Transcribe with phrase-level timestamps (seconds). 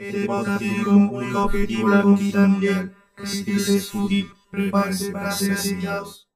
[0.00, 2.96] Este podcast tiene como único objetivo la conquista mundial.
[3.18, 6.26] Así que útil, prepárense para ser asesinados.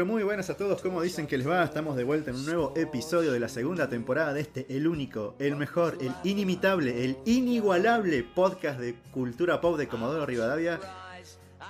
[0.00, 1.62] Pero muy buenas a todos, ¿cómo dicen que les va?
[1.62, 5.34] Estamos de vuelta en un nuevo episodio de la segunda temporada de este, el único,
[5.38, 10.80] el mejor, el inimitable, el inigualable podcast de cultura pop de Comodoro Rivadavia.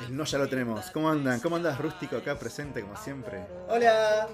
[0.06, 0.92] El no ya lo tenemos.
[0.92, 1.40] ¿Cómo andan?
[1.40, 3.40] ¿Cómo andas rústico acá presente como siempre?
[3.68, 4.28] Hola.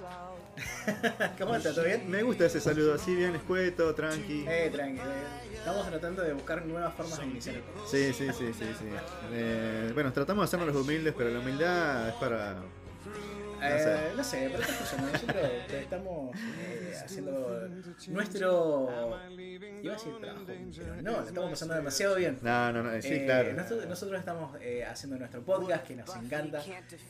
[1.39, 1.75] ¿Cómo estás?
[1.75, 2.11] ¿Todo bien?
[2.11, 4.45] Me gusta ese saludo así, bien escueto, tranqui.
[4.47, 5.01] Eh, tranqui.
[5.55, 7.91] Estamos tratando de buscar nuevas formas de iniciar el podcast.
[7.91, 8.89] Sí, sí, sí, sí, sí.
[9.33, 12.57] Eh, bueno, tratamos de hacernos los humildes, pero la humildad es para...
[13.63, 15.07] Eh, no sé, pero estas cosas, ¿no?
[15.11, 15.51] nosotros
[15.81, 17.69] estamos eh, haciendo
[18.09, 18.89] nuestro.
[19.83, 22.39] Iba a decir trabajo, pero no, lo estamos pasando demasiado bien.
[22.43, 23.53] No, no, no, sí, Eh, claro.
[23.53, 26.63] Nosotros, nosotros estamos eh, haciendo nuestro podcast que nos encanta,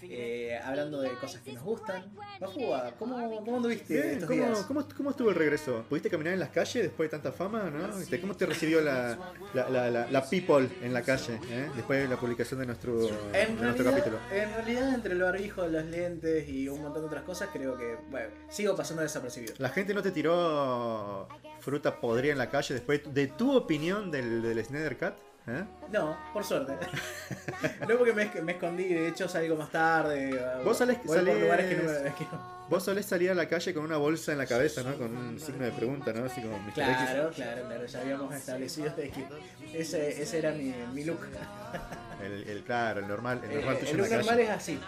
[0.03, 2.05] eh, hablando de cosas que nos gustan.
[2.41, 4.59] ¿cómo, cómo anduviste Bien, estos ¿cómo, días?
[4.67, 5.85] cómo, cómo estuvo el regreso?
[5.89, 7.71] ¿Pudiste caminar en las calles después de tanta fama?
[7.71, 7.89] ¿no?
[8.21, 9.17] ¿Cómo te recibió la,
[9.55, 11.69] la, la, la- la people en la calle eh?
[11.77, 13.09] después de la publicación de nuestro, de
[13.49, 14.19] nuestro realidad, capítulo?
[14.33, 17.97] en realidad, entre el barbijo, los lentes y un montón de otras cosas, creo que,
[18.11, 19.55] bueno, sigo pasando desapercibido.
[19.59, 21.29] ¿La gente no te tiró
[21.61, 25.15] fruta podrida en la calle después de tu opinión del, del Snyder Cut?
[25.49, 25.65] ¿Eh?
[25.93, 26.73] No, por suerte.
[27.89, 30.31] no porque me, me escondí, de hecho salgo más tarde.
[30.65, 33.49] Vos salés- voy por salés- lugares que no, que no- Vos solés salir a la
[33.49, 34.97] calle con una bolsa en la cabeza, ¿no?
[34.99, 36.25] Con un signo de pregunta, ¿no?
[36.25, 36.71] Así como Mr.
[36.71, 36.75] X.
[36.75, 39.25] Claro, claro, claro, ya habíamos establecido de que
[39.73, 41.21] ese, ese era mi, mi look.
[42.25, 44.43] El, el- claro, el normal, el Eh, normal el en look normal calle.
[44.43, 44.81] es así.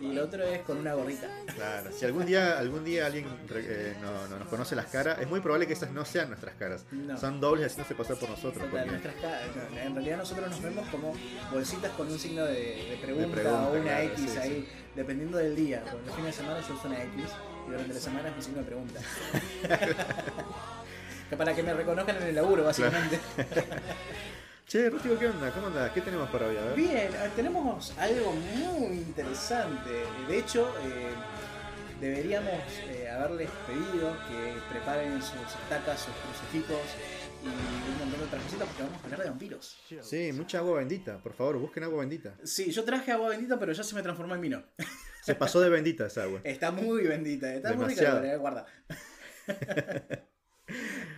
[0.00, 1.28] Y el otro es con una gorrita.
[1.54, 5.28] Claro, si algún día, algún día alguien eh, no, no nos conoce las caras, es
[5.28, 6.84] muy probable que esas no sean nuestras caras.
[6.90, 7.16] No.
[7.18, 8.56] Son dobles haciéndose pasar por nosotros.
[8.56, 9.40] O sea, porque- nuestras ca-
[9.72, 11.14] no, en realidad nosotros nos vemos como
[11.52, 15.38] bolsitas con un signo de, de pregunta, pregunta, o una claro, X sí, ahí, dependiendo
[15.38, 15.82] del día.
[15.90, 17.12] Porque los fines de semana yo uso una X
[17.66, 19.00] y durante la semana es un signo de pregunta.
[21.36, 23.18] para que me reconozcan en el laburo, básicamente.
[24.66, 25.52] Che, Rústico, ¿qué onda?
[25.52, 25.92] ¿Cómo andás?
[25.92, 26.56] ¿Qué tenemos para hoy?
[26.56, 26.74] A ver.
[26.74, 29.90] Bien, tenemos algo muy interesante.
[30.26, 31.12] De hecho, eh,
[32.00, 36.80] deberíamos eh, haberles pedido que preparen sus estacas, sus crucifijos
[37.44, 39.78] y un montón de otras cositas porque vamos a hablar de vampiros.
[40.02, 41.18] Sí, mucha agua bendita.
[41.18, 42.34] Por favor, busquen agua bendita.
[42.42, 44.64] Sí, yo traje agua bendita, pero ya se me transformó en vino.
[45.22, 46.40] Se pasó de bendita esa agua.
[46.44, 48.16] Está muy bendita, está Demasiado.
[48.18, 48.66] muy rica, eh, guarda.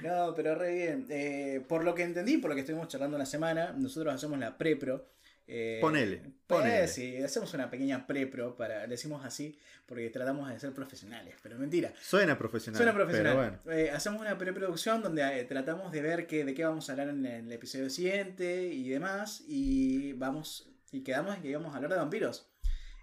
[0.03, 1.07] no, pero re bien.
[1.09, 4.57] Eh, por lo que entendí, por lo que estuvimos charlando la semana, nosotros hacemos la
[4.57, 5.07] prepro.
[5.51, 6.89] Eh, Ponele, pues, ponele.
[6.89, 11.91] sí, hacemos una pequeña prepro, para, decimos así, porque tratamos de ser profesionales, pero mentira.
[12.03, 12.77] Suena profesional.
[12.77, 13.35] Suena profesional.
[13.35, 13.81] Pero bueno.
[13.81, 17.09] Eh, hacemos una preproducción donde eh, tratamos de ver qué, de qué vamos a hablar
[17.09, 19.43] en el episodio siguiente y demás.
[19.49, 20.69] Y vamos.
[20.93, 22.51] Y quedamos en que íbamos a hablar de vampiros.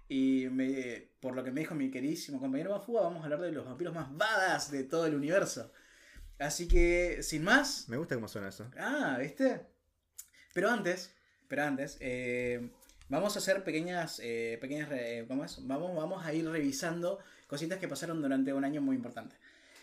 [0.08, 3.50] Y me, por lo que me dijo mi queridísimo compañero Bafúa, vamos a hablar de
[3.50, 5.72] los vampiros más badass de todo el universo.
[6.38, 7.88] Así que, sin más.
[7.88, 8.70] Me gusta cómo suena eso.
[8.78, 9.62] Ah, ¿viste?
[10.52, 11.14] Pero antes,
[11.48, 12.70] pero antes, eh,
[13.08, 15.66] vamos a hacer pequeñas, eh, pequeñas, re- ¿cómo es?
[15.66, 19.36] Vamos, vamos a ir revisando cositas que pasaron durante un año muy importante.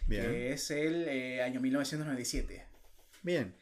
[0.06, 0.24] Bien.
[0.24, 2.66] que es el eh, año 1997.
[3.22, 3.56] Bien.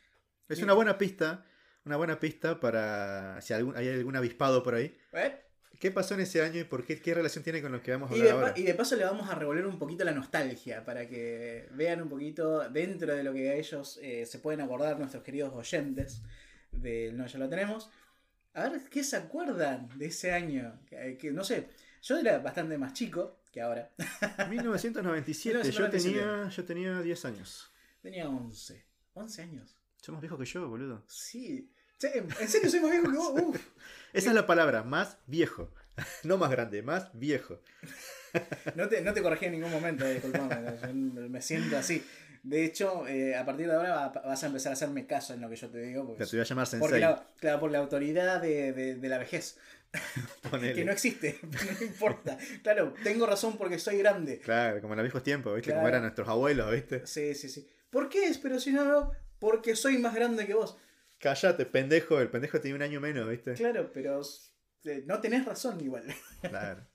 [0.50, 0.64] Es Bien.
[0.66, 1.46] una buena pista.
[1.86, 4.98] Una buena pista para si algún- hay algún avispado por ahí.
[5.14, 5.40] ¿Eh?
[5.82, 8.12] ¿Qué pasó en ese año y por qué, qué relación tiene con lo que vamos
[8.12, 8.60] a Y hablar de, pa- ahora?
[8.60, 12.08] y de paso le vamos a revolver un poquito la nostalgia para que vean un
[12.10, 16.22] poquito dentro de lo que ellos eh, se pueden acordar, nuestros queridos oyentes
[16.72, 17.90] del No Ya Lo Tenemos.
[18.54, 20.80] A ver, ¿qué se acuerdan de ese año?
[20.86, 21.68] Que, que no sé,
[22.04, 23.92] yo era bastante más chico que ahora.
[24.50, 25.58] 1997.
[25.58, 25.72] 1997.
[25.72, 27.72] Yo tenía, yo tenía 10 años.
[28.02, 28.86] Tenía 11.
[29.14, 29.78] 11 años.
[30.02, 31.04] Sos más viejo que yo, boludo.
[31.08, 31.72] Sí.
[32.02, 33.34] Che, en serio soy más viejo que vos.
[33.42, 33.62] Uf.
[34.14, 35.70] Esa es la palabra, más viejo.
[36.24, 37.60] No más grande, más viejo.
[38.76, 40.56] No te, no te corregí en ningún momento, eh, disculpame.
[40.82, 42.02] yo me siento así.
[42.44, 45.42] De hecho, eh, a partir de ahora va- vas a empezar a hacerme caso en
[45.42, 46.08] lo que yo te digo.
[46.08, 47.02] Porque, Te voy a llamar porque Sensei.
[47.02, 49.58] la, claro, por la autoridad de, de- de la vejez.
[50.50, 50.74] ponele.
[50.74, 52.38] Que no existe, no importa.
[52.64, 54.40] Claro, tengo razón porque soy grande.
[54.40, 55.68] Claro, como en los viejos tiempos, ¿viste?
[55.72, 55.80] Claro.
[55.82, 57.06] Como eran nuestros abuelos, ¿viste?
[57.06, 57.68] Sí, sí, sí.
[57.90, 58.38] ¿Por qué es?
[58.38, 60.78] Pero si no, no, porque soy más grande que vos.
[61.22, 62.20] Cállate, pendejo.
[62.20, 63.54] El pendejo tiene un año menos, ¿viste?
[63.54, 64.22] Claro, pero
[64.86, 66.04] eh, no tenés razón igual.
[66.42, 66.82] Claro.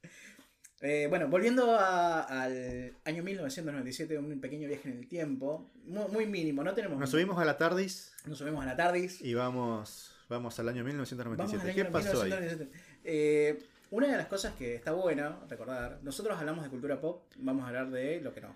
[0.82, 6.26] Eh, bueno, volviendo a- al año 1997, un pequeño viaje en el tiempo, muy, muy
[6.26, 6.99] mínimo, no tenemos...
[6.99, 9.23] Nos subimos a la TARDIS Nos subimos a la TARDIS.
[9.23, 11.70] y vamos, vamos al año Vamos 1997.
[11.70, 12.31] al ¿Qué pasó ahí?
[12.31, 12.79] 1997.
[13.05, 13.58] Eh,
[13.90, 17.69] una de las cosas que está bueno recordar, nosotros hablamos de cultura pop, vamos a
[17.69, 18.55] hablar de lo que nos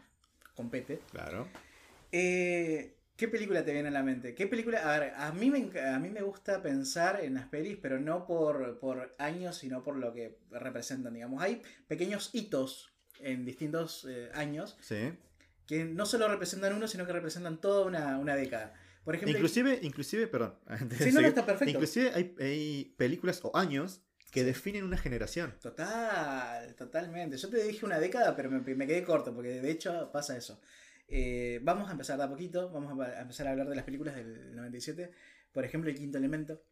[0.55, 1.01] compete.
[1.13, 1.49] Claro.
[2.13, 4.35] Eh, ¿Qué película te viene a la mente?
[4.35, 4.79] ¿Qué película?
[4.79, 8.27] A ver, a mí me, a mí me gusta pensar en las pelis, pero no
[8.27, 11.43] por, por años, sino por lo que representan, digamos.
[11.43, 15.13] Hay pequeños hitos en distintos eh, años Sí.
[15.67, 18.73] que no solo representan uno, sino que representan toda una, una década.
[19.05, 20.55] Por ejemplo, Inclusive, inclusive, perdón.
[20.99, 21.73] Sí, no, está perfecto.
[21.73, 24.01] Inclusive hay, hay películas o años
[24.31, 25.55] que definen una generación.
[25.61, 27.37] Total, totalmente.
[27.37, 30.59] Yo te dije una década, pero me, me quedé corto, porque de hecho pasa eso.
[31.11, 34.15] Eh, vamos a empezar de a poquito, vamos a, empezar a hablar de las películas
[34.15, 35.11] del 97.
[35.53, 36.63] Por ejemplo, El Quinto Elemento.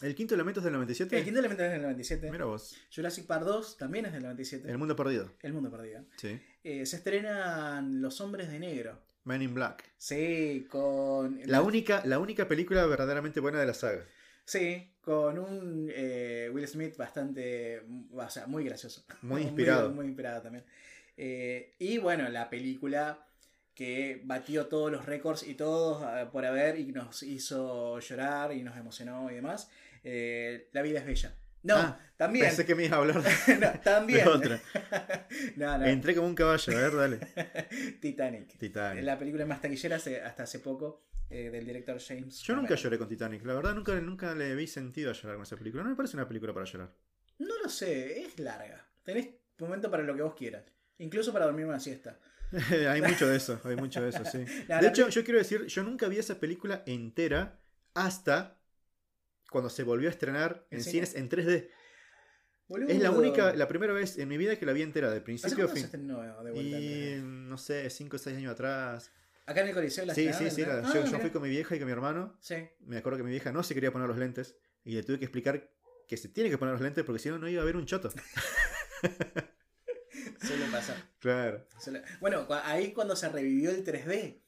[0.00, 1.18] El quinto elemento es del 97.
[1.18, 2.30] El Quinto Elemento es del 97.
[2.30, 2.76] Mira vos.
[2.94, 4.70] Jurassic Park 2 también es del 97.
[4.70, 5.32] El mundo perdido.
[5.42, 6.04] El Mundo Perdido.
[6.16, 6.40] Sí.
[6.62, 9.00] Eh, se estrenan Los Hombres de Negro.
[9.24, 9.90] Man in Black.
[9.96, 11.40] Sí, con...
[11.46, 14.04] La única, la única película verdaderamente buena de la saga.
[14.44, 17.82] Sí, con un eh, Will Smith bastante,
[18.12, 19.04] o sea, muy gracioso.
[19.22, 19.90] Muy inspirado.
[19.90, 20.64] Muy, inspirado también.
[21.16, 23.27] Eh, y bueno, la película
[23.78, 28.64] que batió todos los récords y todos eh, por haber y nos hizo llorar y
[28.64, 29.70] nos emocionó y demás.
[30.02, 31.36] eh, la vida es bella.
[31.62, 32.46] No, Ah, también.
[32.46, 34.24] Pensé que me ibas a hablar de, No, también.
[34.24, 34.60] de otra.
[35.56, 35.86] no, no.
[35.86, 36.76] Entré como un caballo.
[36.76, 37.18] A ver, dale.
[38.00, 38.58] Titanic.
[38.58, 39.04] Titanic.
[39.04, 42.40] La película más taquillera hace- hasta hace poco eh, del director James.
[42.42, 42.82] Yo nunca Cameron.
[42.84, 43.44] lloré con Titanic.
[43.44, 45.84] La verdad, nunca, nunca le vi sentido a llorar con esa película.
[45.84, 46.92] No me parece una película para llorar.
[47.38, 48.84] No lo sé, es larga.
[49.04, 49.28] Tenés
[49.58, 50.64] momento para lo que vos quieras.
[50.98, 52.18] Incluso para dormir una siesta.
[52.88, 54.44] hay mucho de eso, hay mucho de eso, sí.
[54.68, 57.60] La De hecho, que- yo quiero decir, yo nunca vi esa película entera
[57.94, 58.58] hasta
[59.50, 61.20] cuando se volvió a estrenar en ¿En cines cine?
[61.22, 61.68] en 3D.
[62.68, 62.90] Boludo.
[62.90, 65.24] Es la única, la primera vez en mi vida que la vi entera, de ¿Hace
[65.24, 65.84] principio a se fin.
[65.84, 66.60] estrenó de vuelta?
[66.60, 66.72] en Y
[67.16, 67.22] 3D?
[67.22, 69.10] no sé, 5 o 6 años atrás.
[69.46, 70.62] Acá en el Coliseo la Sí, sí, sí.
[70.64, 71.18] Ah, yo, yo mirá.
[71.20, 72.36] fui con mi vieja y con mi hermano.
[72.40, 72.56] Sí.
[72.80, 74.56] Me acuerdo que mi vieja no se quería poner los lentes.
[74.84, 75.70] Y le tuve que explicar
[76.06, 77.86] que se tiene que poner los lentes porque si no, no iba a haber un
[77.86, 78.10] choto.
[80.40, 80.96] Suele pasar.
[81.18, 81.66] Claro.
[81.78, 84.42] Suele- Bueno, ahí cuando se revivió el 3D.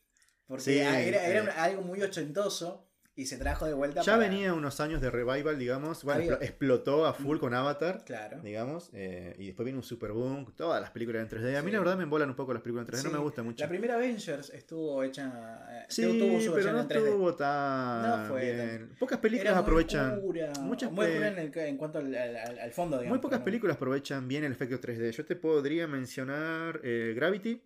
[0.46, 1.50] Porque Sí, era, era eh.
[1.56, 2.89] algo muy ochentoso
[3.20, 6.02] y se trajo de vuelta Ya para- venía unos años de revival, digamos.
[6.04, 8.04] Bueno, Había- explotó a full con Avatar.
[8.04, 8.40] Claro.
[8.42, 11.56] digamos, eh, y después viene un super boom, todas las películas en 3D.
[11.56, 11.72] A mí Sí.
[11.72, 13.12] la verdad me embolan un poco las películas en 3D, Sí.
[13.12, 13.62] no me gusta mucho.
[13.64, 15.30] La primera Avengers estuvo hecha.
[15.70, 17.08] eh, Sí, tuvo su pero no en 3D.
[17.10, 18.96] estuvo tan No fue bien.
[18.98, 20.20] Pocas películas muy aprovechan,
[20.62, 23.18] muchas muy en, el- en cuanto al, al- al- al fondo, digamos.
[23.18, 25.10] muy pocas películas aprovechan bien el efecto 3D.
[25.12, 27.62] Yo te podría mencionar eh, Gravity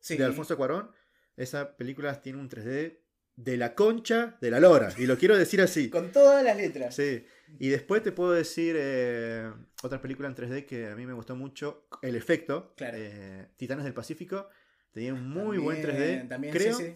[0.00, 0.16] Sí.
[0.16, 0.90] de Alfonso Cuarón.
[1.36, 3.02] Esa película tiene un 3D
[3.42, 5.88] de la concha de la lora, y lo quiero decir así.
[5.90, 6.94] Con todas las letras.
[6.94, 7.24] Sí.
[7.58, 9.50] Y después te puedo decir eh,
[9.82, 12.74] otra película en 3D que a mí me gustó mucho, el efecto.
[12.76, 12.96] Claro.
[12.98, 14.48] eh, Titanes del Pacífico.
[14.92, 16.28] Tenía un muy buen También- 3D.
[16.28, 16.94] También, Creo, sí, sí.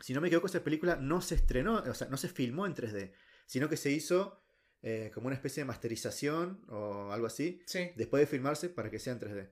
[0.00, 2.74] si no me equivoco, esa película no se estrenó, o sea, no se filmó en
[2.74, 3.12] 3D,
[3.46, 4.40] sino que se hizo
[4.82, 7.90] eh, como una especie de masterización o algo así, Sí.
[7.96, 9.48] después de filmarse para que sea en 3D.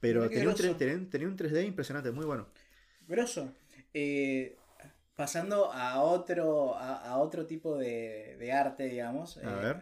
[0.00, 0.62] Pero tenía un, groso.
[0.62, 2.48] 3D, tenía- tenía un 3D impresionante, muy bueno.
[3.08, 3.52] Grosso.
[3.92, 4.56] Eh,
[5.18, 9.36] pasando a otro, a, a otro tipo de, de arte, digamos.
[9.38, 9.76] A eh, ver.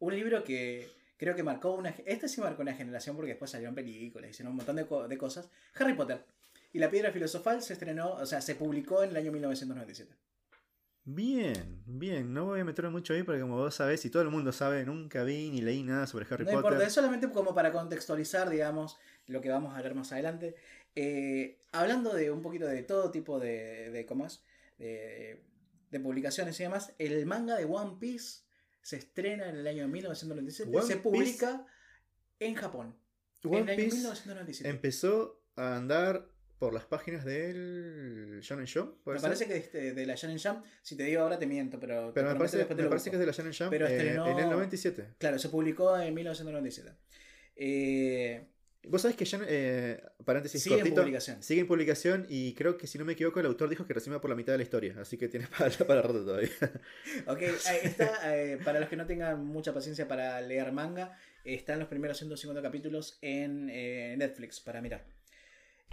[0.00, 1.90] Un libro que creo que marcó una...
[2.04, 5.16] Este sí marcó una generación porque después salieron películas, hicieron un montón de, co- de
[5.16, 5.48] cosas.
[5.76, 6.24] Harry Potter.
[6.72, 10.16] Y la piedra filosofal se estrenó, o sea, se publicó en el año 1997.
[11.04, 14.30] Bien, bien, no voy a meterme mucho ahí porque como vos sabés y todo el
[14.30, 16.64] mundo sabe, nunca vi ni leí nada sobre Harry no Potter.
[16.72, 18.98] importa, es solamente como para contextualizar, digamos,
[19.28, 20.56] lo que vamos a ver más adelante.
[20.96, 24.42] Eh, hablando de un poquito de todo tipo de, de ¿cómo es?
[24.82, 25.44] De,
[25.90, 28.40] de publicaciones y demás, el manga de One Piece
[28.80, 31.66] se estrena en el año 1997, One se Piece- publica
[32.40, 32.96] en Japón.
[33.44, 34.68] en el One año Piece 1997.
[34.70, 39.02] empezó a andar por las páginas del Shonen Jump.
[39.04, 39.28] ¿puede Me ser?
[39.28, 42.12] parece que este- de la Shonen Jump, si te digo ahora te miento, pero, me
[42.12, 45.14] parece, me parece que es de la Shonen Jump Pero eh, estrenó- en el 97.
[45.18, 46.96] Claro, se publicó en 1997.
[47.56, 48.48] Eh,
[48.88, 51.42] Vos sabés que ya, eh, paréntesis Sigue en cortito, publicación.
[51.42, 54.14] sigue en publicación y creo que si no me equivoco el autor dijo que recién
[54.14, 56.50] va por la mitad de la historia, así que tienes para, para rato todavía.
[57.26, 57.42] ok,
[57.82, 62.18] está, eh, para los que no tengan mucha paciencia para leer manga, están los primeros
[62.18, 65.04] 150 capítulos en eh, Netflix para mirar.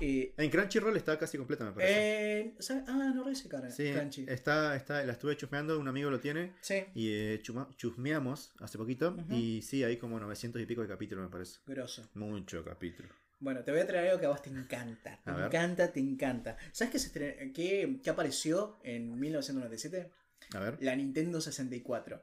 [0.01, 2.39] En Crunchyroll está casi completa, me parece.
[2.41, 2.55] eh.
[2.87, 3.69] Ah, no revisé cara.
[3.69, 4.25] sí, Crunchy.
[4.27, 8.77] está, está, la estuve chusmeando, un amigo lo tiene Sí, y eh, chuma- chusmeamos hace
[8.77, 11.59] poquito y sí, hay como 900 y pico de capítulos, me parece.
[11.65, 12.09] grosso.
[12.13, 13.09] Mucho capítulo.
[13.41, 15.19] Bueno, te voy a traer algo que a vos te encanta.
[15.23, 15.45] Te A ver.
[15.45, 16.57] encanta, te encanta.
[16.73, 20.11] ¿Sabes qué, se qué- qué apareció en 1997?
[20.53, 22.21] A ver, La Nintendo 64.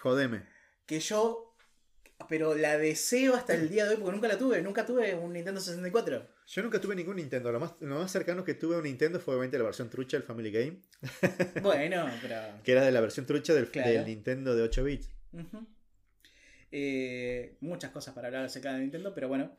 [0.00, 0.42] jodeme.
[0.86, 1.46] Que yo.
[2.28, 4.60] Pero la deseo hasta el día de hoy porque nunca la tuve.
[4.60, 6.28] Nunca tuve un Nintendo 64.
[6.52, 9.20] Yo nunca tuve ningún Nintendo, lo más, lo más cercano que tuve a un Nintendo
[9.20, 10.80] fue obviamente la versión trucha del Family Game,
[11.62, 12.36] Bueno, pero.
[12.64, 13.88] que era de la versión trucha del, Claro.
[13.90, 15.08] del Nintendo de 8 bits.
[16.72, 19.56] Eh, muchas cosas para hablar acerca de Nintendo, pero bueno,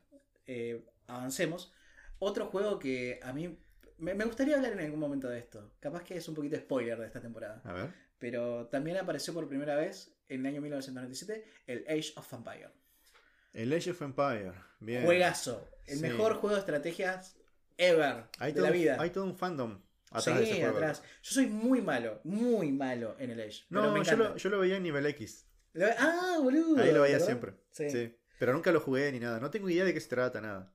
[0.48, 1.74] eh, avancemos.
[2.20, 3.58] Otro juego que a mí
[3.98, 5.74] me, me gustaría hablar en algún momento de esto.
[5.80, 7.62] Capaz que es un poquito spoiler de esta temporada.
[7.64, 7.90] A ver.
[8.20, 12.70] Pero también apareció por primera vez en el año 1997 el Age of Empire.
[13.54, 14.54] El Age of Empire.
[14.80, 15.04] Bien.
[15.06, 15.68] Juegazo.
[15.88, 16.02] El Sí.
[16.04, 17.36] mejor juego de estrategias
[17.78, 18.98] ever Hay de todo, la vida.
[19.00, 19.80] hay todo un fandom
[20.12, 20.78] atrás sí, de ese juego.
[20.78, 21.04] atrás.
[21.24, 23.64] Yo soy muy malo, muy malo en el Age.
[23.70, 25.46] pero No, me yo lo, yo lo veía en nivel X.
[25.74, 26.82] Lo- Ah, boludo.
[26.82, 27.26] Ahí lo veía ¿verdad?
[27.26, 27.54] siempre.
[27.72, 27.90] Sí.
[27.90, 28.16] Sí.
[28.40, 29.40] Pero nunca lo jugué ni nada.
[29.40, 30.72] No tengo idea de qué se trata nada.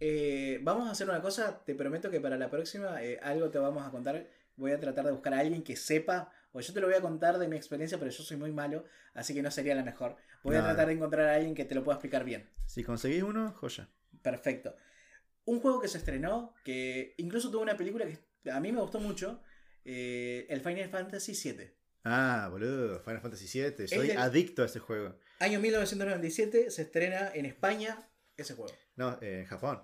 [0.00, 3.58] Eh, vamos a hacer una cosa, te prometo que para la próxima eh, algo te
[3.58, 4.26] vamos a contar.
[4.56, 7.00] Voy a tratar de buscar a alguien que sepa, o yo te lo voy a
[7.00, 10.16] contar de mi experiencia, pero yo soy muy malo, así que no sería la mejor.
[10.42, 12.48] Voy a tratar de encontrar a alguien que te lo pueda explicar bien.
[12.66, 13.88] Si conseguís uno, joya.
[14.22, 14.74] Perfecto.
[15.44, 19.00] Un juego que se estrenó, que incluso tuvo una película que a mí me gustó
[19.00, 19.42] mucho,
[19.84, 21.70] eh, el Final Fantasy VII.
[22.04, 23.88] Ah, boludo, Final Fantasy VII.
[23.88, 25.18] Soy del- adicto a ese juego.
[25.38, 28.72] Año 1997 se estrena en España ese juego.
[28.96, 29.82] No, eh, en Japón.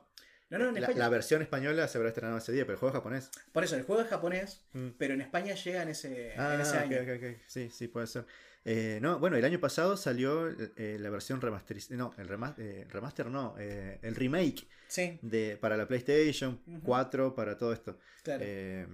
[0.49, 0.99] No, no, en La, España.
[0.99, 3.31] la versión española se habrá estrenado ese día, pero el juego es japonés.
[3.53, 4.88] Por eso, el juego es japonés, Mm.
[4.99, 6.97] pero en España llega en ese, Ah, en ese ok, año.
[7.03, 7.37] ok, ok.
[7.47, 8.25] Sí, sí, puede ser.
[8.65, 11.97] Eh, no, bueno, el año pasado salió eh, la versión remasterizada.
[11.97, 16.81] No, el remaster, remaster no, eh, el remake Sí, de, para la PlayStation Ujú.
[16.83, 17.99] 4, para todo esto.
[18.23, 18.43] claro.
[18.47, 18.87] Eh,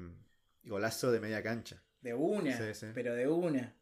[0.64, 1.82] golazo de media cancha.
[2.00, 2.86] De una, Sí, sí.
[2.94, 3.74] pero de una.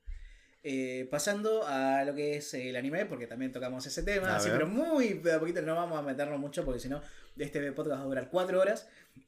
[0.62, 4.67] Eh, pasando a lo que es el anime, porque también tocamos ese tema, así, pero
[4.67, 7.00] muy de a poquito no vamos a meternos mucho, porque si no,
[7.38, 8.87] este podcast va a durar cuatro horas.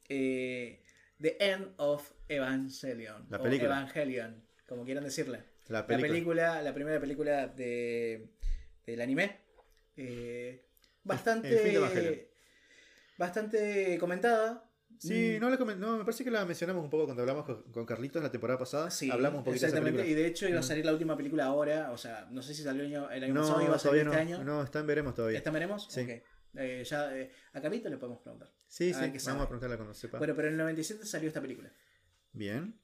[0.09, 0.83] Eh,
[1.19, 3.25] The End of Evangelion.
[3.29, 3.77] La película.
[3.77, 5.43] Evangelion, como quieran decirle.
[5.69, 6.61] La La película.
[6.61, 8.27] la primera película de,
[8.85, 9.39] del anime.
[9.97, 10.65] Eh,
[11.03, 12.29] bastante.
[13.17, 14.62] bastante comentada.
[15.07, 17.63] Sí, Mm, no, la no, me parece que la mencionamos un poco cuando hablamos con,
[17.73, 18.89] con Carlitos la temporada pasada.
[18.89, 20.07] Sí, hablamos un poquito exactamente.
[20.07, 20.63] Y de hecho iba a Mm.
[20.65, 21.91] salir la última película ahora.
[21.91, 24.01] O sea, no sé si salió el año, el año No, pasado, iba a salir
[24.03, 24.21] este no.
[24.21, 24.43] año.
[24.43, 25.37] No, está en veremos todavía.
[25.37, 25.87] ¿Esta veremos?
[25.89, 26.07] Sí.
[26.55, 28.49] Eh, ya, eh, a Carlito le podemos preguntar.
[28.67, 29.41] Sí, sí, vamos sabe.
[29.41, 30.19] a preguntarle cuando sepa.
[30.19, 31.71] Bueno, pero en el 97 salió esta película.
[32.31, 32.79] Bien.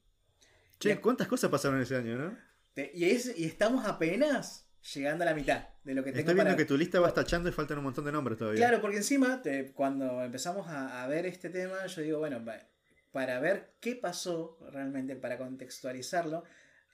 [0.79, 0.99] Che.
[0.99, 2.37] ¿cuántas cosas pasaron ese año, no?
[2.73, 6.35] Te- y, es, y estamos apenas llegando a la mitad de lo que tengo Estoy
[6.35, 6.57] viendo para...
[6.57, 8.59] que tu lista vas tachando y faltan un montón de nombres todavía.
[8.67, 12.67] Claro, porque encima, te- cuando empezamos a, a ver este tema, yo digo, bueno, pa-
[13.11, 16.43] para ver qué pasó realmente, para contextualizarlo,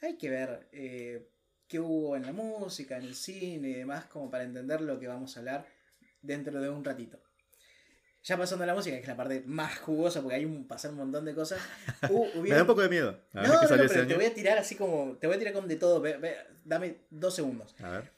[0.02, 1.30] hay que ver eh,
[1.68, 5.08] qué hubo en la música, en el cine y demás, como para entender lo que
[5.08, 5.66] vamos a hablar
[6.22, 7.22] dentro de un ratito.
[8.26, 10.92] Ya pasando a la música, que es la parte más jugosa, porque hay un pasar
[10.92, 11.60] un montón de cosas.
[12.10, 13.20] hu- Me hubieron- da un poco de miedo.
[13.34, 14.16] A no, no, no, pero te año.
[14.16, 15.16] voy a tirar así como.
[15.20, 16.02] Te voy a tirar con de todo.
[16.02, 17.76] ve- ve- dame dos segundos.
[17.82, 18.12] A ver.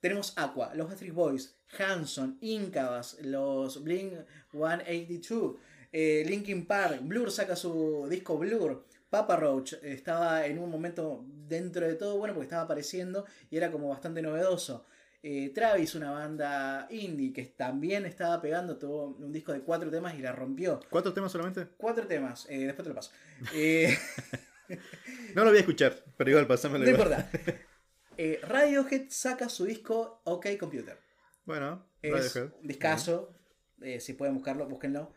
[0.00, 4.12] Tenemos Aqua, los Street Boys, Hanson, Incubus, los Blink
[4.50, 5.54] 182,
[5.92, 11.86] eh, Linkin Park, Blur saca su disco Blur, Papa Roach estaba en un momento dentro
[11.86, 14.84] de todo bueno porque estaba apareciendo y era como bastante novedoso.
[15.26, 20.14] Eh, Travis, una banda indie que también estaba pegando, tuvo un disco de cuatro temas
[20.16, 20.80] y la rompió.
[20.90, 21.66] ¿Cuatro temas solamente?
[21.78, 23.10] Cuatro temas, eh, después te lo paso.
[23.54, 23.96] Eh,
[25.34, 26.84] No lo voy a escuchar, pero igual pasámelo.
[26.84, 27.30] no importa.
[28.42, 30.98] Radiohead saca su disco OK Computer.
[31.44, 32.52] Bueno, Es Radiohead.
[32.60, 33.34] un discazo.
[33.98, 35.12] si pueden buscarlo, búsquenlo.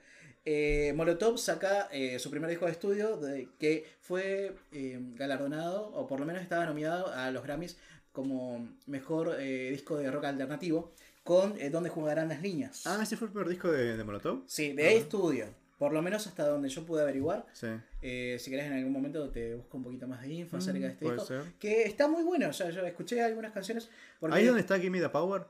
[0.46, 6.08] Eh, Molotov saca eh, su primer disco de estudio de- que fue eh, galardonado, o
[6.08, 7.78] por lo menos estaba nominado a los Grammys
[8.18, 10.92] como mejor eh, disco de rock alternativo
[11.24, 12.88] con eh, Donde jugarán las niñas.
[12.88, 14.44] Ah, ese fue el primer disco de, de Molotov.
[14.48, 15.46] Sí, de ahí estudio.
[15.78, 17.46] Por lo menos hasta donde yo pude averiguar.
[17.54, 17.68] Sí.
[18.02, 20.88] Eh, si querés en algún momento te busco un poquito más de info acerca de
[20.94, 21.28] este Mm, puede disco.
[21.28, 21.54] ser.
[21.60, 22.50] Que está muy bueno.
[22.50, 23.88] O sea, yo escuché algunas canciones.
[24.20, 25.44] Porque Ahí donde está Gimme the Power.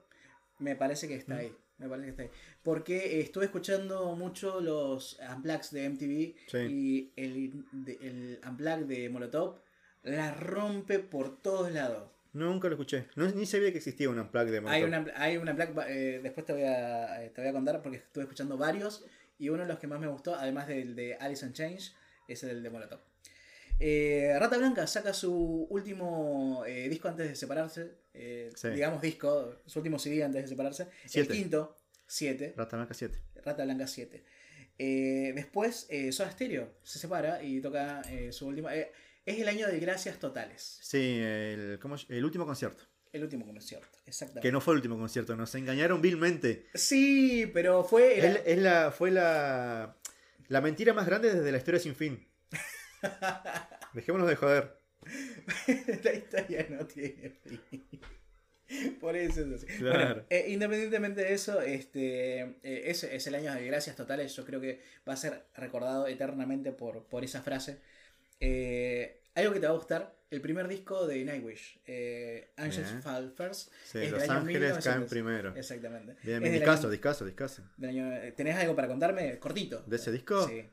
[0.59, 1.55] Me parece que está ahí.
[1.77, 2.29] Me parece que está ahí.
[2.63, 6.57] Porque eh, estuve escuchando mucho los Unplugs de MTV Sí.
[6.57, 9.59] y el, de- el Unplug de Molotov
[10.03, 12.09] la rompe por todos lados.
[12.37, 13.05] Nunca lo escuché.
[13.15, 14.73] No, ni sabía que existía un unplug de Molotov.
[14.75, 17.81] Hay una, hay una Unplug, eh, después te voy, a, eh, te voy a contar
[17.81, 19.03] porque estuve escuchando varios
[19.39, 21.93] y uno de los que más me gustó, además del de Alice in Change,
[22.27, 22.99] es el de Molotov.
[23.79, 28.69] Eh, Rata Blanca saca su último eh, disco antes de separarse, eh, Sí.
[28.69, 31.31] digamos disco, su último CD antes de separarse, Siete.
[31.31, 31.75] el quinto,
[32.07, 33.19] 7, Rata Blanca 7.
[33.43, 34.23] Rata Blanca 7.
[34.79, 38.01] Eh, después Soda Stereo se separa y toca
[38.31, 38.71] su última...
[39.27, 41.79] es el año de Gracias Totales, Sí, el,
[42.09, 42.83] el último concierto.
[43.11, 44.47] el último concierto, exactamente.
[44.47, 46.65] Que no fue el último concierto, nos engañaron vilmente.
[46.73, 48.17] Sí, pero fue...
[48.19, 49.95] Es, es la, fue la,
[50.47, 52.27] la mentira más grande desde la historia sin fin.
[53.93, 54.77] Dejémonos de joder.
[56.03, 57.83] la historia no tiene fin.
[58.99, 59.65] Por eso es así.
[59.77, 59.97] Claro.
[60.15, 64.35] Bueno, eh, independientemente de eso, este eh, es, es el año de gracias totales.
[64.35, 67.79] Yo creo que va a ser recordado eternamente por, por esa frase.
[68.39, 73.01] Eh, algo que te va a gustar, el primer disco de Nightwish, eh, Angels Bien.
[73.03, 73.71] Fall First.
[73.85, 74.83] Sí, es del Los año Ángeles 1900.
[74.83, 75.55] caen primero.
[75.55, 76.15] Exactamente.
[76.23, 77.63] Bien, Es del discaso, año- discaso, discaso.
[77.77, 79.39] del año- ¿Tenés algo para contarme?
[79.39, 79.83] Cortito.
[79.85, 80.47] ¿De ese disco?
[80.47, 80.65] Sí.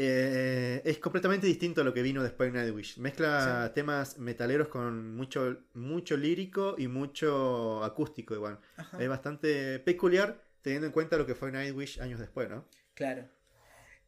[0.00, 2.98] Eh, es completamente distinto a lo que vino después de Nightwish.
[2.98, 8.60] Mezcla temas metaleros con mucho, mucho lírico y mucho acústico igual.
[8.76, 9.02] Ajá.
[9.02, 12.64] Es bastante peculiar teniendo en cuenta lo que fue Nightwish años después, ¿no?
[12.94, 13.26] Claro.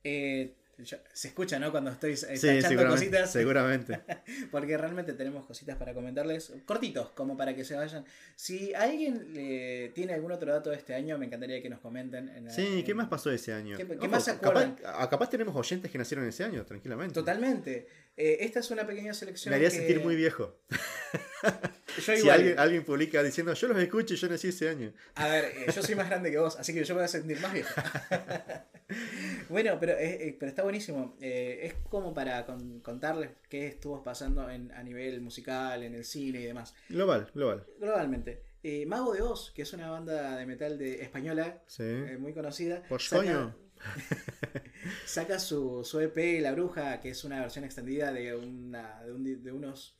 [0.04, 1.70] Eh, yo- se escucha, ¿no?
[1.70, 2.90] Cuando estoy eh, Sí, tachando seguramente.
[3.06, 3.32] cositas.
[3.32, 4.00] seguramente.
[4.50, 8.04] Porque realmente tenemos cositas para comentarles, cortitos, como para que se vayan.
[8.36, 12.28] Si alguien eh, tiene algún otro dato de este año, me encantaría que nos comenten.
[12.28, 13.76] En, Sí, ¿qué en- más pasó ese año?
[13.76, 14.76] ¿Qué- qué Ojo, más se capaz, acuerdan?
[14.84, 17.14] a- capaz tenemos oyentes que nacieron ese año, tranquilamente.
[17.14, 17.86] Totalmente.
[18.22, 19.50] Eh, esta es una pequeña selección.
[19.50, 20.54] Me haría que- sentir muy viejo.
[21.96, 22.38] Yo Si igual.
[22.38, 24.92] alguien, alguien publica diciendo, yo los escucho y yo nací ese año.
[25.16, 27.08] A ver, eh, yo soy más grande que vos, así que yo me voy a
[27.08, 27.68] sentir más viejo.
[29.48, 31.16] bueno, pero, eh, pero está buenísimo.
[31.20, 36.40] Es como para con- contarles qué estuvo pasando en, a nivel musical, en el cine
[36.40, 36.74] y demás.
[36.88, 37.66] Global, global.
[37.80, 38.42] Globalmente.
[38.86, 41.82] Mago de Oz, que es una banda de metal de española Sí.
[42.18, 43.56] muy conocida, Por coño.
[45.06, 49.24] saca su, su EP La Bruja, que es una versión extendida de, una, de, un
[49.24, 49.96] di- de unos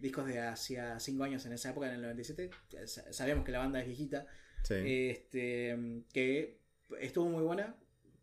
[0.00, 2.50] discos de hacía 5 años en esa época, en el 97.
[2.70, 4.26] Ya sa- Sabemos que la banda es viejita.
[4.62, 4.74] Sí.
[5.10, 5.76] Este,
[6.12, 6.58] que
[7.00, 7.74] estuvo muy buena,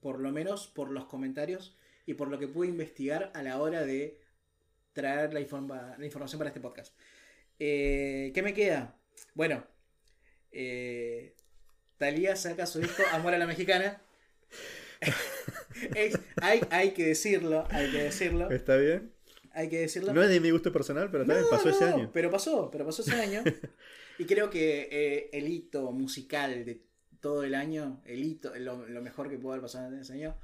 [0.01, 3.83] por lo menos por los comentarios y por lo que pude investigar a la hora
[3.85, 4.19] de
[4.93, 6.93] traer la, informa- la información para este podcast.
[7.59, 8.95] Eh, ¿Qué me queda?
[9.35, 9.63] Bueno,
[10.51, 11.35] eh,
[11.97, 14.01] Talía saca su disco Amor a la Mexicana.
[15.95, 19.11] Es- hay, hay que decirlo, hay que decirlo, ¿Está bien?
[19.51, 20.13] hay que decirlo.
[20.13, 22.09] No es de mi gusto personal, pero también No, pasó ese año.
[22.13, 23.43] Pero pasó, pero pasó ese año.
[24.19, 26.81] y creo que eh, el hito musical de
[27.19, 30.35] todo el año, el hito, lo, lo mejor que pudo haber pasado en ese año,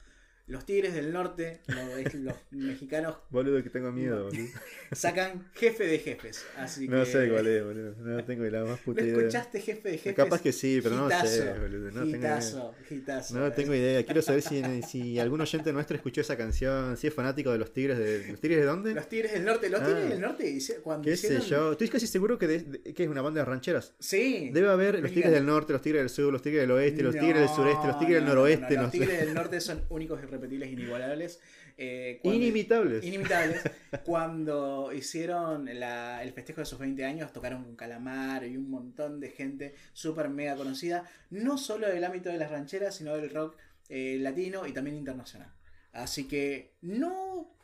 [0.48, 4.48] los Tigres del Norte, los mexicanos, Boludo, que tengo miedo, boludo.
[4.94, 6.46] sacan jefe de jefes.
[6.58, 7.96] Así No que- sé cuál es, boludo.
[8.00, 9.18] No tengo la más ¿No puta idea.
[9.18, 10.16] escuchaste jefe de jefes?
[10.16, 11.92] Capaz que sí, pero no sé, Hitazo, boludo.
[11.92, 12.18] No tengo idea.
[12.38, 13.40] hitazo, hitazo.
[13.40, 14.04] No tengo idea.
[14.06, 17.74] Quiero saber si, si algún oyente nuestro escuchó esa canción, si es fanático de los
[17.74, 18.28] Tigres de.
[18.32, 18.94] ¿Los Tigres de dónde?
[18.94, 19.86] Los Tigres del Norte, los Ah.
[19.86, 21.48] Tigres del Norte, cuando ¿Qué sé hicieron...
[21.48, 21.72] yo?
[21.74, 23.94] Estoy casi seguro que, de- de- que es una banda de rancheras.
[24.00, 24.50] Sí.
[24.54, 25.12] Debe haber los.
[25.12, 27.86] Tigres del Norte, los Tigres del Sur, los Tigres del Oeste, los Tigres del Sureste,
[27.88, 28.76] los Tigres del No, no, no, Noroeste.
[28.76, 29.00] no, no Los sé.
[29.00, 31.40] Tigres del Norte son únicos, irrepetibles, inigualables.
[31.80, 33.04] Eh, cuando- Inimitables.
[33.06, 33.62] Inimitables.
[34.06, 39.20] Cuando hicieron la- el festejo de sus 20 años, tocaron con Calamar y un montón
[39.20, 43.58] de gente súper mega conocida, no solo del ámbito de las rancheras, sino del rock
[43.90, 45.54] eh, latino y también internacional.
[45.94, 47.56] Así que no,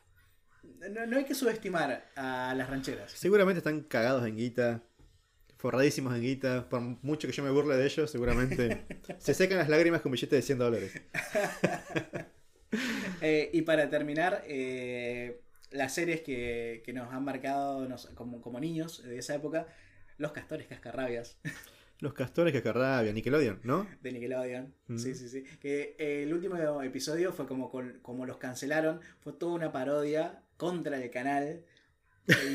[0.91, 3.12] no, no hay que subestimar a las rancheras.
[3.13, 4.83] Seguramente están cagados en guita,
[5.57, 6.69] forradísimos en guita.
[6.69, 8.86] Por mucho que yo me burle de ellos, seguramente
[9.17, 10.93] se secan las lágrimas con billetes de 100 dólares.
[13.21, 15.39] Eh, y para terminar, eh,
[15.71, 19.67] las series que, que nos han marcado nos- como, como niños de esa época,
[20.17, 21.38] Los Castores Cascarrabias
[21.99, 23.88] Los castores que carrabia, Nickelodeon, ¿no?
[24.01, 24.73] de Nickelodeon.
[24.88, 24.97] Mm.
[24.97, 25.43] Sí, sí, sí.
[25.62, 31.01] Que eh, el último episodio fue como, como los cancelaron, fue toda una parodia contra
[31.01, 31.63] el canal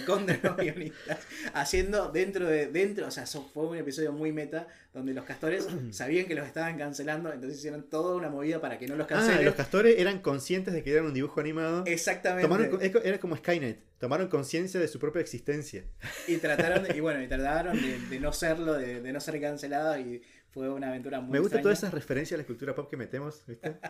[0.07, 1.19] conde de los guionistas,
[1.53, 6.27] haciendo dentro de, dentro, o sea, fue un episodio muy meta, donde los castores sabían
[6.27, 9.45] que los estaban cancelando, entonces hicieron toda una movida para que no los Ah, cancelen.
[9.45, 11.85] los castores eran conscientes de que eran un dibujo animado.
[11.87, 12.43] Exactamente.
[12.49, 13.81] Tomaron, era como Skynet.
[13.99, 15.85] Tomaron conciencia de su propia existencia.
[16.27, 19.41] Y trataron, de- y bueno, y trataron de, de no serlo, de, de no ser
[19.41, 21.63] cancelados, y fue una aventura muy Me gusta extraña.
[21.63, 23.77] todas esas referencias a la cultura pop que metemos, ¿viste?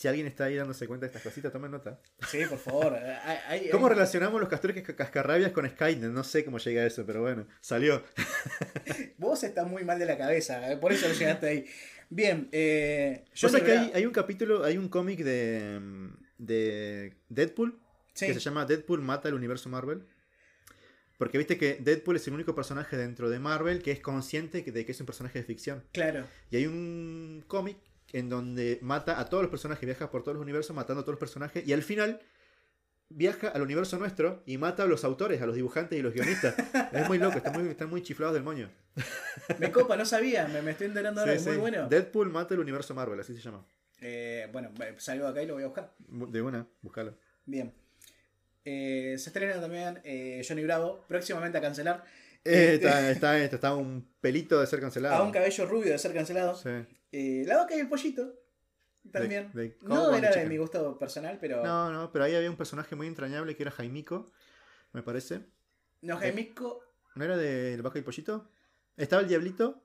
[0.00, 2.00] Si alguien está ahí dándose cuenta de estas cositas, tomen nota.
[2.26, 2.94] Sí, por favor.
[2.94, 6.10] hay- hay- ¿Cómo hay- relacionamos los castores ca- cascarrabias con Skynet?
[6.10, 8.02] No sé cómo llega a eso, pero bueno, salió.
[9.18, 11.66] Vos estás muy mal de la cabeza, eh, por eso llegaste ahí.
[12.08, 16.08] Bien, eh, Yo sé que hay, un capítulo, hay un cómic de, mm,
[16.38, 17.78] de Deadpool
[18.14, 18.26] Sí.
[18.26, 20.06] que se llama Deadpool mata el universo Marvel.
[21.18, 24.86] Porque viste que Deadpool es el único personaje dentro de Marvel que es consciente de
[24.86, 25.84] que es un personaje de ficción.
[25.92, 26.26] Claro.
[26.50, 27.76] Y hay un cómic
[28.12, 31.14] en donde mata a todos los personajes, viaja por todos los universos matando a todos
[31.14, 32.20] los personajes y al final
[33.08, 36.54] viaja al universo nuestro y mata a los autores, a los dibujantes y los guionistas.
[36.92, 38.70] es muy loco, están muy, están muy chiflados del moño.
[39.58, 41.88] Me copa, no sabía, me, me estoy enterando ahora, Sí, es muy bueno.
[41.88, 43.64] Deadpool mata el universo Marvel, así se llama.
[44.00, 45.92] Eh, bueno, salgo de acá y lo voy a buscar.
[45.98, 47.16] De una, búscalo.
[47.44, 47.74] Bien.
[48.64, 52.04] Eh, se estrena también eh, Johnny Bravo, próximamente a cancelar.
[52.44, 55.14] Eh, Este, está, está, un pelito de ser cancelado.
[55.16, 56.54] a un cabello rubio de ser cancelado.
[56.54, 56.70] Sí.
[57.12, 58.34] Eh, la vaca y el pollito.
[59.12, 59.50] También.
[59.52, 61.58] De- de no era de mi gusto personal, pero.
[61.64, 64.30] No, No, no, pero ahí había un personaje muy entrañable que era Jaimico,
[64.92, 65.40] me parece.
[66.06, 66.82] Jaimico.
[67.14, 68.48] ¿No era del Vaca y Pollito?
[68.96, 69.82] ¿Estaba el Diablito?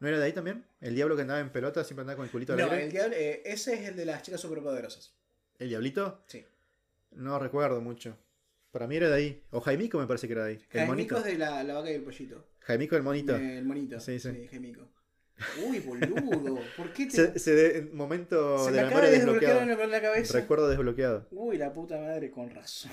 [0.00, 0.64] ¿No era de ahí también?
[0.80, 3.42] El diablo que andaba en pelota, siempre andaba con el culito No, el diablo, eh,
[3.44, 5.12] ese es el de las chicas superpoderosas.
[5.58, 6.22] ¿El Diablito?
[6.26, 6.44] Sí.
[7.12, 8.16] No recuerdo mucho.
[8.70, 9.42] Para mí era de ahí.
[9.50, 10.56] O Jaimico me parece que era de ahí.
[10.56, 11.16] El Jaimico monito.
[11.18, 12.46] es de la, la vaca y el pollito.
[12.60, 13.34] Jaimico el monito.
[13.36, 13.98] El monito.
[14.00, 14.46] Sí, sí.
[14.50, 14.88] Jaimico.
[15.64, 16.58] Uy, boludo.
[16.76, 17.12] ¿Por qué te.?
[17.12, 19.84] Se, se de- momento Se de me la acaba memoria de desbloquear desbloqueado.
[19.84, 20.38] en la cabeza.
[20.40, 21.28] Recuerdo desbloqueado.
[21.30, 22.90] Uy, la puta madre, con razón.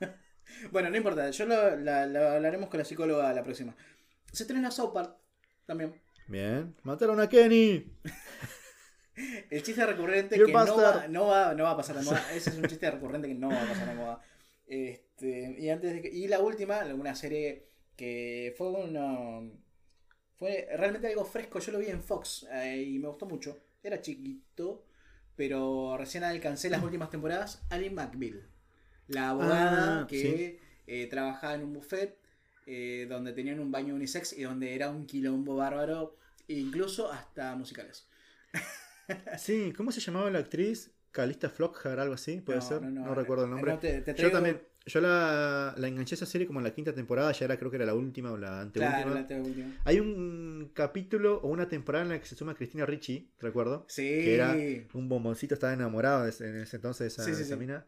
[0.72, 3.76] bueno, no importa, yo lo, la, la hablaremos con la psicóloga la próxima.
[4.32, 5.16] Se estrena South Park
[5.66, 6.00] también.
[6.28, 6.74] Bien.
[6.82, 7.92] Mataron a Kenny.
[9.50, 12.24] El chiste recurrente que no va, no, va, no va a pasar de moda.
[12.34, 14.22] Ese es un chiste recurrente que no va a pasar de moda.
[14.66, 19.40] Este, y, antes de que- y la última, una serie que fue una.
[20.36, 21.58] Fue realmente algo fresco.
[21.60, 23.58] Yo lo vi en Fox eh, y me gustó mucho.
[23.82, 24.84] Era chiquito,
[25.36, 27.62] pero recién alcancé las últimas temporadas.
[27.70, 28.42] Ali McBeal,
[29.08, 30.60] la abogada Ah, que sí.
[30.86, 32.18] eh, trabajaba en un buffet
[32.66, 36.16] eh, donde tenían un baño unisex y donde era un quilombo bárbaro,
[36.48, 38.08] incluso hasta musicales.
[39.38, 40.90] Sí, ¿cómo se llamaba la actriz?
[41.10, 42.82] Calista Flockhart, algo así, puede No, ser.
[42.82, 43.72] no, No, no, recuerdo el nombre.
[43.74, 47.32] te- Yo también, yo la, la enganché a esa serie como en la quinta temporada,
[47.32, 48.96] ya era creo que era la última o la anteúltima.
[49.02, 49.80] Claro, la te- última.
[49.84, 53.84] Hay un capítulo o una temporada en la que se suma Cristina Ricci, recuerdo.
[53.88, 54.02] Sí.
[54.02, 54.56] Que era
[54.94, 57.56] un bomboncito, estaba enamorado en ese entonces de esa, Sí, esa sí.
[57.56, 57.84] mina.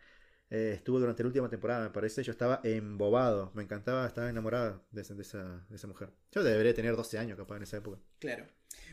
[0.51, 2.23] Eh, estuvo durante la última temporada, me parece.
[2.23, 3.51] Yo estaba embobado.
[3.55, 6.11] Me encantaba, estaba enamorado de, esa- de esa, de esa mujer.
[6.33, 7.99] Yo debería tener 12 años, capaz, en esa época.
[8.21, 8.45] Claro.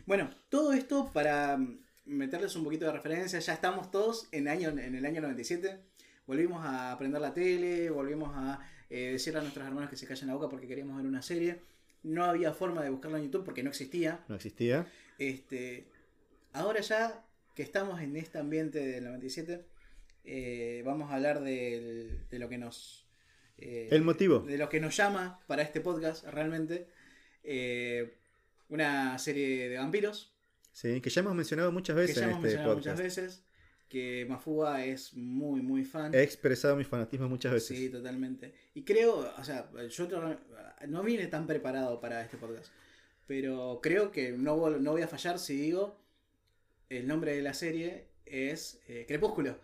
[0.05, 3.37] Bueno, todo esto para mm, meterles un poquito de referencia.
[3.39, 5.90] Ya estamos todos en, año, en el año 97.
[6.31, 8.57] Volvimos a aprender la tele, volvimos a
[8.89, 11.59] eh, decirle a nuestros hermanos que se callen la boca porque queríamos ver una serie.
[12.03, 14.23] No había forma de buscarla en YouTube porque no existía.
[14.29, 14.87] No existía.
[15.19, 15.87] Este,
[16.53, 17.21] ahora ya
[17.53, 19.65] que estamos en este ambiente del 97,
[20.23, 23.05] eh, vamos a hablar del- de lo que nos...
[23.57, 24.39] eh, El motivo.
[24.39, 26.87] De lo que nos llama para este podcast realmente.
[27.43, 28.13] Eh,
[28.69, 30.33] una serie de vampiros
[30.71, 32.97] Sí, que ya hemos mencionado muchas que veces ya en hemos este mencionado podcast.
[32.97, 33.43] muchas veces.
[33.91, 36.13] Que Mafuga es muy, muy fan.
[36.15, 37.77] He expresado mi fanatismo muchas veces.
[37.77, 38.53] Sí, totalmente.
[38.73, 40.07] Y creo, o sea, yo
[40.87, 42.71] no vine tan preparado para este podcast.
[43.27, 45.99] Pero creo que no, no voy a fallar si digo
[46.87, 49.59] el nombre de la serie es eh, Crepúsculo.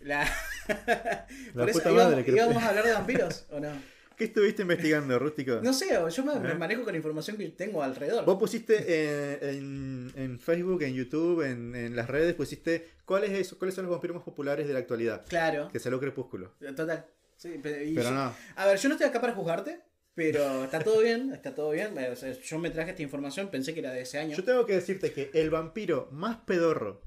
[0.00, 0.24] La,
[0.66, 2.32] La Por eso, puta ¿íbamos, madre.
[2.32, 3.70] ¿íbamos a hablar de vampiros o no?
[4.20, 5.60] ¿Qué estuviste investigando, Rústico?
[5.62, 6.54] No sé, yo me, me ¿Eh?
[6.54, 8.26] manejo con la información que tengo alrededor.
[8.26, 13.54] Vos pusiste eh, en, en Facebook, en YouTube, en, en las redes, pusiste ¿cuáles, es,
[13.54, 15.24] cuáles son los vampiros más populares de la actualidad.
[15.26, 16.52] Claro, Que salió Crepúsculo.
[16.76, 17.06] total.
[17.38, 18.34] Sí, y Pero yo- no.
[18.56, 19.80] A ver, yo no estoy acá para juzgarte,
[20.14, 21.96] pero está todo bien, está todo bien.
[21.96, 24.36] O sea, yo me traje esta información, pensé que era de ese año.
[24.36, 27.00] Yo tengo que decirte que el vampiro más pedorro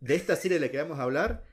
[0.00, 1.44] de esta serie de la que vamos a hablar,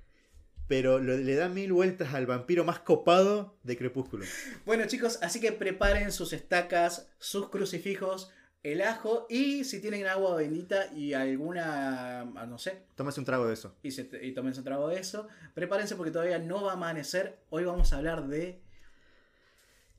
[0.67, 4.26] pero le da mil vueltas al vampiro más copado de Crepúsculo.
[4.65, 8.32] Bueno, chicos, así que preparen sus estacas, sus crucifijos,
[8.63, 13.45] el ajo y si tienen agua bendita y alguna, ah, no sé, Tómase un trago
[13.45, 13.76] de eso.
[13.84, 17.39] y, se, y tomen su trago de eso, prepárense porque todavía no va a amanecer.
[17.49, 18.62] Hoy vamos a hablar de...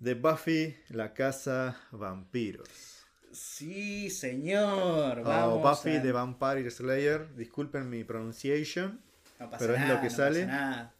[0.00, 2.68] De Buffy, la casa vampiros.
[3.33, 5.20] Sí, señor.
[5.20, 7.35] O Vamos Buffy a- the Vampire Slayer.
[7.37, 9.00] Disculpen mi pronunciation.
[9.38, 10.47] No pasa pero es lo nada, que no sale.
[10.47, 10.94] nada.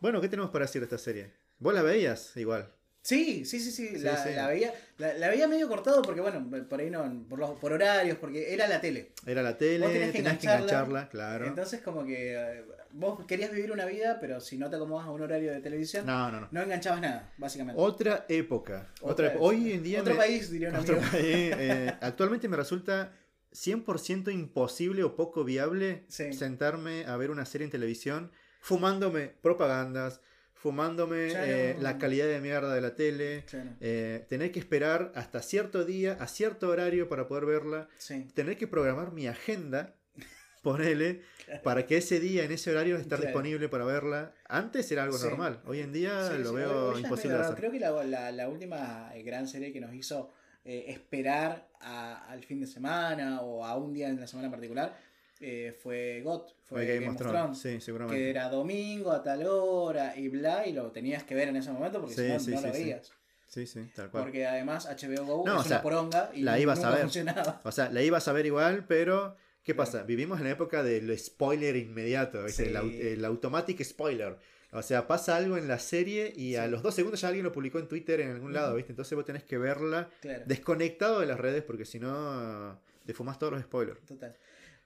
[0.00, 1.30] Bueno, ¿qué tenemos para decir de esta serie?
[1.58, 2.68] Vos la veías igual.
[3.02, 4.30] Sí, sí, sí, sí, Sí, la, sí.
[4.34, 7.72] la veía, la, la veía medio cortado porque, bueno, por ahí no, por, los, por
[7.74, 9.12] horarios, porque era la tele.
[9.26, 11.08] Era la tele, Vos tenías que tenías que engancharla.
[11.10, 11.46] claro.
[11.46, 15.10] Entonces, como que eh, vos querías vivir una vida, pero si no te acomodas a
[15.10, 16.62] un horario de televisión, no, No, no, no.
[16.62, 17.78] enganchabas nada, básicamente.
[17.80, 18.88] Otra época.
[19.02, 19.44] Otra Otra época.
[19.44, 20.00] Hoy en día.
[20.00, 21.10] Otro me- país, diría un otro amigo.
[21.12, 21.24] país,
[21.58, 23.12] eh, actualmente me resulta
[23.54, 26.32] 100% imposible o poco viable Sí.
[26.32, 30.20] sentarme a ver una serie en televisión fumándome propagandas,
[30.54, 35.42] fumándome eh, la calidad de mierda de la tele, Claro, eh, tener que esperar hasta
[35.42, 38.26] cierto día, a cierto horario para poder verla, sí.
[38.34, 39.94] tener que programar mi agenda,
[40.62, 41.20] ponele,
[41.62, 44.32] para que ese día, en ese horario, estar disponible para verla.
[44.48, 45.24] Antes era algo Sí.
[45.28, 47.56] normal, hoy en día Sí, lo veo imposible hacer.
[47.56, 50.32] Creo que la, la- la última gran serie que nos hizo
[50.64, 54.96] eh, esperar a- al fin de semana o a un día en la semana particular
[55.40, 58.18] eh, fue GOT, fue Fue Game, of Thrones, sí, seguramente.
[58.22, 61.70] que era domingo a tal hora y bla, y lo tenías que ver en ese
[61.72, 62.82] momento porque Sí, si no, sí, no sí, lo sí.
[62.82, 63.12] veías.
[63.48, 64.24] Sí, sí, tal cual.
[64.24, 67.02] Porque además HBO Go No, es o sea, una poronga y la ibas a ver.
[67.02, 67.60] funcionaba.
[67.64, 70.02] O sea, la ibas a ver igual, pero ¿qué pasa?
[70.02, 72.64] Vivimos en la época del spoiler inmediato, ¿viste?
[72.64, 72.70] Sí.
[72.70, 74.38] el, au- el automatic spoiler.
[74.74, 77.52] O sea, pasa algo en la serie y a los dos segundos ya alguien lo
[77.52, 78.74] publicó en Twitter en algún lado.
[78.74, 78.92] ¿viste?
[78.92, 83.38] Entonces vos tenés que verla Claro, desconectado de las redes porque si no te fumas
[83.38, 84.00] todos los spoilers.
[84.04, 84.36] total.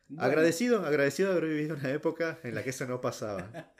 [0.09, 3.51] Bueno, Agradecido, agradecido de haber vivido una época en la que eso no pasaba.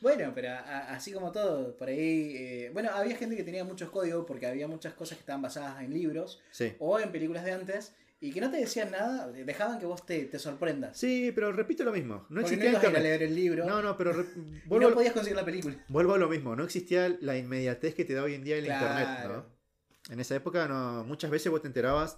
[0.00, 2.34] Bueno, pero a- así como todo, por ahí.
[2.36, 5.80] eh, bueno, había gente que tenía muchos códigos porque había muchas cosas que estaban basadas
[5.80, 6.72] en libros Sí.
[6.80, 10.26] o en películas de antes y que no te decían nada, dejaban que vos te,
[10.26, 10.96] te sorprendas.
[10.96, 12.24] Sí, pero repito lo mismo.
[12.28, 14.12] No porque no existía ibas a leer el libro No, no, pero
[14.66, 15.76] vuelvo, no podías conseguir la película.
[15.88, 16.54] vuelvo a lo mismo.
[16.54, 19.08] No existía la inmediatez que te da hoy en día el internet.
[19.26, 19.44] ¿no?
[20.08, 22.16] En esa época no, muchas veces vos te enterabas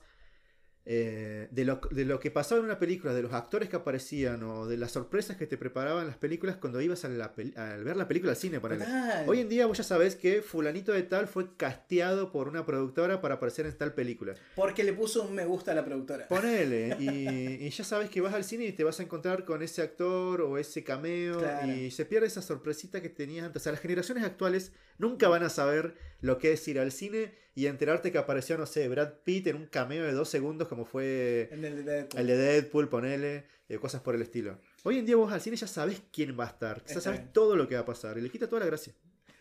[0.87, 4.43] eh, de, lo, de lo que pasaba en una película, de los actores que aparecían
[4.43, 7.77] o de las sorpresas que te preparaban las películas cuando ibas a, la pel- a
[7.77, 8.61] ver la película al cine.
[8.61, 8.85] ponele.
[9.27, 13.21] Hoy en día vos ya sabés que fulanito de tal fue casteado por una productora
[13.23, 14.35] para aparecer en tal película.
[14.57, 16.29] Porque le puso un me gusta a la productora.
[16.29, 19.63] Ponele, y, y ya sabes que vas al cine y te vas a encontrar con
[19.63, 21.73] ese actor o ese cameo Claro.
[21.73, 23.63] y se pierde esa sorpresita que tenías antes.
[23.63, 27.35] O sea, las generaciones actuales nunca van a saber lo que es ir al cine
[27.55, 30.85] y enterarte que apareció, no sé, Brad Pitt en un cameo de dos segundos como
[30.85, 34.59] fue En el de- el de Deadpool, ponele, eh, cosas por el estilo.
[34.83, 37.33] Hoy en día vos al cine ya sabes quién va a estar, ya sabes bien.
[37.33, 38.93] todo lo que va a pasar y le quita toda la gracia.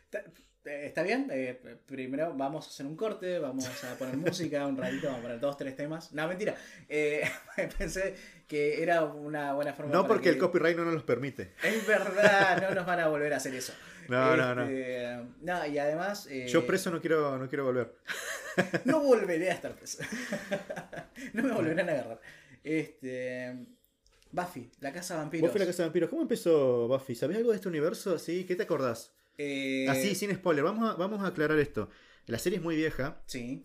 [0.05, 0.19] Está,
[0.65, 4.77] eh, está bien, eh, primero vamos a hacer un corte, vamos a poner música un
[4.77, 6.13] ratito, vamos a poner dos, tres temas.
[6.13, 6.55] No, mentira.
[6.87, 7.23] Eh,
[7.77, 8.15] pensé
[8.47, 11.53] que era una buena forma No porque que- el copyright no nos los permite.
[11.63, 13.73] Es verdad, no nos van a volver a hacer eso.
[14.09, 14.63] No, no, no.
[14.63, 16.27] Este, no, y además.
[16.29, 17.95] eh, Yo preso no quiero, no quiero volver.
[18.85, 19.97] No volveré a estar preso.
[21.33, 22.21] no me volverán a agarrar.
[22.63, 23.65] Este.
[24.31, 25.47] Buffy, la casa de vampiros.
[25.49, 26.09] Buffy la casa de vampiros.
[26.09, 27.15] ¿Cómo empezó Buffy?
[27.15, 28.17] ¿Sabés algo de este universo?
[28.17, 28.45] ¿Sí?
[28.45, 29.13] ¿Qué te acordás?
[29.37, 30.63] Eh, Así, sin spoiler.
[30.63, 31.89] Vamos a, vamos a aclarar esto.
[32.27, 33.21] La serie es muy vieja.
[33.25, 33.61] Sí,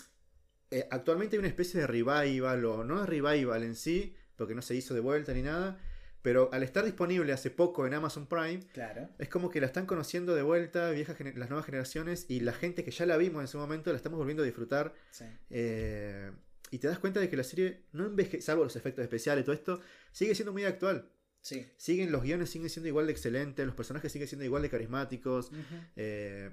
[0.70, 4.60] Eh, actualmente hay una especie de revival, o no es revival en sí, porque no
[4.62, 5.78] se hizo de vuelta ni nada.
[6.22, 9.08] Pero al estar disponible hace poco en Amazon Prime, claro.
[9.18, 12.82] es como que la están conociendo de vuelta viejas las nuevas generaciones y la gente
[12.84, 14.94] que ya la vimos en su momento la estamos volviendo a disfrutar.
[15.10, 15.24] Sí.
[15.50, 16.32] eh,
[16.70, 19.44] y te das cuenta de que la serie no envejece, salvo los efectos especiales y
[19.46, 19.80] todo esto,
[20.12, 21.08] sigue siendo muy actual.
[21.40, 21.66] Sí.
[21.78, 25.50] Siguen, los guiones siguen siendo igual de excelentes, los personajes siguen siendo igual de carismáticos.
[25.96, 26.50] Eh,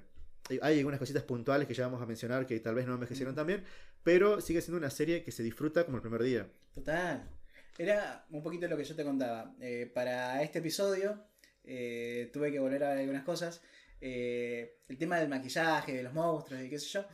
[0.62, 3.36] hay algunas cositas puntuales que ya vamos a mencionar que tal vez no envejecieron Mm.
[3.36, 3.64] tan bien,
[4.04, 6.48] pero sigue siendo una serie que se disfruta como el primer día.
[6.72, 7.28] Total.
[7.78, 9.54] Era un poquito lo que yo te contaba.
[9.60, 11.24] Eh, para este episodio
[11.64, 13.60] eh, tuve que volver a ver algunas cosas.
[14.00, 17.04] Eh, el tema del maquillaje, de los monstruos y qué sé yo.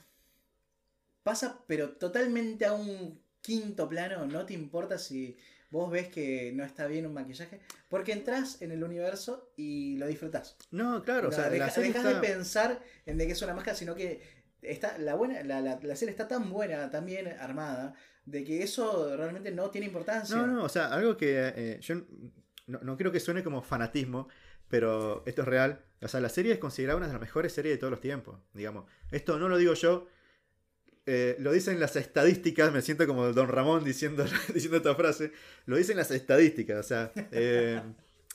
[1.22, 4.26] Pasa, pero totalmente a un quinto plano.
[4.26, 5.36] No te importa si
[5.70, 7.60] vos ves que no está bien un maquillaje.
[7.88, 10.56] Porque entras en el universo y lo disfrutás.
[10.70, 13.76] No, claro, o sea, deja- la está- de pensar en de que es una máscara,
[13.76, 14.20] sino que
[14.62, 17.94] está la buena la, la, la serie está tan buena, tan bien armada,
[18.24, 20.36] de que eso realmente no tiene importancia.
[20.36, 21.96] No, no, o sea, algo que eh, yo
[22.66, 24.28] no, no creo que suene como fanatismo,
[24.68, 25.84] pero esto es real.
[26.00, 28.38] O sea, la serie es considerada una de las mejores series de todos los tiempos,
[28.54, 28.86] digamos.
[29.10, 30.08] Esto no lo digo yo,
[31.04, 35.32] eh, lo dicen las estadísticas, me siento como Don Ramón diciendo, diciendo esta frase,
[35.66, 37.82] lo dicen las estadísticas, o sea, eh,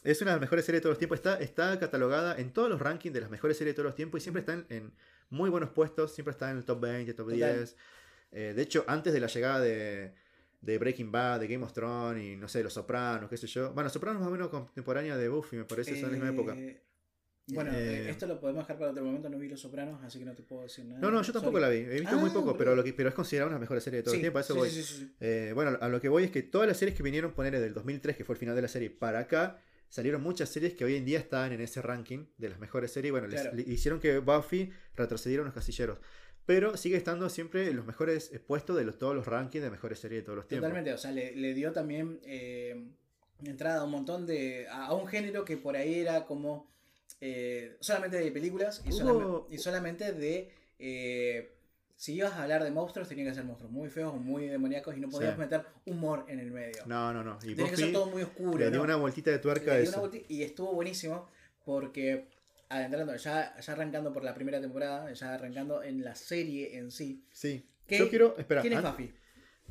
[0.03, 2.69] es una de las mejores series de todos los tiempos, está, está catalogada en todos
[2.69, 4.93] los rankings de las mejores series de todos los tiempos y siempre está en, en
[5.29, 7.57] muy buenos puestos, siempre está en el top 20, top Total.
[7.57, 7.75] 10.
[8.31, 10.13] Eh, de hecho, antes de la llegada de,
[10.61, 13.71] de Breaking Bad, de Game of Thrones y no sé, Los Sopranos, qué sé yo.
[13.73, 16.53] Bueno, Sopranos más o menos contemporánea de Buffy, me parece, son de la misma época.
[16.57, 16.83] Eh,
[17.49, 19.29] Bueno, Eh, eh, esto lo podemos dejar para otro momento.
[19.29, 20.99] No vi Los Sopranos, así que no te puedo decir nada.
[20.99, 21.77] No, no, yo tampoco la vi.
[21.77, 23.83] He visto muy Ah, poco, pero, lo que, pero es considerada una de las mejores
[23.85, 24.37] series de todo Sí, el tiempo.
[24.39, 24.69] A eso sí, voy.
[24.69, 25.15] sí.
[25.21, 27.73] Eh, bueno, a lo que voy es que todas las series que vinieron poner del
[27.73, 30.95] 2003, que fue el final de la serie, para acá, salieron muchas series que hoy
[30.97, 33.13] en día están en ese ranking de las mejores series.
[33.13, 35.99] Bueno, les- hicieron que Buffy retrocediera unos casilleros.
[36.47, 39.69] Pero sigue estando siempre en los mejores eh, puestos de los, todos los rankings de
[39.69, 40.67] mejores series de todos los tiempos.
[40.69, 42.87] Totalmente, o sea, le, le dio también eh,
[43.43, 44.67] entrada a un montón de.
[44.67, 46.67] a, a un género que por ahí era como.
[47.21, 50.51] eh, solamente de películas y, solamente, y solamente de.
[50.79, 51.53] eh,
[51.99, 54.99] si ibas a hablar de monstruos, tenían que ser monstruos muy feos, muy demoníacos y
[54.99, 55.39] no podías Sí.
[55.39, 56.83] meter humor en el medio.
[56.85, 57.39] No, no, no.
[57.41, 58.55] Y Tenía que ser todo muy oscuro.
[58.59, 58.83] le dio ¿no?
[58.83, 60.11] una vueltita de tuerca Le dio eso.
[60.29, 61.27] y estuvo buenísimo
[61.65, 62.27] porque
[62.69, 67.25] adentrando, ya, ya arrancando por la primera temporada, ya arrancando en la serie en sí.
[67.31, 67.65] Sí.
[67.87, 68.35] ¿Qué- Yo quiero.
[68.37, 68.61] Espera.
[68.61, 69.13] ¿Quién es Buffy?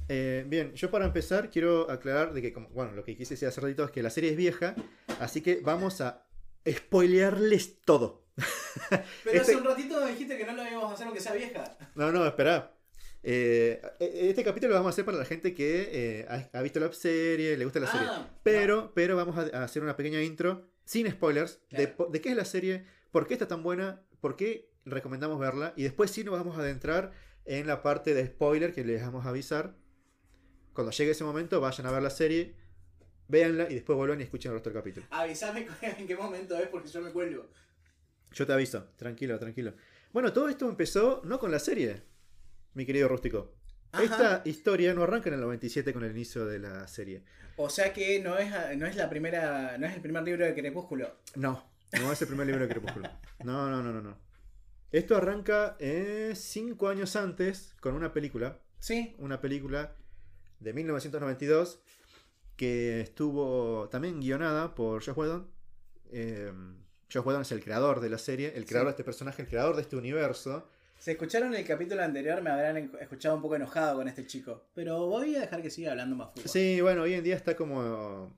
[0.08, 3.48] Eh, bien, yo para empezar quiero aclarar de que, como, bueno, lo que quise decir
[3.48, 4.74] hace ratito es que la serie es vieja,
[5.20, 6.26] así que vamos a
[6.68, 8.24] spoilearles todo.
[8.90, 11.32] Pero Este- hace un ratito me dijiste que no lo íbamos a hacer aunque sea
[11.32, 11.76] vieja.
[11.94, 12.72] No, no, espera.
[13.28, 15.88] Eh, este capítulo lo vamos a hacer para la gente que
[16.20, 18.06] eh, ha, ha visto la serie, le gusta la serie.
[18.08, 21.96] Ah, Pero, pero vamos a, a hacer una pequeña intro, sin spoilers, de, Claro.
[21.96, 25.74] po- de qué es la serie, por qué está tan buena, por qué recomendamos verla,
[25.76, 27.12] y después sí nos vamos a adentrar
[27.44, 29.76] en la parte de spoiler que les vamos a avisar.
[30.72, 32.54] Cuando llegue ese momento, vayan a ver la serie,
[33.28, 35.06] véanla y después vuelvan y escuchen el resto del capítulo.
[35.10, 37.46] Avísame en qué momento es porque yo me cuelgo.
[38.32, 39.74] Yo te aviso, tranquilo, tranquilo.
[40.12, 42.02] Bueno, todo esto empezó no con la serie,
[42.74, 43.54] mi querido rústico.
[43.92, 44.02] Ajá.
[44.04, 47.22] Esta historia no arranca en el 97 con el inicio de la serie.
[47.56, 50.54] O sea que no es, no es la primera, no es el primer libro de
[50.54, 51.16] Crepúsculo.
[51.36, 51.64] No,
[52.00, 53.08] no es el primer libro de Crepúsculo.
[53.44, 54.18] No, no, no, no, no.
[54.92, 59.96] Esto arranca eh, cinco años antes con una película, Sí, una película
[60.60, 61.80] de 1992
[62.56, 65.50] que estuvo también guionada por Josh Whedon.
[66.12, 66.52] Eh,
[67.12, 68.88] Josh Whedon es el creador de la serie, el creador Sí.
[68.88, 70.68] de este personaje, el creador de este universo.
[70.98, 74.68] Si escucharon el capítulo anterior me habrán escuchado un poco enojado con este chico.
[74.74, 76.48] Pero voy a dejar que siga hablando más fútbol.
[76.48, 78.34] Sí, bueno, hoy en día está como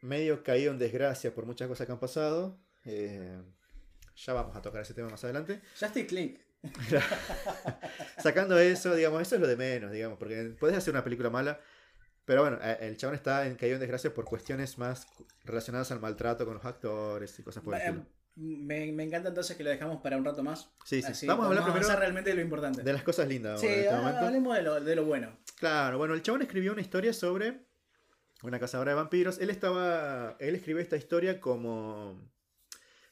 [0.00, 2.58] medio caído en desgracia por muchas cosas que han pasado.
[2.84, 3.40] Eh,
[4.16, 5.60] ya vamos a tocar ese tema más adelante.
[5.78, 6.40] Ya estoy click.
[8.18, 11.60] Sacando eso, digamos, eso es lo de menos, digamos, porque puedes hacer una película mala,
[12.24, 15.06] pero bueno, eh, el chabón está en, caído en desgracia por cuestiones más
[15.44, 18.06] relacionadas al maltrato con los actores y cosas por el Eh, estilo.
[18.36, 20.70] Me, me encanta entonces que lo dejamos para un rato más.
[20.84, 21.08] Sí, sí.
[21.10, 22.82] Así Vamos a hablar primero avanzar realmente de lo importante.
[22.82, 25.38] de las cosas lindas sí, este ah, hablemos de lo, de lo bueno.
[25.56, 27.66] Claro, bueno, el chabón escribió una historia sobre
[28.42, 29.38] una cazadora de vampiros.
[29.38, 30.36] Él estaba.
[30.38, 32.30] Él escribió esta historia como.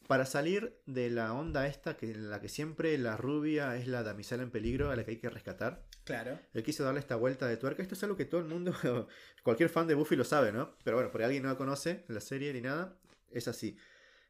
[0.06, 4.02] Para salir de la onda esta que en la que siempre la rubia es la
[4.02, 5.82] damisela en peligro a la que hay que rescatar.
[6.04, 6.38] Claro.
[6.52, 7.80] Él quiso darle esta vuelta de tuerca.
[7.82, 8.74] Esto es algo que todo el mundo,
[9.42, 10.76] cualquier fan de Buffy lo sabe, ¿no?
[10.84, 12.98] Pero bueno, por ahí alguien no la conoce, la serie ni nada,
[13.30, 13.78] es así.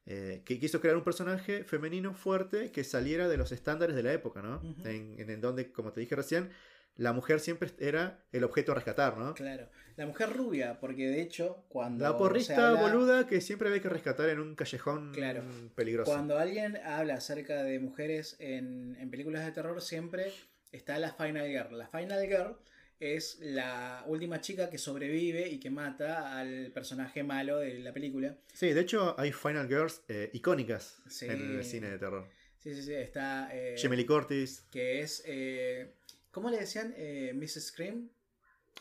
[0.06, 4.12] Eh, que quiso crear un personaje femenino fuerte que saliera de los estándares de la
[4.12, 4.60] época, ¿no?
[4.84, 6.50] En, en- en donde, como te dije recién,
[6.96, 9.32] la mujer siempre era el objeto a rescatar, ¿no?
[9.34, 9.68] Claro.
[9.96, 12.04] La mujer rubia, porque de hecho, cuando.
[12.04, 15.42] La porrista habla- boluda que siempre había que rescatar en un callejón Claro.
[15.74, 16.10] peligroso.
[16.12, 20.32] Cuando alguien habla acerca de mujeres en, en películas de terror, siempre
[20.70, 21.78] está la Final Girl.
[21.78, 22.56] La Final Girl
[23.00, 28.36] es la última chica que sobrevive y que mata al personaje malo de la película.
[28.52, 31.26] Sí, de hecho hay Final Girls eh, icónicas Sí.
[31.26, 32.28] en el cine de terror.
[32.58, 32.94] Sí, sí, sí.
[32.94, 33.50] Está.
[33.52, 34.64] eh, Lee Curtis.
[34.70, 35.22] que es.
[35.26, 35.92] eh,
[36.30, 36.94] ¿Cómo le decían?
[36.96, 38.08] Eh, Miss Scream.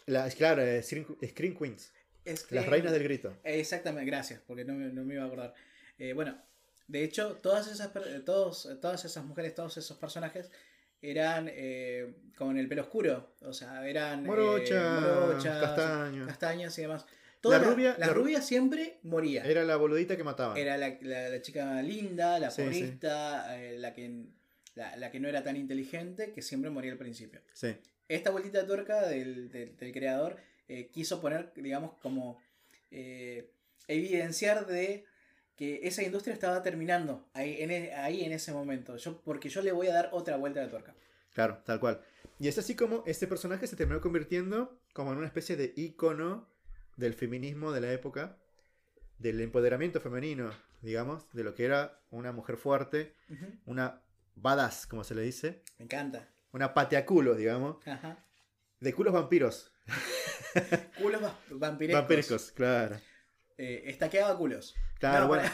[0.06, 1.91] La, claro, Scream, Scream Queens.
[2.26, 3.36] Scream- Las reinas del grito.
[3.43, 5.54] Exactamente, gracias, porque no me, no me iba a acordar.
[6.15, 6.41] Bueno,
[6.88, 7.91] de hecho, todas esas,
[8.26, 10.49] todos, todas esas mujeres, todos esos personajes
[11.04, 13.36] eran eh, con el pelo oscuro.
[13.42, 14.24] O sea, eran.
[14.24, 16.28] eh, Morochas, morochas, castaños.
[16.28, 17.06] castañas y demás.
[17.44, 19.44] La rubia- la ru- rubias siempre moría.
[19.44, 20.58] Era la boludita que mataba.
[20.58, 24.24] Era la, la- chica linda, la Sí, eh, la, que,
[24.76, 27.42] la, la que no era tan inteligente, que siempre moría al principio.
[27.52, 27.76] Sí.
[28.08, 30.38] Esta vueltita de tuerca del, del- del creador
[30.70, 32.39] eh, quiso poner, digamos, como
[32.92, 33.50] eh,
[33.89, 35.04] evidenciar de
[35.56, 38.98] que esa industria estaba terminando ahí en, e- ahí en ese momento.
[38.98, 40.96] Yo, porque yo le voy a dar otra vuelta de tuerca.
[41.34, 42.02] Claro, tal cual.
[42.39, 46.48] Y es así como este personaje se terminó convirtiendo como en una especie de ícono
[46.98, 48.38] del feminismo de la época,
[49.20, 53.46] del empoderamiento femenino, digamos, de lo que era una mujer fuerte, Ujú.
[53.66, 54.02] una
[54.36, 56.28] badass, como se le dice, Me encanta.
[56.52, 58.24] una pateaculos, digamos, Ajá.
[58.80, 59.72] de culos vampiros,
[61.02, 62.02] Culos va- vampirescos.
[62.02, 62.98] vampirescos, claro.
[63.58, 64.76] Eh, estaqueaba culos.
[65.00, 65.50] Claro, No, bueno.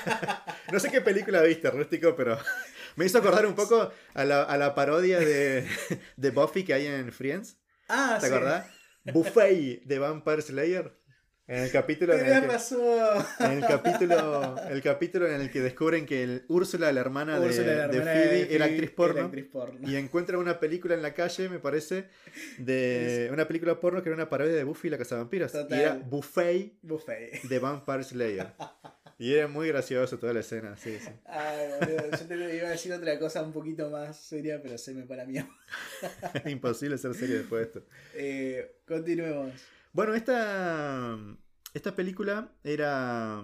[0.72, 2.38] no sé qué película viste, Rústico, pero
[2.96, 5.66] me hizo acordar un poco a la, a la parodia de,
[6.16, 7.56] de Buffy que hay en Friends.
[7.88, 8.32] Ah, ¿Te sí.
[8.32, 8.66] acordás?
[9.04, 10.99] Buffet de Vampire Slayer.
[11.50, 13.26] En el capítulo en el, que, razón.
[13.40, 17.64] en el capítulo el capítulo en el que descubren que el Úrsula, la hermana de,
[17.64, 19.16] la de Phoebe, de era actriz porno.
[19.16, 19.90] era actriz porno.
[19.90, 22.06] Y encuentra una película en la calle, me parece,
[22.58, 25.50] de una película porno que era una parodia de Buffy y la Casa Vampiros.
[25.50, 25.76] Total.
[25.76, 27.42] Y era Buffet Buffet.
[27.42, 28.52] de Vampire Slayer.
[29.18, 31.10] Y era muy gracioso toda la escena, sí, sí.
[31.26, 34.94] Ay, boludo, yo te iba a decir otra cosa un poquito más seria, pero se
[34.94, 35.34] me para mí.
[36.46, 37.82] Imposible hacer serie después de esto.
[38.14, 39.52] Eh, continuemos.
[39.92, 41.18] Bueno, esta,
[41.74, 43.42] esta película era...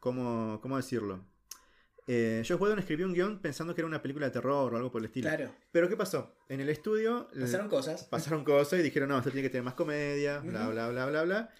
[0.00, 1.24] ¿Cómo, cómo decirlo?
[2.06, 4.90] Eh, Josh Whedon escribió un guion pensando que era una película de terror o algo
[4.90, 5.28] por el estilo.
[5.28, 6.36] Claro, Pero ¿qué pasó?
[6.48, 8.04] En el estudio pasaron cosas.
[8.04, 10.70] pasaron cosas y dijeron, no, esto tiene que tener más comedia, bla, Ujú.
[10.72, 11.50] bla, bla, bla, bla.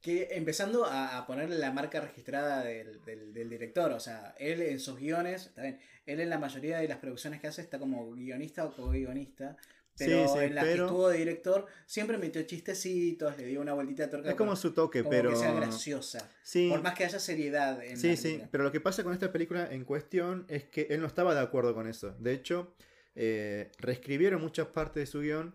[0.00, 4.60] Que empezando a, a ponerle la marca registrada del, del- del director, o sea, él
[4.62, 7.78] en sus guiones, está bien, él en la mayoría de las producciones que hace está
[7.78, 9.56] como guionista o co-guionista,
[9.96, 13.60] pero Sí, sí, en las pero- que estuvo de director siempre metió chistecitos, le dio
[13.60, 15.30] una vueltita de tuerca Es como su toque, como pero...
[15.30, 18.48] que sea graciosa, Sí, por más que haya seriedad en sí, la sí, película.
[18.50, 21.40] pero lo que pasa con esta película en cuestión es que él no estaba de
[21.40, 22.14] acuerdo con eso.
[22.18, 22.74] De hecho,
[23.14, 25.54] eh, reescribieron muchas partes de su guion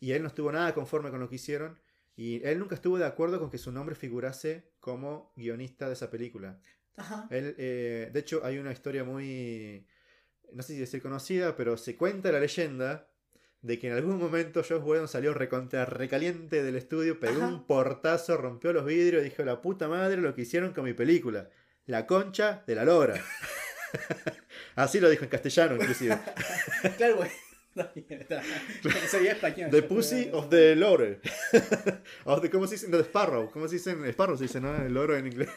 [0.00, 1.78] y él no estuvo nada conforme con lo que hicieron.
[2.16, 6.10] Y él nunca estuvo de acuerdo con que su nombre figurase como guionista de esa
[6.10, 6.60] película.
[6.96, 7.26] Ajá.
[7.30, 9.86] Él, eh, de hecho, hay una historia muy,
[10.52, 13.08] no sé si decir conocida, pero se cuenta la leyenda
[13.62, 17.48] de que en algún momento Josh Whedon salió recontra recaliente del estudio, pegó Ajá.
[17.48, 20.92] un portazo, rompió los vidrios y dijo, la puta madre lo que hicieron con mi
[20.94, 21.48] película.
[21.86, 23.14] La concha de la lora.
[24.74, 26.18] Así lo dijo en castellano, inclusive.
[26.96, 27.30] Claro, güey.
[29.08, 29.70] Sería español.
[29.70, 31.20] The pussy of the lore.
[32.24, 32.88] of the, ¿Cómo se dice?
[32.88, 33.50] The sparrow.
[33.50, 33.92] ¿Cómo se dice?
[34.12, 34.74] Sparrow se dice, ¿no?
[34.76, 35.48] El loro en inglés.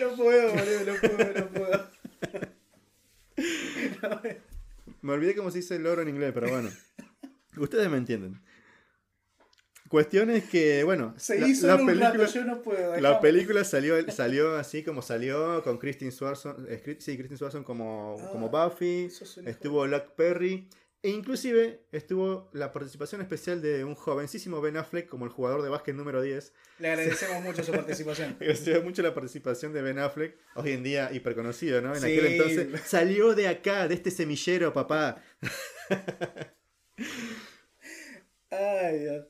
[0.00, 1.90] No puedo, boludo, no puedo, no puedo.
[4.02, 4.20] No,
[5.04, 6.70] Me olvidé cómo se dice el loro en inglés, pero bueno.
[7.58, 8.40] Ustedes me entienden.
[9.88, 12.90] Cuestión es que, bueno, Se la, hizo la en un película, rato, yo no puedo.
[12.92, 13.20] la dejame.
[13.20, 18.28] película salió, salió así como salió, con Kristen Swanson, eh, sí, Kristen Swanson como, Ah,
[18.32, 19.08] como Buffy,
[19.44, 20.68] estuvo Luke Perry,
[21.04, 25.68] e inclusive estuvo la participación especial de un jovencísimo Ben Affleck como el jugador de
[25.68, 26.52] básquet número 10.
[26.78, 28.36] Le agradecemos mucho su participación.
[28.40, 31.94] Me gustó mucho la participación de Ben Affleck, hoy en día hiperconocido, ¿no?
[31.94, 32.06] En Sí.
[32.18, 35.22] aquel entonces salió de acá, de este semillero, papá.
[38.50, 39.26] Ay, Dios.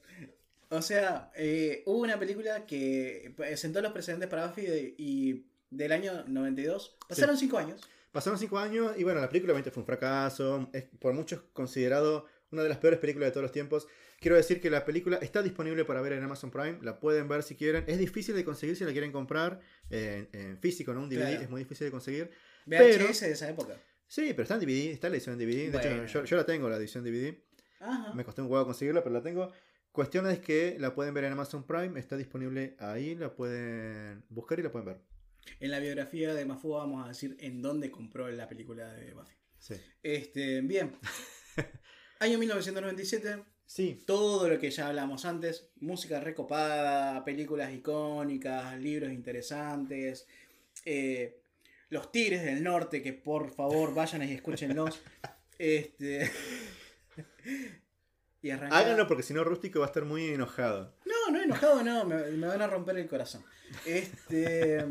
[0.69, 5.93] O sea, eh, hubo una película que sentó los precedentes para Buffy de- y del
[5.93, 6.97] año 92.
[7.09, 7.81] Pasaron cinco años.
[8.15, 10.71] Pasaron cinco años y bueno, la película obviamente fue un fracaso.
[10.73, 13.89] Es por muchos considerado una de las peores películas de todos los tiempos.
[14.21, 16.79] Quiero decir que la película está disponible para ver en Amazon Prime.
[16.83, 17.83] La pueden ver si quieren.
[17.89, 19.59] Es difícil de conseguir si la quieren comprar
[19.91, 21.03] en, en físico, ¿no?
[21.03, 21.43] Un DVD Claro.
[21.43, 22.31] es muy difícil de conseguir.
[22.67, 23.75] VHS de esa época.
[24.07, 25.57] Sí, pero está en DVD, está la edición en DVD.
[25.73, 26.05] De Bueno.
[26.05, 27.37] hecho, yo, yo la tengo, la edición DVD.
[27.81, 28.15] Ajá.
[28.15, 29.51] Me costó un huevo conseguirla, pero la tengo.
[29.91, 31.99] Cuestión es que la pueden ver en Amazon Prime.
[31.99, 33.17] Está disponible ahí.
[33.17, 35.01] La pueden buscar y la pueden ver.
[35.61, 39.35] En la biografía de Mafu vamos a decir en dónde compró la película de Buffy.
[39.59, 39.75] Sí.
[40.03, 40.93] Este, bien.
[42.21, 43.45] Año 1997.
[43.67, 45.69] Sí, Todo lo que ya hablamos antes.
[45.81, 50.27] Música recopada, películas icónicas, libros interesantes.
[50.85, 51.41] eh,
[51.91, 55.01] los Tigres del Norte, que por favor vayan y escúchenlos.
[55.59, 56.29] Este.
[58.43, 60.95] Y arrancar- háganlo porque si no, Rústico va a estar muy enojado.
[61.07, 63.45] No, no enojado, no, me, me van a romper el corazón.
[63.87, 64.85] Este.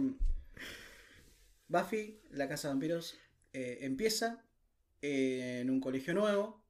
[1.73, 3.17] Buffy, la casa de vampiros,
[3.51, 4.45] eh, empieza
[5.01, 6.63] en un colegio nuevo.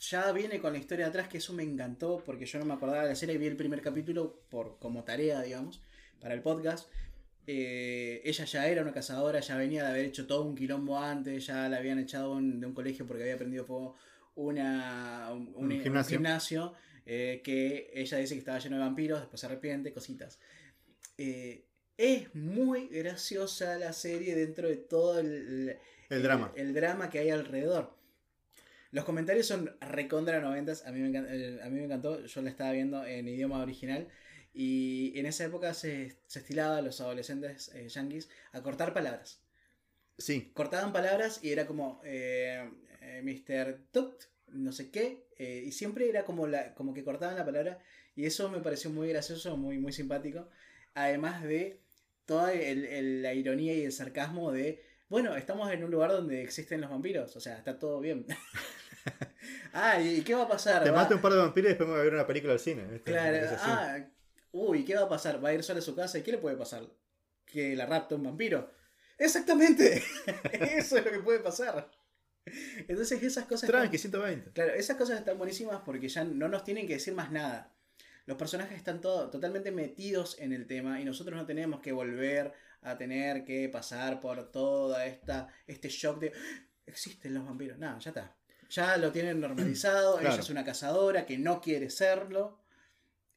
[0.00, 3.04] Ya viene con la historia atrás, que eso me encantó, porque yo no me acordaba
[3.04, 5.80] de la serie y vi el primer capítulo por, como tarea, digamos,
[6.20, 6.90] para el podcast.
[7.46, 11.46] Eh, ella ya era una cazadora, ya venía de haber hecho todo un quilombo antes,
[11.46, 13.94] ya la habían echado un- de un colegio porque había prendido fuego
[14.34, 16.16] una, un, un- Un un gimnasio.
[16.18, 16.74] gimnasio,
[17.06, 20.38] eh, que ella dice que estaba lleno de vampiros, después se arrepiente, cositas.
[21.18, 21.64] Eh,
[22.02, 25.78] es muy graciosa la serie dentro de todo el,
[26.10, 26.52] El drama.
[26.54, 27.96] el drama que hay alrededor.
[28.90, 30.86] Los comentarios son recontra noventas.
[30.86, 32.24] A mí, me encan- eh, a mí me encantó.
[32.24, 34.08] Yo la estaba viendo en idioma original.
[34.54, 39.40] Y en esa época se, se estilaba a los adolescentes eh, yankees a cortar palabras.
[40.18, 43.78] Sí, Cortaban palabras y era como eh, eh, Mr.
[43.92, 44.14] Tuck,
[44.48, 45.26] no sé qué.
[45.38, 47.78] eh, y siempre era como, la, como que cortaban la palabra.
[48.14, 50.48] Y eso me pareció muy gracioso, muy, muy simpático.
[50.94, 51.80] Además de
[52.32, 56.42] toda el- el- la ironía y el sarcasmo de, bueno, estamos en un lugar donde
[56.42, 57.36] existen los vampiros.
[57.36, 58.24] O sea, está todo bien.
[59.72, 60.82] ah, ¿y qué va a pasar?
[60.82, 62.52] te Va- mato un par de vampiros y después me voy a ver una película
[62.54, 63.00] al cine.
[63.04, 63.98] Claro, ah,
[64.52, 65.44] uy, ¿qué va a pasar?
[65.44, 66.18] ¿Va a ir sola a su casa?
[66.18, 66.84] ¿Y qué le puede pasar?
[67.44, 68.70] ¿Que la rapta un vampiro?
[69.18, 70.02] Exactamente,
[70.52, 71.90] eso es lo que puede pasar.
[72.88, 73.64] Entonces esas cosas...
[73.64, 74.50] están- Tranqui, 120.
[74.52, 77.72] Claro, esas cosas están buenísimas porque ya no nos tienen que decir más nada.
[78.26, 82.52] Los personajes están todo, totalmente metidos en el tema y nosotros no tenemos que volver
[82.82, 87.78] a tener que pasar por toda esta este shock de "Ah, existen los vampiros.
[87.78, 88.36] No, ya está.
[88.70, 92.60] Ya lo tienen normalizado, ella es una cazadora que no quiere serlo.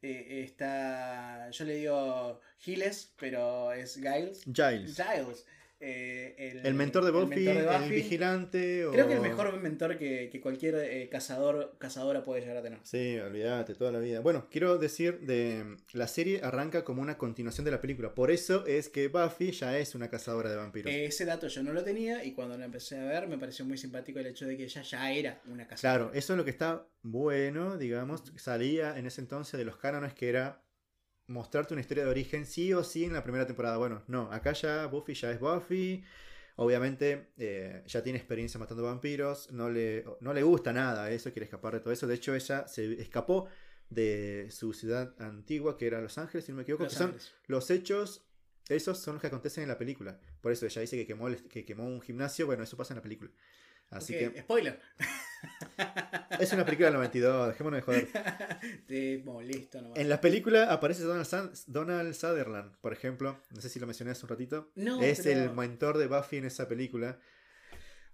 [0.02, 1.50] eh, está.
[1.52, 4.44] Yo le digo Giles, pero es Giles.
[4.44, 4.96] Giles.
[4.96, 5.46] Giles.
[5.80, 7.96] Eh, El mentor de Buffy, el, mentor de Buffy.
[7.96, 8.86] vigilante.
[8.86, 8.92] O...
[8.92, 12.80] Creo que el mejor mentor que, que cualquier eh, cazador cazadora puede llegar a tener.
[12.84, 14.22] Sí, olvídate, toda la vida.
[14.22, 18.16] Bueno, quiero decir, de la serie arranca como una continuación de la película.
[18.16, 20.92] Por eso es que Buffy ya es una cazadora de vampiros.
[20.92, 23.66] Eh, ese dato yo no lo tenía y cuando lo empecé a ver me pareció
[23.66, 26.06] muy simpático el hecho de que ella ya era una cazadora.
[26.06, 30.14] Claro, eso es lo que está bueno, digamos, salía en ese entonces de los cánones
[30.14, 30.65] que era
[31.28, 33.78] mostrarte una historia de origen sí o sí en la primera temporada.
[33.78, 36.04] Bueno, no, acá ya Buffy ya es Buffy.
[36.58, 41.46] Obviamente eh, ya tiene experiencia matando vampiros, no le, no le gusta nada eso, quiere
[41.46, 42.08] escapar de todo eso.
[42.08, 43.50] De hecho, ella se escapó
[43.90, 47.16] de su ciudad antigua, que era Los Ángeles, si no me equivoco, Los que son
[47.48, 48.26] los hechos,
[48.70, 50.18] esos son los que acontecen en la película.
[50.40, 53.04] Por eso ella dice que quemó, que quemó un gimnasio, bueno, eso pasa en la
[53.04, 53.32] película.
[53.92, 54.80] Así que Spoiler.
[56.40, 58.08] es una película del 92, dejémonos de joder.
[58.88, 59.98] Te molesto nomás.
[60.00, 63.40] En la película aparece Donald, Sutherland, por ejemplo.
[63.52, 64.72] No sé si lo mencioné hace un ratito.
[64.76, 67.20] No, es pero- el mentor de Buffy en esa película.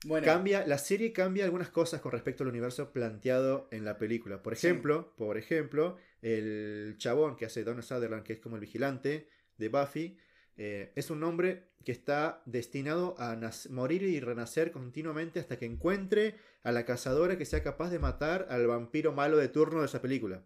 [0.03, 4.41] Bueno, Cambia, la serie cambia algunas cosas con respecto al universo planteado en la película.
[4.41, 4.65] Por Sí.
[4.67, 9.69] ejemplo, por ejemplo, el chabón que hace Donald Sutherland, que es como el vigilante de
[9.69, 10.17] Buffy,
[10.63, 13.35] eh, es un hombre que está destinado a
[13.71, 18.45] morir y renacer continuamente hasta que encuentre a la cazadora que sea capaz de matar
[18.49, 20.43] al vampiro malo de turno de esa película.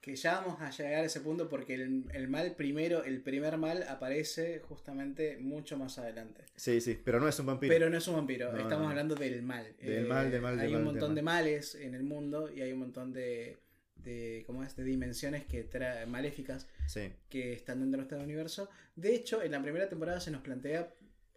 [0.00, 3.58] que ya vamos a llegar a ese punto porque el, el mal primero, el primer
[3.58, 6.44] mal aparece justamente mucho más adelante.
[6.54, 7.74] Sí, sí, pero no es un vampiro.
[7.74, 8.90] Pero no es un vampiro, No, estamos no.
[8.90, 9.66] hablando del mal.
[9.80, 12.60] Eh, Del mal, del mal, del Hay un montón de males en el mundo y
[12.62, 13.58] hay un montón de,
[13.96, 14.76] de ¿cómo es?
[14.76, 15.68] de dimensiones que
[16.06, 17.12] maléficas Sí.
[17.28, 18.68] que están dentro de este universo.
[18.94, 20.92] De hecho, en la primera temporada se nos plantea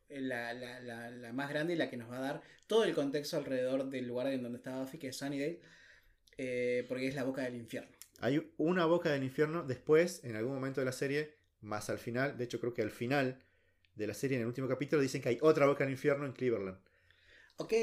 [0.09, 2.83] eh, la, la- la- la más grande y la que nos va a dar todo
[2.83, 5.59] el contexto alrededor del lugar en donde está Buffy, que es Sunnydale,
[6.37, 7.89] eh, porque es la boca del infierno.
[8.19, 12.37] Hay una boca del infierno después, en algún momento de la serie, más al final,
[12.37, 13.41] de hecho creo que al final
[13.95, 16.33] de la serie, en el último capítulo, dicen que hay otra boca del infierno en
[16.33, 16.77] Cleveland.
[17.57, 17.73] Ok,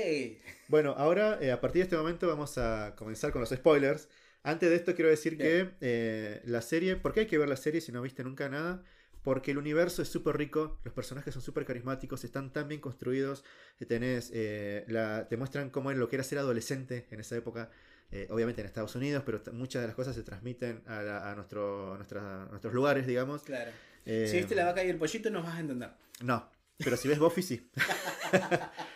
[0.68, 4.08] Bueno, ahora, eh, a partir de este momento, vamos a comenzar con los spoilers.
[4.46, 7.56] Antes de esto, quiero decir que eh, la serie, ¿por qué hay que ver la
[7.56, 8.84] serie si no viste nunca nada?
[9.24, 13.42] Porque el universo es súper rico, los personajes son súper carismáticos, están tan bien construidos,
[13.76, 17.36] que tenés, eh, la, te muestran cómo es lo que era ser adolescente en esa
[17.36, 17.70] época,
[18.12, 21.34] eh, obviamente en Estados Unidos, pero muchas de las cosas se transmiten a, la- a
[21.34, 23.42] nuestro, a nuestra- a nuestros lugares, digamos.
[23.42, 23.72] claro.
[24.04, 25.90] Eh, Si viste la vaca y el pollito, nos vas a entender.
[26.22, 27.68] no, pero si ves Buffy, sí.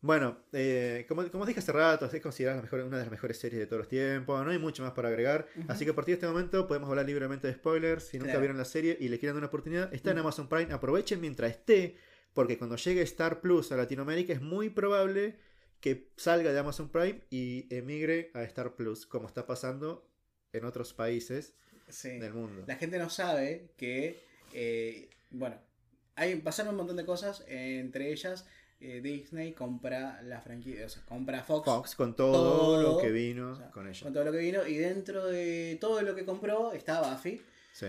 [0.00, 3.66] bueno, eh, como, como dije hace rato, es considerada una de las mejores series de
[3.66, 4.44] todos los tiempos.
[4.44, 5.48] No hay mucho más para agregar.
[5.66, 8.04] Así que a partir de este momento podemos hablar libremente de spoilers.
[8.04, 8.40] Si nunca Claro.
[8.40, 10.18] vieron la serie y le quieren dar una oportunidad, está en.
[10.18, 10.72] Amazon Prime.
[10.72, 11.96] Aprovechen mientras esté,
[12.32, 15.36] porque cuando llegue Star Plus a Latinoamérica es muy probable
[15.80, 20.08] que salga de Amazon Prime y emigre a Star Plus, como está pasando
[20.52, 21.54] en otros países
[21.88, 22.18] Sí.
[22.18, 22.64] del mundo.
[22.66, 24.22] La gente no sabe que,
[24.52, 25.56] eh, bueno,
[26.16, 28.46] hay, pasaron un montón de cosas, eh, entre ellas
[28.80, 33.10] eh, Disney compra la franquicia, o sea, compra Fox, Fox con todo, Todo, lo que
[33.10, 34.02] vino o sea, con ella.
[34.02, 37.42] con todo lo que vino, y dentro de todo lo que compró está Buffy.
[37.72, 37.86] Sí.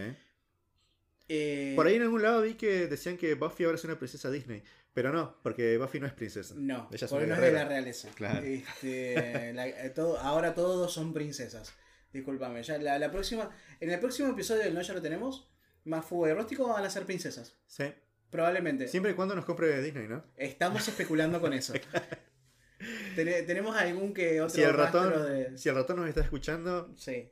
[1.28, 4.32] Eh, Por ahí en algún lado vi que decían que Buffy ahora es una princesa
[4.32, 4.64] Disney.
[4.92, 6.56] Pero no, porque Buffy no es princesa.
[6.58, 8.10] No, Ella es porque una no es de la realeza.
[8.16, 8.44] Claro.
[8.46, 11.72] Este, la- eh, todo, ahora todos son princesas.
[12.12, 12.64] Discúlpame.
[12.64, 15.48] Ya la, la próxima, en el próximo episodio del No Ya lo tenemos,
[15.86, 17.56] más fuego de Róstico van a ser princesas.
[17.68, 17.84] Sí.
[18.30, 18.88] Probablemente.
[18.88, 20.24] Siempre y cuando nos compre Disney, ¿no?
[20.38, 21.74] Estamos especulando con eso.
[23.16, 25.58] Tene- tenemos algún que otro Si el, ratón, de.
[25.58, 27.30] si el ratón nos está escuchando, Sí,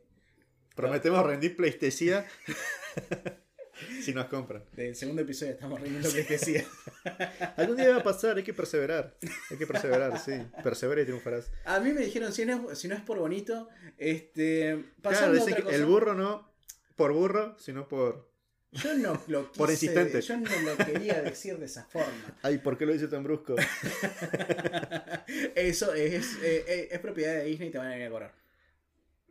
[0.76, 2.26] prometemos rendir Pleistesía
[4.02, 4.64] si nos compran.
[4.74, 6.66] del segundo episodio estamos riendo que decía.
[7.58, 9.16] Algún día va a pasar, hay que perseverar.
[9.50, 10.34] Hay que perseverar, sí.
[10.64, 11.50] Persevera y triunfarás.
[11.64, 14.72] A mí me dijeron, si no es, si no es por bonito, este.
[14.72, 16.52] Claro, Pasando dicen otra que cosa, el burro no
[16.98, 18.30] por burro, sino por.
[18.84, 20.21] Yo no lo quise, Por insistente.
[20.21, 22.36] Yo no lo quería decir de esa forma.
[22.41, 23.55] Ay, ¿por qué lo dice tan brusco?
[25.55, 28.34] Eso es, eh, es propiedad de Disney y te van a venir a cobrar.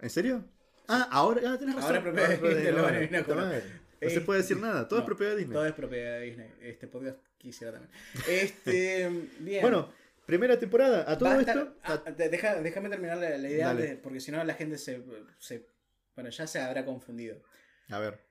[0.00, 0.44] ¿En serio?
[0.88, 1.96] Ah, ahora, ah, tenés razón.
[1.96, 3.62] Ahora es propiedad de Disney, lo van a venir a cobrar.
[4.00, 5.54] No se puede decir nada, todo es propiedad de Disney.
[5.54, 6.50] Todo es propiedad de Disney.
[6.60, 7.90] Este podcast quisiera también.
[8.28, 9.08] Este,
[9.40, 9.62] bien.
[9.62, 9.90] Bueno,
[10.26, 11.74] primera temporada, a todo esto.
[11.84, 15.02] ah, de- deja- déjame terminar la, la idea antes, porque si no la gente se,
[15.38, 15.66] se-
[16.14, 17.40] Bueno, ya se habrá confundido.
[17.88, 18.25] A ver.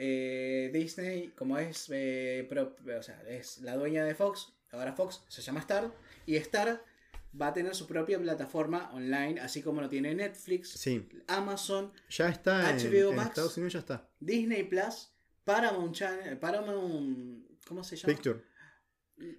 [0.00, 5.24] Eh, Disney, como es, eh, pro- o sea, es la dueña de Fox, ahora Fox
[5.28, 5.92] se llama Star,
[6.24, 6.84] y Star
[7.40, 12.28] va a tener su propia plataforma online, así como lo tiene Netflix, Sí, Amazon, ya
[12.28, 13.28] está HBO en Max.
[13.30, 14.08] Estados Unidos, ya está.
[14.20, 15.10] Disney Plus,
[15.44, 18.14] Paramount Channel, Paramount, ¿cómo se llama?
[18.14, 18.40] Picture.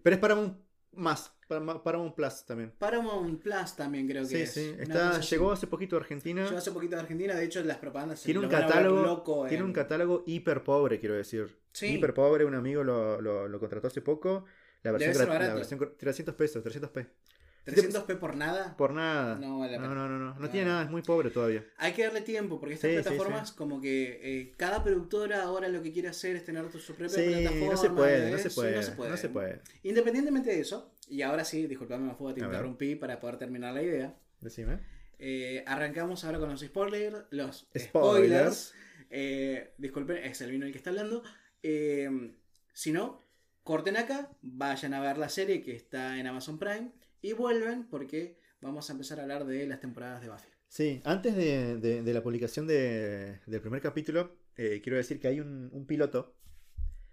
[0.04, 0.58] Pero es Paramount
[0.94, 2.74] Más, para, para un Plus también.
[2.78, 4.52] Paramount Plus también creo que Sí, es.
[4.54, 4.76] sí.
[4.80, 6.44] Está, llegó hace poquito a Argentina.
[6.46, 9.02] Llegó hace poquito de Argentina, de hecho las propagandas se Tiene un a ver catálogo,
[9.02, 11.60] loco tiene en- un catálogo hiper pobre, quiero decir.
[11.72, 11.88] Sí.
[11.96, 14.46] Hiper pobre, un amigo lo, lo, lo contrató hace poco.
[14.82, 17.08] La versión, la versión cor- 300 pesos, 300p.
[17.66, 18.76] 300p por nada.
[18.78, 19.36] Por nada.
[19.36, 21.64] No vale la no, no, no, no, no tiene nada, es muy pobre todavía.
[21.78, 25.68] Hay que darle tiempo porque estas Sí, sí, plataformas como que eh, cada productora ahora
[25.68, 27.72] lo que quiere hacer es tener su propia plataforma.
[27.72, 29.12] no se puede, de no se puede, no se puede.
[29.12, 29.62] no se puede.
[29.84, 32.56] Independientemente de eso, y ahora sí, disculpame Mafuga, te A ver.
[32.56, 34.16] interrumpí para poder terminar la idea.
[34.42, 34.80] Decime.
[35.20, 37.26] Eh, arrancamos ahora con los spoilers.
[37.32, 37.88] Los spoilers.
[37.90, 38.74] Spoilers.
[39.12, 41.24] Eh, disculpen, es el vino el que está hablando.
[42.74, 43.20] Si no,
[43.64, 46.92] corten acá, vayan a ver la serie que está en Amazon Prime
[47.22, 50.48] y vuelven porque vamos a empezar a hablar de las temporadas de Buffy.
[50.68, 55.28] Sí, antes de, de- de la publicación de- del primer capítulo, eh, quiero decir que
[55.28, 56.36] hay un, un piloto.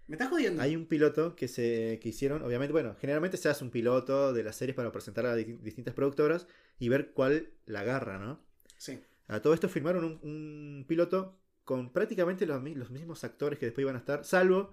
[0.07, 0.61] ¿Me estás jodiendo?
[0.61, 4.43] Hay un piloto que se que hicieron, obviamente, bueno, generalmente se hace un piloto de
[4.43, 6.47] las series para presentar a di- distintas productoras
[6.79, 8.39] y ver cuál la agarra, ¿no?
[8.77, 8.99] Sí.
[9.27, 13.83] A todo esto firmaron un, un piloto con prácticamente los, los mismos actores que después
[13.83, 14.71] iban a estar, salvo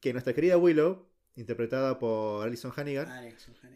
[0.00, 1.06] que nuestra querida Willow,
[1.36, 3.08] interpretada por Alison Hannigan,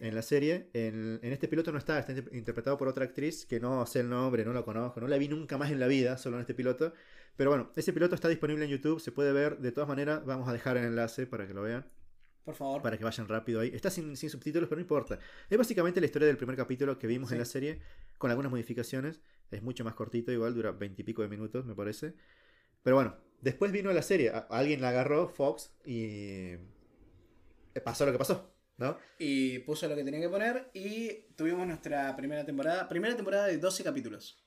[0.01, 3.47] en la serie, en, en este piloto no está, está inter- interpretado por otra actriz
[3.47, 5.87] que no sé el nombre, no la conozco, no la vi nunca más en la
[5.87, 6.93] vida, solo en este piloto.
[7.37, 9.59] Pero bueno, ese piloto está disponible en YouTube, se puede ver.
[9.59, 11.87] De todas maneras, vamos a dejar el enlace para que lo vean,
[12.45, 12.83] Por favor.
[12.83, 13.71] para que vayan rápido ahí.
[13.73, 15.19] Está sin, sin subtítulos, pero no importa.
[15.49, 17.81] Es básicamente la historia del primer capítulo que vimos en la serie,
[18.19, 19.21] con algunas modificaciones.
[19.51, 22.15] Es mucho más cortito, igual dura veintipico de minutos, me parece.
[22.83, 24.33] Pero bueno, después vino la serie.
[24.51, 26.57] Alguien la agarró, Fox, y
[27.81, 28.99] pasó lo que pasó, ¿no?
[29.19, 32.89] Y puso lo que tenía que poner y tuvimos nuestra primera temporada.
[32.89, 34.43] Primera temporada de 12 capítulos.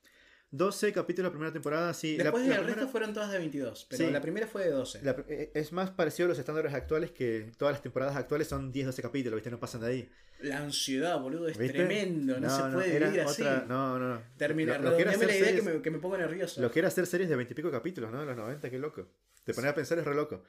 [0.51, 2.15] 12 capítulos la primera temporada, sí.
[2.15, 4.11] la- Después la el primera- resto fueron todas de 22, pero Sí.
[4.11, 5.01] la primera fue de 12.
[5.01, 8.49] la pr- eh, es más parecido a los estándares actuales que todas las temporadas actuales
[8.49, 9.49] son 10-12 capítulos, ¿viste?
[9.49, 10.09] No pasan de ahí.
[10.41, 11.73] La ansiedad, boludo, es ¿Viste?
[11.73, 13.41] tremendo, no, se puede era vivir así.
[13.41, 14.21] otra- No, no, no.
[14.37, 16.61] Termina, Lo- lo que la hacer idea que series- me, que me pongo nervioso.
[16.61, 18.19] Lo que era hacer series de 20 y pico capítulos, ¿no?
[18.19, 19.07] De los 90, qué loco.
[19.43, 20.43] Te pones a pensar, es re loco.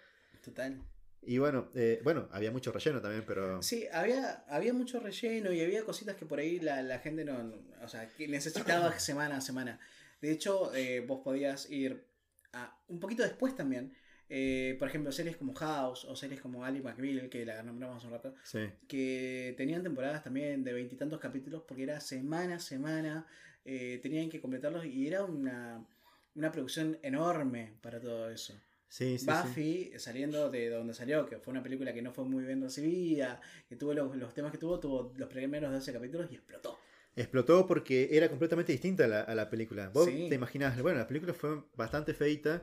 [0.44, 0.82] Total.
[1.26, 3.62] Y bueno, eh, bueno, había mucho relleno también, pero.
[3.62, 7.52] Sí, había, había mucho relleno y había cositas que por ahí la, la gente no,
[7.82, 9.80] O sea, que necesitaba semana a semana.
[10.20, 12.06] De hecho, eh, vos podías ir
[12.52, 13.92] a, un poquito después también.
[14.28, 18.06] eh, por ejemplo, series como House o series como Ali McBeal, que la nombramos hace
[18.06, 18.60] un rato, Sí.
[18.88, 23.26] que tenían temporadas también de veintitantos capítulos porque era semana a semana,
[23.66, 25.86] eh, tenían que completarlos y era una,
[26.34, 28.54] una producción enorme para todo eso.
[28.94, 29.26] Sí, sí, sí.
[29.26, 33.40] Buffy, saliendo de donde salió, que fue una película que no fue muy bien recibida,
[33.68, 36.78] que tuvo los, los temas que tuvo, tuvo los primeros 12 capítulos y explotó.
[37.16, 39.88] Explotó porque era completamente distinta a la, a la película.
[39.88, 42.62] Vos te imaginás, bueno, la película fue bastante feita,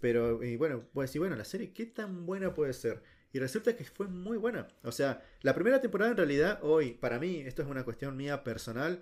[0.00, 3.02] pero y bueno, vos decís, bueno, la serie, ¿qué tan buena puede ser?
[3.32, 4.68] Y resulta que fue muy buena.
[4.82, 8.44] O sea, la primera temporada en realidad, hoy, para mí, esto es una cuestión mía
[8.44, 9.00] personal,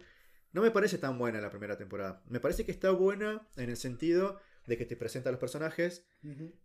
[0.52, 2.22] no me parece tan buena la primera temporada.
[2.28, 6.04] Me parece que está buena en el sentido de que te presenta a los personajes,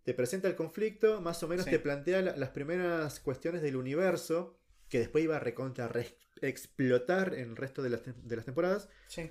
[0.04, 1.72] te presenta el conflicto, más o menos Sí.
[1.72, 7.34] te plantea la- las primeras cuestiones del universo, que después iba a recontra re- explotar
[7.34, 8.90] en el resto de las, de las temporadas.
[9.08, 9.30] Sí.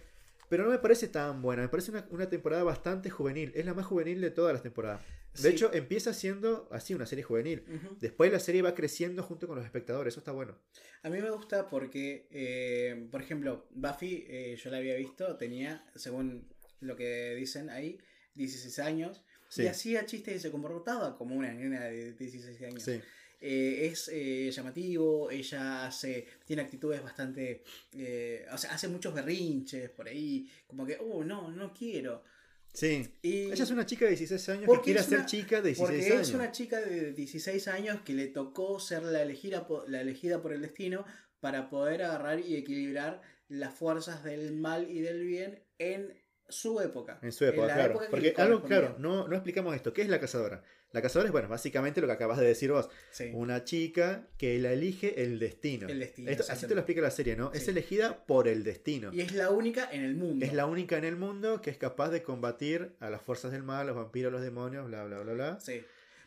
[0.48, 3.52] Pero no me parece tan buena, me parece una, una temporada bastante juvenil.
[3.54, 5.02] Es la más juvenil de todas las temporadas.
[5.34, 5.48] De Sí.
[5.48, 7.64] hecho, empieza siendo así una serie juvenil.
[8.00, 10.56] Después la serie va creciendo junto con los espectadores, eso está bueno.
[11.02, 15.84] A mí me gusta porque, eh, por ejemplo, Buffy, eh, yo la había visto, tenía,
[15.94, 16.48] según
[16.80, 17.98] lo que dicen ahí,
[18.36, 19.22] 16 años.
[19.48, 19.62] Sí.
[19.62, 22.82] Y hacía chistes y se comportaba como una nena de 16 años.
[22.82, 23.00] Sí,
[23.40, 27.62] Eh, es eh, llamativo, ella hace, tiene actitudes bastante,
[27.92, 32.24] eh, o sea, hace muchos berrinches por ahí, como que, oh, no, no quiero.
[32.72, 33.06] sí.
[33.22, 35.56] Y Ella es una chica de 16 años que Porque quiere es ser una- chica
[35.60, 36.28] de 16 porque años.
[36.28, 40.52] es una chica de 16 años que le tocó ser la elegida, la elegida por
[40.54, 41.04] el destino
[41.40, 46.14] para poder agarrar y equilibrar las fuerzas del mal y del bien en
[46.48, 47.18] su época.
[47.22, 47.90] En su época, la claro.
[47.92, 49.92] época Porque algo, claro, no, no explicamos esto.
[49.92, 50.62] ¿Qué es la cazadora?
[50.92, 52.88] La cazadora es, bueno, básicamente lo que acabas de decir vos.
[53.10, 53.30] Sí.
[53.34, 55.88] Una chica que la elige el destino.
[55.88, 57.52] El destino, Esto- así te lo explica la serie, ¿no?
[57.52, 59.12] Es elegida por el destino.
[59.12, 60.46] Y es la única en el mundo.
[60.46, 63.62] Es la única en el mundo que es capaz de combatir a las fuerzas del
[63.64, 65.60] mal, los vampiros, los demonios, bla, bla, bla, bla.
[65.60, 65.82] Sí.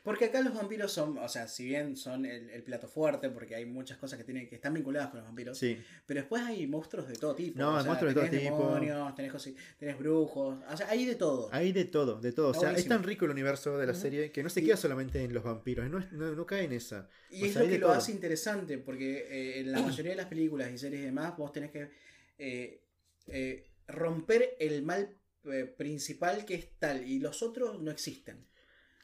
[0.09, 3.53] Porque acá los vampiros son, o sea, si bien son el, el plato fuerte, porque
[3.53, 6.65] hay muchas cosas que tienen que están vinculadas con los vampiros, Sí, pero después hay
[6.65, 7.59] monstruos de todo tipo.
[7.59, 8.57] No, o sea, monstruos de todo tenés tipo.
[8.57, 11.47] demonios, tenés, cosi- tenés brujos, o sea, hay de todo.
[11.51, 12.49] hay de todo, de todo.
[12.49, 14.77] O sea, es tan rico el universo de la serie que no se Y- queda
[14.77, 17.07] solamente en los vampiros, no, es- no, no cae en esa.
[17.29, 17.95] Y O es sea, lo que lo todo.
[17.97, 21.51] hace interesante, porque eh, en la mayoría de las películas y series y demás, vos
[21.51, 21.91] tenés que
[22.39, 22.81] eh,
[23.27, 28.48] eh, romper el mal eh, principal que es tal, y los otros no existen.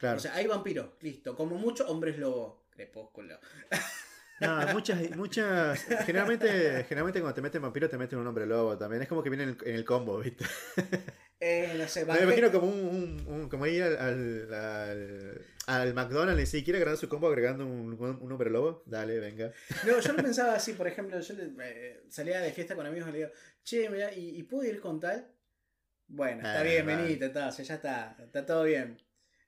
[0.06, 0.18] Claro.
[0.18, 1.36] O sea, hay vampiros, listo.
[1.36, 2.68] Como mucho, hombres lobo.
[2.70, 3.40] Crepúsculo.
[4.38, 5.82] No, muchas, muchas.
[6.06, 9.02] Generalmente, generalmente cuando te meten vampiro te meten un hombre lobo también.
[9.02, 10.44] Es como que viene en el, en el combo, ¿viste?
[11.40, 15.94] Eh, no sé, Me imagino como un, un- un- como ir al, al, al, al
[15.94, 19.52] McDonald's y si quiere agregar su combo agregando un, un, hombre lobo, dale, venga.
[19.86, 23.12] No, yo lo pensaba así, por ejemplo, yo eh, salía de fiesta con amigos y
[23.12, 23.30] le digo,
[23.64, 25.30] che, mira, ¿y, y puedo ir con tal?
[26.08, 27.04] Bueno, está Eh, bien, vale.
[27.04, 28.98] venite, está, ya está, está todo bien.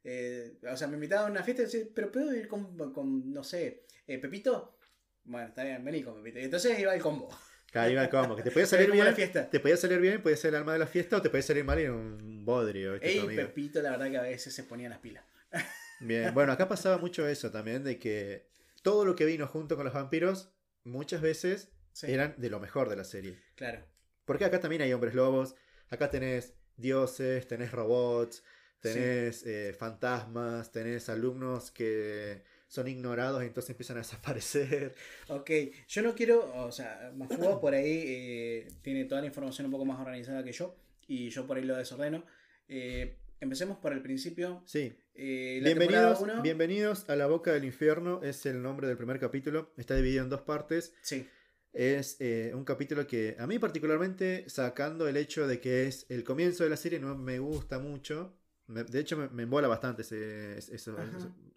[0.10, 3.34] Eh, o sea, me invitaban a una fiesta y decía, pero ¿puedo ir con, con
[3.34, 4.78] no sé, eh, Pepito?
[5.26, 6.40] Bueno, está bien, vení con Pepito.
[6.40, 7.28] Y entonces iba el combo.
[7.68, 9.16] Acá iba el combo, que te podía salir Como la bien.
[9.18, 9.50] fiesta.
[9.50, 11.66] Te podía salir bien, podía ser el alma de la fiesta o te podía salir
[11.66, 13.36] mal y era un bodrio, tu Ey.
[13.36, 15.26] Pepito, la verdad que a veces se ponía las pilas.
[16.00, 18.48] Bien, bueno, acá pasaba mucho eso también, de que
[18.84, 20.54] todo lo que vino junto con los vampiros,
[20.86, 23.38] muchas veces Sí, eran de lo mejor de la serie.
[23.56, 23.84] claro.
[24.24, 25.56] Porque acá también hay hombres lobos,
[25.90, 28.44] acá tenés dioses, tenés robots,
[28.82, 34.94] tenés eh, fantasmas, tenés alumnos que son ignorados y entonces empiezan a desaparecer.
[35.30, 35.50] Ok,
[35.88, 39.86] yo no quiero, o sea, Mafugo por ahí eh, tiene toda la información un poco
[39.86, 40.76] más organizada que yo
[41.08, 42.24] y yo por ahí lo desordeno.
[42.68, 44.62] Eh, empecemos por el principio.
[44.66, 48.98] Sí, Eh, la bienvenidos, uno- bienvenidos a La Boca del Infierno, es el nombre del
[48.98, 50.94] primer capítulo, está dividido en dos partes.
[51.02, 51.28] Sí,
[51.74, 56.24] Es eh, un capítulo que a mí particularmente, sacando el hecho de que es el
[56.24, 58.36] comienzo de la serie, no me gusta mucho.
[58.68, 60.96] Me- de hecho, me, me embola bastante ese, ese, eso-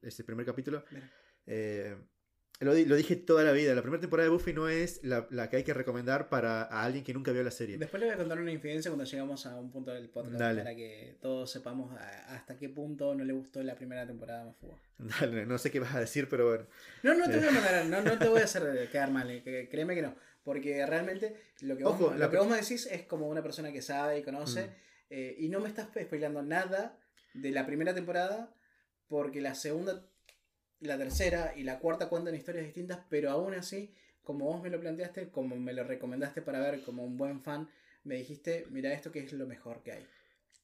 [0.02, 0.84] ese primer capítulo.
[1.46, 1.96] Eh,
[2.61, 3.74] lo, lo dije toda la vida.
[3.74, 6.84] La primera temporada de Buffy no es la, la que hay que recomendar para a
[6.84, 7.78] alguien que nunca vio la serie.
[7.78, 10.62] después le voy a contar una infidencia cuando llegamos a un punto del podcast Dale.
[10.62, 14.44] para que todos sepamos a- hasta qué punto no le gustó la primera temporada de
[14.46, 14.78] Mafugo.
[14.98, 16.66] Dale, no sé qué vas a decir, pero bueno.
[17.02, 19.68] No, no te voy a mandar, no, no te voy a hacer quedar mal, eh,
[19.70, 20.14] créeme que no.
[20.44, 23.72] Porque realmente lo que, vos, Ojo, lo que vos me decís es como una persona
[23.72, 24.66] que sabe y conoce.
[24.66, 24.89] Mm.
[25.11, 26.98] Eh, y no me estás spoilando nada
[27.34, 28.54] de la primera temporada.
[29.08, 30.06] Porque la segunda,
[30.80, 33.00] la tercera y la cuarta cuentan historias distintas.
[33.08, 33.92] Pero aún así,
[34.22, 37.68] como vos me lo planteaste, como me lo recomendaste para ver como un buen fan,
[38.04, 40.06] me dijiste, mira esto que es lo mejor que hay.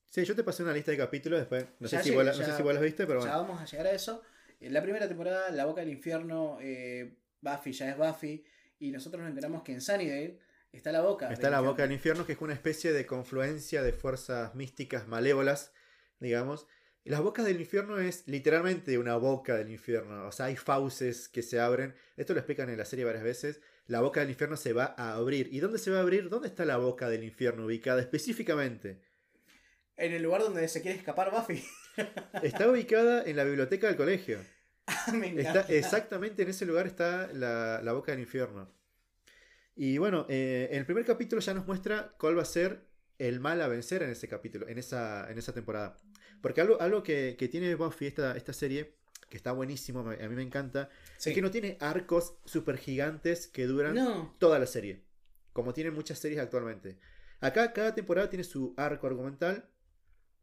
[0.08, 1.66] Sí, yo te pasé una lista de capítulos después.
[1.80, 3.42] No, sé Ya si, vos, no ya- sé si vos las viste, pero Ya bueno.
[3.48, 4.22] vamos a llegar a eso.
[4.60, 8.44] En la primera temporada, La Boca del Infierno, eh, Buffy ya es Buffy.
[8.78, 10.38] Y nosotros nos enteramos que en Sunnydale
[10.76, 11.32] está la boca.
[11.32, 15.72] Está la boca del infierno, que es una especie de confluencia de fuerzas místicas malévolas,
[16.20, 16.66] digamos.
[17.04, 20.26] Y las bocas del infierno es literalmente una boca del infierno.
[20.26, 21.94] O sea, hay fauces que se abren.
[22.16, 23.60] Esto lo explican en la serie varias veces.
[23.86, 25.48] La boca del infierno se va a abrir.
[25.52, 26.28] ¿Y dónde se va a abrir?
[26.28, 29.00] ¿Dónde está la boca del infierno ubicada específicamente?
[29.96, 31.64] En el lugar donde se quiere escapar Buffy.
[32.42, 34.40] Está ubicada en la biblioteca del colegio.
[35.14, 35.72] Me Está encanta.
[35.72, 38.70] exactamente en ese lugar está la, la boca del infierno.
[39.76, 42.86] Y bueno, eh, en el primer capítulo ya nos muestra cuál va a ser
[43.18, 45.96] el mal a vencer en ese capítulo, en esa, en esa temporada.
[46.40, 48.94] Porque algo, algo que, que tiene Buffy, esta, esta serie,
[49.28, 51.30] que está buenísimo, a mí me encanta, Sí.
[51.30, 54.34] es que no tiene arcos super gigantes que duran No.
[54.38, 55.02] toda la serie,
[55.52, 56.98] como tienen muchas series actualmente.
[57.40, 59.68] Acá cada temporada tiene su arco argumental,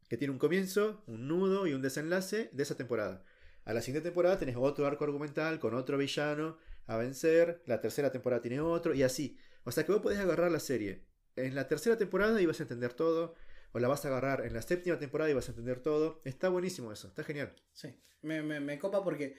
[0.08, 3.24] que tiene un comienzo, un nudo y un desenlace de esa temporada.
[3.64, 8.10] A la siguiente temporada tenés otro arco argumental con otro villano a vencer, la tercera
[8.12, 9.36] temporada tiene otro y así.
[9.64, 11.04] O sea que vos podés agarrar la serie.
[11.36, 13.34] En la tercera temporada y vas a entender todo,
[13.72, 16.20] o la vas a agarrar en la séptima temporada y vas a entender todo.
[16.24, 17.54] Está buenísimo eso, está genial.
[17.72, 17.94] Sí.
[18.22, 19.36] Me, me, me copa porque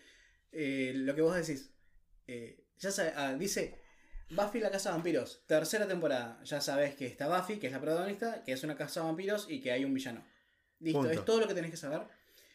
[0.52, 1.72] eh, lo que vos decís.
[2.28, 3.80] eh, ya sabe- ah, dice
[4.32, 5.44] Buffy la casa de vampiros.
[5.48, 6.42] Tercera temporada.
[6.44, 9.48] Ya sabes que está Buffy, que es la protagonista, que es una casa de vampiros
[9.50, 10.26] y que hay un villano.
[10.80, 11.14] Listo, Punto.
[11.14, 12.02] es todo lo que tenés que saber.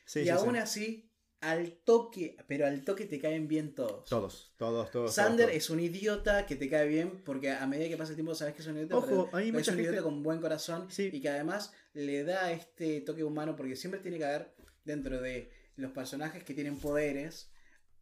[0.04, 0.58] Sí, y sí, aún sí.
[0.60, 1.09] así,
[1.40, 4.08] al toque, pero al toque te caen bien todos.
[4.08, 5.14] Todos, todos, todos.
[5.14, 8.16] Sander todos, es un idiota que te cae bien porque a medida que pasa el
[8.16, 8.96] tiempo sabes que es un idiota.
[8.98, 11.08] Ojo, pero hay es mucha un idiota con buen corazón Sí.
[11.12, 15.50] y que además le da este toque humano porque siempre tiene que haber dentro de
[15.76, 17.50] los personajes que tienen poderes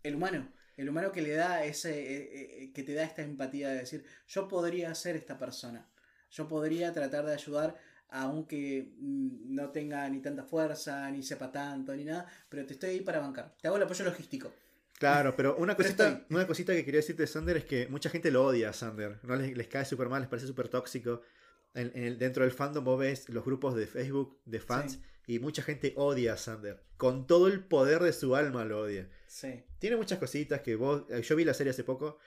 [0.02, 0.52] el humano.
[0.76, 4.04] El humano que le da ese, eh, eh, que te da esta empatía de decir,
[4.26, 5.88] yo podría ser esta persona.
[6.30, 7.76] Yo podría tratar de ayudar
[8.10, 12.90] aunque mm, no tenga ni tanta fuerza, ni sepa tanto, ni nada, pero te estoy
[12.90, 13.54] ahí para bancar.
[13.60, 14.52] Te hago el apoyo logístico.
[14.98, 18.30] Claro, pero una cosita, una cosita que quería decirte de Sander es que mucha gente
[18.30, 19.20] lo odia a Sander.
[19.22, 19.36] ¿no?
[19.36, 21.22] Les, les cae súper mal, les parece súper tóxico.
[21.74, 25.00] En, en el- dentro del fandom vos ves los grupos de Facebook de fans Sí.
[25.28, 26.82] Y mucha gente odia a Sander.
[26.96, 29.08] Con todo el poder de su alma lo odia.
[29.28, 29.62] Sí.
[29.78, 31.04] Tiene muchas cositas que vos...
[31.10, 32.18] eh, Yo vi la serie hace poco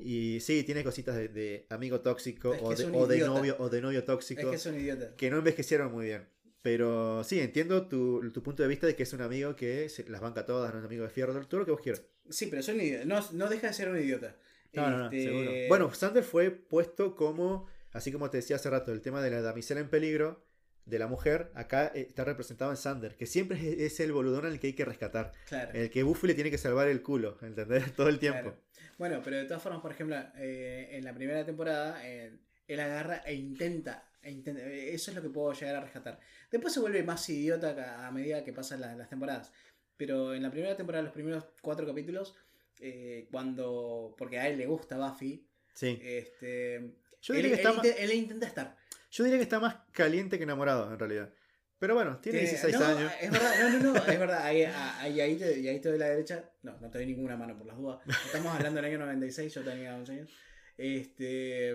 [0.00, 3.56] y sí, tiene cositas de, de amigo tóxico Es que o, es de, o novio
[3.60, 5.14] o de novio Es tóxico que es un idiota.
[5.16, 6.26] que no envejecieron muy bien.
[6.62, 10.08] Pero sí, entiendo tu, tu punto de vista de que es un amigo que se-
[10.08, 12.02] las banca todas, no es un amigo de fierro, todo lo que vos quieras.
[12.28, 13.04] Sí, pero es un idiota.
[13.04, 14.34] No, no deja de ser un idiota.
[14.72, 15.50] No, no, no, Este, seguro.
[15.68, 19.42] Bueno, Sander fue puesto como, así como te decía hace rato, el tema de la
[19.42, 20.44] damisela en peligro,
[20.86, 24.46] de la mujer, acá eh, está representado en Sander, que siempre es, es el boludón
[24.46, 25.32] al que hay que rescatar.
[25.48, 25.72] claro.
[25.74, 27.92] El que Buffy le tiene que salvar el culo, ¿entendés?
[27.96, 28.40] Todo el tiempo.
[28.40, 28.62] claro.
[28.98, 33.16] Bueno, pero de todas formas, por ejemplo, eh, en la primera temporada, eh, él agarra
[33.26, 36.18] e intenta, e intenta- eh, Eso es lo que puedo llegar a rescatar.
[36.50, 39.52] Después se vuelve más idiota a, medida que pasan la- las temporadas.
[39.98, 42.36] Pero en la primera temporada, los primeros cuatro capítulos,
[42.80, 44.14] eh, cuando.
[44.16, 45.46] Porque a él le gusta Buffy.
[45.74, 45.98] Sí.
[46.02, 46.92] Este.
[47.22, 48.76] Yo él, diría, que está él intenta estar.
[49.16, 51.32] Yo diría que está más caliente que enamorado, en realidad.
[51.78, 53.12] Pero bueno, tiene Tiene- 16 no, años.
[53.20, 54.42] Es verdad, no, no, no, es verdad.
[54.44, 56.50] Ahí, ahí, ahí, te, y ahí te doy la derecha.
[56.62, 58.00] No, no te doy ninguna mano por las dudas.
[58.26, 60.30] Estamos hablando del año 96, yo tenía 11 años.
[60.76, 61.70] Este.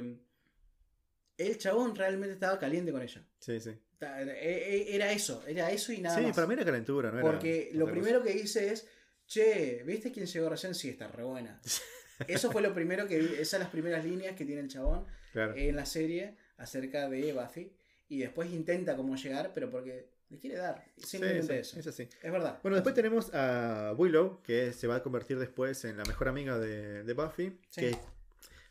[1.38, 3.24] El chabón realmente estaba caliente con ella.
[3.40, 3.72] Sí, sí.
[4.02, 6.36] E- e- Era eso, era eso y nada Sí, más.
[6.36, 7.20] para mí era calentura, ¿no?
[7.20, 7.92] Era Porque lo cosa.
[7.94, 8.88] primero que hice es,
[9.28, 10.74] che, ¿viste quién llegó recién?
[10.76, 11.62] Sí, está re buena.
[12.28, 15.08] Eso fue lo primero que vi, esas son las primeras líneas que tiene el chabón
[15.34, 15.56] Claro.
[15.56, 17.72] en la serie acerca de Buffy.
[18.10, 20.84] Y después intenta cómo llegar, pero porque le quiere dar.
[20.98, 21.80] Simplemente sí, eso.
[21.80, 22.10] es así.
[22.22, 22.60] Es verdad.
[22.62, 26.58] Bueno, después tenemos a Willow, que se va a convertir después en la mejor amiga
[26.60, 27.58] de, de Buffy.
[27.70, 27.82] Sí.
[27.82, 27.98] Que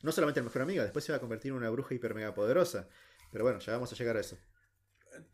[0.03, 2.34] no solamente la mejor amiga, después se va a convertir en una bruja hiper mega
[2.34, 2.86] poderosa.
[3.32, 4.36] Pero bueno, ya vamos a llegar a eso.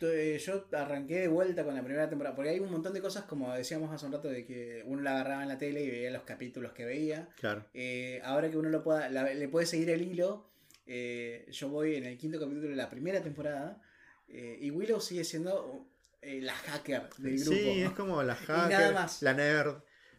[0.00, 3.24] Eh, Yo arranqué de vuelta con la primera temporada, porque hay un montón de cosas,
[3.24, 6.10] como decíamos hace un rato, de que uno la agarraba en la tele y veía
[6.10, 7.28] los capítulos que veía.
[7.40, 7.64] Claro.
[7.74, 10.48] Eh, ahora que uno lo pueda, la- le puede seguir el hilo,
[10.86, 13.80] eh, yo voy en el quinto capítulo de la primera temporada
[14.28, 15.86] eh, y Willow sigue siendo
[16.22, 17.56] eh, la hacker del grupo.
[17.56, 19.22] Sí, es como la nada hacker, más.
[19.22, 19.76] la nerd,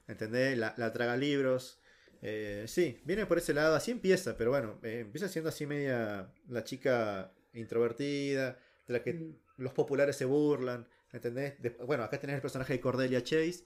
[0.08, 0.58] ¿entendés?
[0.58, 1.80] La, la traga libros.
[2.66, 7.32] Sí, viene por ese lado, así empieza, pero bueno, empieza siendo así media la chica
[7.54, 9.36] introvertida, de la que Mm.
[9.58, 11.62] los populares se burlan, ¿entendés?
[11.62, 13.66] De- bueno, acá tenés el personaje de Cordelia Chase,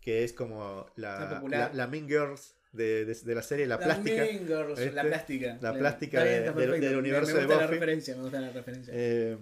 [0.00, 3.76] que es como La la, la, la Mean Girls de, de- de la serie, la,
[3.76, 4.24] La plástica.
[4.26, 4.92] Girls, ¿viste?
[4.92, 5.58] la plástica.
[5.60, 7.74] La plástica de- del- Me- universo me de gusta la Buffy.
[7.74, 8.92] referencia, me gusta la referencia.
[8.96, 9.36] Eh,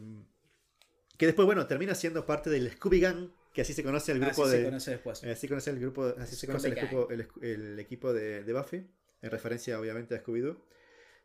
[1.16, 4.44] que después, bueno, termina siendo parte del Scooby Gang, que así se conoce el grupo
[4.44, 4.58] Así de...
[4.58, 5.24] se conoce después.
[5.24, 8.52] Eh, Así conoce el grupo, así se conoce el equipo, el, el equipo de, de
[8.52, 8.86] Buffy,
[9.22, 10.56] en referencia obviamente a Scooby-Doo.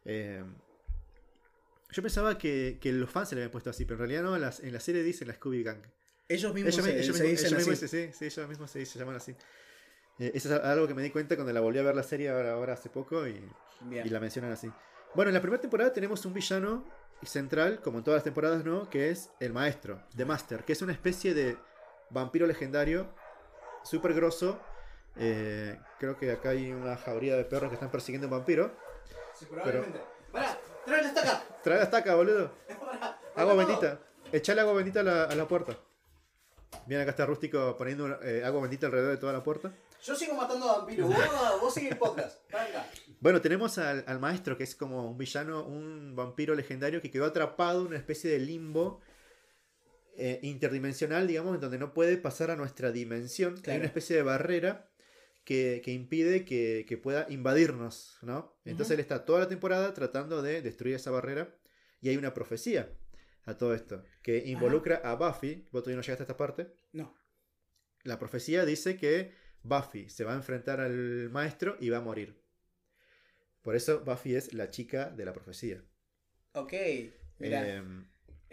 [0.05, 0.43] Eh,
[1.91, 4.35] yo pensaba que, que los fans se le habían puesto así, pero en realidad no,
[4.35, 5.77] en la, en la serie dicen la Scooby Gang.
[6.27, 7.69] Ellos mismos Ellos, se, ellos se mismos- dicen ellos así.
[7.69, 9.35] mismos- sí, sí, ellos mismos se, se llaman así.
[10.20, 12.30] Eh, eso es algo que me di cuenta cuando la volví a ver la serie
[12.30, 13.41] ahora, ahora hace poco y,
[13.82, 14.72] la mencionan así.
[15.16, 16.86] Bueno, en la primera temporada tenemos un villano
[17.24, 18.89] central, como en todas las temporadas, ¿no?
[18.89, 21.57] Que es el maestro, The Master, que es una especie de
[22.09, 23.07] vampiro legendario,
[23.84, 24.59] súper grosso.
[25.16, 28.76] Eh, creo que acá hay una jauría de perros que están persiguiendo un vampiro.
[29.34, 30.01] Sí, probablemente.
[30.32, 31.43] Pará, trae la estaca.
[31.64, 32.51] Trae la estaca, boludo.
[33.36, 33.57] Agua todo.
[33.57, 33.99] bendita.
[34.32, 35.78] Echale agua bendita a la, a la puerta.
[36.88, 39.72] Bien, acá está Rústico poniendo eh, agua bendita alrededor de toda la puerta.
[40.03, 41.07] Yo sigo matando a vampiros.
[41.07, 41.17] Vos,
[41.61, 42.41] vos sigue el podcast.
[42.51, 42.89] Venga.
[43.21, 47.25] Bueno, tenemos al, al maestro, que es como un villano, un vampiro legendario que quedó
[47.25, 48.99] atrapado en una especie de limbo
[50.17, 53.61] eh, interdimensional, digamos, en donde no puede pasar a nuestra dimensión.
[53.65, 54.89] Hay una especie de barrera
[55.45, 58.57] que, que impide que, que pueda invadirnos, ¿no?
[58.65, 61.55] Entonces él está toda la temporada tratando de destruir esa barrera
[62.01, 62.91] y hay una profecía
[63.45, 65.67] a todo esto que involucra a Buffy.
[65.71, 66.73] Vos todavía no llegaste a esta parte.
[66.91, 67.15] No.
[68.03, 69.33] La profecía dice que
[69.64, 72.36] Buffy se va a enfrentar al maestro y va a morir.
[73.61, 75.82] Por eso Buffy es la chica de la profecía.
[76.53, 76.74] Ok.
[77.39, 77.68] Mira.
[77.68, 78.05] Em,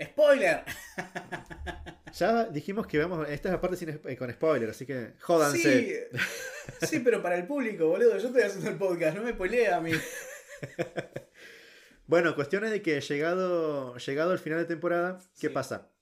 [0.03, 0.65] ¡Spoiler!
[2.15, 3.29] ya dijimos que vamos.
[3.29, 6.09] Esta es la parte sin, con spoiler, así que jódanse.
[6.81, 8.17] Sí, sí, pero para el público, boludo.
[8.17, 9.17] Yo estoy haciendo el podcast.
[9.17, 9.93] No me spoilea a mí.
[12.07, 15.55] Bueno, cuestiones de que llegado, llegado al final de temporada, ¿qué Sí.
[15.55, 15.93] pasa?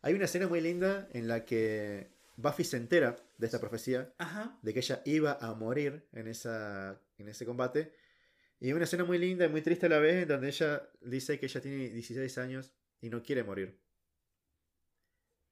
[0.00, 4.58] Hay una escena muy linda en la que Buffy se entera de esta profecía, Ajá.
[4.62, 7.92] de que ella iba a morir en, esa, en ese combate.
[8.60, 11.38] Y una escena muy linda y muy triste a la vez, en donde ella dice
[11.38, 13.80] que ella tiene 16 años y no quiere morir.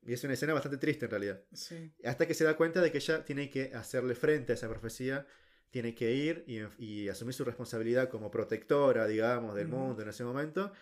[0.03, 1.43] Y es una escena bastante triste en realidad.
[1.53, 1.93] Sí.
[2.05, 5.27] Hasta que se da cuenta de que ella tiene que hacerle frente a esa profecía,
[5.71, 10.25] tiene que ir y, y asumir su responsabilidad como protectora, digamos, del mundo en ese
[10.25, 10.73] momento.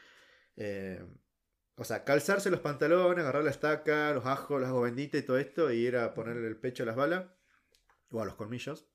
[0.56, 1.04] Eh,
[1.76, 5.38] o sea, calzarse los pantalones, agarrar la estaca, los ajos, las agua bendita y todo
[5.38, 7.26] esto, y ir a ponerle el pecho a las balas,
[8.10, 8.86] o a los colmillos,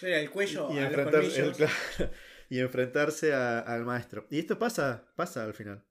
[0.00, 1.56] era el cuello y, a los enfrentar- el- colmillos.
[1.56, 2.12] claro,
[2.48, 4.26] y enfrentarse a- al maestro.
[4.30, 5.84] Y esto pasa, pasa al final.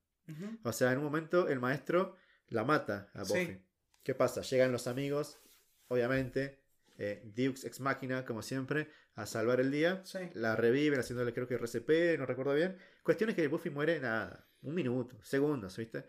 [0.63, 2.18] O sea, en un momento el maestro
[2.49, 3.34] la mata a Sí.
[3.34, 3.61] Buffy.
[4.03, 4.41] ¿Qué pasa?
[4.41, 5.39] Llegan los amigos,
[5.88, 6.59] obviamente,
[6.97, 10.01] eh, Dukes ex máquina, como siempre, a salvar el día.
[10.03, 10.20] Sí.
[10.34, 12.78] La reviven haciéndole, creo que RCP, no recuerdo bien.
[13.03, 16.05] Cuestión es que Buffy muere nada, un minuto, segundos, ¿viste?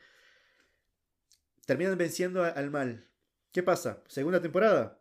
[1.66, 3.06] Terminan venciendo a- al mal.
[3.52, 4.02] ¿Qué pasa?
[4.08, 5.00] Segunda temporada.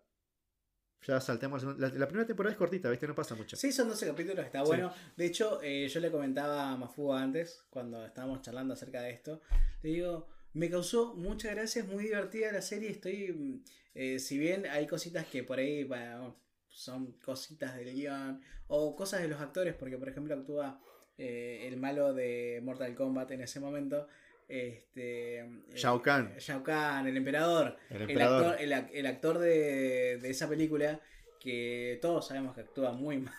[1.06, 1.64] Ya saltemos.
[1.80, 3.08] La, la- primera temporada es cortita, ¿viste?
[3.08, 3.56] No pasa mucho.
[3.56, 4.66] Sí, son 12 capítulos, está Sí.
[4.68, 4.92] bueno.
[5.16, 9.42] De hecho, eh, yo le comentaba a Mafuga antes, cuando estábamos charlando acerca de esto,
[9.84, 14.38] le digo, me causó mucha gracia, es muy divertida la serie, estoy, mm, eh, si
[14.38, 16.36] bien hay cositas que por ahí bueno,
[16.68, 20.82] son cositas del guion o cosas de los actores, porque por ejemplo actúa
[21.18, 24.08] eh, el malo de Mortal Kombat en ese momento.
[24.48, 25.46] Este, eh,
[25.76, 26.34] Shao Kahn.
[26.38, 27.78] Shao Kahn, el emperador.
[27.90, 31.02] El actor, el, ac- el actor de, de esa película
[31.40, 33.34] que todos sabemos que actúa muy mal.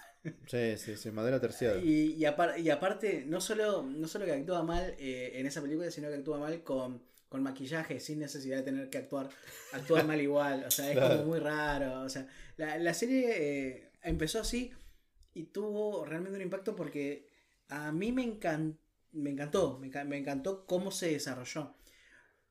[0.47, 1.79] Sí, sí, sí, madera terciada.
[1.81, 5.63] Y, y, apar- y aparte, no solo, no solo que actúa mal eh, en esa
[5.63, 9.29] película, sino que actúa mal con, con maquillaje, sin necesidad de tener que actuar.
[9.73, 11.17] Actúa mal igual, o sea, es Claro.
[11.19, 12.03] como muy raro.
[12.03, 12.27] O sea,
[12.57, 13.27] la, la serie
[13.69, 14.73] eh, empezó así
[15.33, 17.28] y tuvo realmente un impacto porque
[17.69, 18.77] a mí me, encan-
[19.13, 21.75] me encantó, me, enca- me encantó cómo se desarrolló.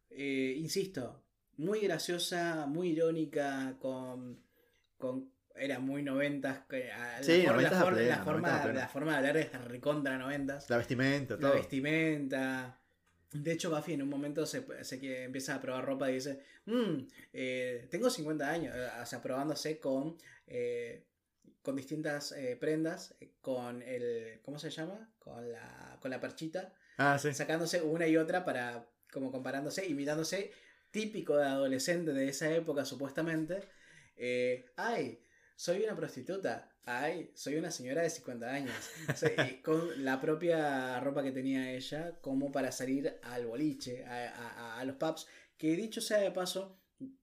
[0.10, 1.24] Eh, insisto,
[1.58, 4.40] muy graciosa, muy irónica, con,
[4.98, 6.62] con era muy noventas.
[7.22, 10.18] Sí, for- noventas a for- pleno, la forma, noventas la forma de hablar es recontra
[10.18, 10.70] noventas.
[10.70, 11.54] La vestimenta, La todo.
[11.54, 12.80] vestimenta.
[13.32, 16.40] De hecho, Buffy en un momento se, se que empieza a probar ropa y dice,
[16.66, 20.16] "Mm, eh, tengo 50 años, eh, o sea, probándose con,
[20.48, 21.04] eh,
[21.62, 25.10] con distintas eh, prendas, eh, con el, ¿cómo se llama?
[25.20, 27.34] Con la, con la perchita, Ah, sí.
[27.34, 30.52] sacándose una y otra para, como comparándose, imitándose,
[30.92, 33.60] típico de adolescente de esa época supuestamente.
[34.16, 35.22] Eh, ay,
[35.56, 36.72] soy una prostituta.
[36.86, 38.74] Ay, soy una señora de 50 años.
[39.14, 39.30] O sea,
[39.64, 44.86] con la propia ropa que tenía ella, como para salir al boliche, a, a- a
[44.86, 45.28] los pubs.
[45.58, 46.80] Que dicho sea de paso,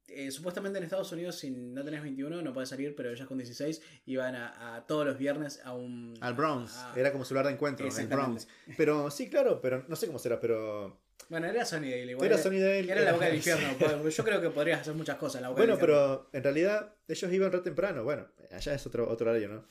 [0.08, 3.38] eh, supuestamente en Estados Unidos, si no tenés 21, no puedes salir, pero ellas con
[3.38, 6.14] 16 iban a, a todos los viernes a un.
[6.20, 6.76] Al Bronx.
[6.76, 8.06] a- Era como su lugar de encuentro, el.
[8.08, 8.46] Bronx.
[8.76, 11.00] Pero sí, claro, pero no sé cómo será, pero.
[11.28, 12.26] Bueno, era Sunnydale igual.
[12.26, 13.68] Era Sunnydale, que Era la boca del infierno.
[14.10, 16.94] Yo creo que podrías hacer muchas cosas en la boca Bueno, del pero en realidad
[17.08, 18.04] ellos iban re temprano.
[18.04, 19.64] Bueno, allá es otro, otro horario, ¿no?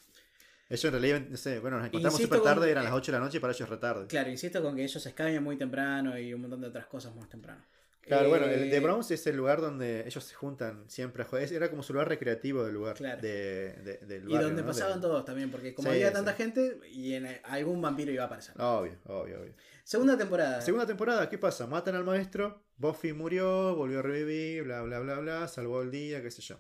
[0.69, 3.23] Ellos en realidad, no sé, bueno, nos encontramos súper tarde, eran las 8 de la
[3.23, 4.07] noche y para ellos re tarde.
[4.07, 7.13] Claro, insisto con que ellos se escabian muy temprano y un montón de otras cosas
[7.15, 7.63] más temprano.
[8.05, 11.25] Claro, Eh, bueno, el de Bronx es el lugar donde ellos se juntan siempre a
[11.25, 11.43] jugar.
[11.51, 12.95] Era como su lugar recreativo del lugar.
[12.97, 13.21] Claro.
[13.21, 14.67] De, de- del Y barrio, donde ¿no?
[14.67, 16.13] pasaban De- todos también, porque como Sí, había sí.
[16.13, 18.55] tanta gente, y en algún vampiro iba a aparecer.
[18.59, 19.53] Obvio, obvio, obvio.
[19.85, 20.59] Segunda temporada.
[20.61, 21.65] Segunda temporada, ¿qué pasa?
[21.65, 26.21] Matan al maestro, Buffy murió, volvió a revivir, bla, bla, bla, bla, salvó el día,
[26.21, 26.59] qué sé yo.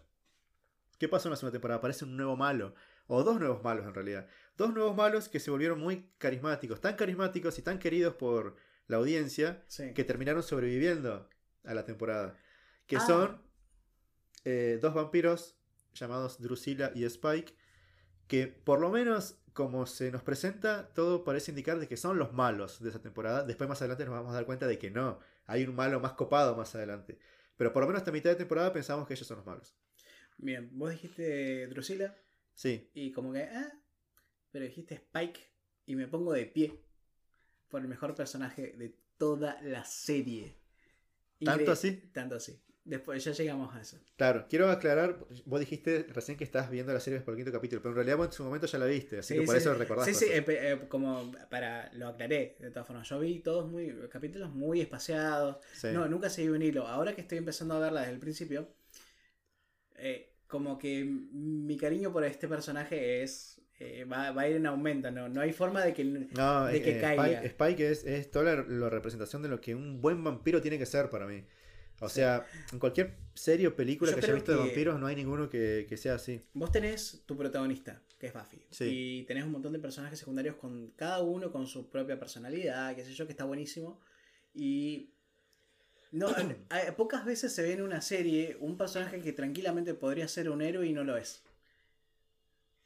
[0.97, 1.79] ¿Qué pasó en la segunda temporada?
[1.79, 2.73] Aparece un nuevo malo,
[3.07, 4.27] o dos nuevos malos en realidad.
[4.55, 8.55] Dos nuevos malos que se volvieron muy carismáticos, tan carismáticos y tan queridos por
[8.87, 9.93] la audiencia, Sí.
[9.93, 11.29] que terminaron sobreviviendo
[11.63, 12.37] a la temporada.
[12.87, 13.05] Que Ah.
[13.05, 13.41] son
[14.45, 15.55] eh, dos vampiros
[15.93, 17.55] llamados Drusilla y Spike,
[18.27, 22.33] que por lo menos como se nos presenta, todo parece indicar de que son los
[22.33, 23.43] malos de esa temporada.
[23.43, 26.13] Después más adelante nos vamos a dar cuenta de que no, hay un malo más
[26.13, 27.19] copado más adelante.
[27.55, 29.75] Pero por lo menos hasta mitad de temporada pensamos que ellos son los malos.
[30.37, 32.17] Bien, vos dijiste Drusilla
[32.55, 33.71] Sí, y como que, ah,
[34.51, 35.39] pero dijiste Spike
[35.85, 36.83] y me pongo de pie
[37.69, 40.57] por el mejor personaje de toda la serie.
[41.43, 41.91] ¿Tanto así?
[42.13, 42.59] Tanto así.
[42.85, 43.97] Después ya llegamos a eso.
[44.17, 44.45] claro.
[44.49, 47.91] Quiero aclarar, vos dijiste recién que estabas viendo la serie por el quinto capítulo, pero
[47.91, 49.59] en realidad vos en su momento ya la viste, así Sí, que por sí.
[49.61, 50.05] eso recordás.
[50.05, 53.07] Sí, sí, eh, eh, como para, lo aclaré, de todas formas.
[53.07, 55.57] Yo vi todos muy, capítulos muy espaciados.
[55.73, 55.87] Sí.
[55.93, 56.85] No, nunca seguí un hilo.
[56.87, 58.67] Ahora que estoy empezando a verla desde el principio,
[59.95, 64.65] eh, como que mi cariño por este personaje es eh, va, va a ir en
[64.65, 65.11] aumento.
[65.11, 66.03] No, no hay forma de que...
[66.03, 67.25] No, de eh, que eh, caiga.
[67.25, 70.77] Spike, Spike es, es toda la, la representación de lo que un buen vampiro tiene
[70.77, 71.43] que ser para mí.
[71.99, 72.15] O Sí.
[72.15, 75.49] sea, en cualquier serie o película Yo que haya visto de vampiros no hay ninguno
[75.49, 76.41] que, que sea así.
[76.53, 78.61] Vos tenés tu protagonista, que es Buffy.
[78.71, 78.85] Sí.
[79.21, 83.05] Y tenés un montón de personajes secundarios con cada uno con su propia personalidad, qué
[83.05, 84.01] sé yo, que está buenísimo.
[84.53, 85.11] Y
[86.11, 86.27] no,
[86.69, 90.61] hay- pocas veces se ve en una serie un personaje que tranquilamente podría ser un
[90.61, 91.43] héroe y no lo es.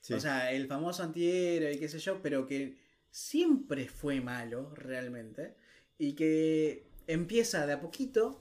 [0.02, 0.14] Sí.
[0.14, 2.78] O sea, el famoso antihéroe y qué sé yo, pero que
[3.12, 5.56] siempre fue malo realmente.
[5.98, 8.39] Y que empieza de a poquito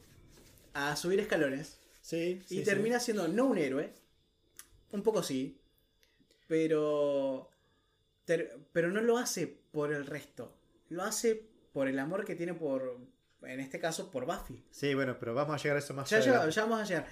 [0.74, 1.78] a subir escalones.
[2.02, 3.92] sí, Y sí, termina siendo no un héroe.
[4.92, 5.58] Un poco sí.
[6.46, 7.50] Pero.
[8.72, 10.54] pero no lo hace por el resto.
[10.90, 12.98] Lo hace por el amor que tiene por.
[13.42, 14.64] En este caso, por Buffy.
[14.70, 17.06] Sí, bueno, pero vamos a llegar a eso más Ya, ya vamos a llegar.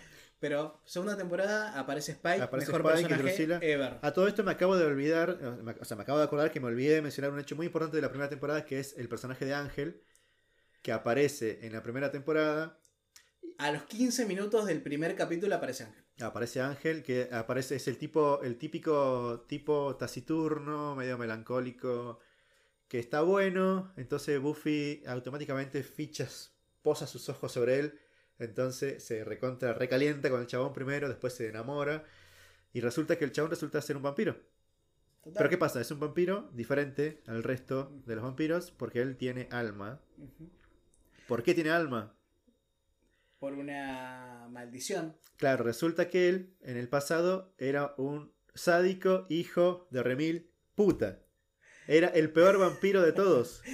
[0.44, 3.98] Pero segunda temporada aparece Spike, Aparece mejor Spike personaje ever.
[4.02, 5.30] A todo esto me acabo de olvidar,
[5.80, 7.96] o sea, me acabo de acordar que me olvidé de mencionar un hecho muy importante
[7.96, 10.02] de la primera temporada, que es el personaje de Ángel,
[10.82, 12.78] que aparece en la primera temporada.
[13.56, 16.04] A los 15 minutos del primer capítulo aparece Ángel.
[16.20, 22.18] Aparece Ángel, que aparece, es el tipo, el típico tipo taciturno, medio melancólico,
[22.86, 23.94] que está bueno.
[23.96, 27.98] Entonces Buffy automáticamente fichas, posa sus ojos sobre él.
[28.38, 32.04] Entonces se recontra, recalienta con el chabón primero, después se enamora.
[32.72, 34.36] Y resulta que el chabón resulta ser un vampiro.
[35.22, 35.38] Total.
[35.38, 35.80] Pero ¿qué pasa?
[35.80, 40.00] Es un vampiro diferente al resto de los vampiros porque él tiene alma.
[41.26, 42.14] ¿Por qué tiene alma?
[43.38, 45.16] Por una maldición.
[45.36, 51.23] Claro, resulta que él en el pasado era un sádico, hijo de remil, puta.
[51.86, 53.62] Era el peor vampiro de todos.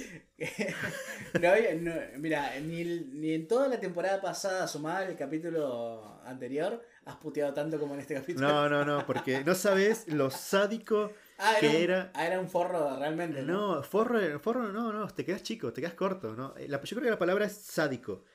[1.39, 7.15] No había- no, mira, ni, en toda la temporada pasada, sumada al capítulo anterior, has
[7.17, 8.47] puteado tanto como en este capítulo.
[8.47, 12.49] No, no, no, porque no sabes lo sádico ah, que era, era- ah, era un
[12.49, 13.43] forro realmente.
[13.43, 13.75] ¿no?
[13.77, 16.35] No, forro, forro no, no, te quedas chico, te quedas corto.
[16.35, 16.53] ¿no?
[16.57, 18.25] Eh, La- yo creo que la palabra es sádico.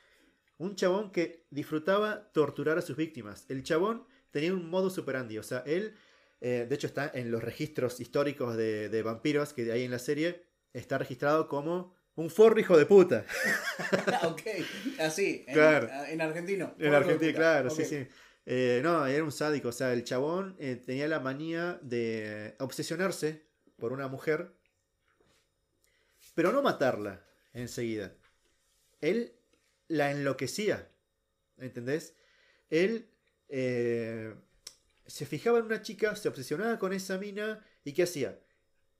[0.58, 3.44] Un chabón que disfrutaba torturar a sus víctimas.
[3.50, 5.94] El chabón tenía un modo superandi, o sea, él,
[6.40, 9.98] eh, de hecho está en los registros históricos de, de vampiros que hay en la
[9.98, 13.24] serie, está registrado como un forro hijo de puta.
[14.24, 14.40] ok,
[15.00, 15.88] así, en, Claro.
[16.08, 16.74] en argentino.
[16.78, 17.32] En puta.
[17.34, 18.06] claro, sí, sí.
[18.46, 23.42] Eh, no, era un sádico, o sea, el chabón eh, tenía la manía de obsesionarse
[23.76, 24.52] por una mujer,
[26.34, 28.14] pero no matarla enseguida.
[29.00, 29.32] Él
[29.88, 30.88] la enloquecía,
[31.58, 32.14] ¿entendés?
[32.70, 33.10] Él
[33.48, 34.34] eh,
[35.06, 38.40] se fijaba en una chica, se obsesionaba con esa mina y ¿qué hacía?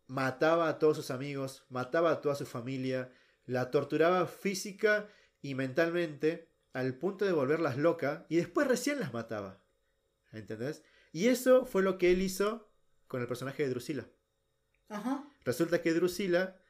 [0.06, 3.10] Mataba a todos sus amigos, mataba a toda su familia,
[3.44, 5.08] la torturaba física
[5.42, 9.62] y mentalmente al punto de volverlas loca y después recién las mataba.
[10.32, 10.82] ¿Entendés?
[11.12, 12.68] Y eso fue lo que él hizo
[13.08, 14.06] con el personaje de Drusila.
[14.88, 15.28] Ajá.
[15.44, 16.60] Resulta que Drusila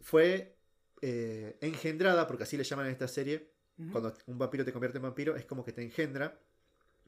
[0.00, 0.58] fue
[1.02, 3.52] eh, engendrada, porque así le llaman en esta serie,
[3.92, 6.40] cuando un vampiro te convierte en vampiro, es como que te engendra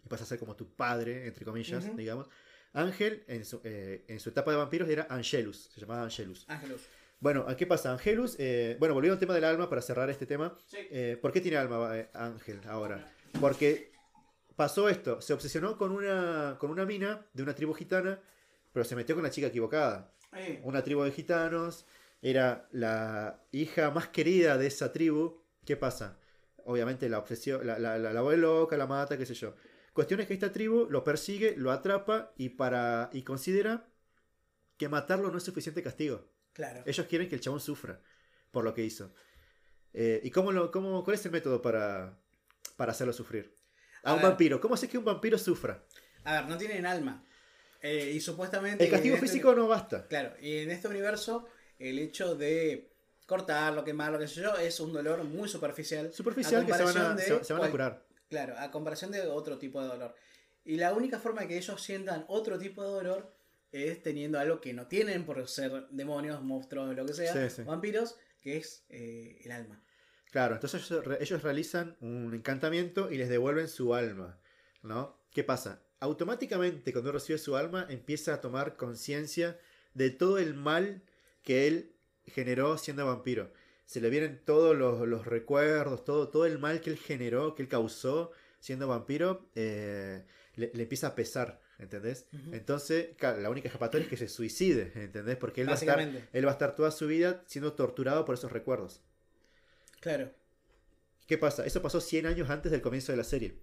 [0.08, 1.96] pasa a ser como tu padre, entre comillas, Ujú.
[1.96, 2.28] digamos.
[2.72, 6.44] Ángel, en su, eh, en su etapa de vampiros, era Angelus, se llamaba Angelus.
[6.48, 6.82] Ángelus.
[7.20, 7.90] Bueno, ¿a ¿qué pasa?
[7.92, 10.56] Angelus, eh, bueno, volviendo al tema del alma para cerrar este tema.
[10.66, 10.76] Sí.
[10.90, 13.10] eh, ¿Por qué tiene alma eh, Ángel ahora?
[13.40, 13.90] Porque
[14.54, 18.20] pasó esto, se obsesionó con una, con una mina de una tribu gitana,
[18.72, 20.12] pero se metió con la chica equivocada.
[20.62, 21.86] Una tribu de gitanos,
[22.20, 25.40] era la hija más querida de esa tribu.
[25.64, 26.18] ¿Qué pasa?
[26.64, 29.54] Obviamente la obsesión, la, la, la, la loca, la mata, qué sé yo.
[29.98, 33.84] Cuestión es que esta tribu lo persigue, lo atrapa y, para, y considera
[34.76, 36.30] que matarlo no es suficiente castigo.
[36.52, 36.84] claro.
[36.86, 38.00] Ellos quieren que el chabón sufra
[38.52, 39.12] por lo que hizo.
[39.92, 42.16] Eh, ¿Y cómo lo, cómo, cuál es el método para,
[42.76, 43.52] para hacerlo sufrir?
[44.04, 44.28] A, A un ver.
[44.28, 44.60] vampiro.
[44.60, 45.82] ¿Cómo haces que un vampiro sufra?
[46.22, 47.24] A ver, no tienen alma.
[47.82, 48.84] Eh, y supuestamente.
[48.84, 50.06] El castigo este- físico no basta.
[50.06, 51.48] Claro, y en este universo,
[51.80, 52.92] el hecho de
[53.26, 56.12] cortarlo, quemarlo, qué sé yo, es un dolor muy superficial.
[56.12, 58.06] Superficial que se van a, de- se- se van a curar.
[58.28, 60.14] Claro, a comparación de otro tipo de dolor.
[60.64, 63.34] Y la única forma de que ellos sientan otro tipo de dolor
[63.72, 67.62] es teniendo algo que no tienen por ser demonios, monstruos, lo que sea, Sí, sí.
[67.62, 69.82] vampiros, que es eh, el alma.
[70.30, 74.38] Claro, entonces ellos, re- ellos realizan un encantamiento y les devuelven su alma.
[74.82, 75.18] ¿No?
[75.32, 75.82] ¿Qué pasa?
[76.00, 79.58] Automáticamente cuando recibe su alma empieza a tomar conciencia
[79.94, 81.02] de todo el mal
[81.42, 83.52] que él generó siendo vampiro.
[83.88, 87.62] Se le vienen todos los, los recuerdos, todo, todo el mal que él generó, que
[87.62, 90.26] él causó siendo vampiro, eh,
[90.56, 92.26] le, le empieza a pesar, ¿entendés?
[92.52, 95.38] Entonces, la única escapatoria es que se suicide, ¿entendés?
[95.38, 98.34] Porque él va, a estar, él va a estar toda su vida siendo torturado por
[98.34, 99.00] esos recuerdos.
[100.00, 100.34] Claro.
[101.26, 101.64] ¿Qué pasa?
[101.64, 103.58] Eso pasó 100 años antes del comienzo de la serie.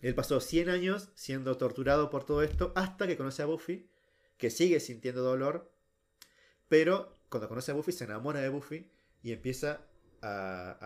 [0.00, 3.86] Él pasó 100 años siendo torturado por todo esto hasta que conoce a Buffy,
[4.38, 5.70] que sigue sintiendo dolor,
[6.68, 8.90] pero cuando conoce a Buffy se enamora de Buffy
[9.22, 9.80] y empieza
[10.20, 10.76] a,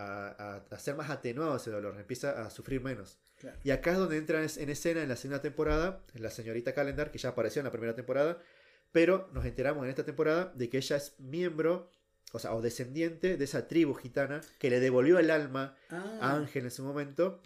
[0.69, 3.17] a- a- ser más atenuado ese dolor, empieza a sufrir menos.
[3.39, 3.57] Claro.
[3.63, 7.11] Y acá es donde entra en en escena en la segunda temporada, la señorita Calendar,
[7.11, 8.39] que ya apareció en la primera temporada,
[8.91, 11.91] pero nos enteramos en esta temporada de que ella es miembro,
[12.33, 16.35] o sea, o descendiente de esa tribu gitana que le devolvió el alma Ah, a
[16.35, 17.41] Ángel en su momento.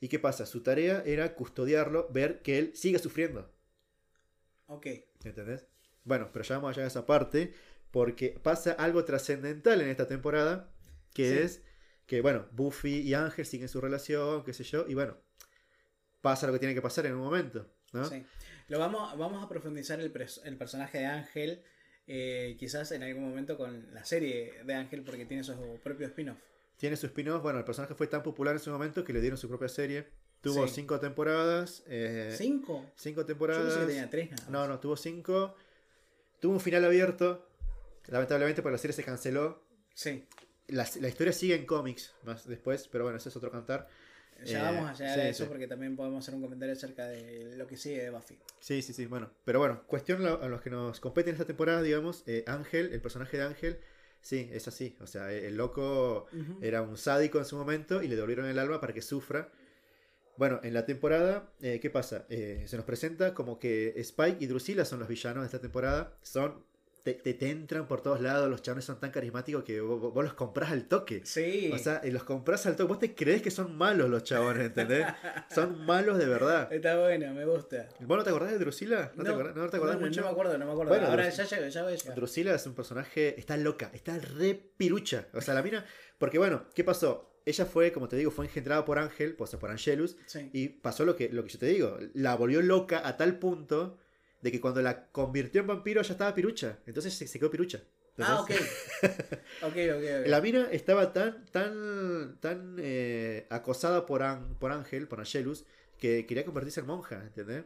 [0.00, 0.46] ¿Y qué pasa?
[0.46, 3.50] Su tarea era custodiarlo, ver que él sigue sufriendo.
[4.66, 4.86] ok.
[5.24, 5.66] ¿Entendés?
[6.04, 7.54] Bueno, pero ya vamos allá a esa parte,
[7.94, 10.68] porque pasa algo trascendental en esta temporada,
[11.14, 11.38] que Sí.
[11.38, 11.62] es
[12.06, 15.16] que, bueno, Buffy y Ángel siguen su relación, qué sé yo, y bueno,
[16.20, 18.04] pasa lo que tiene que pasar en un momento, ¿no?
[18.04, 18.26] Sí.
[18.66, 20.12] Lo vamos, vamos a profundizar el,
[20.44, 21.62] el personaje de Ángel,
[22.08, 26.38] eh, quizás en algún momento con la serie de Ángel, porque tiene su propio spin-off.
[26.76, 29.38] Tiene su spin-off, bueno, el personaje fue tan popular en su momento que le dieron
[29.38, 30.08] su propia serie.
[30.40, 30.74] Tuvo Sí.
[30.74, 31.84] cinco temporadas.
[31.86, 32.90] eh, ¿Cinco?
[32.96, 33.62] cinco Yo temporadas.
[33.66, 34.50] pensé que tenía tres nada más.
[34.50, 35.54] No, no, tuvo cinco.
[36.40, 37.48] Tuvo un final abierto.
[38.08, 39.62] Lamentablemente, porque la serie se canceló.
[39.94, 40.24] Sí,
[40.68, 43.88] La, la historia sigue en cómics más después, pero bueno, ese es otro cantar.
[44.44, 45.48] ya Eh, vamos a llegar sí, a eso sí.
[45.48, 48.38] porque también podemos hacer un comentario acerca de lo que sigue de Buffy.
[48.60, 49.30] Sí, sí, sí, bueno.
[49.44, 53.36] Pero bueno, cuestión a los que nos competen esta temporada, digamos, eh, Ángel, el personaje
[53.36, 53.80] de Ángel,
[54.20, 54.96] sí, es así.
[55.00, 56.26] O sea, el loco
[56.60, 59.50] era un sádico en su momento y le devolvieron el alma para que sufra.
[60.36, 62.26] Bueno, en la temporada, eh, ¿qué pasa?
[62.28, 66.16] Se nos presenta como que Spike y Drusilla son los villanos de esta temporada.
[66.22, 66.64] Son
[67.04, 70.24] te, te, te entran por todos lados, los chabones son tan carismáticos que vos, vos
[70.24, 71.20] los comprás al toque.
[71.24, 71.70] Sí.
[71.72, 72.88] O sea, los compras al toque.
[72.88, 75.06] Vos te crees que son malos los chabones, ¿entendés?
[75.54, 76.72] son malos de verdad.
[76.72, 77.90] Está bueno, me gusta.
[78.00, 79.12] ¿Vos no te acordás de Drusila?
[79.16, 80.20] ¿No, te acordás, no te acordás no, mucho?
[80.22, 80.88] No me acuerdo, no me acuerdo.
[80.88, 82.16] Bueno, Ahora Drus- ya llego, ya voy a llegar.
[82.16, 85.28] Drusila es un personaje, está loca, está re pirucha.
[85.34, 85.84] O sea, la mina.
[86.18, 87.30] Porque bueno, ¿qué pasó?
[87.44, 90.48] Ella fue, como te digo, fue engendrada por Ángel, sea, por Angelus, Sí.
[90.54, 91.98] y pasó lo que, lo que yo te digo.
[92.14, 93.98] La volvió loca a tal punto
[94.44, 96.78] de que cuando la convirtió en vampiro ya estaba pirucha.
[96.86, 97.82] Entonces se, se quedó pirucha.
[98.18, 98.50] Ah, ok.
[98.50, 98.72] ¿Entendés?
[99.62, 100.26] ok, ok, ok.
[100.28, 105.64] La mina estaba tan, tan, tan eh, acosada por, An- por Ángel, por Angelus,
[105.98, 107.64] que quería convertirse en monja, ¿entendés?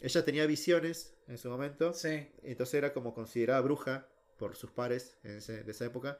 [0.00, 2.28] Ella tenía visiones en su momento, Sí.
[2.44, 4.06] entonces era como considerada bruja
[4.38, 6.16] por sus pares en ese- de esa época.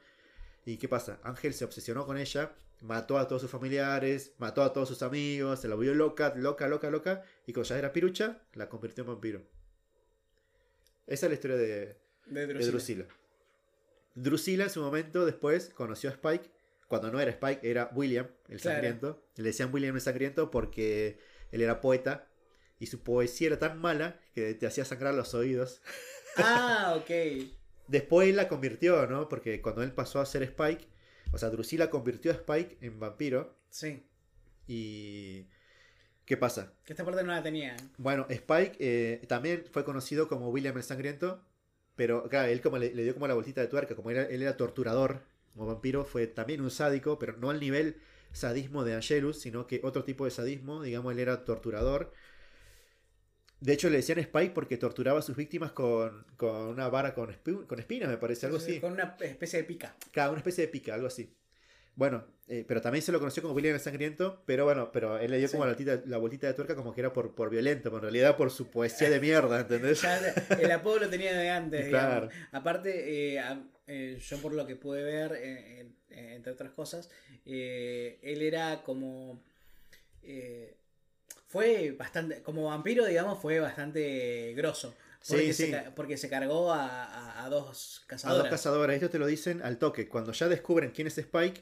[0.65, 1.19] ¿Y qué pasa?
[1.23, 2.51] Ángel se obsesionó con ella,
[2.81, 6.67] mató a todos sus familiares, mató a todos sus amigos, se la volvió loca, loca,
[6.67, 9.41] loca, loca, y cuando ya era pirucha, la convirtió en vampiro.
[11.07, 11.97] Esa es la historia de,
[12.27, 12.47] De.
[12.47, 13.05] Drusilla.
[14.15, 16.49] Drusilla en su momento después conoció a Spike.
[16.87, 18.75] Cuando no era Spike, era William el Claro.
[18.75, 19.23] Sangriento.
[19.37, 21.19] Le decían William el Sangriento porque
[21.51, 22.27] él era poeta
[22.79, 25.81] y su poesía era tan mala que te hacía sangrar los oídos.
[26.37, 27.09] Ah, ok.
[27.89, 29.27] Después él la convirtió, ¿no?
[29.27, 30.87] Porque cuando él pasó a ser Spike,
[31.33, 33.57] o sea, Drusilla convirtió a Spike en vampiro.
[33.69, 34.07] Sí.
[34.65, 35.49] Y.
[36.31, 36.71] ¿Qué pasa?
[36.85, 37.75] Que esta parte no la tenía.
[37.97, 41.41] Bueno, Spike eh, también fue conocido como William el Sangriento,
[41.97, 44.41] pero claro, él como le, le dio como la vueltita de tuerca, como era- él
[44.41, 47.97] era torturador, como vampiro, fue también un sádico, pero no al nivel
[48.31, 52.13] sadismo de Angelus, sino que otro tipo de sadismo, digamos, él era torturador.
[53.59, 57.29] De hecho, le decían Spike porque torturaba a sus víctimas con, con una vara con,
[57.29, 58.79] espi- con espinas, me parece, algo así.
[58.79, 59.97] Con una especie de pica.
[60.13, 61.35] Cada una especie de pica, algo así.
[61.95, 65.29] Bueno, eh, pero también se lo conoció como William el Sangriento, pero bueno, pero él
[65.31, 65.53] le dio Sí.
[65.53, 68.01] como la, vueltita- la vueltita de tuerca como que era por, por violento, pero en
[68.03, 70.01] realidad por su poesía de mierda, ¿entendés?
[70.59, 72.27] El apodo lo tenía de antes, Claro.
[72.29, 72.47] digamos.
[72.53, 77.09] Aparte, eh, a- eh, yo por lo que pude ver, eh, eh, entre otras cosas,
[77.45, 79.43] él era como...
[80.23, 80.77] eh,
[81.47, 84.95] fue bastante, como vampiro, digamos, fue bastante grosso.
[85.19, 85.65] Sí, Porque, sí.
[85.65, 88.43] Se, ca- porque se cargó a, a- a dos A cazadoras.
[88.43, 90.07] dos cazadoras, ellos te lo dicen al toque.
[90.07, 91.61] Cuando ya descubren quién es Spike,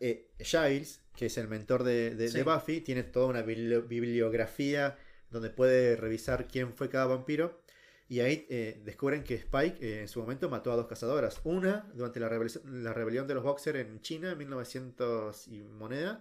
[0.00, 2.38] eh, Giles, que es el mentor de, de- Sí.
[2.38, 4.96] de Buffy, tiene toda una bibli- bibliografía
[5.30, 7.60] donde puede revisar quién fue cada vampiro.
[8.08, 11.40] Y ahí eh, descubren que Spike eh, en su momento mató a dos cazadoras.
[11.44, 16.20] Una durante la, rebelión- la rebelión de los Boxers en China en 1900 y moneda.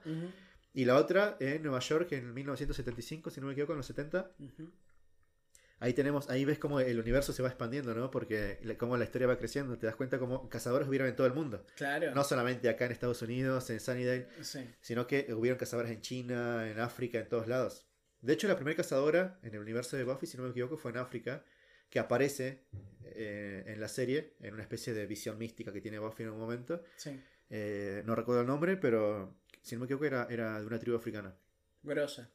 [0.71, 4.31] Y la otra en Nueva York en 1975, si no me equivoco, en los 70.
[4.39, 4.69] ujú.
[5.81, 8.11] Ahí tenemos, ahí ves cómo el universo se va expandiendo, ¿no?
[8.11, 11.33] Porque cómo la historia va creciendo, te das cuenta cómo cazadores hubieron en todo el
[11.33, 11.65] mundo.
[11.75, 12.13] Claro.
[12.13, 14.69] No solamente acá en Estados Unidos, en Sunnydale, Sí.
[14.81, 17.85] sino que hubieron cazadores en China, en África, en todos lados.
[18.21, 20.91] De hecho, la primera cazadora en el universo de Buffy, si no me equivoco, fue
[20.91, 21.45] en África,
[21.89, 22.65] que aparece
[23.05, 26.39] eh, en la serie, en una especie de visión mística que tiene Buffy en un
[26.39, 26.83] momento.
[26.97, 27.17] Sí.
[27.49, 30.97] Eh, no recuerdo el nombre, pero si no me equivoco era, era de una tribu
[30.97, 31.33] africana.
[31.83, 32.29] Grosa.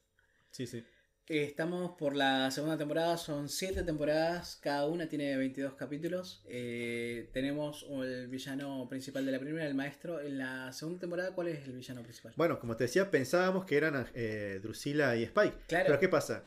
[0.51, 0.85] Sí, sí.
[1.27, 6.45] Eh, Estamos por la segunda temporada, son 7 temporadas, cada una tiene 22 capítulos.
[6.47, 10.21] Eh, tenemos el villano principal de la primera, el maestro.
[10.21, 12.35] En la segunda temporada, ¿cuál es el villano principal?
[12.37, 15.57] Bueno, como te decía, pensábamos que eran eh, Drusilla y Spike.
[15.67, 15.87] Claro.
[15.87, 16.45] Pero ¿qué pasa?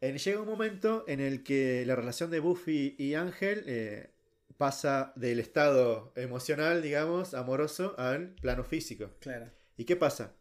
[0.00, 4.14] En- llega un momento en el que la relación de Buffy y Ángel eh,
[4.56, 9.10] pasa del estado emocional, digamos, amoroso, al plano físico.
[9.20, 9.50] Claro.
[9.76, 10.34] ¿Y qué pasa?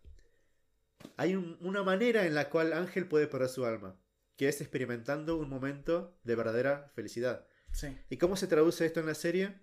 [1.18, 3.96] Hay un- una manera en la cual Ángel puede perder su alma,
[4.38, 7.46] que es experimentando un momento de verdadera felicidad.
[7.72, 7.98] Sí.
[8.10, 9.60] ¿Y cómo se traduce esto en la serie?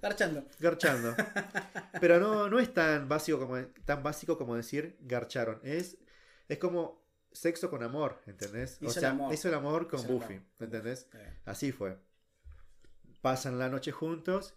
[0.00, 0.44] Garchando.
[0.60, 1.14] Garchando.
[2.00, 5.60] Pero no, no es tan básico como tan básico como decir garcharon.
[5.64, 5.98] Es,
[6.48, 8.78] es como sexo con amor, ¿entendés?
[8.80, 9.34] Hizo o el sea, amor.
[9.34, 10.46] hizo el amor con Hizo el Buffy, amor.
[10.60, 11.08] ¿entendés?
[11.44, 11.98] Así fue.
[13.20, 14.54] Pasan la noche juntos.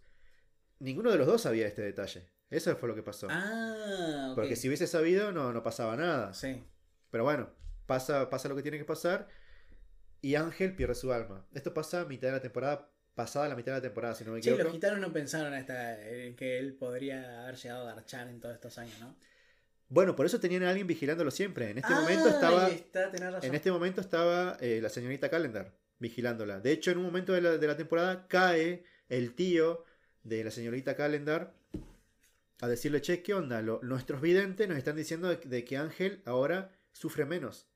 [0.80, 2.30] Ninguno de los dos sabía este detalle.
[2.52, 3.28] Eso fue lo que pasó.
[3.32, 4.34] Ah.
[4.36, 6.34] Porque si hubiese sabido, no, no pasaba nada.
[6.34, 6.64] Sí.
[7.10, 7.49] Pero bueno,
[7.88, 9.28] pasa, pasa lo que tiene que pasar.
[10.22, 11.45] Y Ángel pierde su alma.
[11.53, 14.34] Esto pasa a mitad de la temporada, pasada la mitad de la temporada, si no
[14.34, 14.64] me equivoco.
[14.64, 18.53] los gitanos no pensaron hasta en que él podría haber llegado a garchar en todos
[18.56, 19.15] estos años, ¿no?
[19.90, 21.72] Bueno, por eso tenían a alguien vigilándolo siempre.
[21.72, 22.69] En este Ah, momento estaba.
[22.69, 23.49] está, tenés razón.
[23.49, 26.60] En este momento estaba eh, la señorita Calendar vigilándola.
[26.60, 29.84] De hecho, en un momento de la, de la temporada cae el tío
[30.23, 31.53] de la señorita Calendar
[32.61, 33.61] a decirle, che, ¿qué onda?
[33.61, 37.67] Lo- nuestros videntes nos están diciendo de, de que Ángel ahora sufre menos.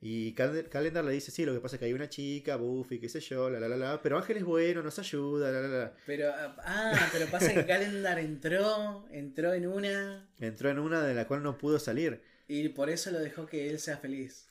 [0.00, 3.00] Y Cal- Calendar le dice, sí, lo que pasa es que hay una chica, Buffy,
[3.00, 5.68] qué sé yo, la la la la, pero Ángel es bueno, nos ayuda, la la
[5.68, 5.94] la.
[6.06, 11.26] Pero, ah, pero pasa que Calendar entró, entró en una Entró en una de la
[11.26, 12.22] cual no pudo salir.
[12.46, 14.46] y por eso lo dejó que él sea feliz.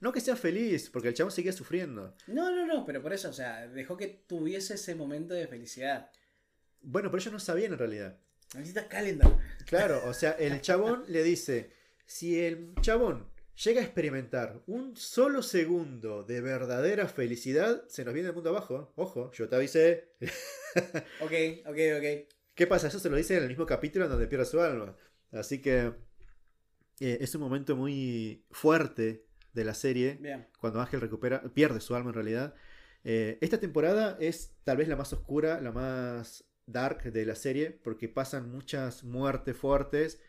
[0.00, 2.14] No que sea feliz, porque el chabón seguía sufriendo.
[2.28, 6.10] No, no, no, pero por eso, o sea, dejó que tuviese ese momento de felicidad.
[6.82, 8.18] Bueno, pero ellos no sabían en realidad.
[8.54, 9.38] Necesitas calendar.
[9.66, 11.70] Claro, o sea, el chabón le dice,
[12.06, 13.28] si el chabón
[13.62, 18.92] llega a experimentar un solo segundo de verdadera felicidad, se nos viene el mundo abajo.
[18.96, 20.12] Ojo, yo te avisé.
[21.20, 21.32] Ok,
[21.66, 22.34] ok, ok.
[22.54, 22.88] ¿Qué pasa?
[22.88, 24.96] Eso se lo dice en el mismo capítulo en donde pierde su alma.
[25.30, 25.92] Así que
[27.00, 30.48] eh, es un momento muy fuerte de la serie Bien.
[30.58, 32.54] cuando Ángel recupera, pierde su alma en realidad.
[33.04, 37.70] Eh, esta temporada es tal vez la más oscura, la más dark de la serie,
[37.70, 40.20] porque pasan muchas muertes fuertes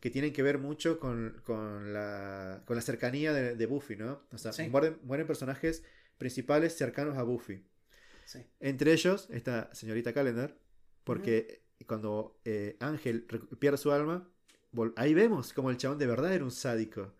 [0.00, 4.22] que tienen que ver mucho con, con la, con la cercanía de, de Buffy, ¿no?
[4.32, 4.68] O sea, Sí.
[4.68, 5.84] mueren, mueren personajes
[6.18, 7.64] principales cercanos a Buffy.
[8.24, 8.44] Sí.
[8.60, 10.56] Entre ellos, esta señorita Calendar,
[11.04, 13.24] porque cuando eh, Ángel
[13.60, 14.28] pierde su alma,
[14.96, 17.14] ahí vemos como el chabón de verdad era un sádico.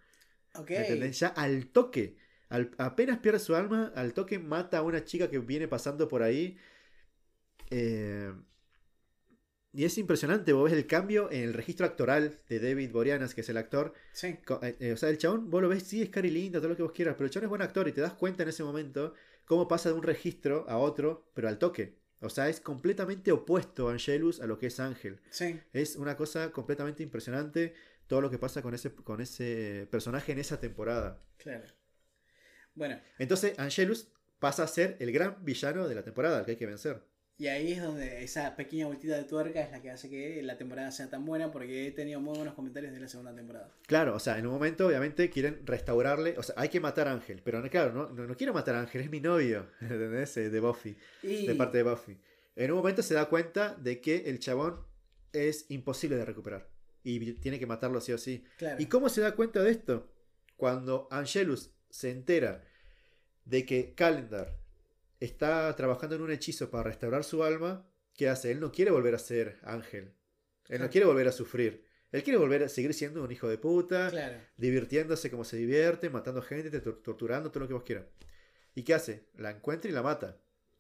[0.57, 0.71] Ok.
[0.73, 1.21] ¿entendés?
[1.21, 2.17] Ya al toque,
[2.49, 6.23] al- apenas pierde su alma, al toque mata a una chica que viene pasando por
[6.25, 6.59] ahí.
[7.71, 8.33] Eh,
[9.79, 13.43] y es impresionante, vos ves el cambio en el registro actoral de David Boreanaz, que
[13.43, 13.95] es el actor.
[14.11, 14.37] Sí.
[14.61, 16.77] Eh, eh, o sea, el chabón, vos lo ves, sí, es cari lindo, todo lo
[16.77, 18.65] que vos quieras, pero el chabón es buen actor y te das cuenta en ese
[18.65, 19.15] momento
[19.45, 21.97] cómo pasa de un registro a otro, pero al toque.
[22.19, 25.21] O sea, es completamente opuesto Angelus a lo que es Ángel.
[25.31, 25.61] Sí.
[25.73, 27.73] Es una cosa completamente impresionante
[28.09, 31.23] todo lo que pasa con ese, con ese personaje en esa temporada.
[31.37, 31.69] Claro.
[32.75, 34.09] Bueno, Entonces, Angelus
[34.41, 37.01] pasa a ser el gran villano de la temporada, al que hay que vencer.
[37.39, 40.59] Y ahí es donde esa pequeña vueltita de tuerca es la que hace que la
[40.59, 43.73] temporada sea tan buena porque he tenido muy buenos comentarios de la segunda temporada.
[43.87, 47.13] Claro, o sea, en un momento obviamente quieren restaurarle, o sea, hay que matar a
[47.13, 50.37] Ángel, pero no, claro, no, no, no quiero matar a Ángel, es mi novio, ¿entendés?
[50.37, 50.97] Eh, De Buffy.
[51.23, 52.19] Y de parte de Buffy.
[52.57, 54.85] En un momento se da cuenta de que el chabón
[55.33, 56.69] es imposible de recuperar.
[57.05, 58.45] Y tiene que matarlo sí o sí.
[58.57, 58.83] claro.
[58.83, 60.13] ¿Y cómo se da cuenta de esto?
[60.57, 62.65] Cuando Angelus se entera
[63.45, 64.59] de que Calendar
[65.21, 68.51] está trabajando en un hechizo para restaurar su alma, ¿qué hace?
[68.53, 70.15] Él no quiere volver a ser ángel.
[70.69, 71.85] Él no quiere volver a sufrir.
[72.13, 74.39] Él quiere volver a seguir siendo un hijo de puta, Claro.
[74.57, 78.07] divirtiéndose como se divierte, matando gente, tor- torturando, todo lo que vos quieras.
[78.75, 79.29] ¿Y qué hace?
[79.35, 80.39] La encuentra y la mata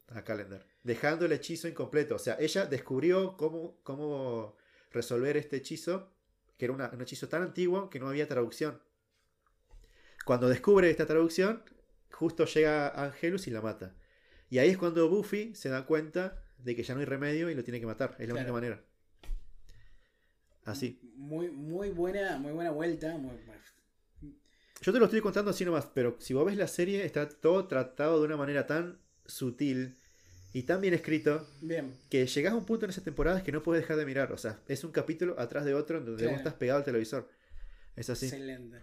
[0.08, 2.14] a Calendar, dejando el hechizo incompleto.
[2.14, 4.56] O sea, ella descubrió cómo, cómo
[4.90, 6.14] resolver este hechizo,
[6.56, 8.80] que era una- un hechizo tan antiguo que no había traducción.
[10.24, 11.62] Cuando descubre esta traducción,
[12.10, 13.94] justo llega Angelus y la mata.
[14.50, 17.54] Y ahí es cuando Buffy se da cuenta de que ya no hay remedio y
[17.54, 18.12] lo tiene que matar.
[18.18, 18.36] Es la Claro.
[18.40, 18.84] única manera.
[20.64, 21.00] Así.
[21.16, 23.16] Muy, muy buena, muy buena vuelta.
[23.16, 23.32] Muy,
[24.82, 27.66] Yo te lo estoy contando así nomás, pero si vos ves la serie, está todo
[27.66, 29.96] tratado de una manera tan sutil
[30.52, 31.94] y tan bien escrito bien.
[32.10, 34.32] que llegás a un punto en esa temporada que no puedes dejar de mirar.
[34.32, 36.32] O sea, es un capítulo atrás de otro en donde Claro.
[36.32, 37.28] vos estás pegado al televisor.
[37.96, 38.26] Es así.
[38.26, 38.82] Excelente.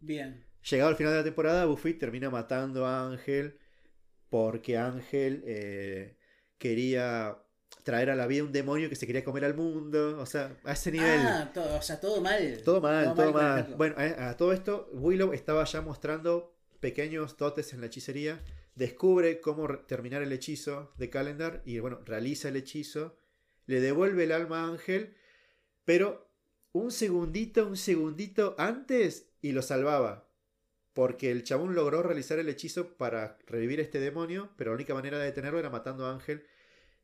[0.00, 0.44] Bien.
[0.70, 3.58] Llegado al final de la temporada, Buffy termina matando a Ángel
[4.34, 6.16] porque Ángel eh,
[6.58, 7.38] quería
[7.84, 10.18] traer a la vida un demonio que se quería comer al mundo.
[10.18, 11.20] O sea, a ese nivel.
[11.20, 12.60] Ah, todo, o sea, todo mal.
[12.64, 13.74] Todo mal, todo, mal.
[13.76, 18.42] Bueno, a, a todo esto, Willow estaba ya mostrando pequeños dotes en la hechicería.
[18.74, 23.16] Descubre cómo terminar el hechizo de Calendar y, bueno, realiza el hechizo.
[23.66, 25.14] Le devuelve el alma a Ángel,
[25.84, 26.28] pero
[26.72, 30.23] un segundito, un segundito antes y lo salvaba.
[30.94, 35.18] Porque el chabón logró realizar el hechizo para revivir este demonio, pero la única manera
[35.18, 36.46] de detenerlo era matando a Ángel.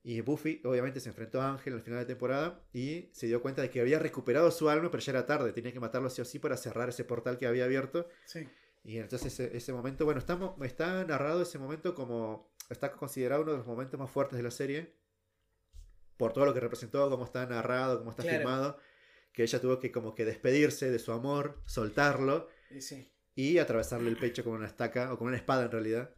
[0.02, 3.60] Y Buffy obviamente se enfrentó a Ángel al final de temporada y se dio cuenta
[3.60, 6.24] de que había recuperado su alma, pero ya era tarde, tenía que matarlo sí o
[6.24, 8.08] sí para cerrar ese portal que había abierto.
[8.24, 8.48] Sí.
[8.82, 10.20] Y entonces ese, ese momento, bueno,
[10.62, 14.50] está, narrado ese momento como, está considerado uno de los momentos más fuertes de la
[14.50, 14.94] serie,
[16.16, 18.38] por todo lo que representó, cómo está narrado, cómo está Claro.
[18.38, 18.78] filmado,
[19.32, 22.48] que ella tuvo que como que despedirse de su amor, soltarlo
[22.78, 23.10] sí.
[23.40, 26.10] Y atravesarle el pecho con una estaca o con una espada en realidad.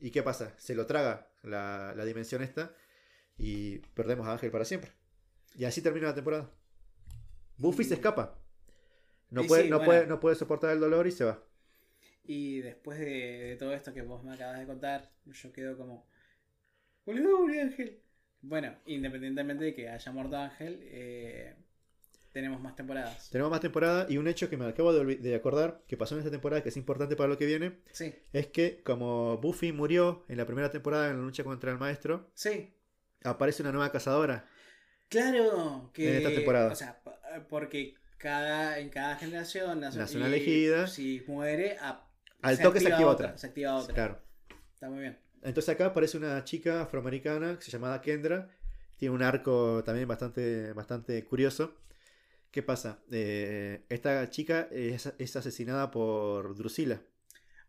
[0.00, 0.54] ¿Y qué pasa?
[0.56, 2.74] Se lo traga la, la dimensión esta
[3.36, 4.92] y perdemos a Ángel para siempre.
[5.54, 6.50] Y así termina la temporada.
[7.58, 8.38] Buffy se escapa.
[9.28, 9.86] No puede, sí, no, bueno.
[9.86, 11.42] puede, no puede soportar el dolor y se va.
[12.24, 16.08] Y después de, de todo esto que vos me acabas de contar, yo quedo como.
[17.06, 18.00] Ángel.
[18.40, 21.54] Bueno, independientemente de que haya muerto Ángel, eh,
[22.36, 23.30] tenemos más temporadas.
[23.30, 26.30] Tenemos más temporada y un hecho que me acabo de, acordar que pasó en esta
[26.30, 30.36] temporada que es importante para lo que viene Sí, es que como Buffy murió en
[30.36, 32.74] la primera temporada en la lucha contra el maestro, sí.
[33.24, 34.50] aparece una nueva cazadora.
[35.08, 36.10] Claro que.
[36.10, 36.72] En esta temporada.
[36.72, 37.18] O sea, pa-
[37.48, 40.88] porque cada, en cada generación una y elegida.
[40.88, 42.06] Si muere, a-
[42.42, 43.38] Al toque se activa otra.
[43.38, 43.94] Se activa otra.
[43.94, 44.20] Claro.
[44.74, 45.18] Está muy bien.
[45.42, 48.50] Entonces acá aparece una chica afroamericana que se llama Kendra.
[48.98, 51.74] Tiene un arco también bastante, bastante curioso.
[52.56, 53.00] ¿Qué pasa?
[53.12, 57.02] Eh, esta chica es, es asesinada por Drusilla.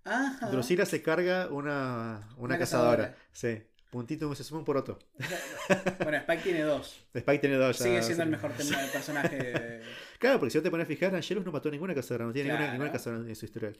[0.06, 0.50] Ajá.
[0.50, 3.08] Drusila se carga una, una, Una cazadora.
[3.10, 3.18] cazadora.
[3.34, 3.64] Sí.
[3.90, 4.98] Puntito se suma un poroto.
[6.02, 7.06] Bueno, Spike tiene dos.
[7.14, 7.84] Spike tiene dos ya.
[7.84, 9.36] Sigue siendo el mejor tema- personaje.
[9.36, 9.82] de-
[10.20, 12.58] Claro, porque si vos te pones a fijar, Angelus no mató ninguna cazadora, no tiene
[12.72, 13.78] ninguna cazadora en su historial.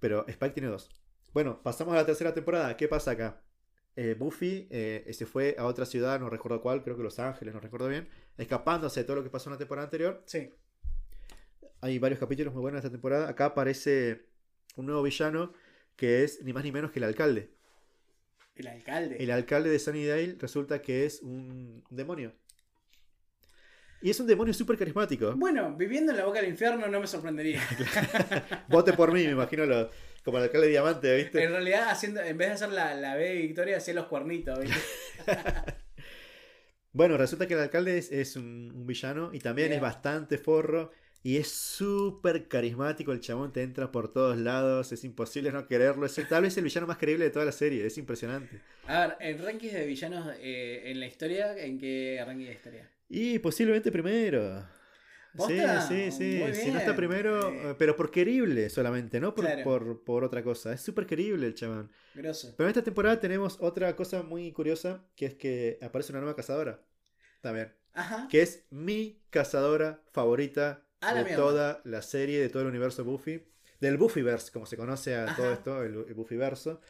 [0.00, 0.88] Pero Spike tiene dos.
[1.34, 2.74] Bueno, pasamos a la tercera temporada.
[2.74, 3.42] ¿Qué pasa acá?
[4.00, 7.52] Eh, Buffy eh, se fue a otra ciudad, no recuerdo cuál, creo que Los Ángeles,
[7.52, 8.06] no recuerdo bien,
[8.36, 10.22] escapándose de todo lo que pasó en la temporada anterior.
[10.24, 10.54] Sí.
[11.80, 13.28] Hay varios capítulos muy buenos en esta temporada.
[13.28, 14.26] Acá aparece
[14.76, 15.52] un nuevo villano
[15.96, 17.50] que es ni más ni menos que el alcalde.
[18.54, 19.16] El alcalde.
[19.18, 22.32] El alcalde de Sunnydale resulta que es un demonio.
[24.00, 25.34] Y es un demonio súper carismático.
[25.34, 27.60] Bueno, viviendo en la boca del infierno no me sorprendería.
[28.68, 29.90] Vote por mí, me imagino lo-
[30.28, 31.42] como el alcalde de Diamante, ¿viste?
[31.42, 34.58] En realidad, haciendo, en vez de hacer la, la B de Victoria, hacía los cuernitos.
[34.60, 34.76] ¿viste?
[36.92, 40.90] Bueno, resulta que el alcalde es, es un, un villano y también es bastante forro
[41.22, 43.12] y es súper carismático.
[43.12, 46.06] El chabón te entra por todos lados, es imposible no quererlo.
[46.06, 48.60] Es el- tal vez el villano más creíble de toda la serie, es impresionante.
[48.86, 52.90] A ver, en ranking de villanos eh, en la historia, ¿en qué ranking de historia?
[53.08, 54.64] Y posiblemente primero.
[55.32, 55.86] Sí, ¿Posta?
[55.88, 56.40] sí, sí.
[56.42, 57.74] Muy Si no está primero, Eh.
[57.78, 59.62] pero por querible solamente, no por, Claro.
[59.64, 60.72] por, por otra cosa.
[60.72, 61.90] Es súper querible el chabón.
[62.14, 66.34] Pero en esta temporada tenemos otra cosa muy curiosa, que es que aparece una nueva
[66.34, 66.82] cazadora.
[67.40, 67.72] También.
[67.92, 68.26] Ajá.
[68.30, 71.42] Que es mi cazadora favorita A la de mierda.
[71.44, 73.44] toda la serie, de todo el universo Buffy.
[73.80, 75.36] Del Buffyverse, como se conoce a Ajá.
[75.36, 76.80] todo esto, el, el Buffyverso.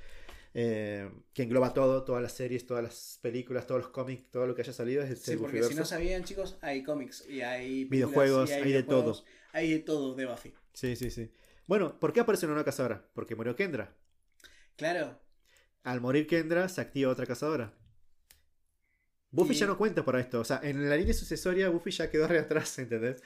[0.54, 4.54] Eh, que engloba todo, todas las series, todas las películas, todos los cómics, todo lo
[4.54, 7.84] que haya salido es Sí, el porque si no sabían, chicos, hay cómics y hay
[7.84, 10.54] Videojuegos, y hay de videojuegos, Hay de todo de Buffy.
[10.72, 11.30] Sí, sí, sí.
[11.66, 13.04] Bueno, ¿por qué aparece una nueva cazadora?
[13.14, 13.94] Porque murió Kendra.
[14.76, 15.18] Claro.
[15.84, 17.74] Al morir Kendra, se activa otra cazadora.
[19.30, 20.40] Buffy Y- ya no cuenta para esto.
[20.40, 23.22] O sea, en la línea sucesoria, Buffy ya quedó re atrás, ¿entendés?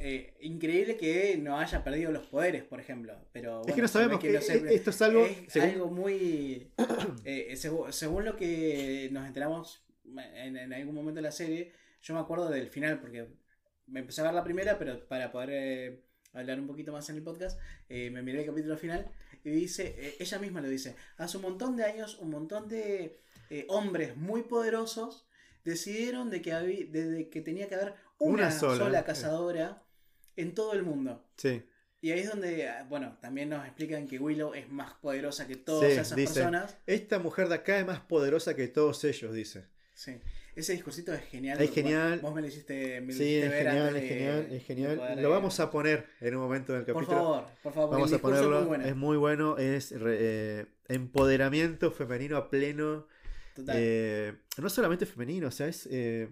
[0.00, 3.14] Eh, increíble que no haya perdido los poderes, por ejemplo.
[3.32, 5.24] Pero es que no sabemos que, se- esto es algo.
[5.26, 6.72] es según- algo muy.
[7.24, 9.84] eh, segu- según lo que nos enteramos
[10.34, 11.72] en, en algún momento de la serie,
[12.02, 13.28] yo me acuerdo del final, porque
[13.86, 17.16] me empecé a ver la primera, pero para poder eh, hablar un poquito más en
[17.16, 17.58] el podcast,
[17.88, 19.10] eh, me miré el capítulo final
[19.44, 23.20] y dice, eh, ella misma lo dice, hace un montón de años, un montón de
[23.50, 25.26] eh, hombres muy poderosos
[25.64, 29.04] decidieron de que, había, de, de que tenía que haber una, Una sola, sola, eh.
[29.04, 29.82] cazadora
[30.40, 31.22] en todo el mundo.
[31.36, 31.62] Sí.
[32.00, 35.56] Y ahí es donde, ah, bueno, también nos explican que Willow es más poderosa que
[35.56, 36.76] todas Sí, esas personas.
[36.86, 39.66] Esta mujer de acá es más poderosa que todos ellos, dice.
[39.94, 40.20] Sí.
[40.54, 41.60] Ese discursito es genial.
[41.60, 42.20] Es genial.
[42.20, 44.96] vos me lo hiciste, me lo Sí, hiciste es ver genial, es genial, es genial.
[44.96, 47.18] poder, Lo eh, vamos a poner en un momento del Por capítulo.
[47.18, 48.58] favor, por favor, Vamos a es ponerlo.
[48.60, 48.84] muy bueno.
[48.84, 49.56] Es muy bueno.
[49.58, 53.06] Es eh, empoderamiento femenino a pleno.
[53.54, 53.76] Total.
[53.78, 56.28] Eh, no solamente femenino, o sea, es, eh,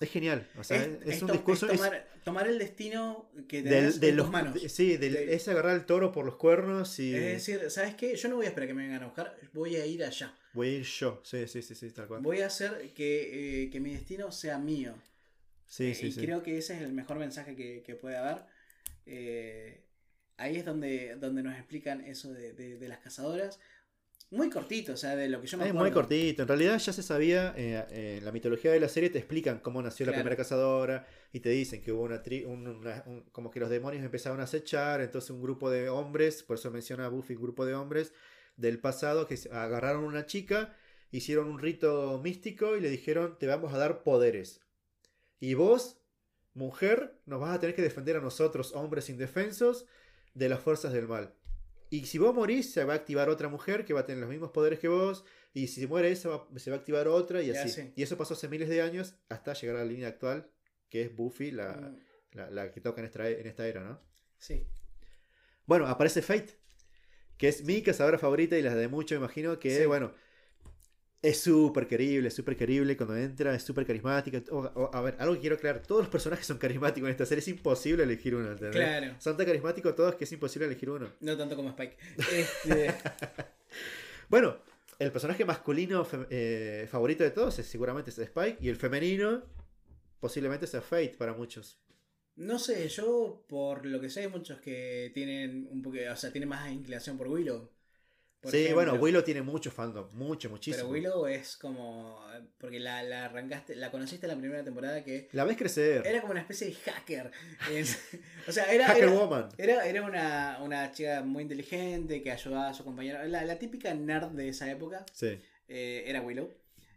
[0.00, 0.48] es genial.
[0.58, 1.70] O sea, es, es un discurso.
[1.70, 4.54] es tomar, tomar el destino que del- tenés de en los, tus manos.
[4.54, 7.94] de- sí, del- De- es agarrar el toro por los cuernos y Es decir, ¿sabes
[7.94, 8.16] qué?
[8.16, 10.34] Yo no voy a esperar que me vengan a buscar, voy a ir allá.
[10.52, 11.20] voy a ir yo.
[11.24, 12.20] Sí, sí, sí, sí, tal cual.
[12.22, 14.94] Voy a hacer que, eh, que mi destino sea mío.
[15.66, 16.20] Sí, Eh, sí, y sí.
[16.20, 18.42] creo que ese es el mejor mensaje que, que puede haber.
[19.06, 19.80] Eh,
[20.36, 23.60] ahí es donde, donde nos explican eso de, de- de las cazadoras.
[24.30, 25.84] Muy cortito, o sea, de lo que yo me Es acuerdo.
[25.84, 26.42] muy cortito.
[26.42, 29.60] En realidad ya se sabía, eh, eh, en la mitología de la serie te explican
[29.60, 33.22] cómo nació la primera cazadora y te dicen que hubo una, tri- un- una- un-
[33.30, 37.08] como que los demonios empezaron a acechar, entonces un grupo de hombres, por eso menciona
[37.08, 38.12] Buffy, un grupo de hombres
[38.56, 40.74] del pasado que agarraron a una chica,
[41.12, 44.60] hicieron un rito místico y le dijeron te vamos a dar poderes.
[45.38, 45.98] Y vos,
[46.54, 49.86] mujer, nos vas a tener que defender a nosotros, hombres indefensos,
[50.34, 51.34] de las fuerzas del mal.
[51.94, 54.28] Y si vos morís, se va a activar otra mujer que va a tener los
[54.28, 55.24] mismos poderes que vos.
[55.52, 57.92] Y si muere esa, va- se va a activar otra y así.
[57.94, 60.50] Y eso pasó hace miles de años hasta llegar a la línea actual,
[60.88, 61.98] que es Buffy, la, Mm,
[62.32, 64.00] la- la que toca en esta, en esta era, ¿no?
[64.38, 64.66] Sí.
[65.66, 66.58] Bueno, aparece Fate,
[67.36, 69.86] que es mi cazadora favorita y la de mucho, me imagino, que, Sí.
[69.86, 70.12] bueno,
[71.24, 74.42] es súper querible, súper querible cuando entra, es súper carismática.
[74.92, 77.48] A ver, algo que quiero aclarar, todos los personajes son carismáticos en esta serie, es
[77.48, 78.76] imposible elegir uno, ¿entendés?
[78.76, 79.14] Claro.
[79.18, 81.08] Son tan carismáticos todos que es imposible elegir uno.
[81.20, 81.96] No tanto como Spike.
[82.30, 82.94] Este,
[84.28, 84.58] Bueno,
[84.98, 89.44] el personaje masculino eh, favorito de todos es seguramente es Spike y el femenino
[90.20, 91.78] posiblemente sea Fate para muchos.
[92.36, 96.30] no sé, yo por lo que sé hay muchos que tienen un poco, o sea,
[96.30, 97.70] tienen más inclinación por Willow.
[98.50, 98.74] Sí, ejemplo.
[98.84, 100.88] bueno, Willow tiene mucho fandom, mucho, muchísimo.
[100.90, 102.22] Pero Willow es como.
[102.58, 106.06] Porque la, la arrancaste, la conociste en la primera temporada que La ves crecer.
[106.06, 107.30] era como una especie de hacker.
[108.48, 108.86] O sea, era.
[108.86, 109.48] Hacker era, Woman.
[109.58, 113.22] era, era una, una chica muy inteligente que ayudaba a su compañero.
[113.26, 115.38] La, la típica nerd de esa época Sí.
[115.68, 116.50] eh, era Willow.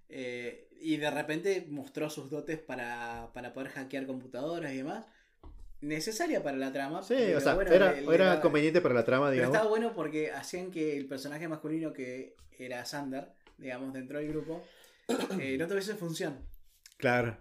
[0.10, 5.06] Eh, y de repente mostró sus dotes para, para poder hackear computadoras y demás.
[5.82, 7.04] Necesaria para la trama.
[7.04, 9.34] Sí, pero o sea, bueno, era, le- le era daba- conveniente para la trama, Pero
[9.36, 9.56] digamos.
[9.56, 14.64] estaba bueno porque hacían que el personaje masculino que era Sander, digamos, dentro del grupo,
[15.40, 16.46] eh, no tuviese función.
[16.98, 17.38] Claro.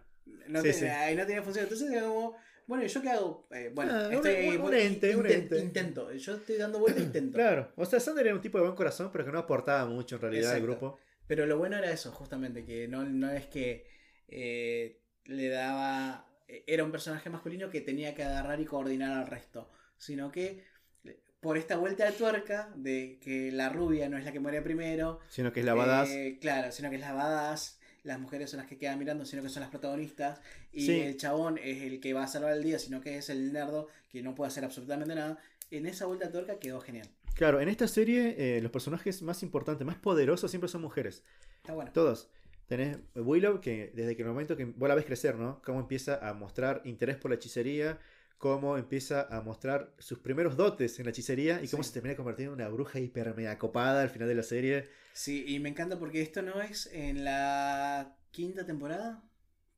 [0.48, 1.64] No, Sí, tenía, no tenía función.
[1.64, 2.36] Entonces era como,
[2.66, 3.46] bueno, ¿y ¿yo qué hago?
[3.52, 5.58] Eh, bueno, Ah, un- estoy, un- ente, un ente.
[5.58, 6.12] Intento.
[6.12, 7.36] Yo estoy dando vuelta intento.
[7.38, 7.72] Claro.
[7.76, 10.22] O sea, Sander era un tipo de buen corazón, pero que no aportaba mucho en
[10.22, 10.72] realidad al Exacto.
[10.80, 10.98] grupo.
[11.26, 13.86] Pero lo bueno era eso, justamente, que no, no es que
[14.28, 16.25] eh, le daba.
[16.48, 19.70] Eh, Era un personaje masculino que tenía que agarrar y coordinar al resto.
[19.98, 20.64] Sino que
[21.04, 24.62] eh, por esta vuelta de tuerca de que la rubia no es la que muere
[24.62, 25.20] primero.
[25.28, 26.08] Sino que es la badass.
[26.10, 27.80] eh, claro, sino que es la badass.
[28.02, 30.40] Las mujeres son las que quedan mirando, sino que son las protagonistas.
[30.72, 31.00] Y Sí.
[31.00, 33.88] el chabón es el que va a salvar el día, sino que es el nerdo
[34.10, 35.38] que no puede hacer absolutamente nada.
[35.72, 37.08] En esa vuelta de tuerca quedó genial.
[37.34, 41.24] Claro, en esta serie eh, los personajes más importantes, más poderosos siempre son mujeres.
[41.56, 41.90] Está bueno.
[41.92, 42.30] Todos.
[42.66, 45.62] Tenés Willow, que desde que el momento que vos la ves crecer, ¿no?
[45.62, 47.98] Cómo empieza a mostrar interés por la hechicería,
[48.38, 51.88] cómo empieza a mostrar sus primeros dotes en la hechicería y cómo Sí.
[51.88, 54.88] se termina convirtiendo en una bruja hiper mega copada al final de la serie.
[55.12, 59.22] Sí, y me encanta porque esto no es en la quinta temporada,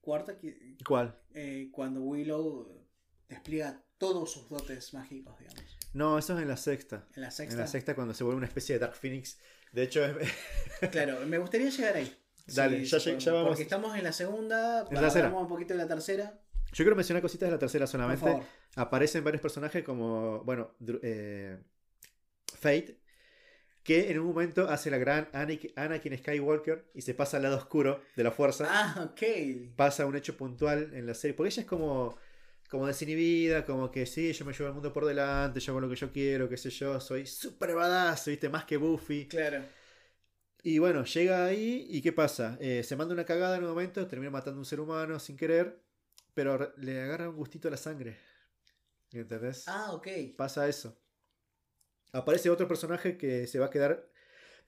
[0.01, 0.37] cuarta,
[0.87, 1.17] ¿Cuál?
[1.35, 2.85] eh, cuando Willow
[3.29, 5.79] despliega todos sus dotes mágicos, digamos.
[5.93, 7.07] No, eso es en la sexta.
[7.15, 7.57] En la En sexta.
[7.61, 9.39] la sexta cuando se vuelve una especie de Dark Phoenix.
[9.73, 10.33] De hecho, es-
[10.93, 12.13] Claro, me gustaría llegar ahí.
[12.55, 13.49] Dale, ya sí, lleg- ya vamos.
[13.49, 15.29] Porque estamos en la segunda, En la tercera.
[15.31, 16.39] un poquito de la tercera.
[16.73, 18.41] yo quiero mencionar cositas de la tercera solamente.
[18.77, 21.59] aparecen varios personajes como, bueno, eh,
[22.61, 22.99] Fate,
[23.83, 28.03] que en un momento hace la gran Anakin, Skywalker y se pasa al lado oscuro
[28.17, 28.67] de la fuerza.
[28.69, 29.75] Ah, ok.
[29.77, 32.17] Pasa un hecho puntual en la serie, porque ella es como,
[32.69, 35.89] como desinhibida, como que sí, yo me llevo el mundo por delante, yo hago lo
[35.89, 39.27] que yo quiero, qué sé yo, soy super badass, viste, más que Buffy.
[39.27, 39.63] Claro.
[40.63, 42.59] Y bueno, llega ahí y ¿qué pasa?
[42.61, 45.37] Eh, se manda una cagada en un momento, termina matando a un ser humano sin
[45.37, 45.81] querer,
[46.35, 48.17] pero le agarra un gustito a la sangre.
[49.13, 49.65] ¿Entendés?
[49.69, 50.09] Ah, ok.
[50.37, 50.99] pasa eso.
[52.13, 54.09] Aparece otro personaje que se va a quedar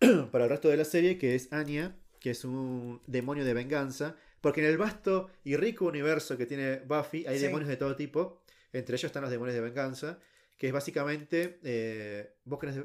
[0.30, 4.16] para el resto de la serie, que es Anya, que es un demonio de venganza.
[4.40, 7.44] Porque en el vasto y rico universo que tiene Buffy hay Sí.
[7.44, 8.42] demonios de todo tipo.
[8.72, 10.18] Entre ellos están los demonios de venganza,
[10.56, 12.76] que es básicamente, eh, vos querés,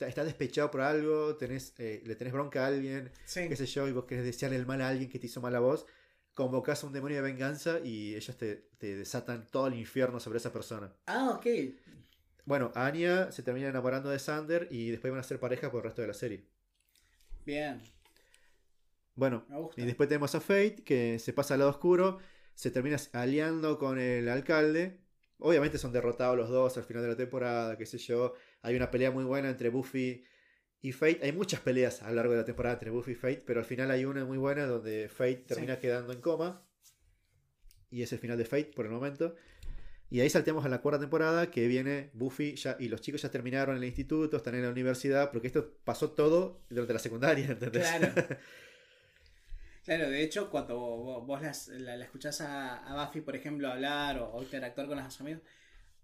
[0.00, 3.48] estás despechado por algo, tenés, eh, le tenés bronca a alguien, Sí.
[3.48, 5.54] qué sé yo, y vos querés desearle el mal a alguien que te hizo mal
[5.56, 5.86] a vos,
[6.34, 10.38] convocás a un demonio de venganza y ellos te, te desatan todo el infierno sobre
[10.38, 10.92] esa persona.
[11.06, 11.46] Ah, ok.
[12.44, 15.84] Bueno, Anya se termina enamorando de Sander y después van a ser pareja por el
[15.84, 16.46] resto de la serie.
[17.44, 17.82] Bien.
[19.14, 19.44] Bueno,
[19.76, 22.18] y después tenemos a Fate que se pasa al lado oscuro,
[22.54, 25.00] se termina aliando con el alcalde.
[25.38, 28.34] Obviamente son derrotados los dos al final de la temporada, qué sé yo.
[28.62, 30.24] Hay una pelea muy buena entre Buffy
[30.80, 31.20] y Fate.
[31.22, 33.66] Hay muchas peleas a lo largo de la temporada entre Buffy y Fate, pero al
[33.66, 36.64] final hay una muy buena donde Fate termina quedando en coma.
[37.90, 39.34] Y es el final de Fate por el momento.
[40.10, 43.30] Y ahí salteamos a la cuarta temporada que viene Buffy ya, y los chicos ya
[43.30, 47.86] terminaron el instituto, están en la universidad, porque esto pasó todo durante la secundaria, ¿entendés?
[47.88, 48.12] Claro.
[49.84, 53.68] Claro, de hecho, cuando vos, vos las- la, la escuchás a, a Buffy, por ejemplo,
[53.68, 55.42] hablar o, o interactuar con los amigos,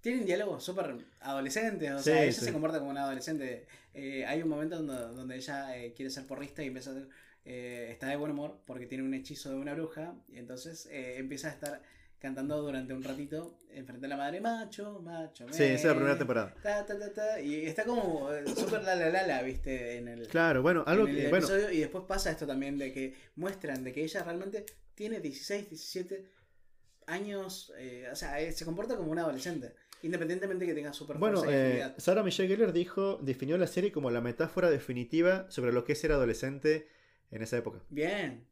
[0.05, 1.91] tienen diálogos súper adolescentes.
[1.93, 2.45] O sea, ella sí.
[2.45, 3.67] se comporta como una adolescente.
[3.95, 7.09] Eh, hay un momento donde, donde ella eh, quiere ser porrista y empieza a ser-
[7.47, 10.15] eh, está de buen humor porque tiene un hechizo de una bruja.
[10.29, 11.81] Y entonces eh, empieza a estar
[12.19, 15.47] cantando durante un ratito enfrente a la madre, macho, macho.
[15.51, 15.97] Sí, esa es la me".
[15.97, 16.55] primera temporada.
[16.63, 20.29] Ta, ta, ta, ta, y está como súper la la la la, viste, en el,
[20.29, 23.15] Claro, bueno, algo en el que, bueno, episodio, y después pasa esto también de que
[23.37, 24.65] muestran de que ella realmente
[24.95, 26.31] tiene 16, 17
[27.07, 29.75] años, eh, o sea, se comporta como una adolescente,
[30.05, 31.95] independientemente que tenga super Bueno, eh.
[31.97, 36.01] Sarah Michelle Gellar dijo, definió la serie como la metáfora definitiva sobre lo que es
[36.01, 36.87] ser adolescente
[37.31, 37.81] en esa época.
[37.91, 38.47] Bien.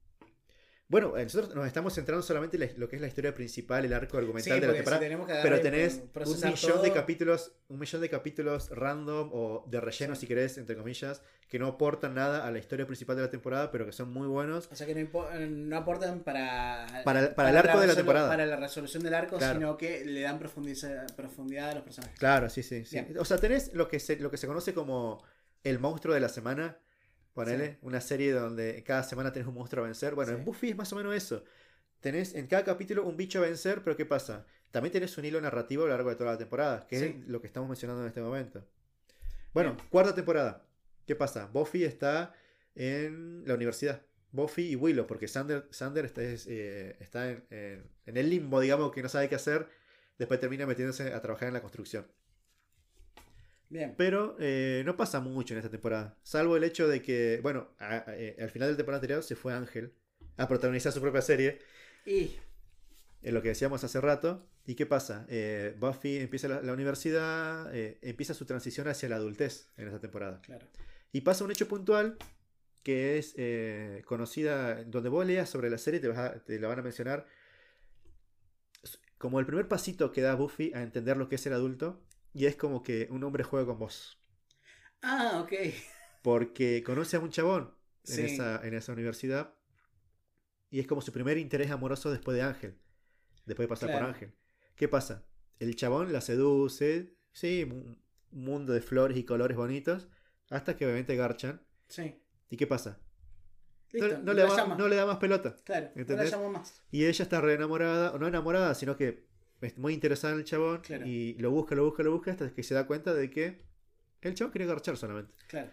[0.92, 4.10] Bueno, nosotros nos estamos centrando solamente en lo que es la historia principal, el arco
[4.10, 5.00] Sí, argumental de la si temporada.
[5.00, 9.64] tenemos que Pero tenés un millón de todo, capítulos, un millón de capítulos random o
[9.70, 10.20] de relleno, Sí.
[10.20, 13.70] si querés, entre comillas, que no aportan nada a la historia principal de la temporada,
[13.70, 14.68] pero que son muy buenos.
[14.70, 18.28] O sea que no, no aportan para, Para- para el arco de la temporada.
[18.28, 19.54] Para la resolución del arco, Claro.
[19.58, 22.18] sino que le dan profundidad a los personajes.
[22.18, 22.98] Claro, sí, sí, sí.
[23.18, 25.24] O sea, tenés lo que se, lo que se conoce como
[25.64, 26.76] el monstruo de la semana.
[27.34, 27.78] Ponele, Sí.
[27.82, 30.14] una serie donde cada semana tenés un monstruo a vencer.
[30.14, 30.38] Bueno, Sí.
[30.38, 31.44] en Buffy es más o menos eso.
[32.00, 34.44] Tenés en cada capítulo un bicho a vencer, pero ¿qué pasa?
[34.70, 37.04] También tenés un hilo narrativo a lo largo de toda la temporada, que Sí.
[37.04, 38.66] es lo que estamos mencionando en este momento.
[39.54, 39.88] Bueno, Bien.
[39.88, 40.66] cuarta temporada.
[41.06, 41.46] ¿Qué pasa?
[41.52, 42.34] Buffy está
[42.74, 44.02] en la universidad.
[44.30, 48.60] Buffy y Willow, porque Sander, Sander está, es, eh, está en, en- en el limbo,
[48.60, 49.68] digamos, que no sabe qué hacer.
[50.18, 52.06] Después termina metiéndose a trabajar en la construcción.
[53.72, 53.94] Bien.
[53.96, 56.18] Pero eh, no pasa mucho en esta temporada.
[56.22, 59.22] Salvo el hecho de que, bueno, a- a- eh, al final de la temporada anterior
[59.22, 59.94] se fue Ángel
[60.36, 61.58] a protagonizar su propia serie.
[62.04, 62.36] Y
[63.22, 64.46] En lo que decíamos hace rato.
[64.66, 65.24] ¿Y qué pasa?
[65.28, 70.00] Eh, Buffy empieza la, la universidad, eh, empieza su transición hacia la adultez en esta
[70.00, 70.40] temporada.
[70.42, 70.66] Claro.
[71.12, 72.16] Y pasa un hecho puntual
[72.82, 76.68] que es eh, conocida, donde vos leas sobre la serie te, vas a- te la
[76.68, 77.26] van a mencionar
[79.18, 82.00] como el primer pasito que da Buffy a entender lo que es ser adulto.
[82.32, 84.18] Y es como que un hombre juega con vos.
[85.02, 85.52] Ah, ok.
[86.22, 88.22] Porque conoce a un chabón en, Sí.
[88.22, 89.54] esa, en esa universidad.
[90.70, 92.78] Y es como su primer interés amoroso después de Ángel.
[93.44, 94.06] Después de pasar Claro.
[94.06, 94.34] por Ángel.
[94.76, 95.26] ¿Qué pasa?
[95.58, 97.14] El chabón la seduce.
[97.32, 98.00] Sí, un
[98.34, 100.08] un mundo de flores y colores bonitos.
[100.48, 101.60] Hasta que obviamente garchan.
[101.88, 102.18] Sí.
[102.48, 102.98] ¿Y qué pasa?
[103.92, 104.22] No, Listo.
[104.22, 104.74] no le da, llama.
[104.76, 105.54] no le da más pelota.
[105.64, 106.82] Claro, no la llamo más.
[106.90, 109.28] Y ella está re enamorada, o no enamorada, sino que
[109.76, 110.80] muy interesada en el chabón.
[110.80, 111.06] Claro.
[111.06, 113.62] Y lo busca, lo busca, lo busca, hasta que se da cuenta de que
[114.20, 115.32] el chabón quiere garchar solamente.
[115.48, 115.70] Claro.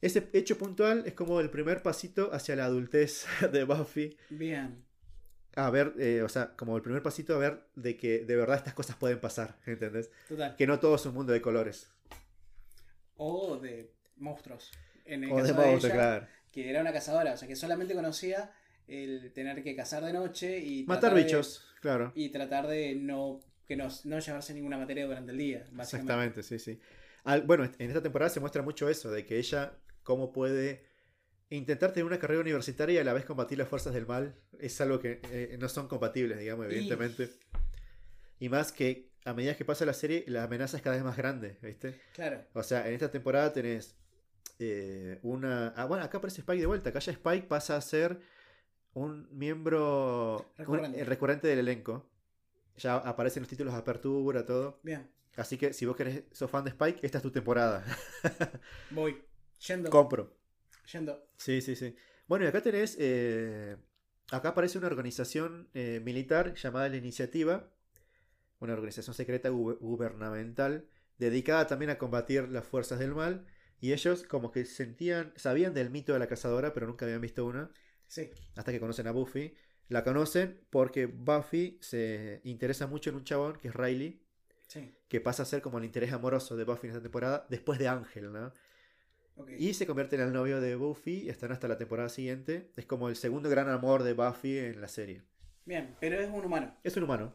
[0.00, 4.16] Ese hecho puntual es como el primer pasito hacia la adultez de Buffy.
[4.30, 4.84] Bien.
[5.56, 8.56] A ver, eh, o sea, como el primer pasito a ver de que de verdad
[8.56, 10.10] estas cosas pueden pasar, ¿entendés?
[10.28, 10.54] Total.
[10.56, 11.90] Que no todo es un mundo de colores.
[13.16, 14.70] O de monstruos.
[15.04, 16.26] En el O de caso monstruos, ella, claro.
[16.52, 18.52] que era una cazadora, o sea que solamente conocía
[18.90, 22.12] el tener que cazar de noche y Matar de- bichos, claro.
[22.14, 25.82] y tratar de no que no, no llevarse ninguna materia durante el día, básicamente.
[25.82, 26.80] Exactamente, sí, sí.
[27.24, 30.84] Al- bueno, en esta temporada se muestra mucho eso, de que ella, cómo puede
[31.50, 34.80] intentar tener una carrera universitaria y a la vez combatir las fuerzas del mal, es
[34.80, 37.30] algo que eh, no son compatibles, digamos, Y- evidentemente.
[38.40, 41.16] Y más que a medida que pasa la serie, la amenaza es cada vez más
[41.16, 42.00] grande, ¿viste?
[42.14, 42.42] Claro.
[42.54, 43.94] O sea, en esta temporada tenés
[44.58, 45.68] eh, una...
[45.76, 46.88] Ah, bueno, acá aparece Spike de vuelta.
[46.90, 48.18] Acá ya Spike pasa a ser
[48.94, 51.04] un miembro Recurrente.
[51.04, 52.08] recurrente del elenco.
[52.76, 54.80] Ya aparecen los títulos de apertura, todo.
[54.82, 55.08] Bien.
[55.36, 57.84] Así que si vos querés, sos fan de Spike, esta es tu temporada.
[58.90, 59.22] Voy.
[59.66, 59.90] Yendo.
[59.90, 60.36] Compro.
[60.92, 61.26] Yendo.
[61.36, 61.94] Sí, sí, sí.
[62.26, 62.96] Bueno, y acá tenés.
[62.98, 63.76] eh,
[64.30, 67.70] acá aparece una organización eh, militar llamada la Iniciativa.
[68.60, 70.86] Una organización secreta gu- gubernamental
[71.18, 73.46] dedicada también a combatir las fuerzas del mal.
[73.80, 77.46] Y ellos, como que sentían, sabían del mito de la cazadora, pero nunca habían visto
[77.46, 77.70] una.
[78.10, 78.28] Sí.
[78.56, 79.54] Hasta que conocen a Buffy.
[79.88, 84.20] La conocen porque Buffy se interesa mucho en un chabón que es Riley.
[84.66, 84.94] Sí.
[85.08, 87.88] que pasa a ser como el interés amoroso de Buffy en esta temporada, después de
[87.88, 88.52] Ángel, ¿no?
[89.58, 92.70] Y se convierte en el novio de Buffy y están hasta la temporada siguiente.
[92.76, 95.22] Es como el segundo gran amor de Buffy en la serie.
[95.64, 96.76] Bien, pero es un humano.
[96.84, 97.34] Es un humano.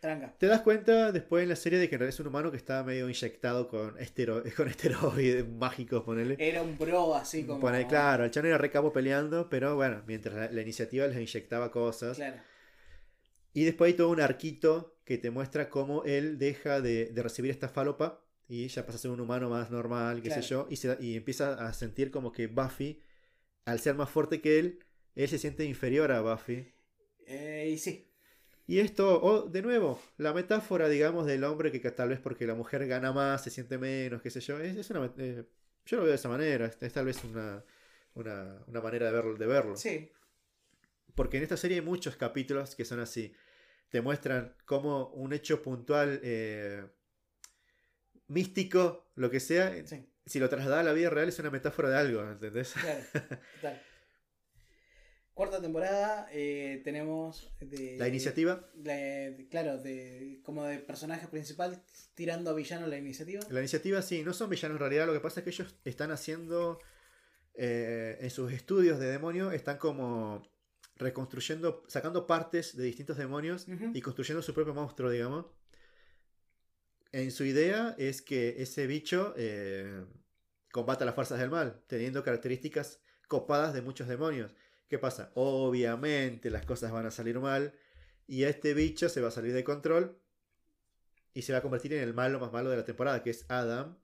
[0.00, 0.34] Tranca.
[0.38, 2.56] Te das cuenta después en la serie de que en realidad es un humano que
[2.56, 6.36] está medio inyectado con, estero con esteroides mágicos, ponele.
[6.38, 7.60] Era un bro así como.
[7.88, 11.70] Claro, el chano era re capo peleando, pero bueno, mientras la, la iniciativa les inyectaba
[11.70, 12.16] cosas.
[12.16, 12.36] Claro.
[13.52, 17.50] Y después hay todo un arquito que te muestra cómo él deja de, de recibir
[17.50, 20.76] esta falopa y ya pasa a ser un humano más normal, qué sé yo, y,
[20.76, 23.02] se, y empieza a sentir como que Buffy,
[23.66, 24.78] al ser más fuerte que él,
[25.14, 26.72] él se siente inferior a Buffy.
[27.26, 28.07] Eh, y sí.
[28.68, 32.54] Y esto, oh, de nuevo, la metáfora, digamos, del hombre que, tal vez porque la
[32.54, 35.42] mujer gana más, se siente menos, qué sé yo, es, es una, eh,
[35.86, 37.64] yo lo veo de esa manera, es, es tal vez una,
[38.12, 39.74] una, una manera de verlo, de verlo.
[39.74, 40.12] Sí.
[41.14, 43.32] Porque en esta serie hay muchos capítulos que son así.
[43.88, 46.84] Te muestran cómo un hecho puntual, eh,
[48.26, 50.06] místico, lo que sea, Sí.
[50.26, 52.74] si lo traslada a la vida real es una metáfora de algo, ¿entendés?
[52.74, 53.00] Claro.
[53.54, 53.82] Total.
[55.38, 58.68] Cuarta temporada eh, tenemos de, La iniciativa.
[58.74, 61.80] de- claro, de como de personaje principal
[62.16, 63.40] tirando a villano la iniciativa.
[63.48, 66.10] La iniciativa sí, no son villanos en realidad, lo que pasa es que ellos están
[66.10, 66.80] haciendo,
[67.54, 70.42] eh, en sus estudios de demonio, están como
[70.96, 75.46] reconstruyendo, sacando partes de distintos demonios y construyendo su propio monstruo, digamos.
[77.12, 80.04] En su idea es que ese bicho eh,
[80.72, 82.98] combata las fuerzas del mal, teniendo características
[83.28, 84.50] copadas de muchos demonios.
[84.88, 85.30] ¿Qué pasa?
[85.34, 87.74] Obviamente las cosas van a salir mal
[88.26, 90.18] y este bicho se va a salir de control
[91.34, 93.44] y se va a convertir en el malo más malo de la temporada, que es
[93.50, 93.98] Adam,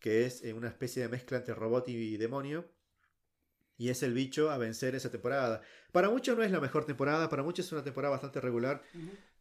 [0.00, 2.68] que es eh, una especie de mezcla entre robot y demonio.
[3.76, 5.62] Y es el bicho a vencer esa temporada.
[5.92, 8.82] Para muchos no es la mejor temporada, para muchos es una temporada bastante regular.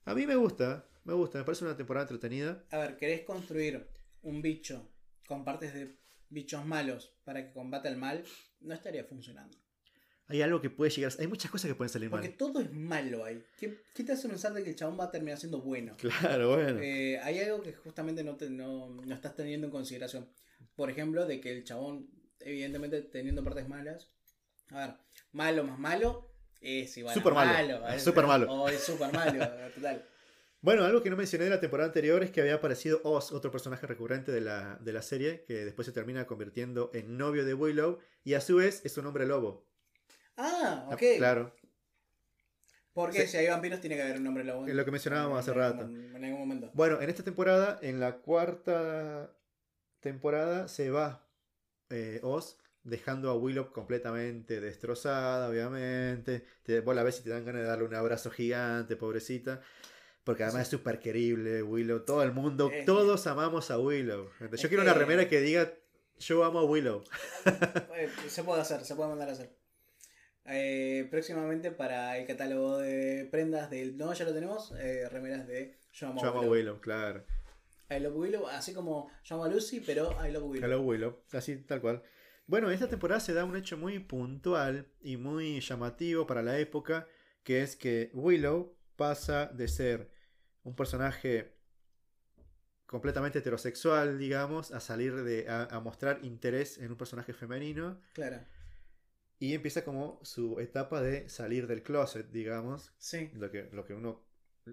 [0.06, 2.64] A mí me gusta, me gusta, me parece una temporada entretenida.
[2.72, 3.88] A ver, ¿querés construir
[4.22, 4.90] un bicho
[5.28, 5.98] con partes de
[6.30, 8.24] bichos malos para que combata el mal?
[8.61, 9.62] No estaría funcionando.
[10.28, 12.38] Hay algo que puede llegar, hay muchas cosas que pueden salir Porque mal.
[12.38, 13.44] todo es malo ahí.
[13.60, 15.95] ¿Qué, qué te hace pensar de que el chabón va a terminar siendo bueno?
[15.98, 16.80] Claro, bueno.
[16.82, 20.30] Eh, hay algo que justamente no, te- no, no estás teniendo en consideración.
[20.76, 22.10] Por ejemplo, de que el chabón,
[22.40, 24.10] evidentemente teniendo partes malas.
[24.70, 24.95] A ver,
[25.34, 26.30] malo más malo
[26.62, 27.12] es igual.
[27.12, 27.80] a Súper malo.
[27.82, 27.88] malo.
[27.94, 28.52] Es súper malo.
[28.52, 29.45] O es súper malo,
[29.76, 30.06] total.
[30.62, 33.52] Bueno, algo que no mencioné de la temporada anterior es que había aparecido Oz, otro
[33.52, 37.54] personaje recurrente de la, de la serie, que después se termina convirtiendo en novio de
[37.54, 39.68] Willow y a su vez es un hombre lobo.
[40.38, 41.02] Ah, ok.
[41.18, 41.54] Claro.
[42.94, 43.28] Porque Sí.
[43.30, 44.68] si hay vampiros tiene que haber un hombre lobo.
[44.68, 45.84] Es lo que mencionábamos hace en rato.
[45.88, 46.70] mom- En algún momento.
[46.74, 49.32] Bueno, en esta temporada, en la cuarta
[50.00, 51.28] temporada, se va
[51.90, 56.46] eh, Oz dejando a Willow completamente destrozada, obviamente.
[56.64, 59.62] Te, vos la ves y te dan ganas de darle un abrazo gigante, pobrecita.
[60.24, 62.02] Porque además es súper querible, Willow.
[62.06, 64.30] Todo el mundo, todos amamos a Willow.
[64.58, 65.74] Yo quiero una remera que diga,
[66.20, 67.04] yo amo a Willow.
[67.96, 69.54] Eh, se puede hacer, se puede mandar a hacer.
[70.45, 74.74] Eh, próximamente para el catálogo de prendas del No, ya lo tenemos.
[74.78, 76.52] eh, remeras de Yo amo, Yo amo Willow.
[76.53, 77.26] Willow, claro.
[77.90, 80.65] I love Willow, así como Yo amo a Lucy, pero I love Willow.
[80.65, 82.03] Hello Willow, así tal cual.
[82.45, 86.57] Bueno, en esta temporada se da un hecho muy puntual y muy llamativo para la
[86.60, 87.07] época,
[87.44, 90.11] que es que Willow pasa de ser
[90.64, 91.53] un personaje
[92.86, 98.40] completamente heterosexual, digamos, a salir de a, a mostrar interés en un personaje femenino Claro,
[99.44, 103.30] y empieza como su etapa de salir del closet, digamos, sí.
[103.34, 104.26] lo que, lo que uno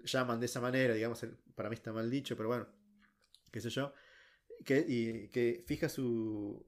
[0.05, 1.25] llaman de esa manera, digamos,
[1.55, 2.69] para mí está mal dicho, pero bueno,
[3.51, 3.93] qué sé yo,
[4.63, 6.65] que, y que fija su,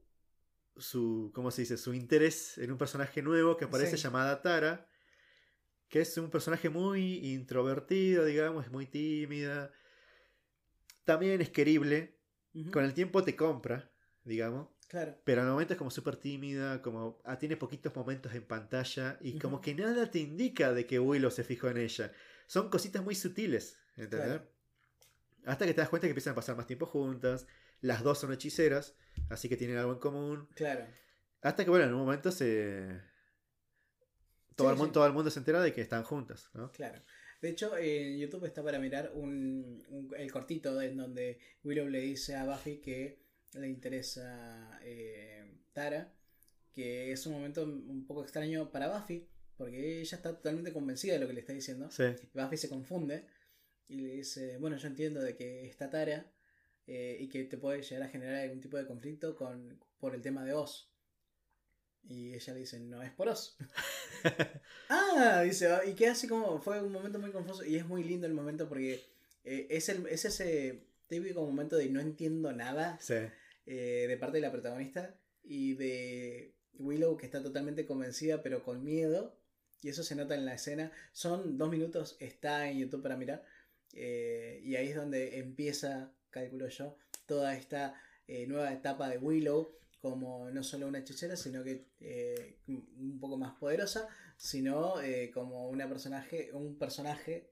[0.75, 1.77] su, ¿cómo se dice?
[1.77, 4.03] Su interés en un personaje nuevo que aparece Sí.
[4.03, 4.85] llamada Tara,
[5.87, 9.71] que es un personaje muy introvertido, digamos, es muy tímida,
[11.05, 12.19] también es querible,
[12.73, 13.93] con el tiempo te compra,
[14.25, 18.43] digamos, Claro, pero al momento es como súper tímida, como ah, tiene poquitos momentos en
[18.45, 22.11] pantalla y como que nada te indica de que Willow se fijó en ella.
[22.45, 24.27] Son cositas muy sutiles, ¿entendés?
[24.27, 24.47] Claro.
[25.45, 27.47] Hasta que te das cuenta que empiezan a pasar más tiempo juntas.
[27.81, 28.95] Las dos son hechiceras,
[29.29, 30.47] así que tienen algo en común.
[30.53, 30.85] claro.
[31.41, 33.01] Hasta que, bueno, en un momento se...
[34.55, 34.93] Todo, Sí, el, mundo, sí.
[34.93, 36.71] todo el mundo se entera de que están juntas, ¿no?
[36.71, 37.01] Claro.
[37.41, 41.99] De hecho, en YouTube está para mirar un, un- el cortito en donde Willow le
[41.99, 43.22] dice a Buffy que
[43.55, 46.11] le interesa eh, Tara,
[46.73, 49.27] que es un momento un poco extraño para Buffy,
[49.57, 51.89] porque ella está totalmente convencida de lo que le está diciendo.
[51.91, 52.05] Sí.
[52.33, 53.27] Buffy se confunde
[53.87, 56.25] y le dice, bueno, yo entiendo de que está Tara
[56.87, 60.21] eh, y que te puede llegar a generar algún tipo de conflicto con, por el
[60.21, 60.89] tema de Oz.
[62.05, 63.55] Y ella le dice, no es por Oz.
[64.89, 68.27] ah, dice, y queda así como, fue un momento muy confuso y es muy lindo
[68.27, 69.05] el momento porque
[69.43, 73.15] eh, es, el, es ese típico momento de no entiendo nada Sí.
[73.65, 78.83] Eh, de parte de la protagonista y de Willow que está totalmente convencida pero con
[78.83, 79.37] miedo
[79.81, 80.91] y eso se nota en la escena.
[81.11, 83.45] Son dos minutos, está en YouTube para mirar
[83.93, 89.77] eh, y ahí es donde empieza, calculo yo, toda esta eh, nueva etapa de Willow
[89.99, 91.87] como no solo una hechicera, sino que
[92.67, 94.95] un poco más poderosa, sino
[95.33, 97.49] como una personaje, un personaje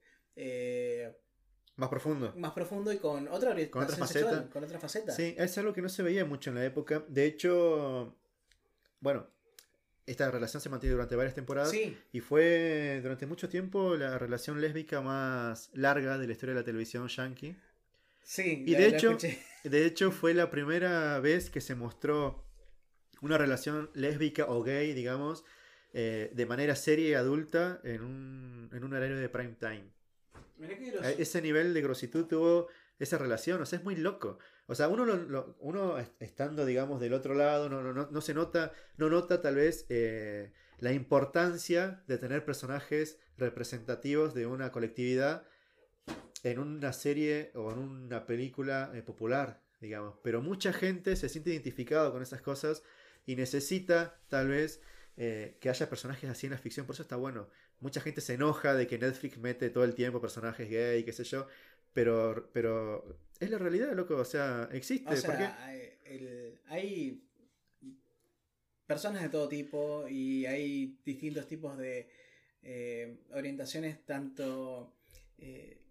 [1.82, 2.34] Más profundo.
[2.38, 4.50] más profundo y con otra Con otra sexual, faceta.
[4.52, 5.12] con otra faceta.
[5.14, 7.04] Sí, es algo que no se veía mucho en la época.
[7.08, 8.16] De hecho,
[9.00, 9.28] bueno,
[10.06, 11.72] esta relación se mantiene durante varias temporadas.
[11.72, 16.62] Sí, Y fue durante mucho tiempo la relación lésbica más larga de la historia de
[16.62, 17.56] la televisión yankee.
[18.24, 18.64] sí.
[18.68, 19.40] Y de hecho- escuché.
[19.64, 22.44] De hecho, fue la primera vez que se mostró
[23.22, 25.44] una relación lésbica o gay, digamos,
[25.94, 29.86] eh, de manera seria y adulta en un, en un horario de prime time.
[31.02, 32.68] A Ese nivel de grositud tuvo
[33.00, 34.38] esa relación, o sea, es muy loco.
[34.68, 35.06] O sea, uno,
[35.60, 39.56] uno est- estando, digamos, del otro lado, no, no, no, se nota, no nota tal
[39.56, 45.44] vez eh, la importancia de tener personajes representativos de una colectividad
[46.44, 50.16] en una serie o en una película eh, popular, digamos.
[50.24, 52.84] Pero mucha gente se siente identificado con esas cosas
[53.26, 54.82] y necesita, tal vez,
[55.18, 56.86] eh, que haya personajes así en la ficción.
[56.86, 57.50] Por eso está bueno.
[57.82, 61.24] Mucha gente se enoja de que Netflix mete todo el tiempo personajes gay, qué sé
[61.26, 61.48] yo.
[61.94, 64.16] Pero, pero es la realidad, loco.
[64.16, 65.14] O sea, existe.
[65.14, 65.74] O sea,
[66.06, 67.22] el- hay
[68.86, 72.10] personas de todo tipo y hay distintos tipos de
[72.64, 74.94] eh, orientaciones, tanto
[75.38, 75.82] eh,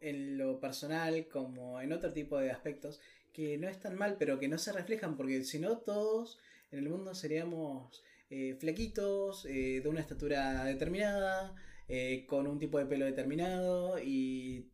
[0.00, 3.00] en lo personal como en otro tipo de aspectos,
[3.32, 6.38] que no están mal, pero que no se reflejan, porque si no, todos
[6.70, 11.54] en el mundo seríamos eh, flaquitos, eh, de una estatura determinada,
[11.88, 14.70] eh, con un tipo de pelo determinado, y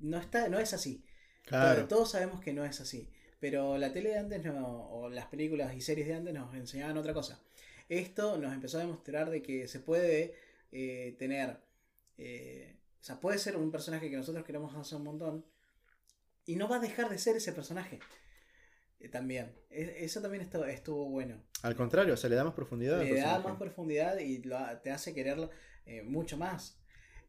[0.00, 1.04] no, está, no es así.
[1.44, 1.80] Claro.
[1.86, 3.08] Todo- todos sabemos que no es así.
[3.40, 6.96] Pero la tele de antes no, o las películas y series de antes nos enseñaban
[6.98, 7.40] otra cosa.
[7.88, 10.34] Esto nos empezó a demostrar de que se puede
[10.72, 11.58] eh, tener.
[12.18, 15.44] eh, o sea, puede ser un personaje que nosotros queremos hacer un montón.
[16.46, 18.00] Y no va a dejar de ser ese personaje.
[19.00, 19.54] Eh, también.
[19.70, 21.42] E- eso también estuvo, estuvo bueno.
[21.62, 23.02] Al contrario, o sea, le da más profundidad.
[23.02, 25.50] Le da más profundidad y lo te hace quererlo
[25.86, 26.80] eh, mucho más.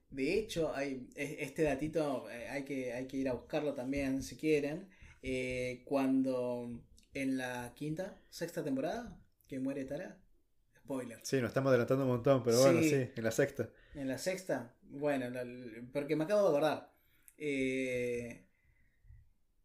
[0.10, 4.24] De hecho, hay e- este datito eh, hay, que, hay que ir a buscarlo también
[4.24, 4.90] si quieren.
[5.22, 6.82] Eh, cuando
[7.14, 10.18] en la quinta, sexta temporada, que muere Tara,
[10.78, 11.20] spoiler.
[11.24, 13.10] Sí, nos estamos adelantando un montón, pero bueno, Sí.
[13.16, 13.70] en la sexta.
[13.96, 15.26] En la sexta, bueno,
[15.92, 16.94] porque me acabo de acordar.
[17.38, 18.49] Eh,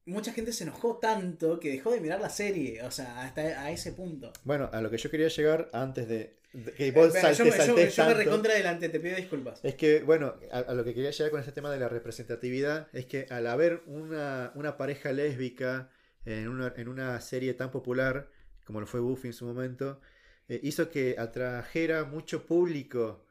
[0.06, 3.70] mucha gente se enojó tanto que dejó de mirar la serie, o sea, hasta a
[3.70, 4.32] ese punto.
[4.44, 7.44] Bueno, a lo que yo quería llegar antes de, de que vos Eh, salte, yo,
[7.44, 9.60] me- yo- yo me recontra adelante, te pido disculpas.
[9.64, 12.88] Es que, bueno, a, a lo que quería llegar con este tema de la representatividad
[12.92, 15.90] es que al haber una, una pareja lésbica
[16.26, 18.30] en una, en una serie tan popular
[18.64, 20.00] como lo fue Buffy en su momento,
[20.48, 23.24] eh, hizo que atrajera mucho público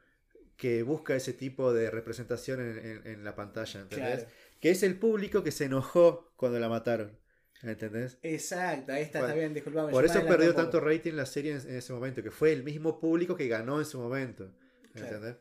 [0.56, 4.20] que busca ese tipo de representación en, en- en la pantalla, ¿entendés?
[4.20, 4.30] Claro.
[4.64, 7.18] Que es el público que se enojó cuando la mataron,
[7.62, 8.18] ¿entendés?
[8.22, 9.92] Exacto, ahí está, está bien, disculpame.
[9.92, 12.98] Por eso perdió tanto rating la serie en, en ese momento, que fue el mismo
[12.98, 14.50] público que ganó en su momento.
[14.94, 15.16] Claro.
[15.16, 15.36] ¿Entendés?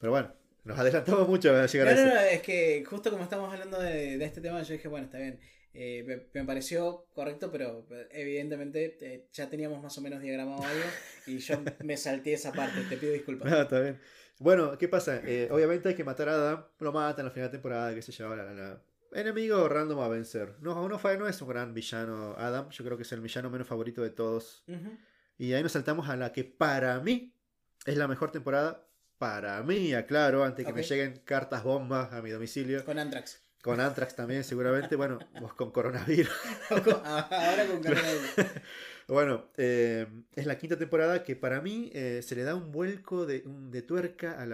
[0.00, 0.34] Pero bueno,
[0.64, 2.14] nos adelantamos mucho a llegar No, a no, eso.
[2.14, 5.18] no, es que justo como estamos hablando de, de este tema, yo dije, bueno, está
[5.18, 5.38] bien.
[5.76, 10.84] Eh, me, me pareció correcto, pero evidentemente eh, ya teníamos más o menos diagramado algo
[11.26, 13.50] y yo me salté esa parte, te pido disculpas.
[13.50, 14.00] No, está bien.
[14.38, 15.20] Bueno, ¿qué pasa?
[15.24, 18.12] Eh, obviamente hay que matar a Adam, lo matan al final de temporada, qué sé
[18.12, 18.80] yo, la, la-
[19.12, 20.56] enemigo random a vencer.
[20.60, 23.48] No, no, fue- no es un gran villano Adam, yo creo que es el villano
[23.50, 24.64] menos favorito de todos.
[24.66, 24.96] Ujú.
[25.38, 27.32] Y ahí nos saltamos a la que para mí
[27.86, 28.86] es la mejor temporada.
[29.18, 30.86] Para mí, aclaro, antes que me Ok.
[30.88, 32.84] lleguen cartas bombas a mi domicilio.
[32.84, 33.40] Con Antrax.
[33.62, 34.96] Con Antrax también, seguramente.
[34.96, 36.30] Bueno, vos con coronavirus.
[36.70, 38.30] Ahora con coronavirus.
[39.08, 43.26] Bueno, eh, es la quinta temporada que para mí eh, se le da un vuelco
[43.26, 44.52] de, un- de tuerca al,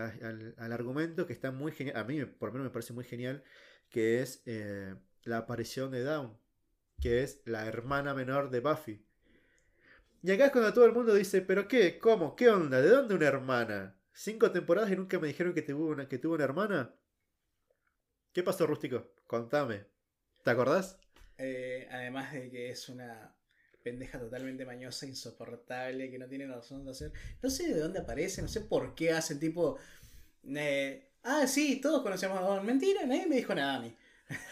[0.57, 1.97] al argumento que está muy genial.
[1.97, 3.45] A mí, por lo menos, me parece muy genial.
[3.91, 4.95] Que es eh,
[5.25, 6.37] la aparición de Dawn,
[7.01, 9.05] que es la hermana menor de Buffy.
[10.23, 11.99] Y acá es cuando todo el mundo dice: ¿Pero qué?
[11.99, 12.35] ¿Cómo?
[12.37, 12.81] ¿Qué onda?
[12.81, 13.97] ¿De dónde una hermana?
[14.13, 16.95] ¿Cinco temporadas y nunca me dijeron que tuvo una, que tuvo una hermana?
[18.33, 19.13] ¿Qué pasó, Rústico?
[19.27, 19.87] Contame.
[20.45, 20.99] ¿Te acordás?
[21.91, 23.35] Además de que es una
[23.83, 27.13] pendeja totalmente mañosa, insoportable, que no tiene razón de hacer.
[27.43, 29.79] No sé de dónde aparece, no sé por qué hacen tipo.
[30.55, 32.65] eh, ah, sí, todos conocemos a Dawn.
[32.67, 33.97] Mentira, nadie me dijo nada a mí.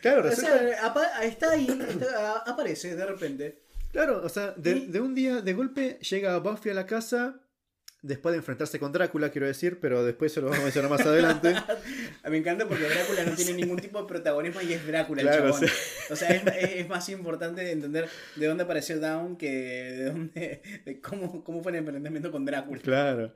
[0.00, 3.62] Claro, O resulta- sea, apa- está ahí, está- aparece de repente.
[3.92, 7.38] Claro, o sea, de, Y- de un día, de golpe, llega Buffy a la casa,
[8.02, 11.02] después de enfrentarse con Drácula, quiero decir, pero después se lo vamos a mencionar más
[11.06, 11.54] adelante.
[12.30, 15.52] Me encanta porque Drácula no tiene ningún tipo de protagonismo y es Drácula Claro, el
[15.52, 15.68] chabón.
[15.68, 15.74] sí.
[16.10, 20.62] O sea, es, más importante entender de dónde apareció Down que de dónde.
[20.84, 22.80] de cómo, cómo fue el emprendimiento con Drácula.
[22.80, 23.32] Claro.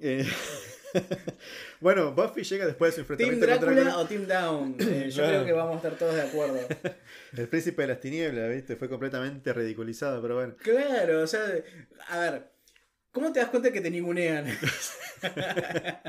[0.00, 0.26] Eh,
[1.80, 4.02] bueno, Buffy llega después de su ¿Team enfrentamiento con Drácula Drácula.
[4.02, 4.76] o Team Down?
[4.80, 5.28] Eh, yo Claro.
[5.32, 6.58] creo que vamos a estar todos de acuerdo.
[7.36, 8.76] El príncipe de las tinieblas, ¿viste?
[8.76, 10.54] Fue completamente ridiculizado, pero bueno.
[10.62, 11.42] Claro, o sea,
[12.08, 12.46] a ver,
[13.14, 14.46] ¿cómo te das cuenta que te ningunean?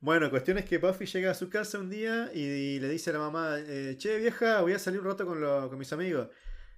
[0.00, 3.12] Bueno, cuestión es que Buffy llega a su casa un día y, le dice a
[3.12, 6.28] la mamá, eh, che vieja, voy a salir un rato con, lo- con mis amigos.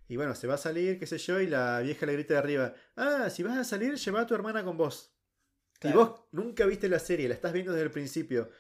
[0.09, 2.39] Y bueno, se va a salir, qué sé yo, y la vieja le grita de
[2.41, 5.17] arriba, ah, si vas a salir, lleva a tu hermana con vos.
[5.81, 5.95] Claro.
[5.95, 8.51] Y vos nunca viste la serie, la estás viendo desde el principio.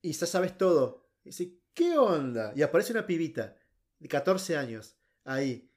[0.00, 1.10] Y ya sabes todo.
[1.24, 2.52] Y dice, ¿qué onda?
[2.54, 3.56] Y aparece una pibita
[3.98, 5.72] de 14 años ahí.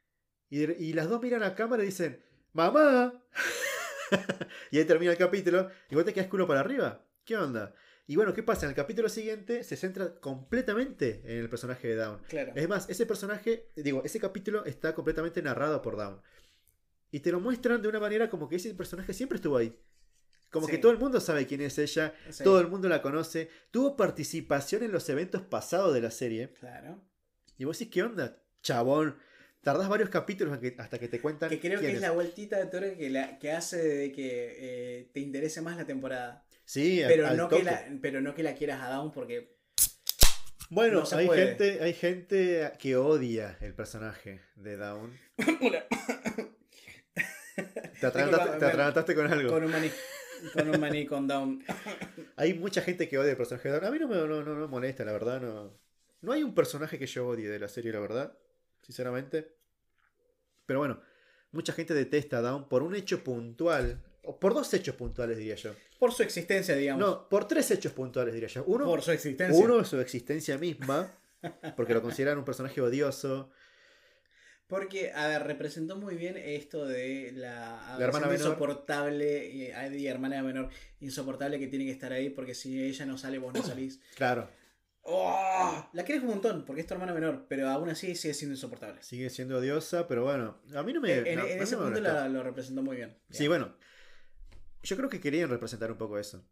[0.48, 2.24] Y, y las dos miran a la cámara y dicen,
[2.54, 3.20] ¡Mamá!
[4.72, 5.70] y ahí termina el capítulo.
[5.90, 7.06] Y vos te quedas culo para arriba.
[7.26, 7.74] ¿Qué onda?
[8.08, 8.66] Y bueno, ¿qué pasa?
[8.66, 12.22] En el capítulo siguiente se centra completamente en el personaje de Dawn.
[12.28, 12.54] Claro.
[12.56, 16.20] Es más, ese personaje, digo, ese capítulo está completamente narrado por Dawn.
[17.12, 19.80] Y te lo muestran de una manera como que ese personaje siempre estuvo ahí.
[20.52, 20.72] Como Sí.
[20.72, 22.44] que todo el mundo sabe quién es ella, Sí.
[22.44, 26.54] todo el mundo la conoce, tuvo participación en los eventos pasados de la serie.
[26.54, 27.04] Claro.
[27.58, 28.42] Y vos decís, ¿qué onda?
[28.64, 29.18] Chabón,
[29.62, 31.50] tardás varios capítulos hasta que te cuentan.
[31.50, 35.10] Que creo que es la vueltita de tuerca que, la, que hace de que eh,
[35.14, 36.46] te interese más la temporada.
[36.66, 37.66] Sí, Pero al no, que toque.
[37.66, 39.58] la, pero no que la quieras a Down porque
[40.70, 41.48] Bueno, no hay, puede.
[41.48, 45.18] gente, hay gente que odia el personaje de Dawn.
[48.00, 49.50] Te atragantaste, te me- atragantaste con algo.
[49.52, 49.92] con un maní,
[50.54, 51.64] con un maní con Down.
[52.38, 53.86] Hay mucha gente que odia el personaje de Dawn.
[53.86, 55.42] A mí no me, no, no- molesta, la verdad.
[55.42, 55.78] No,
[56.22, 58.38] no hay un personaje que yo odie de la serie, la verdad.
[58.90, 59.56] Sinceramente.
[60.66, 61.00] Pero bueno,
[61.52, 64.04] mucha gente detesta a Dawn por un hecho puntual.
[64.24, 65.76] O por dos hechos puntuales, diría yo.
[66.00, 67.06] Por su existencia, digamos.
[67.06, 68.64] No, por tres hechos puntuales, diría yo.
[68.66, 69.64] Uno, por su existencia.
[69.64, 71.08] uno su existencia misma.
[71.78, 73.52] Porque lo consideran un personaje odioso.
[74.66, 80.42] Porque, a ver, representó muy bien esto de la, La hermana insoportable y, y hermana
[80.42, 84.00] menor insoportable que tiene que estar ahí porque si ella no sale, vos no salís.
[84.16, 84.50] Claro,
[85.12, 85.90] ¡Oh!
[85.94, 89.02] La querés un montón porque es tu hermana menor, pero aún así sigue siendo insoportable.
[89.02, 91.14] sigue siendo odiosa, pero bueno, a mí no me.
[91.18, 93.18] en no, en ese no punto la- lo representó muy bien.
[93.32, 93.76] Sí, bueno.
[94.84, 96.46] Yo creo que querían representar un poco eso.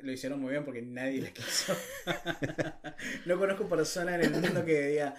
[0.00, 1.76] Lo hicieron muy bien porque nadie la quiso.
[3.26, 5.14] no conozco persona en el mundo que diga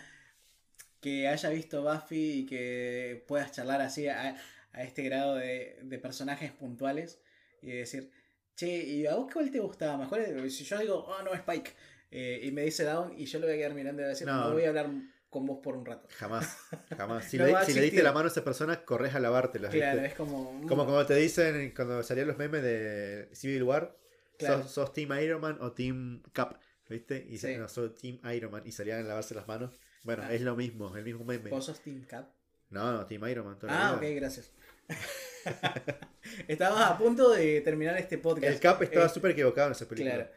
[1.00, 4.36] que haya visto Buffy y que puedas charlar así a,
[4.74, 7.22] a este grado de, de personajes puntuales
[7.62, 8.12] y decir,
[8.56, 10.08] Che, ¿y a vos cuál te gustaba más?
[10.10, 11.72] ¿Cuál es- Si yo digo, oh, no, Spike,
[12.12, 14.10] eh, y me dice Down, y yo lo voy a quedar mirando y voy a
[14.10, 14.48] decir, No.
[14.48, 14.90] no voy a hablar
[15.30, 16.08] con vos por un rato.
[16.18, 16.58] Jamás,
[16.98, 17.26] jamás.
[17.30, 19.70] Si, No le, si diste la mano a esa persona, corres a lavártela.
[19.70, 20.08] Claro, ¿viste?
[20.08, 20.54] es como.
[20.54, 23.98] mm, Como cuando te dicen, cuando salían los memes de Civil War,
[24.38, 24.64] Claro.
[24.64, 26.60] sos, sos Team Iron Man o Team Cap,
[26.90, 27.26] ¿viste?
[27.30, 27.56] Y Sí.
[27.58, 29.80] no, soy Team Iron Man y salían a lavarse las manos.
[30.04, 30.34] Bueno, Ah.
[30.34, 31.50] es lo mismo, el mismo meme.
[31.50, 32.30] ¿Vos sos Team Cap?
[32.70, 33.58] No, no, Team Iron Man.
[33.60, 34.52] toda Ah, ok, gracias.
[36.48, 38.54] Estábamos a punto de terminar este podcast.
[38.54, 40.16] El Cap estaba Eh, súper equivocado en esa película.
[40.16, 40.30] Claro.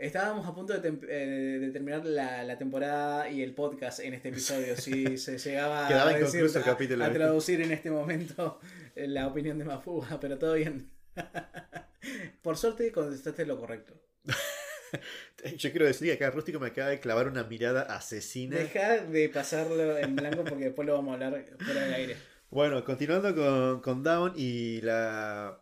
[0.00, 4.28] Estábamos a punto de, eh, de terminar la, la temporada y el podcast en este
[4.28, 4.76] episodio.
[4.76, 8.60] Si se llegaba Quedaba a, decir- el capítulo, a traducir en este momento
[8.94, 10.90] eh, la opinión de Mafuga, pero todo bien.
[12.42, 13.94] Por suerte contestaste lo correcto.
[15.56, 18.56] Yo quiero decir que acá Rústico me acaba de clavar una mirada asesina.
[18.56, 22.16] Deja de pasarlo en blanco porque después lo vamos a hablar fuera del aire.
[22.50, 25.60] Bueno, continuando con, con Down y la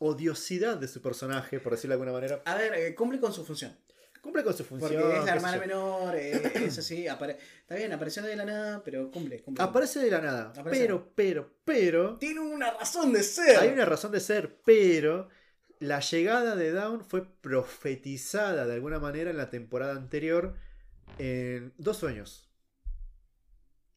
[0.00, 2.42] odiosidad de su personaje, por decirlo de alguna manera.
[2.44, 3.76] A ver, eh, cumple con su función.
[4.20, 5.00] Cumple con su función.
[5.00, 6.32] Porque es la hermana menor, eh,
[6.66, 9.62] es así, apare- está bien, apareció de la nada, pero cumple, cumple.
[9.64, 10.52] Aparece de la nada.
[10.56, 10.82] Aparece.
[10.82, 12.18] Pero, pero, pero.
[12.18, 13.56] Tiene una razón de ser.
[13.58, 15.28] Hay una razón de ser, pero
[15.78, 20.54] la llegada de Down fue profetizada de alguna manera en la temporada anterior
[21.18, 22.50] en dos sueños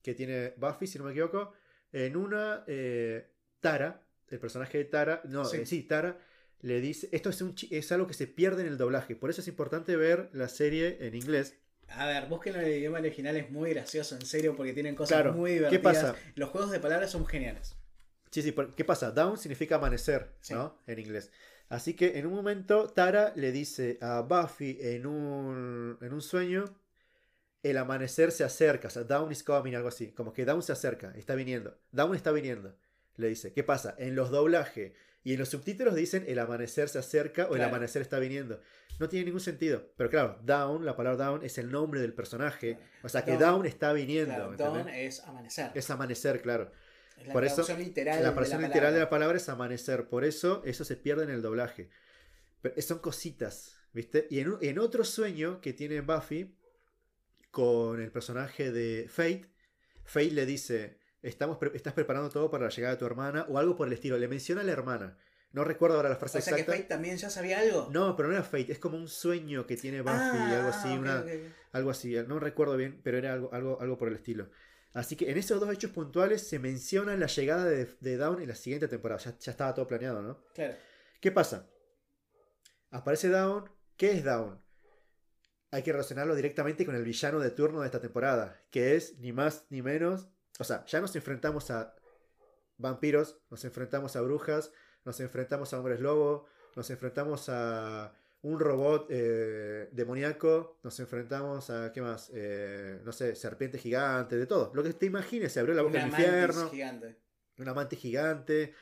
[0.02, 1.54] que tiene Buffy, si no me equivoco.
[1.92, 4.03] En una, eh, Tara,
[4.34, 5.58] el personaje de Tara, no, Sí.
[5.58, 6.18] eh, sí, Tara,
[6.62, 9.30] le dice, esto es, un, chi- es algo que se pierde en el doblaje, por
[9.30, 11.56] eso es importante ver la serie en inglés.
[11.90, 15.34] A ver, busquen el idioma original, es muy gracioso, en serio, porque tienen cosas Claro,
[15.34, 15.96] muy ¿qué divertidas.
[15.96, 16.16] pasa?
[16.36, 17.76] Los juegos de palabras son geniales.
[18.32, 19.12] Sí, sí, ¿qué pasa?
[19.12, 20.54] Down significa amanecer, Sí.
[20.56, 20.80] ¿no?
[20.88, 21.32] En inglés.
[21.70, 26.66] Así que en un momento Tara le dice a Buffy en un, en un sueño,
[27.62, 30.72] el amanecer se acerca, o sea, Down is coming, algo así, como que Down se
[30.72, 32.76] acerca, está viniendo, Down está viniendo,
[33.18, 33.54] le dice.
[33.54, 33.96] ¿Qué pasa?
[33.98, 38.02] En los doblajes y en los subtítulos dicen el amanecer se acerca o el amanecer
[38.02, 38.60] está viniendo.
[39.00, 39.92] No tiene ningún sentido.
[39.98, 43.40] Pero claro, Down, la palabra Down es el nombre del personaje, o sea que Dawn-
[43.40, 44.56] Down está viniendo.
[44.56, 45.72] Claro, es amanecer.
[45.74, 46.72] Es amanecer, claro.
[47.18, 48.24] Es la por eso, literal.
[48.24, 51.90] La literal de la palabra es amanecer, por eso eso se pierde en el doblaje.
[52.62, 54.28] Pero son cositas, ¿viste?
[54.30, 56.56] Y en, en otro sueño que tiene Buffy
[57.52, 59.46] con el personaje de Fate,
[60.06, 63.58] Fate le dice, Estamos pre- estás preparando todo para la llegada de tu hermana o
[63.58, 64.18] algo por el estilo.
[64.18, 65.18] Le menciona a la hermana.
[65.54, 66.78] No recuerdo ahora la frase O sea que exacta.
[66.78, 67.88] Fate también ya sabía algo.
[67.92, 70.88] No, pero no era Fate, es como un sueño que tiene Buffy, Ah, algo así,
[70.98, 71.24] una,
[71.72, 74.50] algo así, no recuerdo bien, pero era algo, algo, algo por el estilo.
[74.94, 78.50] Así que en esos dos hechos puntuales se menciona la llegada de, de Dawn en
[78.50, 79.22] la siguiente temporada.
[79.22, 80.44] Ya, ya estaba todo planeado, ¿no?
[80.54, 80.76] Claro.
[81.22, 81.68] ¿Qué pasa?
[82.92, 83.70] Aparece Dawn.
[83.98, 84.60] ¿Qué es Dawn?
[85.72, 89.32] Hay que relacionarlo directamente con el villano de turno de esta temporada, que es ni
[89.34, 90.28] más ni menos.
[90.60, 91.96] O sea, ya nos enfrentamos a
[92.78, 94.72] vampiros, nos enfrentamos a brujas,
[95.06, 98.14] nos enfrentamos a hombres lobo, nos enfrentamos a
[98.44, 102.30] un robot eh, demoníaco, nos enfrentamos a, ¿qué más?
[102.34, 104.72] Eh, no sé, serpiente gigante, de todo.
[104.74, 107.18] Lo que te imagines, se abrió la boca del infierno gigante.
[107.58, 108.74] un amante gigante.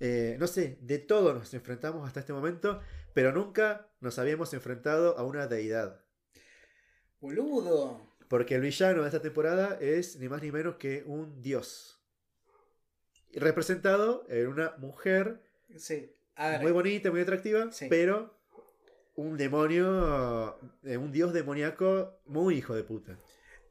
[0.00, 2.80] eh, no sé, de todo nos enfrentamos hasta este momento,
[3.14, 6.04] pero nunca nos habíamos enfrentado a una deidad.
[7.20, 8.13] Boludo.
[8.28, 12.00] Porque el villano de esta temporada es ni más ni menos que un dios.
[13.32, 15.40] Representado en una mujer
[15.76, 16.10] Sí.
[16.36, 17.86] A muy bonita, muy atractiva, Sí.
[17.88, 18.32] pero
[19.16, 23.16] un demonio, eh, un dios demoníaco muy hijo de puta.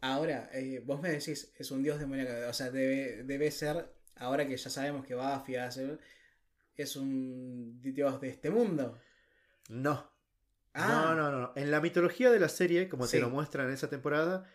[0.02, 2.50] ahora, eh, vos me decís, es un dios demoníaco.
[2.50, 3.86] O sea, debe, debe ser,
[4.16, 5.98] ahora que ya sabemos que Buffy hace,
[6.76, 8.98] es un dios de este mundo.
[9.70, 10.12] No,
[10.74, 11.54] Ah, No, no, no.
[11.56, 13.18] En la mitología de la serie, como Sí.
[13.18, 14.46] te lo muestran en esa temporada,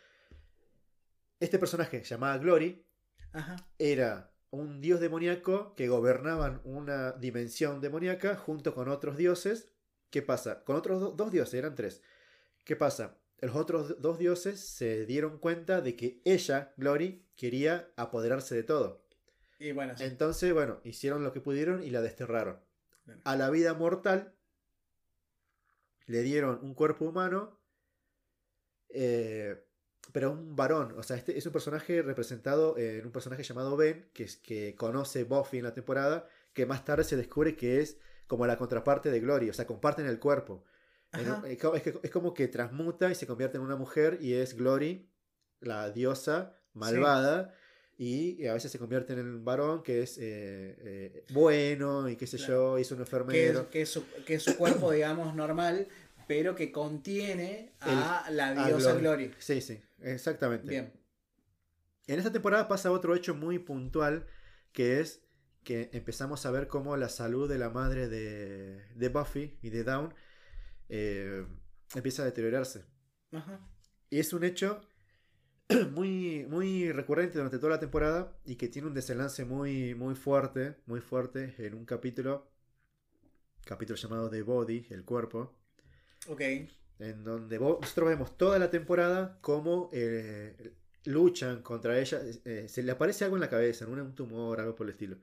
[1.40, 2.84] este personaje llamado Glory
[3.32, 3.56] Ajá.
[3.78, 9.70] era un dios demoníaco que gobernaban una dimensión demoníaca junto con otros dioses.
[10.10, 10.64] ¿Qué pasa?
[10.64, 12.02] Con otros do- dos dioses, eran tres.
[12.64, 13.18] ¿Qué pasa?
[13.40, 19.04] Los otros dos dioses se dieron cuenta de que ella, Glory, quería apoderarse de todo.
[19.60, 20.04] Y bueno, sí.
[20.04, 22.58] Entonces, bueno, hicieron lo que pudieron y la desterraron.
[23.04, 23.20] Bien.
[23.24, 24.34] A la vida mortal
[26.08, 27.60] le dieron un cuerpo humano,
[28.88, 29.64] eh,
[30.12, 30.94] pero un varón.
[30.98, 34.74] O sea, este es un personaje representado en un personaje llamado Ben, que, es, que
[34.74, 39.10] conoce Buffy en la temporada, que más tarde se descubre que es como la contraparte
[39.10, 39.50] de Glory.
[39.50, 40.64] O sea, comparten el cuerpo.
[41.12, 41.58] Un- es,
[42.02, 45.10] es como que transmuta y se convierte en una mujer y es Glory,
[45.60, 47.54] la diosa malvada.
[48.00, 52.28] Y a veces se convierte en un varón que es eh, eh, bueno y qué
[52.28, 52.52] sé Claro.
[52.74, 53.70] yo, y es un que, es, enfermero.
[53.70, 55.88] que, es su, que su cuerpo, digamos, normal,
[56.28, 59.24] pero que contiene a la diosa Glory.
[59.26, 59.34] Glory.
[59.40, 60.68] Sí, sí, exactamente.
[60.68, 60.92] Bien.
[62.06, 64.26] En esta temporada pasa otro hecho muy puntual
[64.72, 65.24] que es
[65.64, 69.82] que empezamos a ver cómo la salud de la madre de, de Buffy y de
[69.84, 70.14] Dawn
[70.88, 71.44] eh,
[71.94, 72.84] empieza a deteriorarse.
[73.32, 73.60] Ajá.
[74.08, 74.80] Y es un hecho
[75.92, 80.76] muy, muy recurrente durante toda la temporada y que tiene un desenlace muy, muy fuerte,
[80.86, 82.48] muy fuerte en un capítulo,
[83.64, 85.54] capítulo llamado The Body, el cuerpo,
[86.28, 86.40] Ok.
[86.40, 90.72] en donde nosotros vemos toda la temporada cómo eh,
[91.04, 94.74] luchan contra ella, eh, se le aparece algo en la cabeza, un, un tumor, algo
[94.74, 95.16] por el estilo.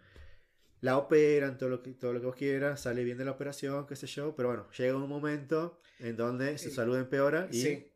[0.82, 3.88] La operan, todo lo, que, todo lo que vos quieras, sale bien de la operación,
[3.88, 7.88] qué sé yo, pero bueno, llega un momento en donde su salud empeora y Sí.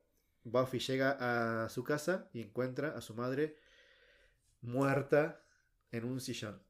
[0.44, 3.58] Buffy llega a su casa y encuentra a su madre
[4.62, 5.44] muerta
[5.92, 6.62] en un sillón.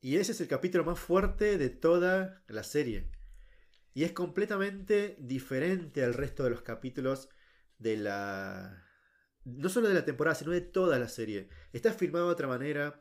[0.00, 3.10] Y ese es el capítulo más fuerte de toda la serie.
[3.94, 7.28] Y es completamente diferente al resto de los capítulos
[7.78, 8.84] de la...
[9.44, 11.48] No solo de la temporada, sino de toda la serie.
[11.72, 12.98] Está filmado de otra manera.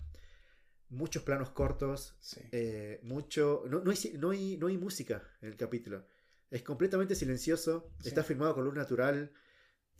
[0.90, 2.16] Muchos planos cortos.
[2.20, 2.42] Sí.
[2.52, 3.64] eh, mucho...
[3.68, 6.06] No, no hay, no, hay, no hay música en el capítulo.
[6.52, 7.90] Es completamente silencioso.
[8.02, 8.10] Sí.
[8.10, 9.32] Está filmado con luz natural.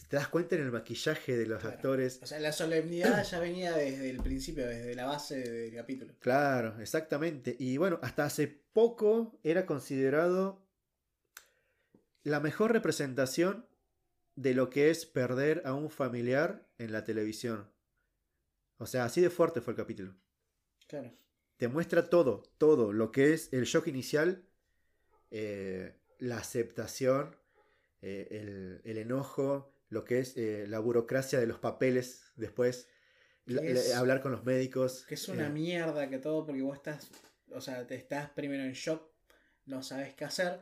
[0.08, 1.76] Te das cuenta en el maquillaje de los Claro.
[1.76, 2.20] actores.
[2.22, 6.14] O sea, la solemnidad ya venía desde el principio, desde la base del capítulo.
[6.20, 7.56] Claro, exactamente.
[7.58, 10.62] Y bueno, hasta hace poco era considerado
[12.24, 13.66] la mejor representación
[14.36, 17.72] de lo que es perder a un familiar en la televisión.
[18.78, 20.16] O sea, así de fuerte fue el capítulo.
[20.88, 21.14] Claro.
[21.58, 24.44] Te muestra todo, todo, lo que es el shock inicial,
[25.30, 27.36] eh, la aceptación,
[28.02, 32.88] eh, el, el enojo, lo que es eh, la burocracia de los papeles después,
[33.46, 35.04] la- Que es- la- hablar con los médicos.
[35.08, 37.10] Que es una eh, mierda que todo porque vos estás,
[37.52, 39.04] o sea, te estás primero en shock,
[39.66, 40.62] no sabes qué hacer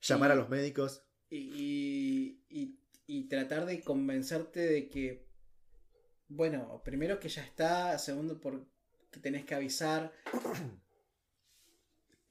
[0.00, 1.04] llamar a los médicos.
[1.30, 5.28] y, y, y- tratar de convencerte de que,
[6.28, 8.66] bueno, primero que ya está, segundo por
[9.10, 10.12] que tenés que avisar.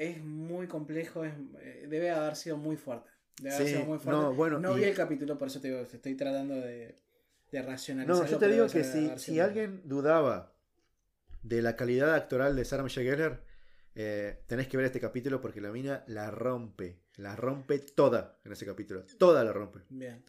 [0.01, 3.07] Es muy complejo, es, eh, debe haber sido muy fuerte.
[3.39, 4.19] Debe haber sido muy fuerte.
[4.19, 6.97] no, bueno, vi el capítulo, por eso te digo, estoy tratando de,
[7.51, 8.25] de racionalizar.
[8.25, 10.55] No, yo te digo que si, si alguien dudaba
[11.43, 13.43] de la calidad actoral de Sarah Michelle Gellar,
[13.93, 17.03] eh, tenés que ver este capítulo porque la mina la rompe.
[17.17, 19.05] La rompe toda en ese capítulo.
[19.19, 19.81] Toda la rompe.
[19.89, 20.25] Bien.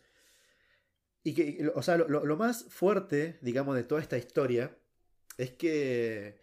[1.22, 4.76] Y que, o sea, lo más fuerte, digamos, de toda esta historia
[5.38, 6.41] es que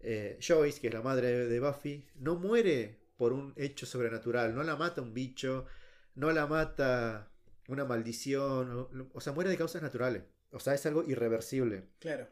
[0.00, 4.54] eh, Joyce, que es la madre de, Buffy, no muere por un hecho sobrenatural.
[4.54, 5.66] No la mata un bicho,
[6.14, 7.30] no la mata
[7.68, 8.70] una maldición.
[8.70, 10.22] O, o sea, muere de causas naturales.
[10.52, 11.84] O sea, es algo irreversible.
[11.98, 12.28] Claro.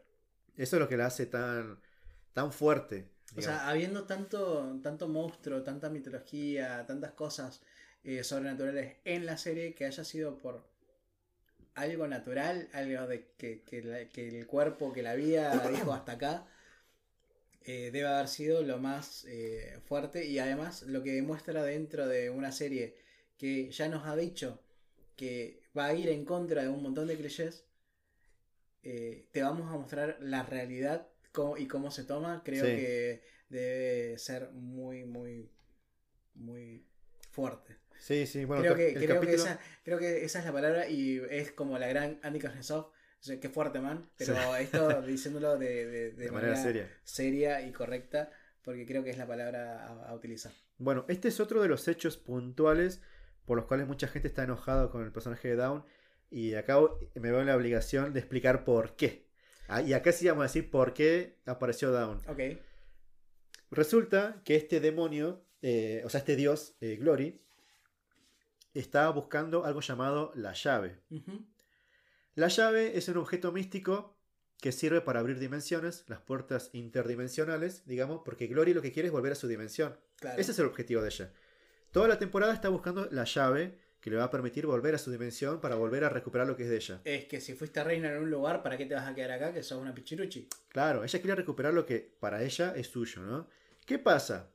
[0.55, 1.79] Eso es lo que la hace tan,
[2.33, 3.09] tan fuerte.
[3.37, 7.61] O sea, habiendo tanto, tanto monstruo, tanta mitología, tantas cosas
[8.03, 10.63] eh, sobrenaturales en la serie que haya sido por
[11.73, 16.13] algo natural, algo de que, que la- que el cuerpo, que la vida dijo hasta
[16.13, 16.47] acá,
[17.65, 22.29] eh, debe haber sido lo más eh, fuerte y además lo que demuestra dentro de
[22.29, 22.95] una serie
[23.37, 24.61] que ya nos ha dicho
[25.15, 27.65] que va a ir en contra de un montón de clichés,
[28.83, 32.43] eh, te vamos a mostrar la realidad cómo- y cómo se toma.
[32.45, 32.71] Creo Sí.
[32.75, 35.49] que debe ser muy, muy,
[36.35, 36.85] muy
[37.31, 37.77] fuerte.
[37.99, 41.21] sí, sí, bueno, creo que, creo, que esa, creo que esa es la palabra y
[41.29, 42.91] es como la gran Andy Kuznetsov.
[43.25, 44.07] O sea, qué fuerte, man.
[44.17, 44.39] Pero Sí.
[44.59, 46.87] esto diciéndolo de, de- de de manera seria.
[47.03, 48.29] seria y correcta,
[48.61, 50.51] porque creo que es la palabra a, a utilizar.
[50.77, 53.01] Bueno, este es otro de los hechos puntuales
[53.45, 55.83] por los cuales mucha gente está enojada con el personaje de Dawn.
[56.29, 56.77] Y acá
[57.15, 59.25] me veo en la obligación de explicar por qué.
[59.67, 62.19] Ah, y acá sí vamos a decir por qué apareció Dawn.
[62.27, 62.39] Ok.
[63.71, 67.41] Resulta que este demonio, eh, o sea, este dios, eh, Glory,
[68.75, 70.99] está buscando algo llamado la llave.
[71.09, 71.43] Ujú.
[72.35, 74.17] La llave es un objeto místico
[74.59, 79.13] que sirve para abrir dimensiones, las puertas interdimensionales, digamos, porque Glory lo que quiere es
[79.13, 79.97] volver a su dimensión.
[80.17, 80.37] Claro.
[80.37, 81.31] Ese es el objetivo de ella.
[81.91, 85.11] Toda la temporada está buscando la llave que le va a permitir volver a su
[85.11, 87.01] dimensión para volver a recuperar lo que es de ella.
[87.05, 89.53] Es que si fuiste reina en un lugar, ¿para qué te vas a quedar acá?
[89.53, 90.49] Que sos una pichiruchi.
[90.67, 93.47] Claro, ella quiere recuperar lo que para ella es suyo, ¿no?
[93.85, 94.51] ¿Qué pasa?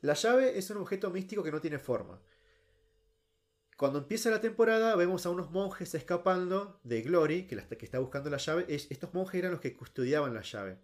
[0.00, 2.20] La llave es un objeto místico que no tiene forma.
[3.80, 7.86] Cuando empieza la temporada vemos a unos monjes escapando de Glory, que, la está, que
[7.86, 8.66] está buscando la llave.
[8.68, 10.76] Es- estos monjes eran los que custodiaban la llave.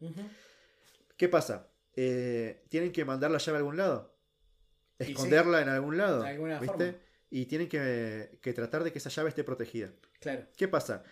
[1.18, 1.68] ¿Qué pasa?
[1.94, 4.14] Eh, tienen que mandar la llave a algún lado.
[4.98, 6.22] Sí, Esconderla en algún lado.
[6.22, 6.92] de alguna ¿viste?
[6.92, 6.98] forma.
[7.28, 9.90] Y tienen que, que tratar de que esa llave esté protegida.
[10.20, 10.46] Claro.
[10.56, 11.04] ¿Qué pasa?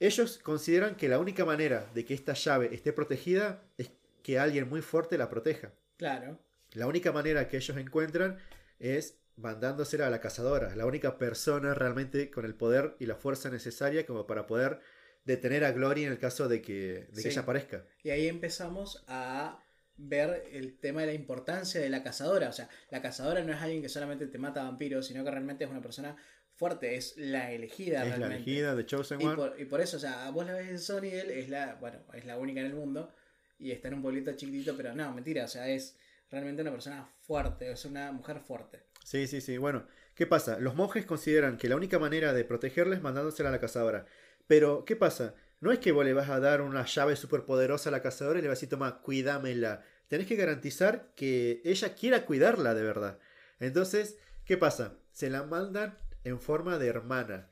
[0.00, 3.90] Ellos consideran que la única manera de que esta llave esté protegida es
[4.22, 5.72] que alguien muy fuerte la proteja.
[5.96, 6.38] Claro.
[6.72, 8.36] La única manera que ellos encuentran
[8.78, 10.74] es mandándosela a la cazadora.
[10.76, 14.80] La única persona realmente con el poder y la fuerza necesaria como para poder
[15.24, 17.84] detener a Glory en el caso de que, de que ella aparezca.
[18.02, 19.60] Y ahí empezamos a
[19.96, 22.48] ver el tema de la importancia de la cazadora.
[22.48, 25.64] O sea, la cazadora no es alguien que solamente te mata vampiros, sino que realmente
[25.64, 26.16] es una persona
[26.56, 28.36] fuerte, es la elegida Es la realmente.
[28.36, 29.36] elegida de Chosen Y One.
[29.36, 31.98] por, y por eso, o sea, vos la ves en Sony, él es la, bueno,
[32.12, 33.12] es la única en el mundo
[33.58, 35.96] y está en un pueblito chiquitito, pero no, mentira, o sea, es
[36.30, 38.84] realmente una persona fuerte, es una mujer fuerte.
[39.04, 39.58] Sí, sí, sí.
[39.58, 40.58] Bueno, ¿qué pasa?
[40.58, 44.06] Los monjes consideran que la única manera de protegerla es mandándosela a la cazadora.
[44.46, 45.34] Pero, ¿qué pasa?
[45.60, 48.38] No es que vos le vas a dar una llave súper poderosa a la cazadora
[48.38, 49.84] y le vas a decir, toma, cuídamela.
[50.08, 53.18] Tenés que garantizar que ella quiera cuidarla de verdad.
[53.60, 54.94] Entonces, ¿qué pasa?
[55.12, 57.50] Se la mandan en forma de hermana.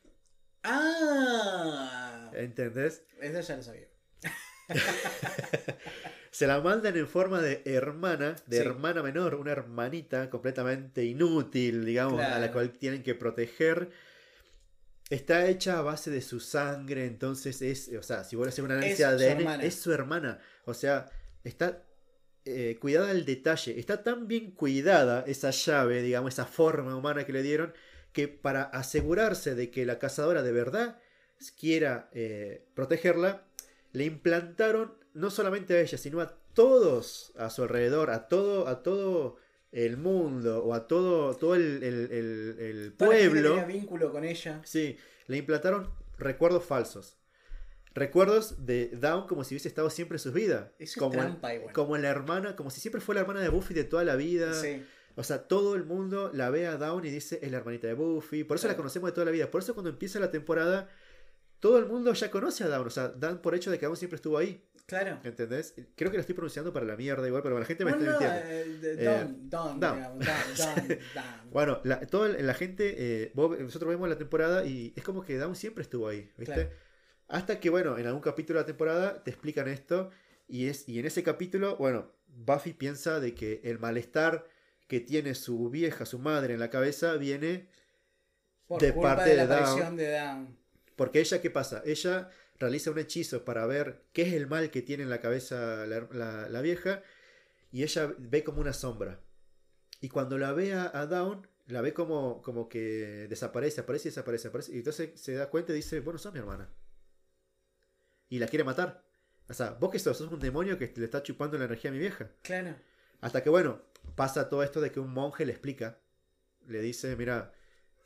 [0.62, 2.30] ¡Ah!
[2.34, 3.04] ¿Entendés?
[3.20, 3.88] Eso ya lo sabía.
[6.32, 8.62] Se la mandan en forma de hermana, de Sí.
[8.62, 13.90] hermana menor, una hermanita completamente inútil, digamos, a la cual tienen que proteger.
[15.10, 18.64] Está hecha a base de su sangre, entonces es, o sea, si vos le haces
[18.64, 20.38] una análisis de ADN, es su hermana.
[20.64, 21.10] O sea,
[21.44, 21.84] está
[22.46, 27.32] eh, cuidada al detalle, está tan bien cuidada esa llave, digamos, esa forma humana que
[27.34, 27.74] le dieron,
[28.12, 30.98] que para asegurarse de que la cazadora de verdad
[31.60, 33.44] quiera eh, protegerla,
[33.92, 38.82] le implantaron no solamente a ella, sino a todos a su alrededor, a todo, a
[38.82, 39.36] todo
[39.72, 43.50] el mundo o a todo, todo el, el- pueblo.
[43.50, 44.60] tenía vínculo con ella.
[44.64, 47.16] Sí, le implantaron recuerdos falsos.
[47.94, 50.70] Recuerdos de Dawn como si hubiese estado siempre en sus vidas.
[50.78, 51.74] Eso es como, trampa igual.
[51.74, 54.54] como la hermana, como si siempre fue la hermana de Buffy de toda la vida.
[54.54, 54.82] Sí,
[55.14, 57.92] O sea, todo el mundo la ve a Dawn y dice es la hermanita de
[57.94, 58.44] Buffy.
[58.44, 59.50] Por eso la conocemos de toda la vida.
[59.50, 60.88] Por eso cuando empieza la temporada,
[61.62, 62.88] todo el mundo ya conoce a Dawn.
[62.88, 64.60] O sea, dan por hecho de que Dawn siempre estuvo ahí.
[64.84, 65.20] claro.
[65.22, 65.76] ¿Entendés?
[65.94, 68.42] Creo que lo estoy pronunciando para la mierda igual, pero la gente me No, está
[70.74, 71.04] mintiendo.
[71.52, 71.80] Bueno,
[72.10, 76.08] toda la gente, eh, nosotros vemos la temporada y es como que Dawn siempre estuvo
[76.08, 76.54] ahí, ¿viste?
[76.54, 76.70] Claro.
[77.28, 80.10] Hasta que, bueno, en algún capítulo de la temporada te explican esto
[80.48, 84.48] y, es, y en ese capítulo, bueno, Buffy piensa de que el malestar
[84.88, 87.68] que tiene su vieja, su madre en la cabeza, viene
[88.66, 90.61] Por de culpa parte de la de Down.
[90.96, 91.82] Porque ella, ¿qué pasa?
[91.84, 95.86] Ella realiza un hechizo para ver qué es el mal que tiene en la cabeza
[95.86, 97.02] la, la- la vieja
[97.72, 99.20] y ella ve como una sombra.
[100.00, 104.10] Y cuando la ve a, a Dawn, la ve como, como que desaparece, aparece y
[104.10, 104.72] desaparece, aparece.
[104.72, 106.68] Y entonces se da cuenta y dice, bueno, sos mi hermana.
[108.28, 109.04] Y la quiere matar.
[109.48, 111.92] O sea, vos que sos, sos un demonio que le está chupando la energía a
[111.92, 112.30] mi vieja.
[112.42, 112.74] Claro.
[113.20, 113.82] Hasta que, bueno,
[114.16, 115.98] pasa todo esto de que un monje le explica.
[116.66, 117.52] Le dice, mira,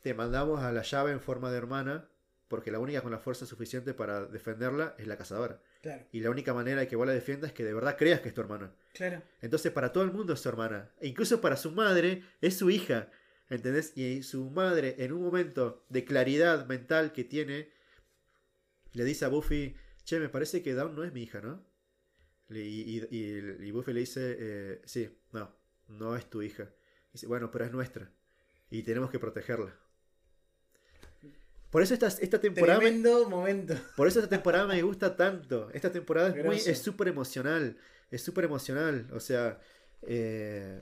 [0.01, 2.09] te mandamos a la llave en forma de hermana,
[2.47, 5.61] porque la única con la fuerza suficiente para defenderla es la cazadora.
[5.81, 8.21] Claro, Y la única manera de que vos la defiendas es que de verdad creas
[8.21, 8.73] que es tu hermana.
[8.93, 9.21] claro.
[9.41, 10.91] Entonces para todo el mundo es su hermana.
[10.99, 13.09] E incluso para su madre es su hija.
[13.49, 13.97] ¿Entendés?
[13.97, 17.69] Y su madre, en un momento de claridad mental que tiene,
[18.93, 21.65] le dice a Buffy, che, me parece que Dawn no es mi hija, ¿no?
[22.49, 23.07] Y- y-
[23.67, 25.53] y Buffy le dice, eh, sí, no,
[25.87, 26.69] no es tu hija.
[27.13, 28.11] Dice, bueno, pero es nuestra.
[28.69, 29.73] Y tenemos que protegerla.
[31.77, 32.79] Por eso esta, esta temporada...
[32.79, 32.91] me-
[33.29, 33.75] momento.
[33.95, 35.69] por eso esta temporada me gusta tanto.
[35.75, 37.77] Esta temporada es muy, es súper emocional.
[38.09, 39.07] Es súper emocional.
[39.13, 39.59] O sea,
[40.01, 40.81] eh,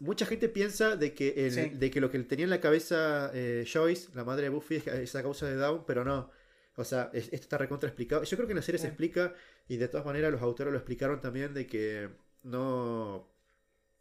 [0.00, 1.68] mucha gente piensa de que, el- Sí.
[1.70, 4.86] de que lo que tenía en la cabeza eh, Joyce, la madre de Buffy, es,
[4.86, 6.30] es a causa de Down, pero no.
[6.76, 8.22] O sea, es- esto está recontra explicado.
[8.22, 9.32] Yo creo que en la serie se explica,
[9.66, 12.10] y de todas maneras los autores lo explicaron también, de que
[12.42, 13.32] no,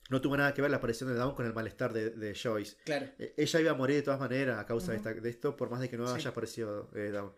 [0.09, 2.77] no tuvo nada que ver la aparición de Down con el malestar de, de Joyce.
[2.85, 3.07] Claro.
[3.19, 5.09] Eh, Ella iba a morir de todas maneras a causa de, Ujú.
[5.09, 6.13] esta- de esto, por más de que no Sí.
[6.15, 7.31] haya aparecido eh, Dawn.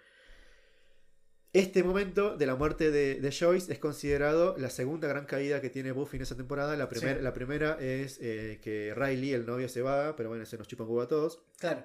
[1.51, 5.71] Este momento de la muerte de, de Joyce es considerado la segunda gran caída que
[5.71, 6.75] tiene Buffy en esa temporada.
[6.77, 7.23] La, primer- Sí.
[7.23, 10.83] la primera es eh, que Riley, el novio, se va, pero bueno, se nos chupa
[10.83, 11.41] un huevo a todos.
[11.59, 11.83] Claro.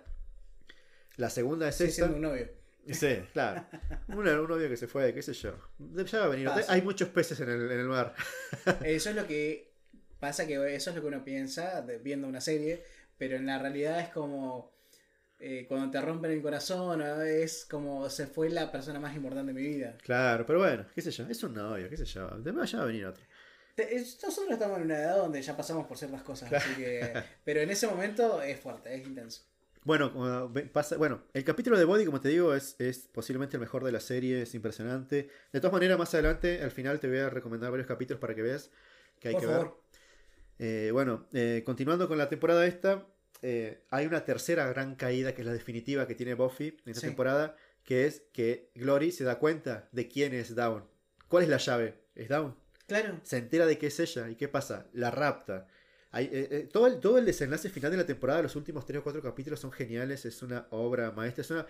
[1.16, 2.06] La segunda es Sigue esta.
[2.06, 2.46] un novio.
[2.90, 3.64] Sí, claro.
[4.08, 5.54] Un, un novio que se fue, qué sé yo.
[5.78, 6.50] Ya va a venir.
[6.68, 8.14] Hay muchos peces en el, en el mar.
[8.84, 9.72] Eso es lo que
[10.26, 12.82] pasa, que eso es lo que uno piensa de- viendo una serie,
[13.18, 14.72] pero en la realidad es como
[15.40, 17.22] eh, cuando te rompen el corazón, ¿no?
[17.22, 19.98] es como se fue la persona más importante de mi vida.
[20.02, 21.26] Claro, pero bueno, qué sé yo.
[21.28, 22.28] Es un novio, qué sé yo.
[22.38, 23.22] Después ya va a venir otro.
[23.74, 26.64] Te- Nosotros estamos en una edad donde ya pasamos por ciertas cosas, Claro.
[26.64, 27.12] así que...
[27.44, 29.42] Pero en ese momento es fuerte, es intenso.
[29.82, 33.84] Bueno, pasa, bueno, el capítulo de Body, como te digo, es, es posiblemente el mejor
[33.84, 35.28] de la serie, es impresionante.
[35.52, 38.40] De todas maneras, más adelante, al final te voy a recomendar varios capítulos para que
[38.42, 38.70] veas
[39.20, 39.64] que hay Por que favor.
[39.66, 39.83] ver.
[40.58, 43.06] Eh, bueno, eh, continuando con la temporada esta,
[43.42, 47.00] eh, hay una tercera gran caída que es la definitiva que tiene Buffy en esta
[47.00, 47.06] Sí.
[47.08, 50.84] temporada, que es que Glory se da cuenta de quién es Dawn.
[51.28, 51.94] ¿Cuál es la llave?
[52.14, 52.54] Es Dawn.
[52.86, 54.28] Claro, Se entera de que es ella.
[54.30, 54.86] ¿Y qué pasa?
[54.92, 55.66] La rapta.
[56.10, 59.00] Hay, eh, eh, todo, el, todo el desenlace final de la temporada, los últimos 3
[59.00, 60.24] o 4 capítulos son geniales.
[60.26, 61.42] Es una obra maestra.
[61.42, 61.66] Es una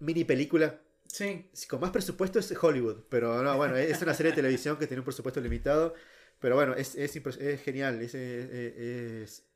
[0.00, 0.80] mini película.
[1.06, 1.48] sí.
[1.68, 3.04] Con más presupuesto es Hollywood.
[3.08, 5.94] Pero no, bueno, es una serie de televisión que tiene un presupuesto limitado.
[6.42, 7.12] Pero bueno, es, es,
[7.62, 8.02] genial.
[8.02, 9.46] Es,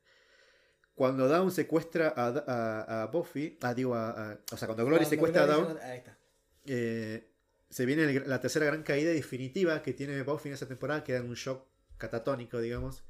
[0.95, 5.03] Cuando Dawn secuestra a, a, a Buffy, ah, digo, a, a- o sea, cuando Glory
[5.05, 6.17] Cuando secuestra a Glory Dawn, se- Ahí está.
[6.65, 7.29] eh,
[7.69, 11.17] se viene el- la tercera gran caída definitiva que tiene Buffy en esa temporada, queda
[11.19, 13.03] en un shock catatónico, digamos.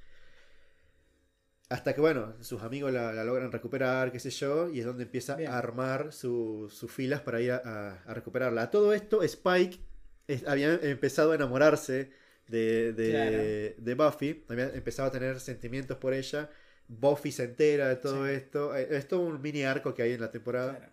[1.69, 5.03] Hasta que, bueno, sus amigos la, la logran recuperar, qué sé yo, y es donde
[5.03, 5.51] empieza Bien.
[5.51, 8.63] a armar su- sus filas para ir a, a- a recuperarla.
[8.63, 9.79] A todo esto, Spike
[10.27, 12.11] es- había empezado a enamorarse
[12.47, 13.37] de, de, Claro.
[13.85, 16.49] de Buffy, había empezado a tener sentimientos por ella.
[16.87, 18.33] Buffy se entera de todo Sí.
[18.33, 18.75] esto.
[18.75, 20.77] Eh, Es todo un mini arco que hay en la temporada.
[20.77, 20.91] Claro.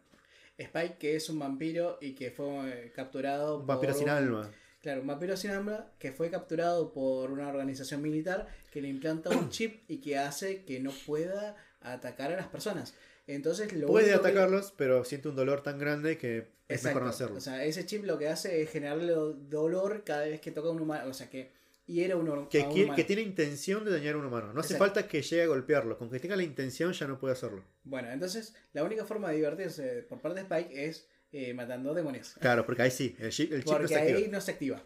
[0.59, 2.47] Spike, que es un vampiro y que fue
[2.87, 4.51] eh, capturado Un vampiro por sin un- alma.
[4.81, 9.31] Claro, un vampiro sin alma que fue capturado por una organización militar que le implanta
[9.31, 12.95] un chip y que hace que no pueda atacar a las personas.
[13.27, 16.89] Entonces lo Puede que- atacarlos, pero siente un dolor tan grande que es Exacto.
[16.89, 17.37] mejor no hacerlo.
[17.37, 20.69] O sea, ese chip lo que hace es generarle do- dolor cada vez que toca
[20.69, 21.11] a un humano.
[21.11, 21.53] O sea, que
[21.87, 22.97] hiere a un, que, a un qui- humano.
[22.97, 24.53] que tiene intención de dañar a un humano.
[24.53, 24.95] No hace Exacto.
[24.95, 25.99] falta que llegue a golpearlo.
[25.99, 27.63] Con que tenga la intención ya no puede hacerlo.
[27.85, 32.35] Bueno, entonces la única forma de divertirse por parte de Spike es eh, matando demonios.
[32.41, 34.29] Claro, porque ahí sí, el chip, el chip no Porque se ahí activa.
[34.33, 34.85] no se activa.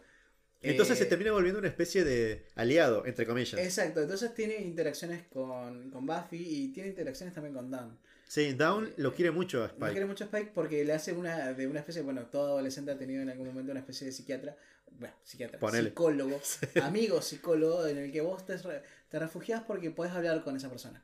[0.61, 3.57] Entonces Eh, se termina volviendo una especie de aliado, entre comillas.
[3.61, 7.97] Exacto, entonces tiene interacciones con, con Buffy y tiene interacciones también con Dan.
[8.31, 9.89] Sí, Down lo quiere mucho a Spike.
[9.91, 12.97] quiere mucho a Spike porque le hace una de una especie, bueno, todo adolescente ha
[12.97, 14.55] tenido en algún momento una especie de psiquiatra,
[14.99, 15.89] bueno, psiquiatra, Ponele.
[15.89, 16.39] psicólogo,
[16.83, 20.69] amigo psicólogo en el que vos te, re- te refugias porque podés hablar con esa
[20.69, 21.03] persona.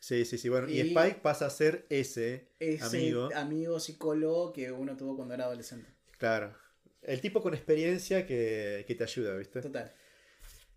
[0.00, 0.48] Sí, sí, sí.
[0.48, 3.28] Bueno, y, Y- Spike pasa a ser ese, Ese Amigo.
[3.34, 5.88] amigo psicólogo que uno tuvo cuando era adolescente.
[6.18, 6.56] claro.
[7.02, 9.60] El tipo con experiencia que, que te ayuda, ¿viste?
[9.60, 9.92] Total.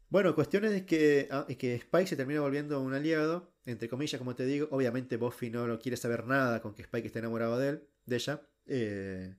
[0.09, 4.35] Bueno, cuestiones de que, ah, que Spike se termina volviendo un aliado, entre comillas, como
[4.35, 4.67] te digo.
[4.71, 8.15] Obviamente Buffy no, no quiere saber nada con que Spike esté enamorado de él, de
[8.15, 8.41] ella.
[8.67, 9.35] Eh,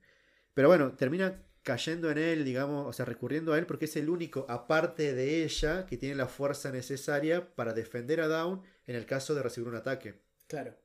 [0.54, 4.08] pero bueno, termina cayendo en él, digamos, o sea, recurriendo a él porque es el
[4.10, 9.06] único, aparte de ella, que tiene la fuerza necesaria para defender a Dawn en el
[9.06, 10.20] caso de recibir un ataque.
[10.48, 10.76] Claro.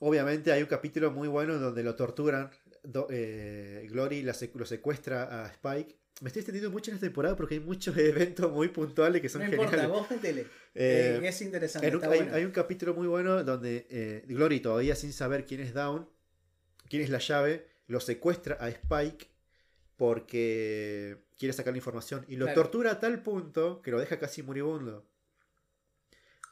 [0.00, 2.50] Obviamente hay un capítulo muy bueno donde lo torturan.
[2.82, 5.99] do- eh, Glory la sec- lo secuestra a Spike.
[6.20, 9.40] Me estoy extendiendo mucho en esta temporada porque hay muchos eventos muy puntuales que son
[9.42, 9.72] No geniales.
[9.82, 10.24] importa, vos.
[10.24, 11.96] Eh, Eh, es interesante.
[11.96, 12.34] un- hay, bueno.
[12.34, 16.08] hay un capítulo muy bueno donde eh, Glory, todavía sin saber quién es Down,
[16.88, 19.28] quién es la llave, lo secuestra a Spike
[19.96, 22.62] porque quiere sacar la información y lo Claro.
[22.62, 25.06] tortura a tal punto que lo deja casi moribundo.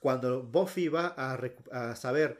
[0.00, 2.38] Cuando Buffy va a saber,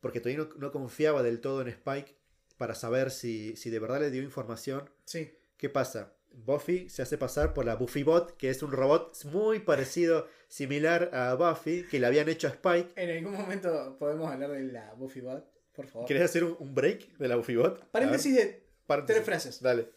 [0.00, 2.16] porque todavía no, no confiaba del todo en Spike,
[2.58, 5.32] para saber si, si de verdad le dio información, Sí.
[5.56, 6.12] ¿Qué pasa?
[6.44, 11.34] Buffy se hace pasar por la Buffybot, que es un robot muy parecido, similar a
[11.34, 12.92] Buffy, que le habían hecho a Spike.
[12.94, 16.06] En algún momento podemos hablar de la Buffy Bot, por favor.
[16.06, 17.90] ¿Querés hacer un, break de la Buffybot?
[17.90, 19.16] Paréntesis de paréntesis.
[19.16, 19.62] tres frases.
[19.62, 19.88] Dale.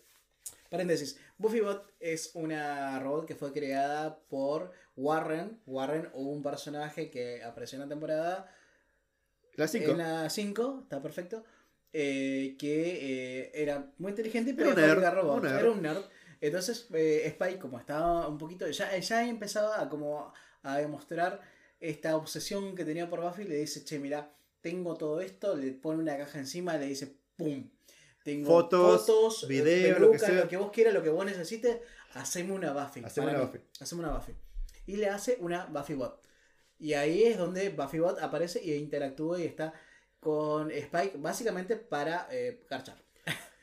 [0.70, 1.20] Paréntesis.
[1.38, 5.60] Buffybot es una robot que fue creada por Warren.
[5.66, 8.56] Warren o un personaje que apareció en la temporada.
[9.56, 9.92] La 5.
[9.92, 11.44] En la 5, está perfecto.
[11.92, 15.60] eh, que eh, era muy inteligente, pero Era un nerd, nerd.
[15.60, 16.04] Era un nerd.
[16.42, 18.68] Entonces eh, Spike, como estaba un poquito.
[18.70, 20.34] Ya, ya empezaba a como
[20.64, 21.42] a demostrar
[21.80, 23.44] esta obsesión que tenía por Buffy.
[23.44, 25.56] Le dice, che, mira, tengo todo esto.
[25.56, 27.70] Le pone una caja encima, le dice, ¡pum!
[28.24, 30.44] Tengo Fotos, fotos, video, pelucas, lo que sea.
[30.44, 31.80] lo que vos quieras, lo que vos necesites.
[32.14, 33.04] Haceme una Buffy.
[33.04, 33.46] Haceme una mí.
[33.46, 33.60] Buffy.
[33.80, 34.34] Haceme una Buffy.
[34.88, 36.22] Y le hace una Buffy Bot.
[36.80, 39.74] Y ahí es donde Buffy Bot aparece y interactúa y está
[40.20, 43.02] con Spike básicamente para eh, garchar.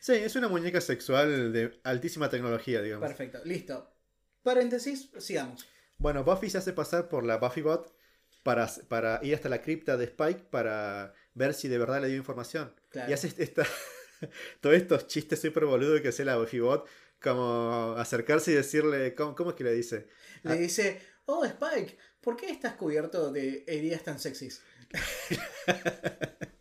[0.00, 3.06] Sí, es una muñeca sexual de altísima tecnología, digamos.
[3.08, 3.92] Perfecto, listo.
[4.42, 5.66] Paréntesis, sigamos.
[5.98, 7.92] Bueno, Buffy se hace pasar por la Buffybot
[8.42, 12.16] para, para ir hasta la cripta de Spike para ver si de verdad le dio
[12.16, 12.72] información.
[12.90, 13.10] Claro.
[13.10, 13.66] Y hace esta,
[14.60, 16.86] todos estos chistes súper boludos que hace la Buffybot,
[17.20, 20.06] como acercarse y decirle, ¿cómo, cómo es que le dice?
[20.44, 20.56] Le Ah.
[20.56, 24.62] dice, oh Spike, ¿por qué estás cubierto de heridas tan sexys?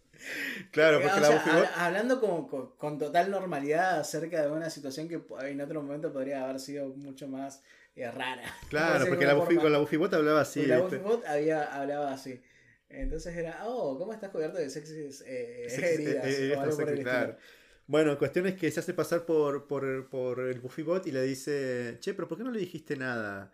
[0.71, 2.47] Claro, Eh, porque o la hablando con,
[2.77, 7.27] con total normalidad acerca de una situación que en otro momento podría haber sido mucho
[7.27, 7.61] más
[7.95, 8.43] eh, rara.
[8.69, 10.65] Claro, porque la Buffy, con la Buffybot hablaba así.
[10.65, 10.79] La.
[10.79, 12.41] Buffybot había, hablaba así.
[12.89, 16.25] Entonces era, oh, ¿cómo estás cubierto de sexys eh, Sí, heridas?
[16.25, 17.31] eh, eh, o algo esto por el sí, claro.
[17.31, 17.47] estilo.
[17.87, 21.97] Bueno, cuestión es que se hace pasar por, por, por el Buffybot y le dice,
[21.99, 23.51] che, pero ¿por qué no le dijiste nada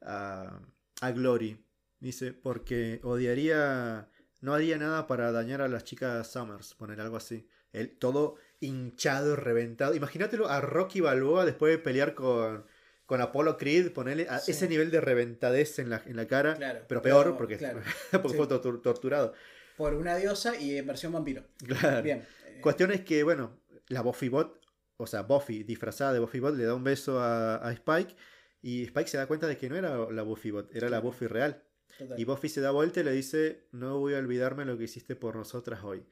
[0.00, 0.60] a,
[1.00, 1.64] a Glory?
[2.00, 4.08] Dice, porque odiaría,
[4.40, 7.46] no haría nada para dañar a las chicas Summers, poner algo así.
[7.72, 9.94] Él todo hinchado, reventado.
[9.94, 12.64] Imagínatelo a Rocky Balboa después de pelear con,
[13.06, 14.52] con Apollo Creed, ponerle a Sí.
[14.52, 17.80] ese nivel de reventadez en la, en la cara, Claro, pero peor porque, claro,
[18.12, 18.36] porque sí.
[18.36, 19.34] fue tortur- torturado.
[19.76, 21.44] Por una diosa y en versión vampiro.
[21.66, 22.02] Claro.
[22.02, 22.26] Bien.
[22.46, 23.58] eh, Cuestión es que, bueno,
[23.88, 24.60] la Buffybot,
[24.96, 28.16] o sea, Buffy disfrazada de Buffybot le da un beso a, a Spike
[28.60, 31.26] Y Spike se da cuenta de que no era la Buffy bot, era la Buffy
[31.28, 31.62] real.
[31.98, 32.18] Total.
[32.18, 35.16] Y Buffy se da vuelta y le dice, no voy a olvidarme lo que hiciste
[35.16, 36.06] por nosotras hoy.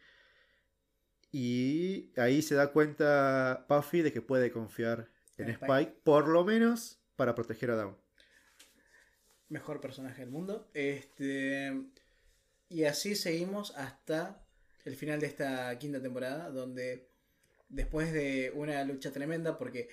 [1.33, 6.01] Y ahí se da cuenta Buffy de que puede confiar en En Spike, Spike.
[6.03, 7.97] por lo menos para proteger a Dawn.
[9.49, 10.71] Mejor personaje del mundo.
[10.75, 11.73] Este.
[12.69, 14.45] Y así seguimos hasta
[14.85, 16.51] el final de esta quinta temporada.
[16.51, 17.11] Donde
[17.69, 19.57] después de una lucha tremenda.
[19.59, 19.89] Porque.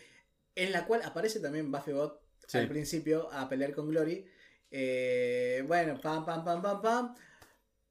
[0.55, 2.57] En la cual aparece también Buffy Bot Sí.
[2.57, 4.25] al principio a pelear con Glory.
[4.75, 7.15] Eh, bueno, pam, pam, pam, pam, pam.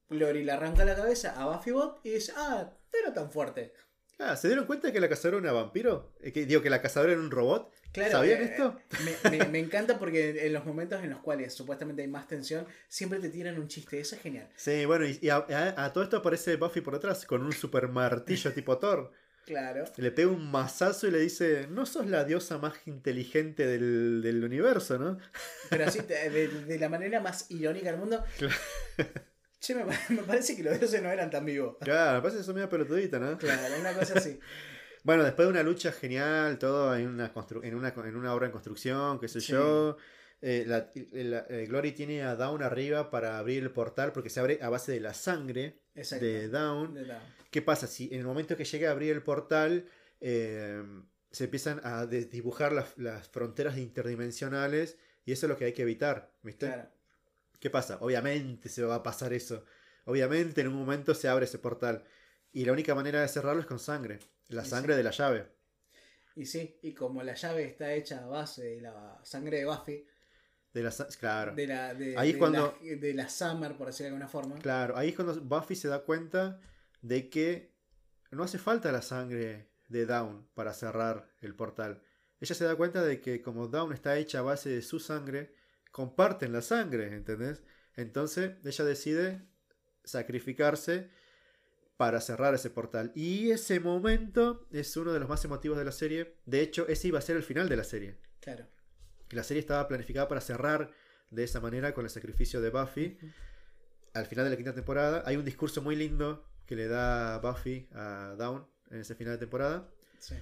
[0.09, 3.73] Glory le arranca la cabeza a Buffy Bot y dice, ah, era tan fuerte.
[4.19, 6.13] Ah, ¿se dieron cuenta que la cazadora era vampiro?
[6.21, 7.73] Eh, que, digo, que la cazadora era un robot.
[7.93, 8.79] Claro, ¿Sabían eh, esto?
[9.05, 12.67] Me, me- me encanta porque en los momentos en los cuales supuestamente hay más tensión,
[12.89, 13.99] siempre te tiran un chiste.
[14.01, 14.49] Eso es genial.
[14.57, 17.53] Sí, bueno, y, y a, a- a todo esto aparece Buffy por atrás con un
[17.53, 19.13] super martillo tipo Thor.
[19.45, 19.85] Claro.
[19.97, 24.45] Le pega un mazazo y le dice, no sos la diosa más inteligente del, del
[24.45, 25.19] universo, ¿no?
[25.69, 28.23] Pero así, de, de- la manera más irónica del mundo.
[28.39, 28.55] Claro.
[29.61, 31.77] Che, me, me parece que los dioses no eran tan vivos.
[31.81, 33.37] Claro, me parece que son medio pelotudita, ¿no?
[33.39, 34.39] Claro, una cosa así.
[35.05, 38.47] Bueno, después de una lucha genial, todo en una, constru- en una, en una obra
[38.47, 39.51] en construcción, qué sé Sí.
[39.51, 39.97] yo.
[40.43, 44.41] Eh, la, la- eh, Glory tiene a Dawn arriba para abrir el portal porque se
[44.41, 46.49] abre a base de la sangre de
[47.07, 47.87] la- ¿Qué pasa?
[47.87, 49.87] Si en el momento que llega a abrir el portal
[50.21, 50.83] eh,
[51.31, 55.83] se empiezan a dibujar las, las fronteras interdimensionales y eso es lo que hay que
[55.83, 56.67] evitar, ¿viste?
[56.67, 56.89] Claro.
[57.61, 57.99] ¿Qué pasa?
[58.01, 59.65] Obviamente se va a pasar eso.
[60.05, 62.05] Obviamente en un momento se abre ese portal.
[62.53, 64.19] Y la única manera de cerrarlo es con sangre.
[64.49, 64.97] La sangre sí.
[64.99, 65.47] de la llave.
[66.35, 70.05] Y sí, y como la llave está hecha a base de la sangre de Buffy,
[70.73, 70.91] De la
[71.21, 71.55] claro.
[71.55, 74.55] de la, de, Ahí de cuando- la, de la Summer, por decirlo de alguna forma.
[74.57, 76.61] Claro, ahí es cuando Buffy se da cuenta
[77.03, 77.75] de que
[78.31, 82.03] no hace falta la sangre de Dawn para cerrar el portal.
[82.41, 85.55] Ella se da cuenta de que como Dawn está hecha a base de su sangre,
[85.91, 87.63] comparten la sangre, ¿entendés?
[87.95, 89.43] Entonces ella decide
[90.05, 91.11] sacrificarse
[91.97, 93.13] para cerrar ese portal.
[93.15, 96.37] Y ese momento es uno de los más emotivos de la serie.
[96.47, 98.19] De hecho, ese iba a ser el final de la serie.
[98.41, 98.67] Claro.
[99.33, 100.91] La serie estaba planificada para cerrar
[101.31, 103.19] de esa manera con el sacrificio de Buffy.
[104.15, 107.89] Al final de la quinta temporada hay un discurso muy lindo que le da Buffy
[107.93, 109.89] a Dawn en ese final de temporada.
[110.19, 110.35] Sí.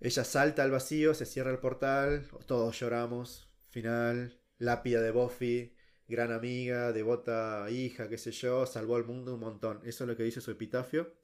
[0.00, 3.48] Ella salta al vacío, se cierra el portal, todos lloramos.
[3.70, 5.74] Final, lápida de Buffy,
[6.08, 9.80] gran amiga, devota hija, qué sé yo, salvó al mundo un montón.
[9.84, 11.14] Eso es lo que dice su epitafio.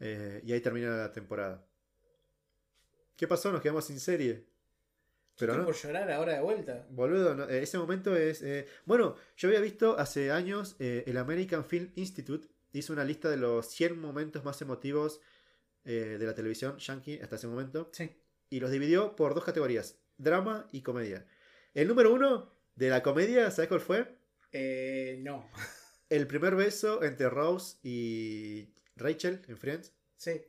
[0.00, 1.66] Eh, y ahí termina la temporada.
[3.16, 3.52] ¿Qué pasó?
[3.52, 4.46] Nos quedamos sin serie.
[5.36, 5.64] Pero Estoy no.
[5.66, 6.86] por llorar ahora de vuelta.
[6.90, 8.40] Boludo, no, eh, ese momento es...
[8.42, 13.28] eh, Bueno, yo había visto hace años eh, el American Film Institute hizo una lista
[13.28, 15.20] de los 100 momentos más emotivos
[15.84, 18.10] eh, de la televisión yankee hasta ese momento Sí.
[18.50, 21.26] y los dividió por dos categorías, drama y comedia.
[21.74, 24.16] El número uno de la comedia, ¿sabes cuál fue?
[24.52, 25.50] Eh, no.
[26.08, 29.92] El primer beso entre Rose y Rachel en Friends.
[30.16, 30.40] Sí.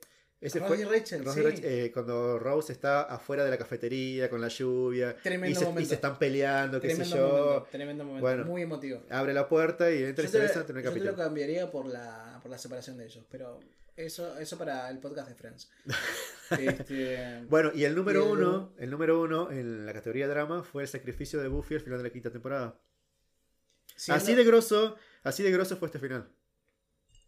[0.45, 1.45] Ese Ross fue y Rachel, Ross y sí.
[1.45, 5.65] Rachel, eh, cuando Rose está afuera de la cafetería con la lluvia y Tremendo se,
[5.65, 5.89] y momento.
[5.89, 7.15] se están peleando, qué sé yo.
[7.27, 7.67] momento.
[7.71, 8.21] Tremendo momento.
[8.21, 8.45] Bueno.
[8.45, 9.01] Muy emotivo.
[9.09, 11.15] Abre la puerta y entra y Yo se te, en el yo te lo capítulo.
[11.15, 13.59] cambiaría por la, por la separación de ellos, pero
[13.95, 15.69] eso, eso para el podcast de Friends.
[16.59, 20.61] Este, Bueno, y el número Y el- uno, el número uno en la categoría drama
[20.63, 22.75] fue el sacrificio de Buffy al final de la quinta temporada.
[23.95, 26.27] siendo, Así de grosso, así de grosso fue este final.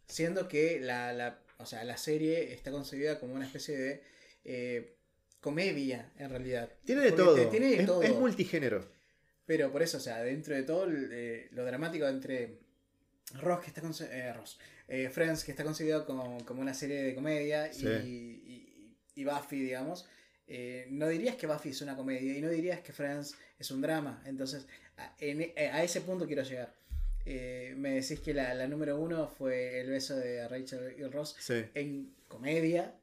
[0.06, 4.02] siendo que la, la, o sea, la serie está concebida como una especie de
[4.44, 4.96] eh,
[5.40, 6.70] comedia, en realidad.
[6.84, 7.34] Tiene de todo.
[7.34, 8.02] te- Tiene de es, todo.
[8.02, 8.88] es multigénero.
[9.46, 12.58] Pero por eso, o sea, dentro de todo eh, lo dramático entre
[13.34, 14.58] Ross, que está eh, Ross,
[14.88, 17.86] eh, Friends, que está concebido como, como una serie de comedia, Sí.
[17.86, 18.08] y,
[18.52, 20.06] y- y Buffy, digamos,
[20.46, 23.80] eh, no dirías que Buffy es una comedia y no dirías que Friends es un
[23.80, 24.22] drama.
[24.26, 24.66] Entonces,
[24.96, 26.72] a, en- a ese punto quiero llegar.
[27.30, 31.36] Eh, me decís que la, la número uno fue el beso de Rachel y Ross
[31.38, 31.62] Sí.
[31.74, 32.94] en comedia,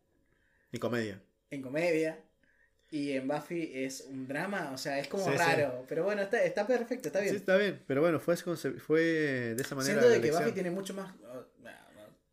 [0.72, 1.22] Y comedia.
[1.52, 2.19] en comedia.
[2.91, 5.38] Y en Buffy es un drama, o sea, es como Sí, sí.
[5.38, 5.85] raro.
[5.88, 7.31] Pero bueno, está, está perfecto, está bien.
[7.34, 7.84] Sí, está bien.
[7.88, 9.99] Pero bueno, fue, fue de esa manera.
[10.02, 10.31] Siento de que.
[10.31, 11.14] Buffy tiene mucho más.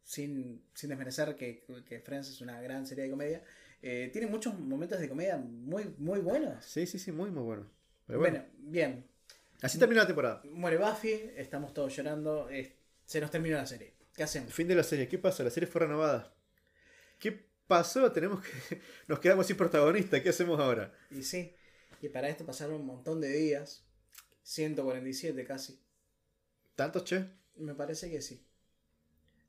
[0.05, 3.43] sin, sin desmerecer que, que Friends es una gran serie de comedia.
[3.83, 6.65] eh, tiene muchos momentos de comedia muy, muy buenos.
[6.65, 7.67] Sí, sí, sí, muy, muy bueno.
[8.07, 9.05] Pero bueno, bueno, bien.
[9.63, 10.43] Así termina la temporada.
[10.45, 12.51] Muere Buffy, estamos todos llorando.
[12.51, 13.95] eh, se nos terminó la serie.
[14.15, 14.53] ¿Qué hacemos?
[14.53, 15.09] Fin de la serie.
[15.09, 15.43] ¿Qué pasa?
[15.43, 16.35] La serie fue renovada.
[17.19, 18.11] ¿Qué pasó?
[18.13, 18.81] Tenemos que.
[19.09, 20.23] Nos quedamos sin protagonista.
[20.23, 20.93] ¿Qué hacemos ahora?
[21.11, 21.55] Y sí,
[22.01, 23.85] y para esto pasaron un montón de días.
[24.43, 25.81] 147 casi.
[26.75, 27.25] ¿Tantos, che?
[27.57, 28.45] Me parece que sí.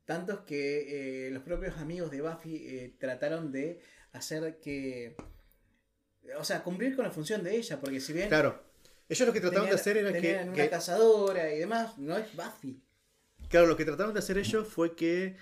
[0.04, 3.80] Tantos que eh, los propios amigos de Buffy eh, trataron de
[4.12, 5.16] hacer que.
[6.38, 8.28] O sea, cumplir con la función de ella, porque si bien.
[8.28, 8.62] Claro.
[9.08, 11.98] Ellos lo que trataron de hacer era que, una que- cazadora y demás.
[11.98, 12.82] No es Buffy.
[13.48, 15.36] Claro, lo que trataron de hacer ellos fue que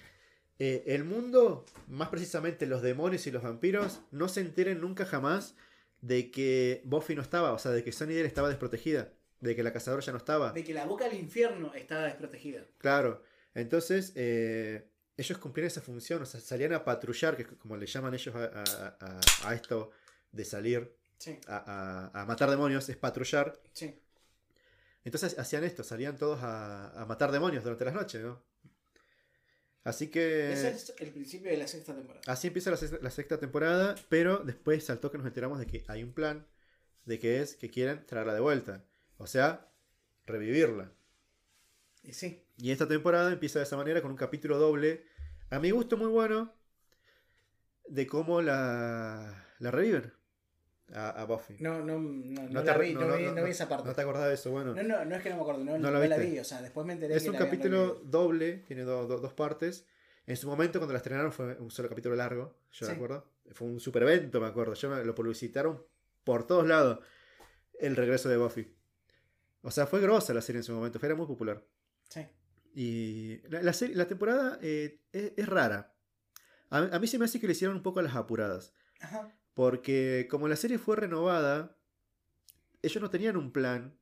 [0.59, 5.55] eh, el mundo, más precisamente los demonios y los vampiros, no se enteren nunca jamás
[6.01, 9.73] de que Buffy no estaba, o sea, de que Sunnydale estaba desprotegida, de que la
[9.73, 10.53] cazadora ya no estaba.
[10.53, 12.65] De que la boca del infierno estaba desprotegida.
[12.79, 13.23] Claro,
[13.55, 17.87] entonces eh, ellos cumplían esa función, o sea, salían a patrullar, que es como le
[17.87, 19.91] llaman ellos a, a- a- a esto
[20.33, 23.61] de salir Sí, a, a- a matar demonios, es patrullar.
[23.73, 23.99] sí.
[25.05, 28.41] Entonces hacían esto, salían todos a, a matar demonios durante las noches, ¿no?
[29.85, 30.53] Así que...
[30.53, 32.23] Ese es el principio de la sexta temporada.
[32.29, 35.85] Así empieza la sexta, la sexta temporada, pero después saltó que nos enteramos de que
[35.89, 36.47] hay un plan,
[37.05, 38.85] de que es que quieren traerla de vuelta.
[39.19, 39.69] O sea,
[40.25, 40.93] revivirla.
[42.05, 45.05] Y sí, Y esta temporada empieza de esa manera con un capítulo doble,
[45.51, 46.53] a mi gusto muy bueno,
[47.89, 50.13] de cómo la, la reviven
[50.95, 51.57] a, a Buffy.
[51.61, 53.89] no, no, no, no No la vi, no, no, vi, no, vi esa parte.
[53.89, 54.51] ¿No te acordás de eso?
[54.51, 56.39] Bueno, No, no, no es que no me acuerdo, no, ¿No no la la vi,
[56.39, 59.33] o sea, después me enteré es que un la capítulo doble, tiene do- do- dos
[59.33, 59.87] partes.
[60.27, 63.27] En su momento, cuando la estrenaron, fue un solo capítulo largo, yo me acuerdo.
[63.53, 64.75] Fue un super evento, me acuerdo.
[64.75, 65.83] Yo me- lo publicitaron
[66.25, 67.01] por todos lados.
[67.81, 68.73] El regreso de Buffy.
[69.63, 71.65] O sea, fue grosa la serie en su momento, fue- era muy popular.
[72.09, 72.27] Sí.
[72.75, 75.93] Y la, la serie- la temporada eh, es, es rara.
[76.71, 78.73] A, a mí se me hace que le hicieron un poco a las apuradas.
[79.01, 79.31] Ajá.
[79.55, 81.77] Porque como la serie fue renovada,
[82.83, 83.97] ellos no tenían un plan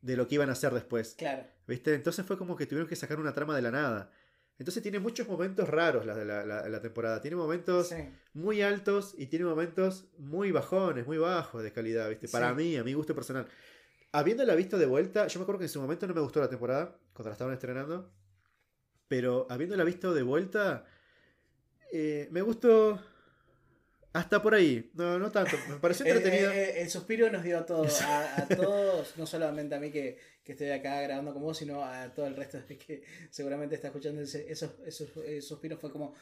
[0.00, 1.14] de lo que iban a hacer después.
[1.16, 1.44] Claro.
[1.66, 1.94] ¿Viste?
[1.94, 4.10] Entonces fue como que tuvieron que sacar una trama de la nada.
[4.58, 7.20] Entonces tiene muchos momentos raros la, la, la- la temporada.
[7.20, 7.96] Tiene momentos Sí.
[8.34, 12.28] muy altos y tiene momentos muy bajones, muy bajos de calidad, ¿viste?
[12.28, 12.56] Para Sí.
[12.56, 13.46] mí, a mi gusto personal.
[14.12, 16.48] Habiéndola visto de vuelta, yo me acuerdo que en su momento no me gustó la
[16.48, 18.12] temporada, cuando la estaban estrenando.
[19.08, 20.84] Pero habiéndola visto de vuelta,
[21.92, 23.00] eh, me gustó
[24.14, 24.90] hasta por ahí.
[24.94, 25.56] No, no tanto.
[25.68, 26.54] Me pareció El, entretenida.
[26.54, 30.18] el- el suspiro nos dio a todos, a, a todos, no solamente a mí que,
[30.42, 33.88] que estoy acá grabando con vos, sino a todo el resto de que seguramente está
[33.88, 35.78] escuchando ese- esos, esos eh, suspiros.
[35.80, 36.14] Fue como,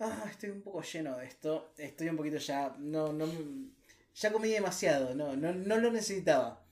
[0.00, 3.26] ah, estoy un poco lleno de esto, estoy un poquito ya, no, no,
[4.14, 6.62] ya comí demasiado, no, no, no lo necesitaba.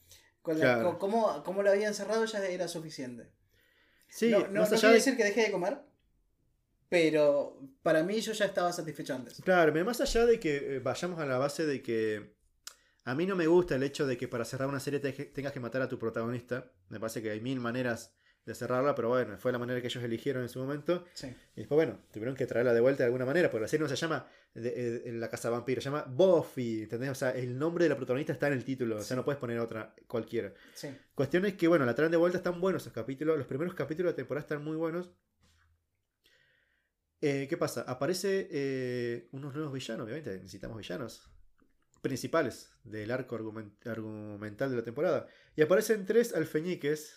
[0.43, 0.93] Con la- Claro.
[0.93, 3.29] co- como, como lo habían cerrado ya era suficiente.
[4.09, 5.79] sí, no no, más no allá quiere de- decir que dejé de comer,
[6.95, 9.41] pero para mí yo ya estaba satisfecho antes.
[9.45, 12.37] Claro, pero más allá de que eh, vayamos a la base de que
[13.05, 15.53] a mí no me gusta el hecho de que para cerrar una serie te- tengas
[15.53, 16.71] que matar a tu protagonista.
[16.89, 18.15] Me parece que hay mil maneras
[18.47, 21.05] de cerrarla, pero bueno, fue la manera que ellos eligieron en su momento.
[21.15, 21.27] Sí.
[21.57, 23.89] Y después, bueno, tuvieron que traerla de vuelta de alguna manera, porque la serie no
[23.89, 27.11] se llama de- eh, La Casa Vampiro, se llama Buffy, ¿entendés?
[27.11, 29.41] O sea, el nombre de la protagonista está en el título, o sea, no puedes
[29.41, 30.53] poner otra cualquiera.
[30.75, 30.89] Sí.
[31.15, 33.37] Cuestión es que, bueno, la traen de vuelta, están buenos esos capítulos.
[33.37, 35.11] Los primeros capítulos de temporada están muy buenos.
[37.27, 37.83] Eh, ¿Qué pasa?
[37.87, 40.37] Aparece eh, unos nuevos villanos, obviamente.
[40.37, 41.31] Necesitamos villanos
[42.03, 45.27] principales del arco argumen- argumental de la temporada.
[45.57, 47.17] Y aparecen tres alfeñiques.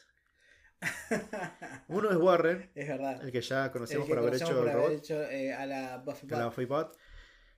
[1.88, 3.21] Uno es Warren, es verdad.
[3.23, 5.21] el que ya El conocemos que por haber conocemos hecho por el haber robot, hecho,
[5.23, 6.45] eh, a la Buffy a la.
[6.45, 6.97] Buffy Bot.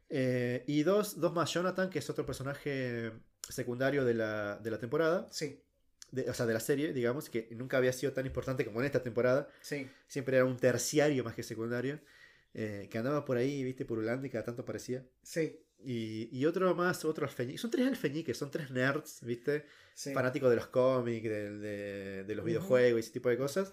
[0.09, 3.11] Eh, y dos, dos más, Jonathan, que es otro personaje
[3.47, 5.27] secundario de la, de la temporada.
[5.31, 5.61] Sí,
[6.11, 8.85] de- o sea, de la serie, digamos, que nunca había sido tan importante como en
[8.87, 9.49] esta temporada.
[9.61, 9.87] sí.
[10.07, 11.99] Siempre era un terciario más que secundario.
[12.53, 15.05] Eh, que andaba por ahí, viste, purulando y cada tanto parecía.
[15.23, 17.57] Sí, Y, y otro más, otro alfeñique.
[17.57, 20.13] Son tres alfeñiques, son tres nerds, viste, sí.
[20.13, 22.47] fanáticos de los cómics, de, de- de los Ujú.
[22.47, 23.71] videojuegos y ese tipo de cosas.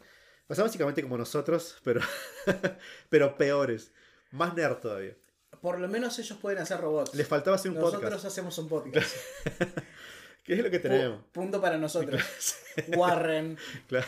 [0.48, 2.00] O sea, básicamente como nosotros, pero,
[3.10, 3.92] pero peores.
[4.30, 5.16] Más nerd todavía.
[5.60, 7.14] Por lo menos ellos pueden hacer robots.
[7.14, 8.24] Les faltaba hacer un nosotros podcast.
[8.26, 9.16] hacemos un podcast.
[10.44, 11.20] ¿Qué es lo que tenemos?
[11.22, 12.22] Pu- Punto para nosotros.
[12.96, 13.56] Warren.
[13.88, 14.06] Claro.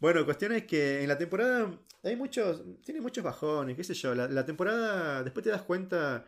[0.00, 4.14] Bueno, cuestión es que en la temporada hay muchos, tiene muchos bajones, qué sé yo.
[4.14, 6.24] La, la temporada, después te das cuenta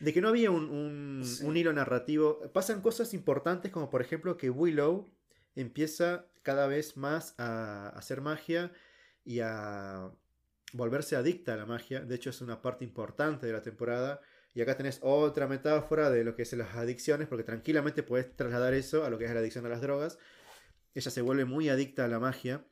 [0.00, 1.44] de que no había un, un- Sí.
[1.44, 2.40] un hilo narrativo.
[2.52, 5.10] Pasan cosas importantes como por ejemplo que Willow
[5.54, 8.72] empieza cada vez más a hacer magia
[9.24, 10.10] y a
[10.72, 12.00] volverse adicta a la magia.
[12.00, 14.20] De hecho es una parte importante de la temporada.
[14.54, 18.74] Y acá tenés otra metáfora de lo que es las adicciones, porque tranquilamente puedes trasladar
[18.74, 20.18] eso a lo que es la adicción a las drogas.
[20.94, 22.64] Ella se vuelve muy adicta a la magia,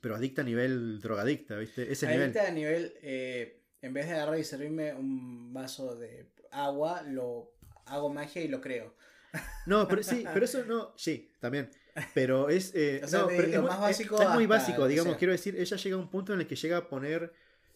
[0.00, 1.90] pero adicta a nivel drogadicta, ¿viste?
[1.90, 2.22] Ese nivel.
[2.22, 7.52] Ahorita a nivel, eh, en vez de agarrar y servirme un vaso de agua, lo
[7.86, 8.94] hago magia y lo creo.
[9.66, 11.70] No, pero sí, pero eso no, sí, también.
[12.14, 15.18] Pero es, eh, O sea, no, pero es más básico es muy básico, digamos, sea.
[15.18, 17.32] quiero decir, ella llega a un punto en el que llega a poner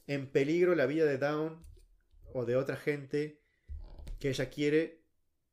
[0.07, 1.65] en peligro la vida de Dawn
[2.33, 3.41] o de otra gente
[4.19, 5.05] que ella quiere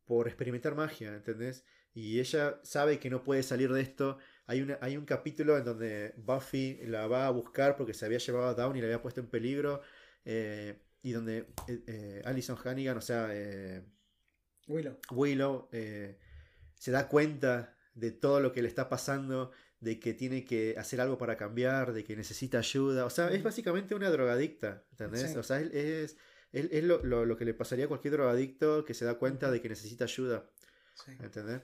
[0.05, 1.65] por experimentar magia, ¿entendés?
[1.93, 4.17] Y ella sabe que no puede salir de esto.
[4.47, 8.17] Hay, una, hay un capítulo en donde Buffy la va a buscar porque se había
[8.19, 9.81] llevado a Dawn y la había puesto en peligro.
[10.25, 13.81] eh, y donde eh, eh, Alison Hannigan, o sea, eh,
[14.67, 14.99] Willow.
[15.11, 16.19] Willow eh,
[16.75, 21.01] se da cuenta de todo lo que le está pasando, de que tiene que hacer
[21.01, 23.05] algo para cambiar, de que necesita ayuda.
[23.05, 25.31] O sea, es básicamente una drogadicta, ¿entendés?
[25.31, 25.37] Sí.
[25.37, 26.17] O sea, es, es,
[26.53, 29.49] es- es lo, lo- lo que le pasaría a cualquier drogadicto que se da cuenta
[29.49, 30.49] de que necesita ayuda,
[30.93, 31.13] Sí.
[31.19, 31.61] ¿entendés?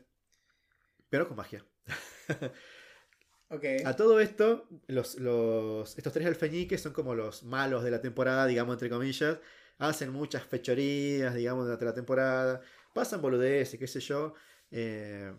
[1.10, 1.66] Pero con magia.
[3.50, 3.64] Ok.
[3.86, 8.46] A todo esto, los, los, estos tres alfeñiques son como los malos de la temporada,
[8.46, 9.40] digamos, entre comillas.
[9.78, 12.62] Hacen muchas fechorías, digamos, durante la temporada.
[12.94, 14.34] Pasan boludeces, qué sé yo.
[14.70, 15.34] Eh,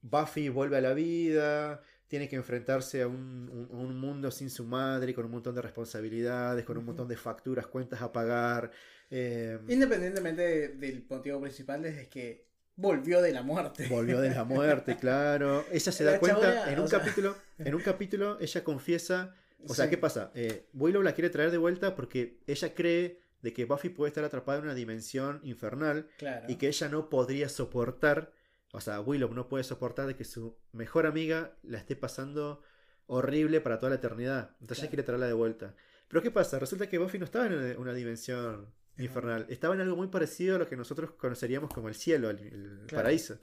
[0.00, 1.80] Buffy vuelve a la vida.
[2.08, 6.64] Tiene que enfrentarse a un, un- mundo sin su madre, con un montón de responsabilidades,
[6.64, 8.70] con un montón de facturas, cuentas a pagar.
[9.10, 12.47] eh, Independientemente de- del motivo principal, desde que
[12.78, 13.86] volvió de la muerte.
[13.88, 15.64] Volvió de la muerte, claro.
[15.70, 19.34] Ella se da cuenta chabona, en un sea- capítulo, en un capítulo ella confiesa,
[19.66, 19.90] o sea.
[19.90, 20.30] ¿qué pasa?
[20.34, 24.24] Eh, Willow la quiere traer de vuelta porque ella cree de que Buffy puede estar
[24.24, 26.46] atrapada en una dimensión infernal Claro.
[26.48, 28.32] y que ella no podría soportar,
[28.72, 32.62] o sea, Willow no puede soportar de que su mejor amiga la esté pasando
[33.06, 34.50] horrible para toda la eternidad.
[34.60, 34.90] Entonces ella Claro.
[34.90, 35.74] quiere traerla de vuelta.
[36.08, 36.58] Pero ¿qué pasa?
[36.58, 38.66] Resulta que Buffy no estaba en una dimensión
[38.98, 42.38] infernal, estaba en algo muy parecido a lo que nosotros conoceríamos como el cielo, el,
[42.40, 43.04] el Claro.
[43.04, 43.38] paraíso.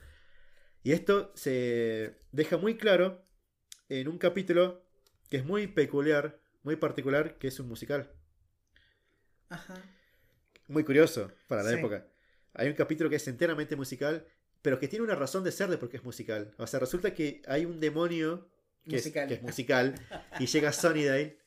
[0.83, 3.25] Y esto se deja muy claro
[3.89, 4.83] en un capítulo
[5.29, 8.11] que es muy peculiar, muy particular, que es un musical.
[9.49, 9.75] Ajá.
[10.67, 11.77] Muy curioso para la Sí.
[11.77, 12.05] época.
[12.53, 14.25] Hay un capítulo que es enteramente musical,
[14.61, 16.53] pero que tiene una razón de ser de por qué es musical.
[16.57, 18.49] O sea, resulta que hay un demonio
[18.87, 19.27] que, es, Musical.
[19.27, 19.95] que es musical
[20.39, 21.39] y llega Sunnydale,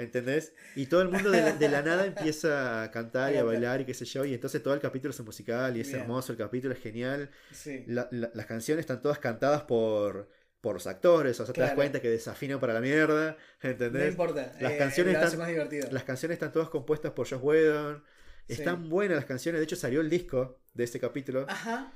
[0.00, 0.52] ¿entendés?
[0.76, 3.80] Y todo el mundo de la, de la nada empieza a cantar y a bailar
[3.80, 6.00] y qué sé yo, y entonces todo el capítulo es musical y es Bien.
[6.00, 7.30] hermoso, el capítulo es genial.
[7.52, 7.84] Sí.
[7.86, 10.28] La- la- las canciones están todas cantadas por,
[10.60, 11.76] por los actores, o sea, te das Claro.
[11.76, 14.10] cuenta que desafinan para la mierda, No ¿entendés?
[14.10, 14.52] importa.
[14.60, 15.92] Las eh, canciones están- más.
[15.92, 18.02] Las canciones están todas compuestas por Josh Whedon.
[18.48, 18.54] Sí.
[18.54, 21.46] Están buenas las canciones, de hecho salió el disco de este capítulo.
[21.48, 21.92] Ajá.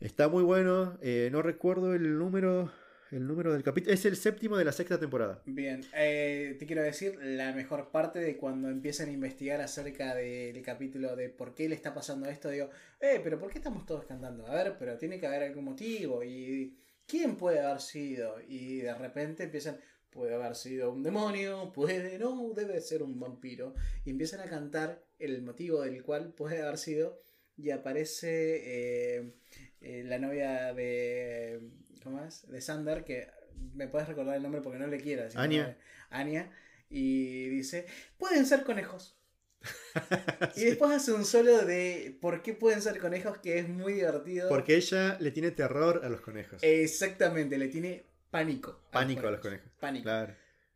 [0.00, 2.72] Está muy bueno, eh, no recuerdo el número,
[3.10, 3.92] el número del capítulo.
[3.92, 5.42] Es el séptimo de la sexta temporada.
[5.46, 10.62] Bien, eh, te quiero decir la mejor parte de cuando empiezan a investigar acerca del
[10.62, 12.48] capítulo de por qué le está pasando esto.
[12.50, 12.70] Digo,
[13.00, 14.46] eh, pero ¿por qué estamos todos cantando?
[14.46, 16.22] A ver, pero tiene que haber algún motivo.
[16.22, 16.76] ¿Y
[17.06, 18.36] quién puede haber sido?
[18.46, 19.78] Y de repente empiezan,
[20.10, 23.74] puede haber sido un demonio, puede, no, debe ser un vampiro.
[24.04, 27.20] Y empiezan a cantar el motivo del cual puede haber sido.
[27.56, 29.34] Y aparece eh,
[29.80, 31.60] eh, la novia de.
[32.02, 32.48] ¿Cómo es?
[32.48, 33.28] De Sander, que
[33.74, 35.76] me puedes recordar el nombre porque no le el Anya.
[36.10, 36.50] Anya.
[36.88, 37.86] Y dice:
[38.18, 39.16] Pueden ser conejos.
[40.56, 44.48] Y después hace un solo de por qué pueden ser conejos que es muy divertido.
[44.48, 46.62] Porque ella le tiene terror a los conejos.
[46.62, 48.80] Exactamente, le tiene pánico.
[48.90, 49.70] Pánico a los conejos.
[49.78, 50.04] Pánico.
[50.04, 50.34] Claro.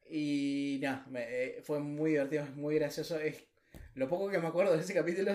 [0.09, 1.07] Y nada,
[1.63, 3.19] fue muy divertido, es muy gracioso.
[3.19, 3.45] Es
[3.95, 5.33] lo poco que me acuerdo de ese capítulo.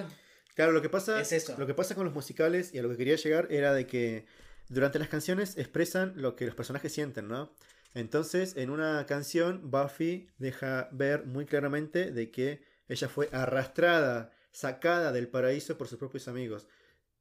[0.59, 1.55] Claro, lo que pasa, Es eso.
[1.57, 4.25] lo que pasa con los musicales y a lo que quería llegar era de que
[4.67, 7.55] durante las canciones expresan lo que los personajes sienten, ¿no?
[7.93, 15.13] Entonces, en una canción, Buffy deja ver muy claramente de que ella fue arrastrada, sacada
[15.13, 16.67] del paraíso por sus propios amigos,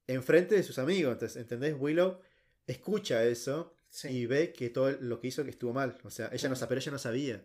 [0.09, 1.12] enfrente de sus amigos.
[1.12, 1.77] Entonces, ¿entendés?
[1.79, 2.19] Willow
[2.67, 4.09] escucha eso Sí.
[4.09, 5.97] y ve que todo lo que hizo que estuvo mal.
[6.03, 7.45] O sea, ella no pero ella no sabía.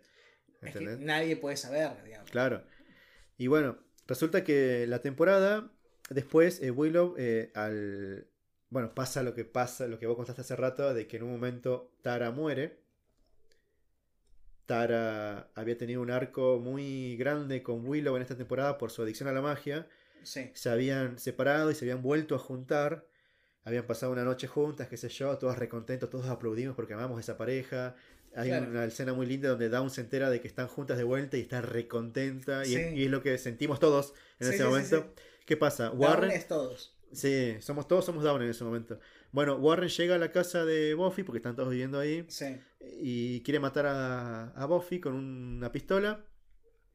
[0.64, 2.32] es nadie puede saber, digamos.
[2.32, 2.64] Claro.
[3.38, 3.78] Y bueno,
[4.08, 5.70] resulta que la temporada,
[6.10, 8.28] después eh, Willow, eh, al...
[8.70, 11.32] Bueno, pasa lo que pasa, lo que vos contaste hace rato, de que en un
[11.32, 12.80] momento Tara muere.
[14.66, 19.28] Tara había tenido un arco muy grande con Willow en esta temporada por su adicción
[19.30, 19.88] a la magia.
[20.24, 20.50] Sí.
[20.54, 23.06] Se habían separado y se habían vuelto a juntar.
[23.66, 27.22] Habían pasado una noche juntas, qué sé yo, todos recontentos, todos aplaudimos porque amamos a
[27.22, 27.96] esa pareja.
[28.36, 28.70] Hay Claro.
[28.72, 31.42] una escena muy linda donde Dawn se entera de que están juntas de vuelta y
[31.42, 32.66] está recontenta.
[32.66, 32.96] Y, es, Sí.
[32.96, 35.14] y es lo que sentimos todos en Sí, ese momento.
[35.46, 35.92] ¿Qué pasa?
[35.92, 36.32] Warren Warren.
[36.32, 36.96] es todos.
[37.12, 39.00] Sí, somos todos somos Dawn en ese momento.
[39.32, 42.60] Bueno, Warren llega a la casa de Buffy porque están todos viviendo ahí Sí.
[42.80, 46.26] y quiere matar a, a Buffy con una pistola.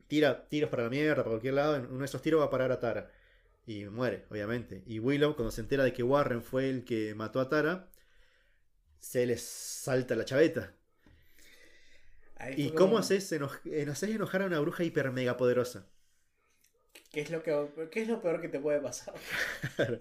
[0.09, 1.77] Tira tiros para la mierda, para cualquier lado.
[1.77, 3.13] En uno de esos tiros va a parar a Tara.
[3.67, 4.83] Y muere, obviamente.
[4.87, 7.91] Y Willow, cuando se entera de que Warren fue el que mató a Tara,
[8.99, 10.75] se les salta la chaveta.
[12.57, 15.87] ¿Y cómo haces, eno- eh, haces enojar a una bruja hiper mega poderosa?
[17.11, 19.15] ¿Qué es, lo que, ¿Qué es lo peor que te puede pasar?
[19.77, 20.01] Claro.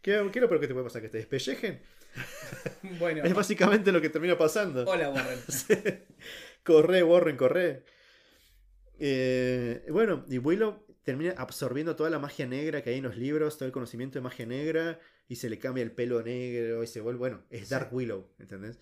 [0.00, 1.02] ¿Qué, qué es lo peor que te puede pasar?
[1.02, 1.80] ¿Que te despellejen?
[2.98, 4.84] bueno, Es básicamente lo que termina pasando.
[4.84, 5.38] hola Warren.
[6.64, 7.84] corre, Warren, corre.
[8.98, 13.56] Eh, bueno, y Willow termina absorbiendo toda la magia negra que hay en los libros,
[13.56, 17.00] todo el conocimiento de magia negra, y se le cambia el pelo negro y se
[17.00, 17.18] vuelve.
[17.18, 18.78] Bueno, es Dark Willow, ¿entendés?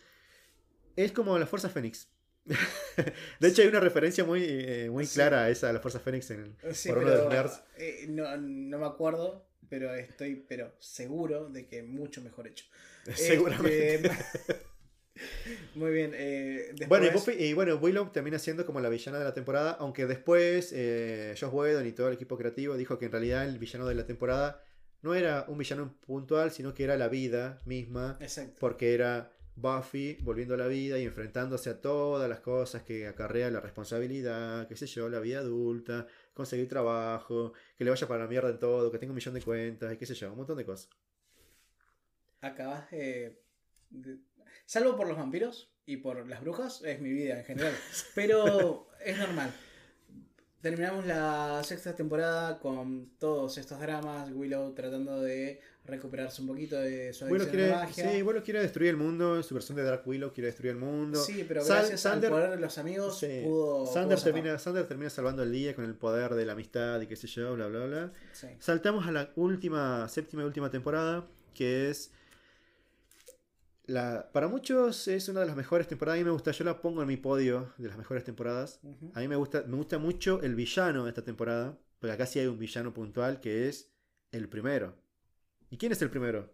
[0.96, 2.08] Es como la Fuerza Fénix.
[3.40, 5.14] de hecho, hay una referencia muy, eh, muy Sí.
[5.14, 7.62] clara a esa, a la Fuerza Fénix en, Sí, por uno de pero los nerds.
[7.78, 12.64] eh, no, no me acuerdo, pero estoy pero seguro de que mucho mejor hecho.
[13.14, 13.94] Seguramente.
[13.96, 14.10] Este,
[15.74, 16.12] Muy bien.
[16.14, 19.32] eh, después, Bueno, y, Buffy- y bueno, Willow termina siendo como la villana de la
[19.32, 23.58] temporada, aunque después Josh Whedon y todo el equipo creativo dijo que en realidad el
[23.58, 24.62] villano de la temporada
[25.02, 28.56] no era un villano puntual, sino que era la vida misma, Exacto.
[28.60, 33.50] porque era Buffy volviendo a la vida y enfrentándose a todas las cosas que acarrea
[33.50, 38.28] la responsabilidad, qué sé yo, la vida adulta, conseguir trabajo, que le vaya para la
[38.28, 40.58] mierda en todo, que tenga un millón de cuentas, y qué sé yo, un montón
[40.58, 40.90] de cosas.
[42.40, 43.40] Acabas de,
[43.90, 44.18] de-
[44.66, 47.74] Salvo por los vampiros y por las brujas, es mi vida en general.
[48.14, 49.52] Pero es normal.
[50.60, 54.30] Terminamos la sexta temporada con todos estos dramas.
[54.32, 58.12] Willow tratando de recuperarse un poquito de su adicción a la quiere, magia.
[58.12, 61.18] sí, Willow quiere destruir el mundo, su versión de Dark Willow quiere destruir el mundo.
[61.22, 63.40] Sí, pero gracias Sander- al poder de los amigos Sí.
[63.44, 63.86] pudo.
[63.86, 67.06] Sander, pudo termina, Sander termina salvando el día con el poder de la amistad y
[67.06, 68.12] qué sé yo, bla, bla, bla.
[68.32, 68.48] Sí.
[68.58, 72.10] Saltamos a la última, séptima y última temporada, que es...
[73.88, 76.16] La, para muchos es una de las mejores temporadas.
[76.16, 78.80] A mí me gusta, yo la pongo en mi podio de las mejores temporadas.
[79.14, 82.40] A mí me gusta, me gusta mucho el villano de esta temporada, porque acá sí
[82.40, 83.92] hay un villano puntual que es
[84.32, 84.96] el primero.
[85.70, 86.52] ¿Y quién es el primero?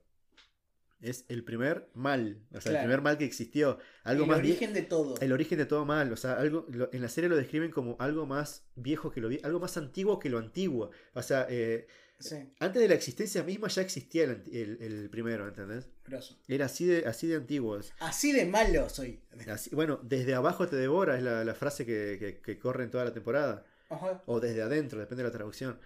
[1.00, 3.78] Es el primer mal, o sea, el primer mal que existió.
[4.04, 5.16] Algo el más origen de todo.
[5.20, 7.96] el origen de todo mal, o sea, algo lo- en la serie lo describen como
[7.98, 10.90] algo más viejo que lo vie- algo más antiguo que lo antiguo.
[11.14, 11.88] O sea, eh,
[12.20, 15.88] Sí, antes de la existencia misma ya existía el, anti- el- el primero, ¿entendés?
[16.06, 16.38] grosso.
[16.46, 17.80] Era así de, así de antiguo.
[17.98, 19.20] Así de malo soy.
[19.48, 22.92] así- bueno, desde abajo te devora es la, la frase que, que- que corre en
[22.92, 23.64] toda la temporada.
[23.90, 24.22] Ajá.
[24.26, 25.80] O desde adentro, depende de la traducción.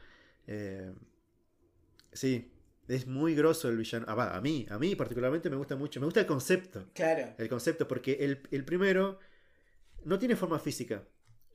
[0.46, 0.92] Eh,
[2.12, 2.52] sí,
[2.89, 4.06] es muy grosso el villano.
[4.08, 6.00] Ah, va, a mí, a mí particularmente me gusta mucho.
[6.00, 6.86] Me gusta el concepto.
[6.94, 7.34] Claro.
[7.39, 9.18] El concepto, porque el, el primero
[10.05, 11.02] no tiene forma física.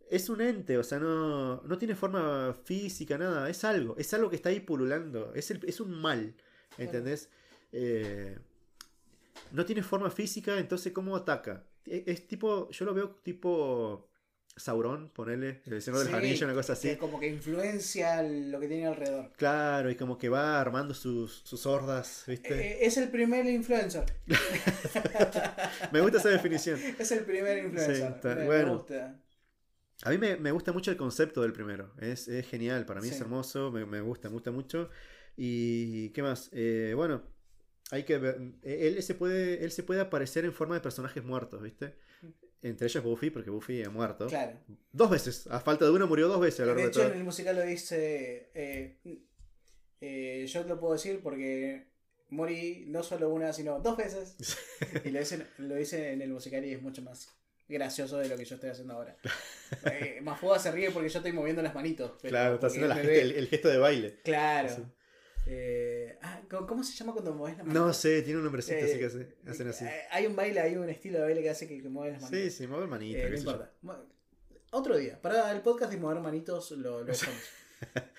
[0.09, 3.49] Es un ente, o sea, no, no tiene forma física, nada.
[3.49, 5.33] Es algo, es algo que está ahí pululando.
[5.33, 6.35] Es, el- es un mal,
[6.77, 7.29] ¿entendés?
[7.71, 8.37] Eh,
[9.53, 11.63] no tiene forma física, entonces ¿cómo ataca?
[11.85, 14.10] E- Es, tipo, yo lo veo tipo
[14.55, 16.89] Sauron, ponele, el Señor del Sí, Anillo, una cosa así.
[16.89, 19.31] que como que influencia lo que tiene alrededor.
[19.37, 22.53] Claro, y como que va armando sus, sus hordas, ¿viste?
[22.59, 24.05] Eh, es el primer influencer.
[25.91, 26.79] Me gusta esa definición.
[26.99, 27.95] Es el primer influencer.
[27.95, 28.73] Sí, está- me, me bueno.
[28.77, 29.19] gusta.
[30.03, 31.93] A mí me, me gusta mucho el concepto del primero.
[31.99, 34.89] Es, es genial, para mí es hermoso, me, me gusta, me gusta mucho.
[35.37, 37.23] Y qué más, Eh, bueno,
[37.91, 38.37] hay que ver.
[38.63, 41.95] eh, Él se puede, él se puede aparecer en forma de personajes muertos, ¿viste?
[42.63, 44.27] Entre ellos Buffy, porque Buffy ha muerto.
[44.27, 44.53] Claro.
[44.91, 46.99] Dos veces, a falta de uno murió dos veces a lo largo De de hecho,
[47.01, 47.11] todo.
[47.11, 48.51] en el musical lo dice.
[48.53, 48.97] eh,
[50.01, 51.87] eh, yo te lo puedo decir porque
[52.29, 54.35] morí no solo una, sino dos veces.
[55.05, 57.29] Y lo dicen, lo dicen en el musical y es mucho más
[57.67, 59.15] gracioso de lo que yo estoy haciendo ahora.
[59.85, 62.11] Eh, Mafuga se ríe porque yo estoy moviendo las manitos.
[62.21, 64.19] pero claro, está haciendo la el, el gesto de baile.
[64.21, 64.91] Claro.
[65.45, 67.83] Eh, ah, ¿cómo- ¿Cómo se llama cuando mueves las manos?
[67.87, 69.85] No sé, tiene un nombrecito Eh, así que hace- hacen así.
[69.85, 72.29] Eh, Hay un baile, hay un estilo de baile que hace que, que mueves las
[72.29, 72.53] Sí, manitos.
[72.55, 73.17] sí, mueve manito.
[73.19, 73.51] Eh, no
[73.83, 74.05] yo.
[74.73, 75.21] Otro día.
[75.21, 77.41] Para el podcast de mover manitos lo, lo usamos.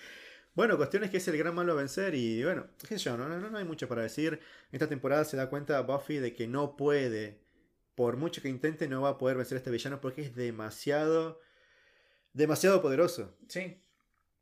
[0.55, 3.17] Bueno, cuestión es que es el gran malo a vencer y bueno, qué sé yo,
[3.17, 4.39] no, no, no hay mucho para decir.
[4.71, 7.39] Esta temporada se da cuenta Buffy de que no puede,
[7.95, 11.41] por mucho que intente, no va a poder vencer a este villano porque es demasiado,
[12.33, 13.35] demasiado poderoso.
[13.47, 13.81] Sí.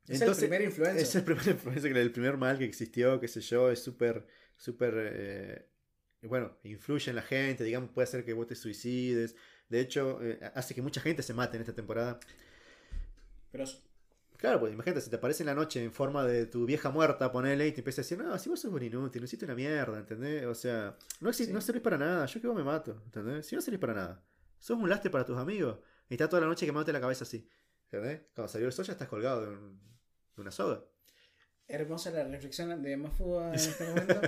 [0.07, 1.01] Es Entonces, el primer influencer.
[1.01, 4.25] Es el primer influencer, el primer mal que existió, qué sé yo, es súper,
[4.57, 5.67] súper, eh,
[6.23, 9.35] bueno, influye en la gente, digamos, puede hacer que vos te suicides.
[9.69, 12.19] De hecho, eh, hace que mucha gente se mate en esta temporada.
[13.51, 13.65] Pero
[14.37, 17.31] Claro, pues imagínate, si te aparece en la noche en forma de tu vieja muerta,
[17.31, 19.53] ponele y te empieza a decir, no, si vos sos un inútil, no hiciste una
[19.53, 20.45] mierda, ¿entendés?
[20.47, 21.51] O sea, no, Sí.
[21.53, 23.45] no servís para nada, yo que vos me mato, ¿entendés?
[23.45, 24.23] Si no servís para nada,
[24.57, 25.77] sos un lastre para tus amigos
[26.09, 27.47] y está toda la noche quemándote la cabeza así,
[27.91, 28.21] ¿entendés?
[28.33, 29.79] Cuando salió el sol ya estás colgado de, un-
[30.35, 30.83] de una soga.
[31.67, 34.21] hermosa la reflexión de Mafuga en este momento.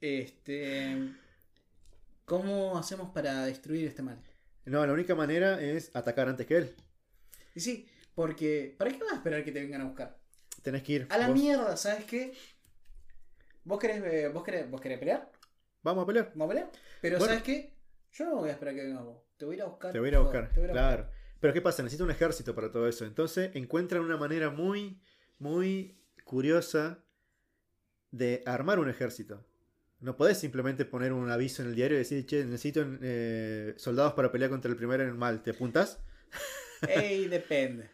[0.00, 1.12] este.
[2.24, 4.18] ¿Cómo hacemos para destruir este mal?
[4.64, 6.74] No, la única manera es atacar antes que él.
[7.54, 8.74] Y sí, porque.
[8.78, 10.16] ¿Para qué vas a esperar que te vengan a buscar?
[10.62, 11.06] Tenés que ir.
[11.10, 11.38] A la vos.
[11.38, 12.32] mierda, ¿sabes qué?
[13.64, 15.30] ¿Vos querés, eh, vos querés, vos querés pelear?
[15.82, 16.32] Vamos a pelear.
[16.34, 16.70] ¿Vamos a pelear?
[17.02, 17.30] Pero Bueno.
[17.34, 17.74] ¿sabes qué?
[18.12, 19.22] Yo no voy a esperar que vengas vos.
[19.36, 19.92] Te voy a ir a buscar.
[19.92, 20.50] Te voy a ir a buscar.
[20.52, 21.10] te voy a Claro.
[21.40, 21.82] Pero ¿qué pasa?
[21.82, 23.04] Necesita un ejército para todo eso.
[23.04, 25.00] Entonces encuentran una manera muy,
[25.38, 27.04] muy curiosa
[28.10, 29.44] de armar un ejército.
[30.00, 34.12] No podés simplemente poner un aviso en el diario y decir, che, necesito eh, soldados
[34.14, 35.42] para pelear contra el primero en el mal.
[35.42, 35.98] ¿Te apuntás?
[36.88, 37.90] Ey, depende.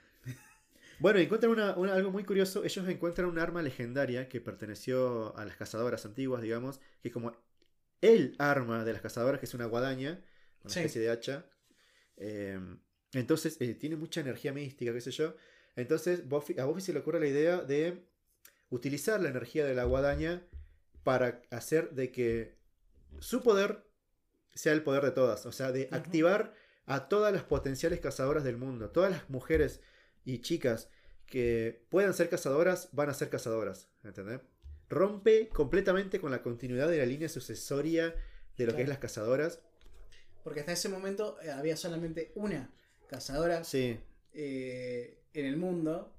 [0.98, 2.62] Bueno, encuentran una- una- algo muy curioso.
[2.64, 7.32] Ellos encuentran un arma legendaria que perteneció a las cazadoras antiguas, digamos, que es como
[8.02, 10.22] el arma de las cazadoras, que es una guadaña,
[10.62, 10.80] una Sí.
[10.80, 11.46] especie de hacha.
[12.16, 12.58] Eh,
[13.12, 15.34] entonces, eh, tiene mucha energía mística, qué sé yo.
[15.76, 18.04] Entonces, Buffy- a Buffy se le ocurre la idea de
[18.70, 20.46] utilizar la energía de la guadaña
[21.02, 22.56] para hacer de que
[23.18, 23.84] su poder
[24.54, 25.46] sea el poder de todas.
[25.46, 26.54] O sea, de activar
[26.86, 28.90] a todas las potenciales cazadoras del mundo.
[28.90, 29.80] Todas las mujeres
[30.24, 30.88] y chicas
[31.26, 33.88] que puedan ser cazadoras, van a ser cazadoras.
[34.04, 34.40] ¿Entendés?
[34.88, 38.14] Rompe completamente con la continuidad de la línea sucesoria
[38.56, 39.60] de lo que es las cazadoras.
[40.42, 42.72] Porque hasta ese momento eh, había solamente una
[43.10, 43.98] cazadora Sí,
[44.32, 46.14] eh, en el mundo.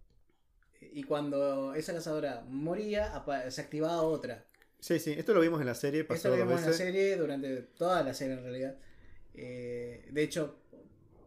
[0.93, 4.45] Y cuando esa cazadora moría, se activaba otra.
[4.79, 5.11] sí, sí.
[5.11, 8.03] Esto lo vimos en la serie, pasó Esto lo vimos en la serie durante toda
[8.03, 8.75] la serie en realidad.
[9.33, 10.57] Eh, de hecho,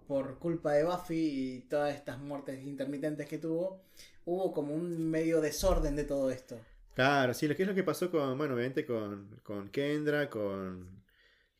[0.06, 3.82] por culpa de Buffy y todas estas muertes intermitentes que tuvo,
[4.26, 6.60] hubo como un medio desorden de todo esto.
[6.94, 11.03] Claro, sí, lo que es lo que pasó con, bueno, obviamente con, con Kendra, con,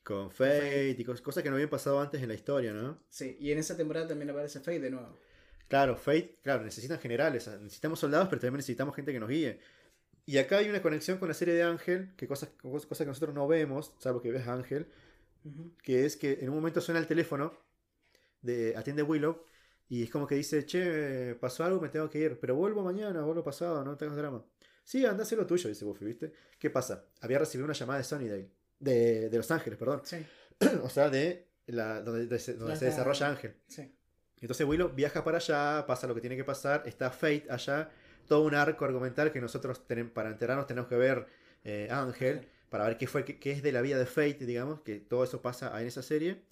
[0.05, 3.00] con Fate y cos- cosas que no habían pasado antes en la historia, ¿no?
[3.08, 5.18] Sí, y en esa temporada también aparece Faye de nuevo.
[5.68, 9.58] Claro, Fate, claro, necesitan generales, necesitamos soldados, pero también necesitamos gente que nos guíe.
[10.26, 13.34] Y acá hay una conexión con la serie de Ángel, que cosas, cosas que nosotros
[13.34, 14.89] no vemos, salvo que ves a Ángel,
[15.83, 17.55] que es que en un momento suena el teléfono,
[18.42, 19.42] de, atiende Willow,
[19.89, 23.23] y es como que dice, che, pasó algo, me tengo que ir, pero vuelvo mañana,
[23.24, 24.44] vuelvo pasado, no tengas drama.
[24.84, 26.33] Sí, anda a hacer lo tuyo, dice Buffy, ¿viste?
[26.58, 27.07] ¿Qué pasa?
[27.20, 28.50] Había recibido una llamada de Sunnydale,
[28.84, 30.02] de, de Los Ángeles, perdón.
[30.04, 30.24] Sí,
[30.82, 33.54] o sea, de la, donde, de- donde La- se desarrolla Ángel.
[33.68, 33.90] sí.
[34.40, 37.88] Entonces Willow viaja para allá, pasa lo que tiene que pasar, está Fate allá,
[38.28, 41.26] todo un arco argumental que nosotros tenemos, para enterarnos tenemos que ver
[41.64, 44.80] eh, Ángel, para ver qué fue, qué, qué es de la vida de Fate, digamos,
[44.82, 46.42] que todo eso pasa en esa serie.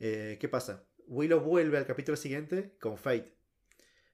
[0.00, 0.84] Eh, ¿Qué pasa?
[1.06, 3.34] Willow vuelve al capítulo siguiente con Fate.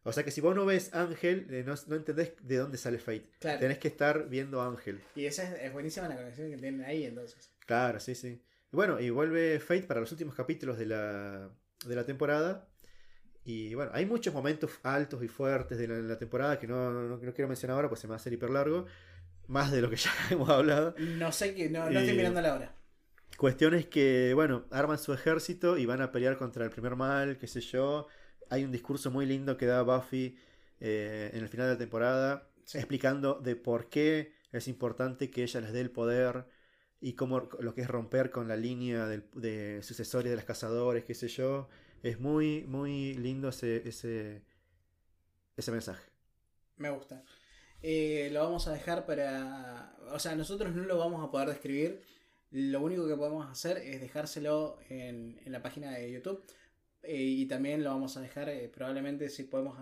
[0.03, 2.99] O sea que si vos no ves Ángel, eh, no, no entendés de dónde sale
[2.99, 3.31] Fate.
[3.39, 3.61] Claro.
[3.61, 5.01] Tenés que estar viendo Ángel.
[5.15, 7.51] Y esa es, es buenísima la conexión que tienen ahí entonces.
[7.71, 8.43] Claro, sí, sí.
[8.73, 11.49] Y bueno, y vuelve Fate para los últimos capítulos de la,
[11.87, 12.69] de la temporada.
[13.45, 17.17] Y bueno, hay muchos momentos altos y fuertes de la, la temporada que no, no,
[17.17, 18.87] no quiero mencionar ahora, pues se me va a hacer hiper largo.
[19.47, 20.97] Más de lo que ya hemos hablado.
[20.99, 22.75] No sé que no, no estoy mirando la hora.
[23.37, 27.47] Cuestiones que, bueno, arman su ejército y van a pelear contra el primer mal, qué
[27.47, 28.09] sé yo.
[28.51, 30.37] Hay un discurso muy lindo que da Buffy
[30.81, 32.79] eh, en el final de la temporada, Sí.
[32.79, 36.47] explicando de por qué es importante que ella les dé el poder
[37.01, 41.05] y cómo lo que es romper con la línea del, de sucesoria de los cazadores,
[41.05, 41.69] qué sé yo.
[42.03, 44.43] Es muy, muy lindo ese, ese,
[45.57, 46.11] ese mensaje.
[46.77, 47.25] Me gusta.
[47.83, 49.97] Eh, lo vamos a dejar para...
[50.13, 52.03] O sea, nosotros no lo vamos a poder describir.
[52.51, 56.43] Lo único que podemos hacer es dejárselo en, en la página de YouTube.
[57.03, 59.79] Eh, y también lo vamos a dejar, eh, probablemente si podemos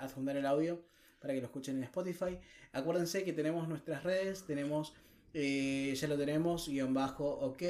[0.00, 0.82] adjuntar el audio
[1.20, 2.38] para que lo escuchen en Spotify.
[2.72, 4.94] Acuérdense que tenemos nuestras redes, tenemos,
[5.34, 7.62] eh, ya lo tenemos, guion bajo, ok,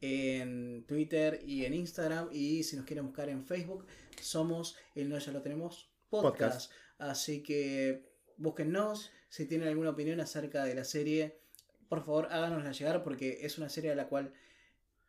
[0.00, 2.28] en Twitter y en Instagram.
[2.32, 3.86] Y si nos quieren buscar en Facebook,
[4.20, 6.38] somos el No Ya Lo Tenemos Podcast.
[6.38, 6.72] Podcast.
[6.98, 9.12] Así que búsquennos.
[9.28, 11.38] Si tienen alguna opinión acerca de la serie,
[11.88, 14.32] por favor háganosla llegar porque es una serie a la cual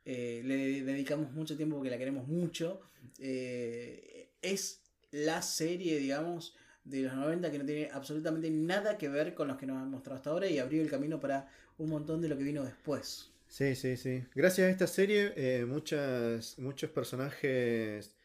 [0.06, 2.82] eh, le dedicamos mucho tiempo porque la queremos mucho.
[3.19, 9.33] Eh, es la serie, digamos, de los 90 que no tiene absolutamente nada que ver
[9.33, 12.22] con los que nos han mostrado hasta ahora y abrió el camino para un montón
[12.22, 13.32] de lo que vino después.
[13.48, 14.24] Sí, sí, sí.
[14.35, 18.16] Gracias a esta serie, eh, muchas, muchos personajes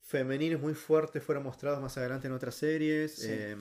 [0.00, 3.14] femeninos muy fuertes fueron mostrados más adelante en otras series.
[3.16, 3.26] Sí.
[3.30, 3.56] Eh,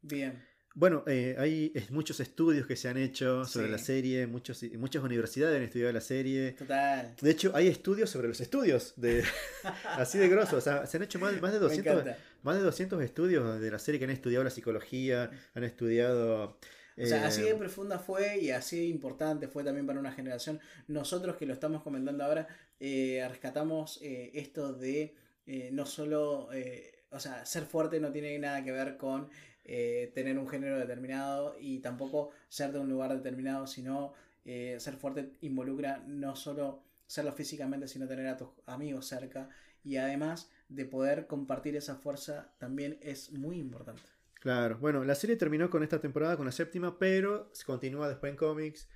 [0.00, 0.42] Bien.
[0.74, 3.72] Bueno, eh, hay eh, muchos estudios que se han hecho sobre Sí.
[3.72, 6.52] la serie, muchos, muchas universidades han estudiado la serie.
[6.52, 7.14] Total.
[7.20, 9.22] De hecho, hay estudios sobre los estudios, de,
[9.84, 10.56] así de grosso.
[10.56, 12.18] O sea, se han hecho más, más, de Me 200, encanta.
[12.42, 16.58] más de 200 estudios de la serie que han estudiado la psicología, han estudiado...
[16.96, 20.12] O sea, eh, así de profunda fue y así de importante fue también para una
[20.12, 20.60] generación.
[20.86, 22.46] Nosotros que lo estamos comentando ahora,
[22.78, 25.14] eh, rescatamos eh, esto de
[25.46, 29.28] eh, no solo, eh, o sea, ser fuerte no tiene nada que ver con
[29.64, 34.12] eh, tener un género determinado y tampoco ser de un lugar determinado, sino
[34.44, 39.48] eh, ser fuerte involucra no solo serlo físicamente, sino tener a tus amigos cerca
[39.82, 44.02] y además de poder compartir esa fuerza también es muy importante.
[44.40, 48.30] Claro, bueno, la serie terminó con esta temporada, con la séptima, pero se continúa después
[48.30, 48.88] en cómics.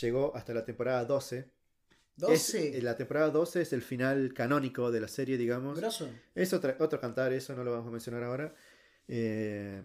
[0.00, 1.38] Llegó hasta la temporada 12.
[1.38, 1.50] Es-
[2.16, 2.78] 12.
[2.78, 5.78] eh, la temporada 12 es el final canónico de la serie, digamos.
[5.78, 6.08] Grosso.
[6.34, 8.54] Es otra- otro cantar, eso no lo vamos a mencionar ahora.
[9.08, 9.82] Eh,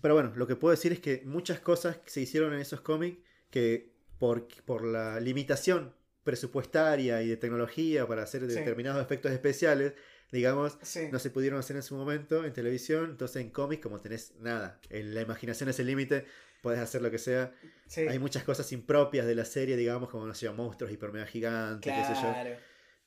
[0.00, 3.18] pero bueno, lo que puedo decir es que muchas cosas se hicieron en esos cómics
[3.50, 5.94] que por, por la limitación
[6.24, 8.48] presupuestaria y de tecnología para hacer Sí.
[8.54, 9.94] determinados efectos especiales,
[10.30, 11.08] digamos, Sí.
[11.12, 13.10] no se pudieron hacer en su momento en televisión.
[13.10, 16.24] Entonces en cómics, como tenés nada, en la imaginación es el límite,
[16.62, 17.52] podés hacer lo que sea.
[17.86, 18.02] Sí.
[18.02, 21.92] Hay muchas cosas impropias de la serie, digamos, como no sé, monstruos hiper mega gigantes,
[21.92, 22.34] qué sé yo.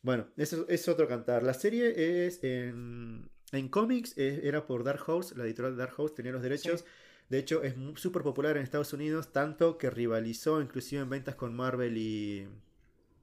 [0.01, 1.41] Bueno, eso es otro cantar.
[1.41, 5.93] La serie es en, en cómics, eh, era por Dark Horse, la editorial de Dark
[5.97, 6.81] Horse tenía los derechos.
[6.81, 6.85] Sí.
[7.29, 11.55] De hecho, es súper popular en Estados Unidos, tanto que rivalizó inclusive en ventas con
[11.55, 12.47] Marvel y,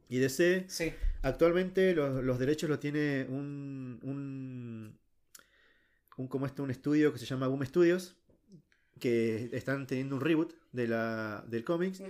[0.09, 0.65] y DC.
[0.69, 0.93] Sí.
[1.23, 4.99] Actualmente los, los derechos lo tiene un, un,
[6.17, 8.17] un, como este, un estudio que se llama Boom Studios,
[8.99, 12.02] que están teniendo un reboot de la, del cómics.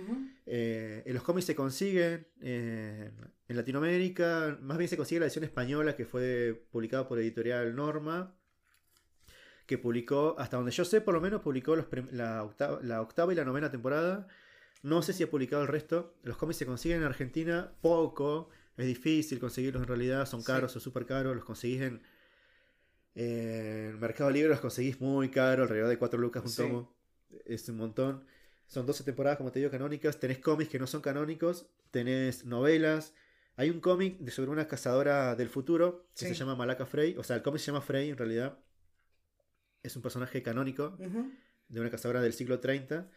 [0.45, 3.11] Eh, los cómics se consiguen eh,
[3.47, 8.35] en Latinoamérica, más bien se consigue la edición española que fue publicada por editorial Norma,
[9.65, 13.31] que publicó, hasta donde yo sé, por lo menos publicó los la, octava, la octava
[13.33, 14.27] y la novena temporada.
[14.81, 16.15] No sé si ha publicado el resto.
[16.23, 20.47] Los cómics se consiguen en Argentina poco, es difícil conseguirlos en realidad, son Sí.
[20.47, 22.01] caros, son súper caros, los conseguís en,
[23.15, 26.61] en Mercado Libre, los conseguís muy caro, alrededor de 4 lucas un Sí.
[26.63, 26.93] tomo,
[27.45, 28.25] es un montón.
[28.73, 30.19] Son 12 temporadas, como te digo, canónicas.
[30.19, 31.67] Tenés cómics que no son canónicos.
[31.91, 33.13] Tenés novelas.
[33.55, 36.27] Hay un cómic sobre una cazadora del futuro que Sí.
[36.29, 37.15] se llama Malaka Frey.
[37.17, 38.57] O sea, el cómic se llama Frey en realidad.
[39.83, 40.97] Es un personaje canónico
[41.67, 43.07] de una cazadora del siglo 30.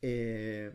[0.00, 0.72] Eh,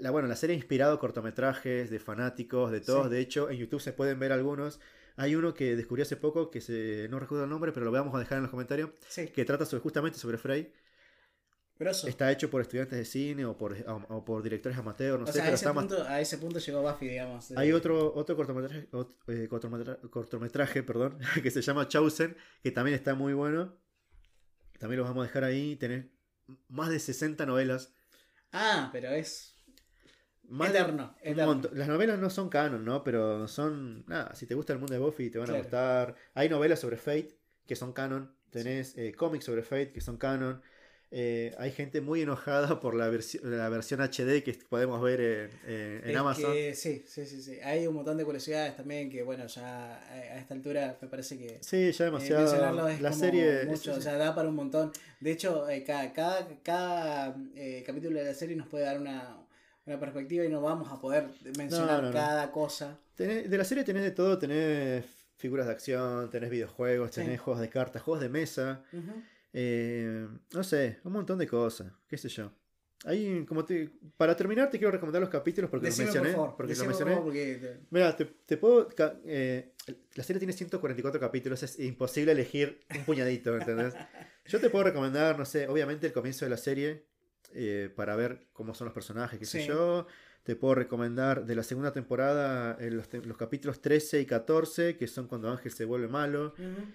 [0.00, 3.08] la, bueno, la serie ha inspirado cortometrajes de fanáticos, de todos.
[3.08, 3.12] Sí.
[3.12, 4.80] De hecho, en YouTube se pueden ver algunos.
[5.16, 8.14] Hay uno que descubrí hace poco, que se, no recuerdo el nombre, pero lo vamos
[8.14, 9.28] a dejar en los comentarios, Sí.
[9.28, 10.72] que trata sobre, justamente sobre Frey.
[12.06, 15.26] Está hecho por estudiantes de cine o por, o, o por directores amateurs, no o
[15.26, 17.48] sé, sea, a pero ese, está más- punto, a ese punto llegó Buffy, digamos.
[17.48, 18.88] de- Hay otro, otro cortometraje,
[19.28, 23.76] eh, cortometra- cortometraje perdón, que se llama Chosen, que también está muy bueno.
[24.78, 25.76] También lo vamos a dejar ahí.
[25.76, 26.06] Tenés
[26.68, 27.92] más de 60 novelas.
[28.52, 29.56] Ah, pero es
[30.44, 31.14] Más eterno.
[31.22, 31.46] un eterno.
[31.46, 31.78] montón.
[31.78, 33.02] Las novelas no son canon, ¿no?
[33.02, 34.04] Pero son.
[34.06, 35.58] Nada, si te gusta el mundo de Buffy, te van Claro.
[35.60, 36.14] a gustar.
[36.34, 37.36] Hay novelas sobre Fate
[37.66, 38.32] que son canon.
[38.50, 40.62] Tenés eh, cómics sobre Fate que son canon.
[41.10, 45.20] Eh, hay gente muy enojada por la, versi- la versión HD que podemos ver
[45.66, 46.52] en, en- Amazon.
[46.52, 47.60] que sí, sí, sí, sí.
[47.62, 51.58] Hay un montón de curiosidades también que, bueno, ya a esta altura me parece que
[51.60, 52.42] Sí, ya eh, demasiado.
[52.42, 53.64] mencionarlo es la como serie.
[53.66, 54.90] mucho, es- o sea, da para un montón.
[55.20, 59.36] De hecho, eh, cada, cada, cada eh, capítulo de la serie nos puede dar una,
[59.86, 62.12] una perspectiva y no vamos a poder mencionar no, no.
[62.12, 62.98] cada cosa.
[63.16, 65.04] Tenés- de la serie tenés de todo, tenés
[65.36, 67.20] figuras de acción, tenés videojuegos, Sí.
[67.20, 69.12] tenés juegos de cartas, juegos de mesa, Ujú.
[69.54, 72.52] Eh, no sé, un montón de cosas, qué sé yo.
[73.06, 76.30] Ahí, como te, para terminar, te quiero recomendar los capítulos porque los mencioné.
[76.30, 76.56] por favor.
[76.56, 77.16] porque lo mencioné.
[77.16, 78.88] porque Mira, te, te puedo.
[79.26, 79.74] eh,
[80.14, 83.94] la serie tiene 144 capítulos, es imposible elegir un puñadito, ¿entendés?
[84.46, 87.04] Yo te puedo recomendar, no sé, obviamente el comienzo de la serie
[87.52, 89.68] eh, para ver cómo son los personajes, qué sé Sí.
[89.68, 90.06] yo.
[90.44, 94.96] Te puedo recomendar de la segunda temporada eh, los, te- los capítulos 13 y 14,
[94.96, 96.54] que son cuando Ángel se vuelve malo.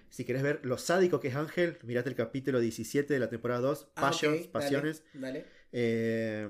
[0.10, 3.62] Si querés ver lo sádico que es Ángel, mirate el capítulo 17 de la temporada
[3.62, 5.04] 2, Ah, Passions, Pasiones.
[5.14, 5.46] Dale.
[5.72, 6.48] Eh,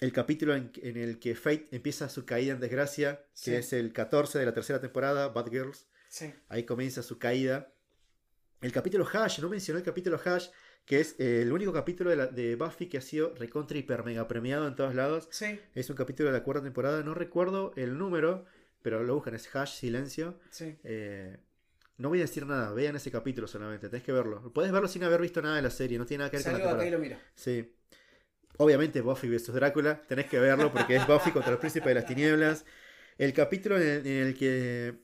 [0.00, 3.92] el capítulo en, en el que Fate empieza su caída en desgracia, que es el
[3.92, 5.86] 14 de la tercera temporada, Bad Girls.
[6.08, 6.32] Sí.
[6.48, 7.74] Ahí comienza su caída.
[8.62, 10.48] El capítulo Hash, no mencioné el capítulo Hash,
[10.88, 14.02] que es eh, el único capítulo de, la- de Buffy que ha sido recontra hiper
[14.04, 15.28] mega premiado en todos lados.
[15.30, 15.60] Sí.
[15.74, 18.46] Es un capítulo de la cuarta temporada, no recuerdo el número,
[18.82, 20.40] pero lo buscan, es Hash Silencio.
[20.50, 20.76] Sí.
[20.84, 21.36] Eh,
[21.98, 24.52] no voy a decir nada, vean ese capítulo solamente, tenés que verlo.
[24.54, 26.52] Puedes verlo sin haber visto nada de la serie, no tiene nada que ver con
[26.54, 26.88] la Salgo temporada.
[26.88, 27.16] acá y lo miro.
[27.34, 27.74] Sí.
[28.56, 32.06] Obviamente Buffy vs Drácula, tenés que verlo porque es Buffy contra los príncipes de las
[32.06, 32.64] tinieblas.
[33.18, 34.94] El capítulo en el, en el que...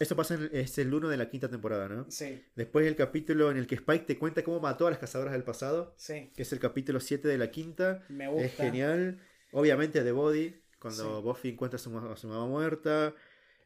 [0.00, 2.10] Esto pasa en- es el 1 de la quinta temporada, ¿no?
[2.10, 2.42] Sí.
[2.56, 5.44] Después el capítulo en el que Spike te cuenta cómo mató a las cazadoras del
[5.44, 6.32] pasado, Sí.
[6.34, 8.02] que es el capítulo 7 de la quinta.
[8.08, 8.46] Me gusta.
[8.46, 9.20] Es genial.
[9.52, 11.22] Obviamente The Body, cuando Sí.
[11.22, 13.14] Buffy encuentra a su, a su mamá muerta.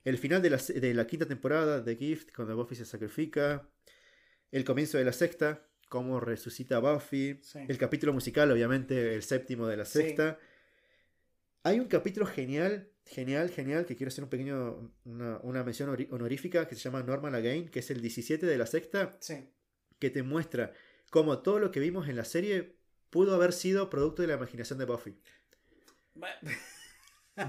[0.05, 3.67] El final de la, de la quinta temporada, The Gift, cuando Buffy se sacrifica.
[4.51, 7.39] El comienzo de la sexta, cómo resucita a Buffy.
[7.43, 7.61] Sí.
[7.69, 9.99] El capítulo musical, obviamente, el séptimo de la Sí.
[10.03, 10.39] sexta.
[11.63, 16.67] Hay un capítulo genial, genial, genial, que quiero hacer un pequeño, una, una mención honorífica
[16.67, 19.49] que se llama Normal Again, que es el 17 de la sexta, Sí.
[19.99, 20.73] que te muestra
[21.11, 22.77] cómo todo lo que vimos en la serie
[23.11, 25.17] pudo haber sido producto de la imaginación de Buffy.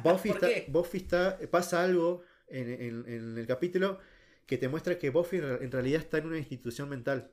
[0.03, 0.71] Buffy ¿Por está?
[0.71, 3.99] Buffy está, pasa algo en, en- en el capítulo
[4.45, 7.31] que te muestra que Buffy en realidad está en una institución mental.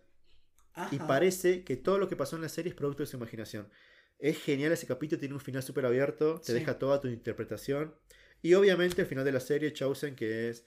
[0.91, 3.69] Y parece que todo lo que pasó en la serie es producto de su imaginación.
[4.23, 6.53] Es genial ese capítulo, tiene un final súper abierto, te Sí.
[6.53, 7.93] deja toda tu interpretación.
[8.41, 10.65] Y obviamente el final de la serie, Chosen, que es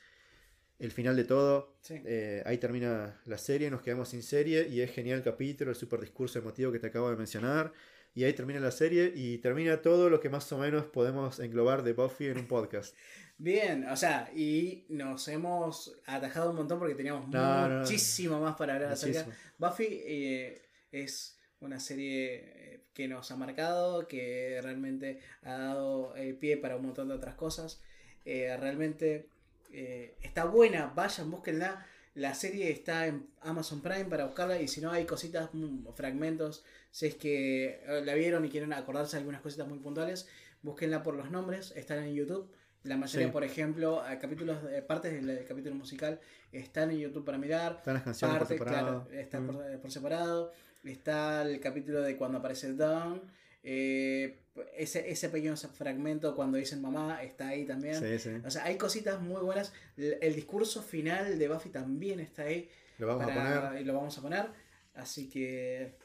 [0.78, 1.78] el final de todo.
[1.82, 2.02] Sí.
[2.06, 5.78] Eh, ahí termina la serie, nos quedamos sin serie y es genial el capítulo, el
[5.78, 7.72] super discurso emotivo que te acabo de mencionar.
[8.14, 11.84] Y ahí termina la serie y termina todo lo que más o menos podemos englobar
[11.84, 12.94] de Buffy en un podcast.
[13.38, 17.80] Bien, o sea, y nos hemos atajado un montón porque teníamos No, no, no.
[17.82, 19.26] muchísimo más para hablar acerca.
[19.26, 19.50] Muchísimo.
[19.60, 20.62] Buffy eh,
[20.92, 22.65] es una serie
[22.96, 27.36] que nos ha marcado, que realmente ha dado eh, pie para un montón de otras
[27.36, 27.82] cosas.
[28.26, 29.28] Eh, realmente
[29.72, 31.86] eh, está buena, vayan, búsquenla.
[32.16, 36.64] La serie está en Amazon Prime para buscarla y si no hay cositas, mm, fragmentos,
[36.90, 40.28] si es que eh, la vieron y quieren acordarse de algunas cositas muy puntuales,
[40.64, 42.50] búsquenla por los nombres, están en YouTube.
[42.84, 43.34] La mayoría, Sí.
[43.34, 46.20] por ejemplo, a capítulos, eh, partes del, del capítulo musical
[46.54, 47.78] están en YouTube para mirar.
[47.80, 49.04] Están las canciones por separado.
[49.08, 49.46] claro, está Mm.
[49.48, 50.54] por, por separado.
[50.86, 53.22] Está el capítulo de cuando aparece Dawn.
[53.64, 54.40] eh,
[54.78, 57.96] ese, ese pequeño fragmento cuando dicen mamá está ahí también.
[57.96, 58.30] Sí, sí.
[58.46, 59.74] O sea, hay cositas muy buenas.
[59.98, 62.70] El, el discurso final de Buffy también está ahí.
[63.00, 63.86] Lo vamos para- a poner.
[63.86, 64.46] Lo vamos a poner.
[64.94, 65.98] Así que.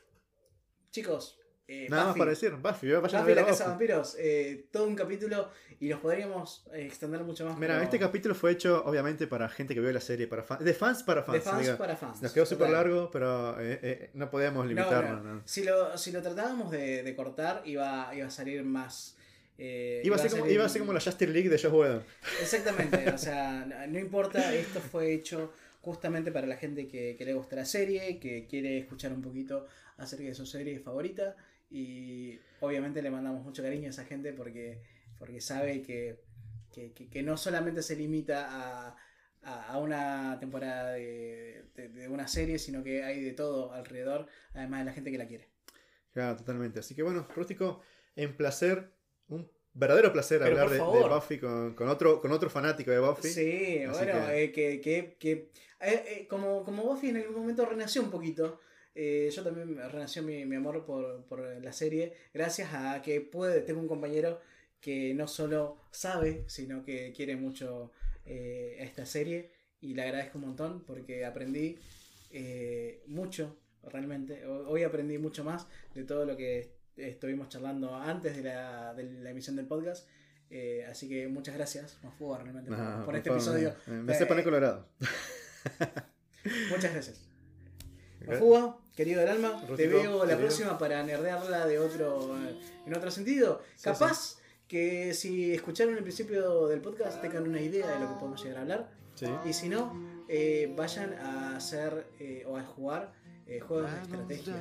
[0.91, 1.39] Chicos.
[1.73, 2.51] Eh, Nada más para decir.
[2.53, 3.71] Buffy, vayan a Buffy ver la a Casa de.
[3.71, 4.17] Vampiros.
[4.19, 5.49] eh, todo un capítulo.
[5.83, 7.57] Y los podríamos eh, extender mucho más.
[7.57, 10.75] Mira, pero este capítulo fue hecho obviamente para gente que vio la serie, para de
[10.75, 11.39] fans para fans.
[11.39, 11.79] De fans diga.
[11.79, 12.21] para fans.
[12.21, 15.25] Nos quedó súper largo, pero eh, eh, no podíamos No, limitarnos.
[15.25, 15.35] no.
[15.37, 15.43] ¿no?
[15.47, 19.17] Si, lo, si lo tratábamos de, de cortar, iba, iba a salir más.
[19.57, 21.73] eh, Iba, a ser como, salir- iba a ser como la Justice League de Josh
[21.73, 22.03] Whedon.
[22.43, 27.25] Exactamente, o sea, no- no importa, esto fue hecho justamente para la gente que, que
[27.25, 29.67] le gusta la serie, que quiere escuchar un poquito
[29.97, 31.37] acerca de su serie favorita
[31.71, 34.83] y obviamente le mandamos mucho cariño a esa gente porque,
[35.19, 36.21] porque sabe que,
[36.73, 38.97] que, que- que no solamente se limita a,
[39.43, 44.27] a- a una temporada de, de- de una serie, sino que hay de todo alrededor,
[44.55, 45.49] además de la gente que la quiere.
[46.13, 46.81] Claro, totalmente.
[46.81, 47.81] Así que bueno, Rústico,
[48.17, 48.91] en placer,
[49.29, 53.29] un verdadero placer Pero hablar de, Buffy con, con otro, con otro fanático de Buffy.
[53.29, 55.51] Sí, Así bueno, que- eh, que, que, que-
[55.81, 58.61] eh, eh, como, como Buffy en algún momento renació un poquito,
[58.95, 63.61] eh, yo también renació mi, mi amor por, por la serie, gracias a que puede,
[63.63, 64.41] tengo un compañero
[64.81, 67.93] que no solo sabe, sino que quiere mucho
[68.25, 71.79] eh, esta serie y le agradezco un montón porque aprendí
[72.33, 74.47] eh, mucho, realmente.
[74.47, 79.05] Ho- Hoy aprendí mucho más de todo lo que estuvimos charlando antes de la, de
[79.05, 80.07] la emisión del podcast.
[80.51, 83.75] Eh, así que muchas gracias, Mafúa, realmente, por, por este favor, episodio.
[83.87, 84.89] Me, me hace poner Eh, colorado.
[86.71, 87.21] Muchas gracias.
[88.27, 93.11] Mafúa, querido del alma, te veo la próxima para nerdearla de otro, eh, en otro
[93.11, 93.63] sentido.
[93.77, 98.15] Sí, Capaz que si escucharon el principio del podcast tengan una idea de lo que
[98.15, 98.91] podemos llegar a hablar.
[99.17, 99.27] Sí.
[99.45, 99.93] Y si no,
[100.29, 103.13] eh, vayan a hacer eh, o a jugar
[103.49, 104.55] eh, juegos de estrategia.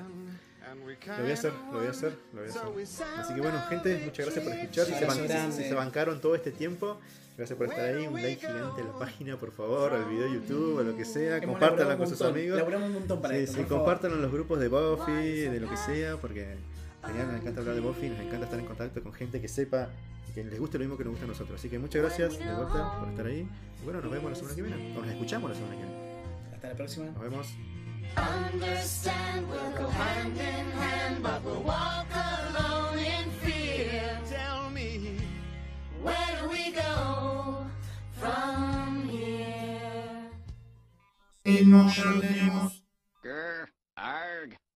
[0.76, 3.08] Lo voy a hacer, lo voy a hacer, lo voy a hacer.
[3.18, 5.52] Así que bueno, gente, muchas gracias por escuchar.
[5.52, 7.00] Si se bancaron todo este tiempo,
[7.40, 8.06] gracias por estar ahí.
[8.08, 11.06] Un like gigante a la página, por favor, al video de YouTube, a lo que
[11.06, 11.40] sea.
[11.40, 12.58] Laburado con sus amigos.
[12.58, 13.58] Laburamos un montón para Sí, esto.
[13.58, 16.56] sí, compártanlo en los grupos de Buffy, de lo que sea, porque
[17.06, 19.90] genial, nos encanta hablar de Buffy, nos encanta estar en contacto con gente que sepa
[20.30, 21.58] y que les guste lo mismo que nos gusta a nosotros.
[21.60, 23.48] Así que muchas gracias de vuelta por estar ahí.
[23.82, 24.98] Y bueno, nos vemos la semana que viene.
[24.98, 25.98] O nos escuchamos la semana que viene.
[26.54, 27.06] Hasta la próxima.
[27.06, 27.48] Nos vemos.
[28.18, 34.20] Understand we'll go hand in hand, but we'll walk alone in fear.
[34.28, 35.18] Tell me,
[36.04, 37.29] where do we go
[38.30, 40.30] Come here.
[41.44, 42.84] Y nos reunimos.
[43.24, 44.60] Grr, arg.